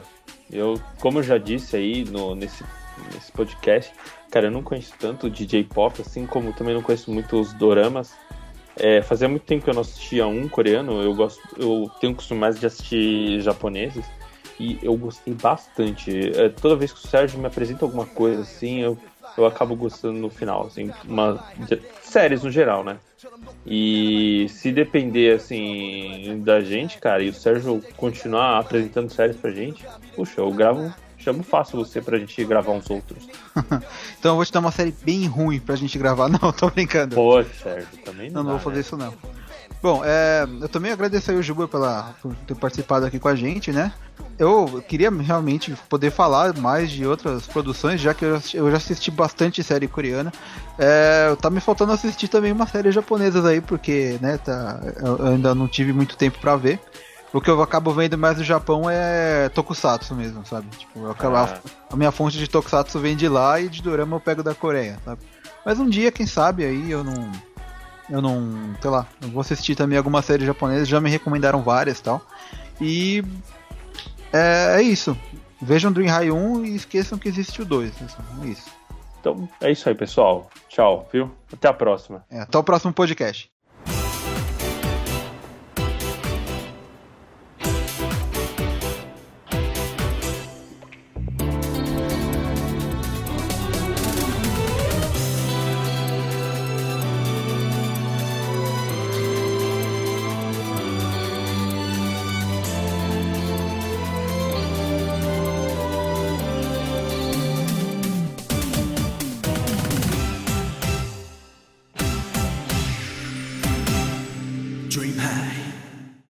eu, 0.51 0.79
como 0.99 1.19
eu 1.19 1.23
já 1.23 1.37
disse 1.37 1.77
aí 1.77 2.03
no, 2.03 2.35
nesse, 2.35 2.65
nesse 3.13 3.31
podcast, 3.31 3.93
cara, 4.29 4.47
eu 4.47 4.51
não 4.51 4.61
conheço 4.61 4.93
tanto 4.99 5.29
de 5.29 5.45
J-pop, 5.45 6.01
assim 6.01 6.25
como 6.25 6.51
também 6.51 6.73
não 6.73 6.81
conheço 6.81 7.09
muito 7.09 7.39
os 7.39 7.53
doramas. 7.53 8.13
É, 8.75 9.01
fazia 9.01 9.29
muito 9.29 9.43
tempo 9.43 9.63
que 9.63 9.69
eu 9.69 9.73
não 9.73 9.81
assistia 9.81 10.27
um 10.27 10.49
coreano, 10.49 11.01
eu 11.01 11.15
gosto, 11.15 11.41
eu 11.57 11.89
tenho 12.01 12.11
o 12.11 12.15
costume 12.15 12.41
mais 12.41 12.59
de 12.59 12.65
assistir 12.65 13.39
japoneses 13.39 14.03
e 14.59 14.77
eu 14.83 14.97
gostei 14.97 15.33
bastante. 15.33 16.37
É, 16.37 16.49
toda 16.49 16.75
vez 16.75 16.91
que 16.91 16.99
o 16.99 17.07
Sérgio 17.07 17.39
me 17.39 17.47
apresenta 17.47 17.85
alguma 17.85 18.05
coisa 18.05 18.41
assim, 18.41 18.81
eu, 18.81 18.97
eu 19.37 19.45
acabo 19.45 19.77
gostando 19.77 20.19
no 20.19 20.29
final, 20.29 20.65
assim, 20.67 20.91
uma, 21.05 21.41
séries 22.01 22.43
no 22.43 22.51
geral, 22.51 22.83
né? 22.83 22.97
E 23.65 24.47
se 24.49 24.71
depender, 24.71 25.35
assim, 25.35 26.41
da 26.43 26.61
gente, 26.61 26.99
cara, 26.99 27.23
e 27.23 27.29
o 27.29 27.33
Sérgio 27.33 27.81
continuar 27.97 28.59
apresentando 28.59 29.11
séries 29.11 29.35
pra 29.35 29.51
gente, 29.51 29.83
puxa, 30.15 30.41
eu 30.41 30.51
gravo, 30.51 30.93
chamo 31.17 31.41
fácil 31.41 31.77
você 31.83 32.01
pra 32.01 32.19
gente 32.19 32.43
gravar 32.45 32.71
uns 32.71 32.89
outros. 32.89 33.27
Então 34.19 34.31
eu 34.31 34.35
vou 34.37 34.45
te 34.45 34.51
dar 34.51 34.59
uma 34.59 34.71
série 34.71 34.93
bem 35.03 35.27
ruim 35.27 35.59
pra 35.59 35.75
gente 35.75 35.97
gravar. 35.99 36.27
Não, 36.41 36.51
tô 36.51 36.69
brincando. 36.69 37.15
Pô, 37.15 37.43
Sérgio, 37.43 37.87
também 38.03 38.29
Não, 38.29 38.43
não, 38.43 38.51
não 38.51 38.57
vou 38.57 38.59
fazer 38.59 38.77
né? 38.77 38.81
isso 38.81 38.97
não. 38.97 39.13
Bom, 39.85 40.01
é, 40.03 40.47
eu 40.61 40.67
também 40.67 40.91
agradeço 40.91 41.29
aí 41.29 41.37
o 41.37 41.43
Juba 41.43 41.67
pela, 41.67 42.15
por 42.19 42.33
ter 42.47 42.55
participado 42.55 43.05
aqui 43.05 43.19
com 43.19 43.27
a 43.27 43.35
gente, 43.35 43.71
né? 43.71 43.93
Eu 44.39 44.83
queria 44.89 45.11
realmente 45.11 45.77
poder 45.87 46.09
falar 46.09 46.57
mais 46.57 46.89
de 46.89 47.05
outras 47.05 47.45
produções, 47.45 48.01
já 48.01 48.11
que 48.11 48.25
eu, 48.25 48.41
eu 48.55 48.71
já 48.71 48.77
assisti 48.77 49.11
bastante 49.11 49.61
série 49.61 49.87
coreana. 49.87 50.33
É, 50.79 51.35
tá 51.39 51.51
me 51.51 51.59
faltando 51.59 51.91
assistir 51.91 52.27
também 52.27 52.51
uma 52.51 52.65
série 52.65 52.91
japonesas 52.91 53.45
aí, 53.45 53.61
porque, 53.61 54.17
né, 54.21 54.39
tá, 54.39 54.81
eu 55.03 55.27
ainda 55.27 55.53
não 55.53 55.67
tive 55.67 55.93
muito 55.93 56.17
tempo 56.17 56.39
pra 56.39 56.55
ver. 56.55 56.79
O 57.31 57.39
que 57.39 57.51
eu 57.51 57.61
acabo 57.61 57.91
vendo 57.91 58.17
mais 58.17 58.37
do 58.37 58.43
Japão 58.43 58.89
é 58.89 59.49
Tokusatsu 59.49 60.15
mesmo, 60.15 60.43
sabe? 60.47 60.65
Tipo, 60.79 60.97
eu 61.01 61.11
acabo, 61.11 61.35
Ah. 61.35 61.59
a 61.91 61.95
minha 61.95 62.11
fonte 62.11 62.39
de 62.39 62.47
Tokusatsu 62.47 62.97
vem 62.97 63.15
de 63.15 63.29
lá 63.29 63.61
e 63.61 63.69
de 63.69 63.83
Dorama 63.83 64.15
eu 64.15 64.19
pego 64.19 64.41
da 64.41 64.55
Coreia, 64.55 64.97
sabe? 65.05 65.21
Mas 65.63 65.77
um 65.79 65.87
dia, 65.87 66.11
quem 66.11 66.25
sabe, 66.25 66.65
aí 66.65 66.89
eu 66.89 67.03
não. 67.03 67.31
Eu 68.09 68.21
não. 68.21 68.75
Sei 68.81 68.89
lá, 68.89 69.07
eu 69.21 69.29
vou 69.29 69.41
assistir 69.41 69.75
também 69.75 69.97
algumas 69.97 70.25
séries 70.25 70.45
japonesas, 70.45 70.87
já 70.87 70.99
me 70.99 71.09
recomendaram 71.09 71.61
várias 71.61 71.99
tal. 71.99 72.21
E. 72.79 73.23
É, 74.31 74.77
é 74.77 74.81
isso. 74.81 75.17
Vejam 75.61 75.91
Dream 75.91 76.09
High 76.09 76.31
1 76.31 76.65
e 76.65 76.75
esqueçam 76.75 77.17
que 77.17 77.27
existe 77.27 77.61
o 77.61 77.65
2. 77.65 77.93
É 78.43 78.47
isso. 78.47 78.69
Então 79.19 79.49
é 79.61 79.71
isso 79.71 79.87
aí, 79.89 79.95
pessoal. 79.95 80.49
Tchau, 80.69 81.07
viu? 81.11 81.31
Até 81.51 81.67
a 81.67 81.73
próxima. 81.73 82.23
É, 82.29 82.41
até 82.41 82.57
o 82.57 82.63
próximo 82.63 82.93
podcast. 82.93 83.49